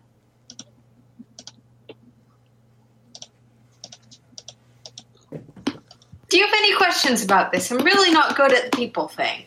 do 6.29 6.39
you 6.39 6.45
have 6.45 6.55
any 6.55 6.77
questions 6.77 7.25
about 7.25 7.51
this? 7.51 7.73
I'm 7.73 7.79
really 7.79 8.13
not 8.13 8.37
good 8.37 8.53
at 8.53 8.71
the 8.71 8.77
people 8.77 9.09
thing. 9.09 9.47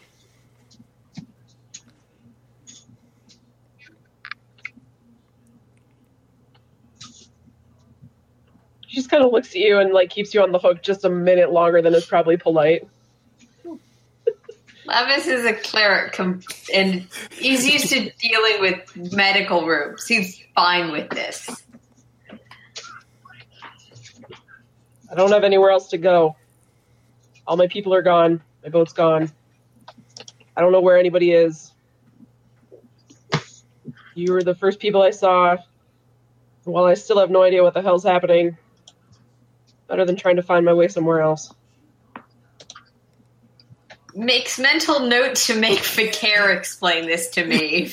She 8.88 8.98
just 8.98 9.10
kind 9.10 9.24
of 9.24 9.32
looks 9.32 9.52
at 9.52 9.56
you 9.56 9.80
and 9.80 9.94
like 9.94 10.10
keeps 10.10 10.34
you 10.34 10.42
on 10.42 10.52
the 10.52 10.60
hook 10.60 10.84
just 10.84 11.06
a 11.06 11.10
minute 11.10 11.50
longer 11.54 11.82
than 11.82 11.94
is 11.96 12.06
probably 12.06 12.36
polite. 12.36 12.90
Lavias 14.88 15.28
is 15.28 15.46
a 15.46 15.54
cleric, 15.54 16.20
and 16.74 17.08
he's 17.32 17.66
used 17.66 17.90
to 17.90 18.12
dealing 18.20 18.62
with 18.62 19.14
medical 19.14 19.66
rooms. 19.66 20.06
He's 20.06 20.44
fine 20.56 20.92
with 20.92 21.10
this. 21.10 21.50
I 25.10 25.16
don't 25.16 25.32
have 25.32 25.44
anywhere 25.44 25.70
else 25.70 25.90
to 25.90 25.98
go. 25.98 26.36
All 27.46 27.56
my 27.56 27.68
people 27.68 27.94
are 27.94 28.02
gone. 28.02 28.42
My 28.64 28.70
boat's 28.70 28.94
gone. 28.94 29.32
I 30.56 30.62
don't 30.62 30.72
know 30.72 30.82
where 30.82 30.98
anybody 30.98 31.32
is. 31.32 31.72
You 34.16 34.34
were 34.34 34.44
the 34.44 34.56
first 34.56 34.80
people 34.80 35.02
I 35.02 35.12
saw. 35.12 35.58
While 36.66 36.86
I 36.86 36.94
still 36.94 37.20
have 37.20 37.30
no 37.30 37.44
idea 37.44 37.64
what 37.64 37.74
the 37.74 37.82
hell's 37.82 38.04
happening, 38.04 38.58
better 39.88 40.06
than 40.06 40.16
trying 40.16 40.38
to 40.38 40.44
find 40.44 40.66
my 40.66 40.74
way 40.74 40.88
somewhere 40.88 41.22
else. 41.22 41.54
Makes 44.16 44.60
mental 44.60 45.00
note 45.02 45.36
to 45.36 45.60
make 45.60 45.80
Fakir 45.80 46.52
explain 46.52 47.08
this 47.08 47.30
to 47.32 47.46
me. 47.46 47.92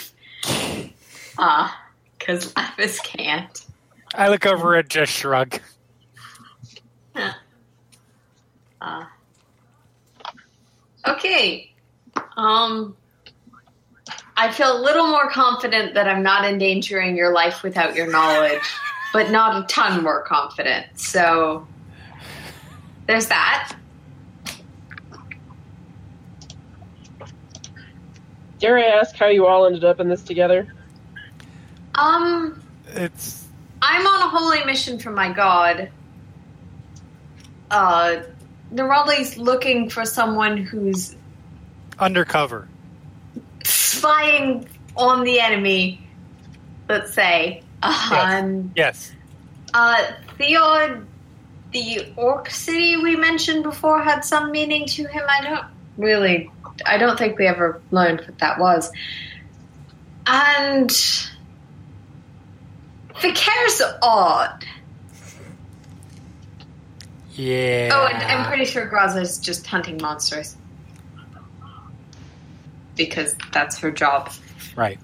Ah, 1.38 1.86
because 2.18 2.52
Lavias 2.52 3.02
can't. 3.02 3.66
I 4.14 4.28
look 4.28 4.44
over 4.44 4.74
and 4.74 4.88
just 4.88 5.12
shrug. 5.12 5.58
Huh. 7.14 7.32
Uh, 8.80 9.04
okay. 11.06 11.72
Um, 12.36 12.96
I 14.36 14.50
feel 14.50 14.78
a 14.78 14.80
little 14.80 15.06
more 15.06 15.30
confident 15.30 15.94
that 15.94 16.08
I'm 16.08 16.22
not 16.22 16.44
endangering 16.44 17.16
your 17.16 17.32
life 17.32 17.62
without 17.62 17.94
your 17.94 18.10
knowledge, 18.10 18.62
but 19.12 19.30
not 19.30 19.62
a 19.62 19.66
ton 19.66 20.02
more 20.02 20.22
confident. 20.22 20.98
So 20.98 21.66
there's 23.06 23.28
that. 23.28 23.74
Dare 28.60 28.78
I 28.78 28.84
ask 28.84 29.16
how 29.16 29.26
you 29.28 29.46
all 29.46 29.66
ended 29.66 29.84
up 29.84 29.98
in 30.00 30.08
this 30.08 30.22
together? 30.22 30.72
Um, 31.94 32.62
It's 32.88 33.46
I'm 33.82 34.06
on 34.06 34.22
a 34.22 34.28
holy 34.28 34.64
mission 34.64 34.98
from 34.98 35.14
my 35.14 35.32
god. 35.32 35.90
Uh, 37.70 38.22
Nerali's 38.72 39.36
looking 39.38 39.88
for 39.88 40.04
someone 40.04 40.56
who's 40.58 41.16
undercover. 41.98 42.68
spying 43.64 44.68
on 44.96 45.24
the 45.24 45.40
enemy, 45.40 46.06
let's 46.88 47.14
say. 47.14 47.62
Um, 47.82 48.72
Yes. 48.76 49.12
uh, 49.72 50.02
Theod, 50.36 51.06
the 51.72 52.12
Orc 52.16 52.50
City 52.50 52.96
we 52.98 53.16
mentioned 53.16 53.62
before, 53.62 54.02
had 54.02 54.24
some 54.24 54.50
meaning 54.52 54.86
to 54.86 55.06
him. 55.06 55.22
I 55.28 55.42
don't 55.42 55.64
really, 55.96 56.50
I 56.86 56.98
don't 56.98 57.18
think 57.18 57.38
we 57.38 57.46
ever 57.46 57.80
learned 57.90 58.20
what 58.20 58.38
that 58.38 58.58
was. 58.58 58.90
And 60.26 60.90
Fakir's 63.16 63.82
odd. 64.02 64.64
Yeah. 67.32 67.90
Oh, 67.92 68.06
and 68.06 68.22
I'm 68.22 68.46
pretty 68.46 68.64
sure 68.64 68.86
Graza's 68.86 69.38
just 69.38 69.66
hunting 69.66 69.98
monsters. 70.00 70.56
Because 72.96 73.34
that's 73.52 73.78
her 73.78 73.90
job. 73.90 74.30
Right. 74.76 74.98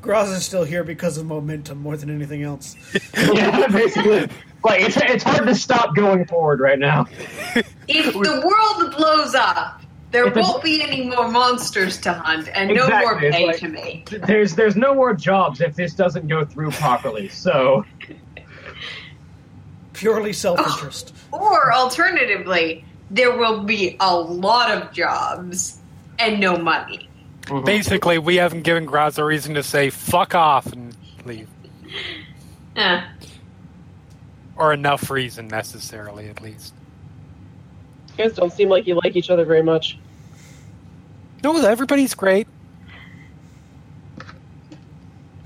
Graz 0.00 0.30
is 0.30 0.44
still 0.44 0.64
here 0.64 0.82
because 0.82 1.18
of 1.18 1.26
momentum 1.26 1.78
more 1.78 1.96
than 1.96 2.08
anything 2.08 2.42
else. 2.42 2.74
yeah, 3.16 3.66
basically. 3.66 4.28
Like 4.62 4.82
it's 4.82 4.96
it's 4.96 5.24
hard 5.24 5.46
to 5.46 5.54
stop 5.54 5.94
going 5.96 6.26
forward 6.26 6.60
right 6.60 6.78
now. 6.78 7.06
If 7.88 8.12
the 8.12 8.42
world 8.46 8.96
blows 8.96 9.34
up, 9.34 9.80
there 10.10 10.24
If 10.26 10.32
it's- 10.32 10.46
won't 10.48 10.62
be 10.62 10.82
any 10.82 11.08
more 11.08 11.28
monsters 11.30 11.98
to 12.02 12.12
hunt 12.12 12.48
and 12.54 12.68
no 12.68 12.86
more 12.88 13.14
Exactly, 13.18 13.30
pay 13.30 13.46
like- 13.46 13.56
to 13.58 13.68
make. 13.68 14.10
There's 14.10 14.54
there's 14.54 14.76
no 14.76 14.94
more 14.94 15.14
jobs 15.14 15.60
if 15.60 15.74
this 15.76 15.94
doesn't 15.94 16.28
go 16.28 16.44
through 16.44 16.72
properly. 16.72 17.28
So 17.28 17.84
Purely 19.92 20.32
self 20.32 20.58
interest. 20.60 21.14
Or 21.32 21.72
alternatively, 21.74 22.84
there 23.10 23.36
will 23.36 23.64
be 23.64 23.96
a 24.00 24.16
lot 24.16 24.70
of 24.70 24.92
jobs 24.92 25.78
and 26.18 26.40
no 26.40 26.56
money. 26.56 27.08
Basically, 27.64 28.16
we 28.18 28.36
haven't 28.36 28.62
given 28.62 28.86
Graz 28.86 29.18
a 29.18 29.24
reason 29.24 29.54
to 29.54 29.62
say 29.62 29.90
fuck 29.90 30.34
off 30.34 30.66
and 30.72 30.94
leave. 31.24 31.48
Eh. 32.76 33.02
Or 34.60 34.74
enough 34.74 35.10
reason, 35.10 35.48
necessarily, 35.48 36.28
at 36.28 36.42
least. 36.42 36.74
You 38.18 38.24
guys 38.24 38.34
don't 38.34 38.52
seem 38.52 38.68
like 38.68 38.86
you 38.86 38.94
like 39.02 39.16
each 39.16 39.30
other 39.30 39.46
very 39.46 39.62
much. 39.62 39.98
No, 41.42 41.56
everybody's 41.64 42.14
great. 42.14 42.46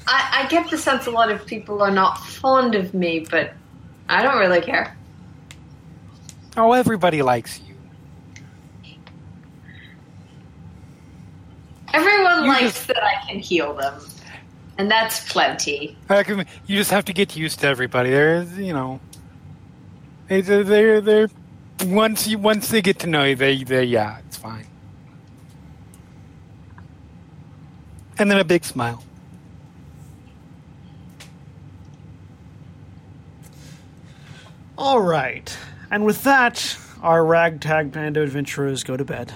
I, 0.06 0.42
I 0.44 0.48
get 0.48 0.68
the 0.68 0.76
sense 0.76 1.06
a 1.06 1.10
lot 1.12 1.30
of 1.30 1.46
people 1.46 1.80
are 1.80 1.92
not 1.92 2.18
fond 2.18 2.74
of 2.74 2.92
me, 2.92 3.24
but 3.30 3.54
I 4.08 4.22
don't 4.22 4.38
really 4.38 4.60
care. 4.60 4.96
Oh, 6.56 6.72
everybody 6.72 7.22
likes 7.22 7.60
you. 7.66 8.94
Everyone 11.92 12.42
You 12.42 12.48
likes 12.48 12.62
just- 12.74 12.88
that 12.88 13.02
I 13.02 13.24
can 13.28 13.38
heal 13.38 13.74
them. 13.74 13.94
And 14.78 14.90
that's 14.90 15.30
plenty. 15.32 15.96
I 16.08 16.22
can- 16.24 16.46
You 16.66 16.76
just 16.78 16.90
have 16.90 17.04
to 17.06 17.12
get 17.12 17.36
used 17.36 17.60
to 17.60 17.66
everybody. 17.68 18.10
There's, 18.10 18.58
you 18.58 18.72
know, 18.72 19.00
they- 20.28 20.40
they're 20.40 20.64
they're, 20.64 21.00
they're 21.00 21.28
once 21.86 22.26
you 22.26 22.38
once 22.38 22.68
they 22.68 22.82
get 22.82 22.98
to 23.00 23.06
know 23.06 23.24
you, 23.24 23.36
they 23.36 23.62
they 23.62 23.84
yeah, 23.84 24.18
it's 24.26 24.36
fine. 24.36 24.66
And 28.18 28.30
then 28.30 28.38
a 28.38 28.44
big 28.44 28.64
smile. 28.64 29.02
All 34.76 35.00
right. 35.00 35.56
And 35.90 36.04
with 36.04 36.22
that, 36.24 36.76
our 37.02 37.24
ragtag 37.24 37.92
band 37.92 38.16
of 38.16 38.24
adventurers 38.24 38.82
go 38.82 38.96
to 38.96 39.04
bed. 39.04 39.32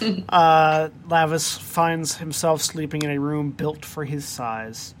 uh, 0.28 0.88
Lavias 1.08 1.58
finds 1.58 2.16
himself 2.16 2.62
sleeping 2.62 3.02
in 3.02 3.10
a 3.10 3.18
room 3.18 3.50
built 3.50 3.84
for 3.84 4.04
his 4.04 4.24
size, 4.24 4.94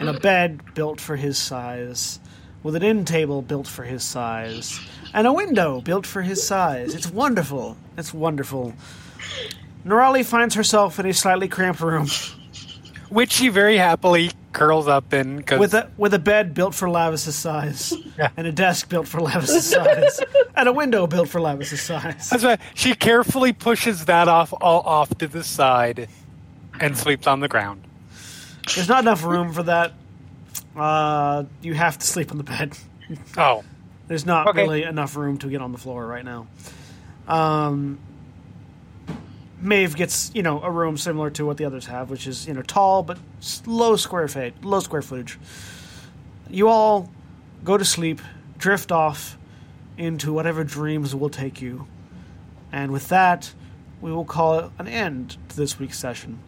in 0.00 0.08
a 0.08 0.18
bed 0.18 0.74
built 0.74 1.00
for 1.00 1.16
his 1.16 1.38
size, 1.38 2.20
with 2.62 2.74
an 2.74 2.82
end 2.82 3.06
table 3.06 3.42
built 3.42 3.66
for 3.66 3.84
his 3.84 4.02
size, 4.02 4.80
and 5.14 5.26
a 5.26 5.32
window 5.32 5.80
built 5.80 6.06
for 6.06 6.22
his 6.22 6.42
size. 6.42 6.94
It's 6.94 7.10
wonderful. 7.10 7.76
It's 7.96 8.12
wonderful. 8.12 8.74
Nerali 9.84 10.24
finds 10.24 10.54
herself 10.54 10.98
in 10.98 11.06
a 11.06 11.14
slightly 11.14 11.48
cramped 11.48 11.80
room 11.80 12.08
Which 13.10 13.32
she 13.32 13.48
very 13.48 13.76
happily 13.76 14.30
curls 14.52 14.88
up 14.88 15.12
in 15.14 15.44
with 15.58 15.74
a 15.74 15.90
with 15.96 16.12
a 16.14 16.18
bed 16.18 16.52
built 16.54 16.74
for 16.74 16.90
Lavias's 16.90 17.36
size, 17.36 17.94
Yeah. 18.18 18.30
and 18.36 18.46
a 18.46 18.52
desk 18.52 18.88
built 18.88 19.06
for 19.08 19.20
Lavias's 19.20 19.70
size, 19.70 20.20
and 20.56 20.68
a 20.68 20.72
window 20.72 21.06
built 21.06 21.28
for 21.28 21.40
Lavias's 21.40 21.80
size. 21.80 22.30
That's 22.30 22.42
why 22.44 22.58
she 22.74 22.94
carefully 22.94 23.52
pushes 23.52 24.06
that 24.06 24.28
off 24.28 24.52
all 24.60 24.80
off 24.80 25.10
to 25.18 25.28
the 25.28 25.44
side 25.44 26.08
and 26.80 26.96
sleeps 26.96 27.26
on 27.26 27.40
the 27.40 27.48
ground. 27.48 27.82
There's 28.74 28.88
not 28.88 29.04
enough 29.04 29.24
room 29.24 29.52
for 29.52 29.62
that. 29.64 29.92
Uh, 30.76 31.44
you 31.62 31.74
have 31.74 31.98
to 31.98 32.06
sleep 32.06 32.30
on 32.30 32.36
the 32.38 32.44
bed. 32.44 32.76
Oh, 33.36 33.64
There's 34.06 34.26
not 34.26 34.48
Okay. 34.48 34.62
really 34.62 34.82
enough 34.82 35.16
room 35.16 35.38
to 35.38 35.48
get 35.48 35.60
on 35.62 35.72
the 35.72 35.78
floor 35.78 36.06
right 36.06 36.24
now. 36.24 36.46
Um, 37.26 37.98
Maeve 39.60 39.96
gets 39.96 40.30
you 40.34 40.42
know 40.42 40.62
a 40.62 40.70
room 40.70 40.96
similar 40.96 41.30
to 41.30 41.44
what 41.44 41.56
the 41.56 41.64
others 41.64 41.86
have, 41.86 42.10
which 42.10 42.26
is 42.26 42.46
you 42.46 42.54
know 42.54 42.62
tall 42.62 43.02
but 43.02 43.18
low 43.66 43.96
square 43.96 44.28
feet, 44.28 44.64
low 44.64 44.80
square 44.80 45.02
footage. 45.02 45.38
You 46.48 46.68
all 46.68 47.10
go 47.64 47.76
to 47.76 47.84
sleep, 47.84 48.20
drift 48.56 48.92
off 48.92 49.36
into 49.96 50.32
whatever 50.32 50.62
dreams 50.64 51.14
will 51.14 51.30
take 51.30 51.60
you, 51.60 51.86
and 52.70 52.92
with 52.92 53.08
that, 53.08 53.52
we 54.00 54.12
will 54.12 54.24
call 54.24 54.72
an 54.78 54.86
end 54.86 55.36
to 55.48 55.56
this 55.56 55.78
week's 55.78 55.98
session. 55.98 56.38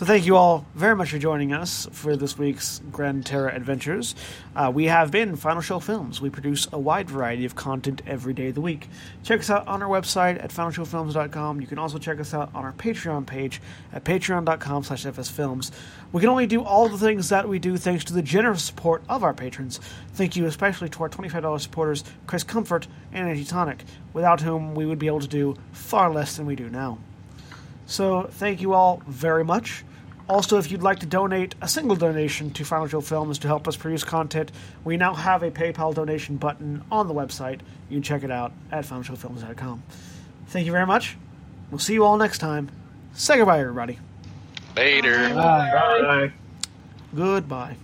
So 0.00 0.06
thank 0.06 0.24
you 0.24 0.34
all 0.34 0.64
very 0.74 0.96
much 0.96 1.10
for 1.10 1.18
joining 1.18 1.52
us 1.52 1.86
for 1.92 2.16
this 2.16 2.38
week's 2.38 2.80
Gran 2.90 3.22
Terra 3.22 3.54
Adventures. 3.54 4.14
Uh, 4.56 4.72
we 4.74 4.86
have 4.86 5.10
been 5.10 5.36
Final 5.36 5.60
Show 5.60 5.78
Films. 5.78 6.22
We 6.22 6.30
produce 6.30 6.66
a 6.72 6.78
wide 6.78 7.10
variety 7.10 7.44
of 7.44 7.54
content 7.54 8.00
every 8.06 8.32
day 8.32 8.48
of 8.48 8.54
the 8.54 8.62
week. 8.62 8.88
Check 9.24 9.40
us 9.40 9.50
out 9.50 9.68
on 9.68 9.82
our 9.82 9.90
website 9.90 10.42
at 10.42 10.52
finalshowfilms.com. 10.52 11.60
You 11.60 11.66
can 11.66 11.78
also 11.78 11.98
check 11.98 12.18
us 12.18 12.32
out 12.32 12.48
on 12.54 12.64
our 12.64 12.72
Patreon 12.72 13.26
page 13.26 13.60
at 13.92 14.02
patreon.com 14.02 14.84
slash 14.84 15.04
fsfilms. 15.04 15.70
We 16.12 16.22
can 16.22 16.30
only 16.30 16.46
do 16.46 16.64
all 16.64 16.88
the 16.88 16.96
things 16.96 17.28
that 17.28 17.46
we 17.46 17.58
do 17.58 17.76
thanks 17.76 18.04
to 18.04 18.14
the 18.14 18.22
generous 18.22 18.64
support 18.64 19.02
of 19.06 19.22
our 19.22 19.34
patrons. 19.34 19.80
Thank 20.14 20.34
you 20.34 20.46
especially 20.46 20.88
to 20.88 21.02
our 21.02 21.10
$25 21.10 21.60
supporters, 21.60 22.04
Chris 22.26 22.42
Comfort 22.42 22.86
and 23.12 23.28
Antitonic, 23.28 23.84
without 24.14 24.40
whom 24.40 24.74
we 24.74 24.86
would 24.86 24.98
be 24.98 25.08
able 25.08 25.20
to 25.20 25.28
do 25.28 25.56
far 25.72 26.10
less 26.10 26.38
than 26.38 26.46
we 26.46 26.56
do 26.56 26.70
now. 26.70 26.96
So 27.84 28.30
thank 28.32 28.62
you 28.62 28.72
all 28.72 29.02
very 29.06 29.44
much. 29.44 29.84
Also, 30.30 30.58
if 30.58 30.70
you'd 30.70 30.80
like 30.80 31.00
to 31.00 31.06
donate 31.06 31.56
a 31.60 31.66
single 31.66 31.96
donation 31.96 32.52
to 32.52 32.64
Final 32.64 32.86
Show 32.86 33.00
Films 33.00 33.36
to 33.40 33.48
help 33.48 33.66
us 33.66 33.76
produce 33.76 34.04
content, 34.04 34.52
we 34.84 34.96
now 34.96 35.12
have 35.12 35.42
a 35.42 35.50
PayPal 35.50 35.92
donation 35.92 36.36
button 36.36 36.84
on 36.88 37.08
the 37.08 37.14
website. 37.14 37.58
You 37.88 37.96
can 37.96 38.02
check 38.04 38.22
it 38.22 38.30
out 38.30 38.52
at 38.70 38.84
finalshowfilms.com. 38.84 39.82
Thank 40.46 40.66
you 40.66 40.72
very 40.72 40.86
much. 40.86 41.16
We'll 41.72 41.80
see 41.80 41.94
you 41.94 42.04
all 42.04 42.16
next 42.16 42.38
time. 42.38 42.70
Say 43.12 43.38
goodbye, 43.38 43.58
everybody. 43.58 43.98
Later. 44.76 45.34
Bye. 45.34 46.32
Goodbye. 47.12 47.76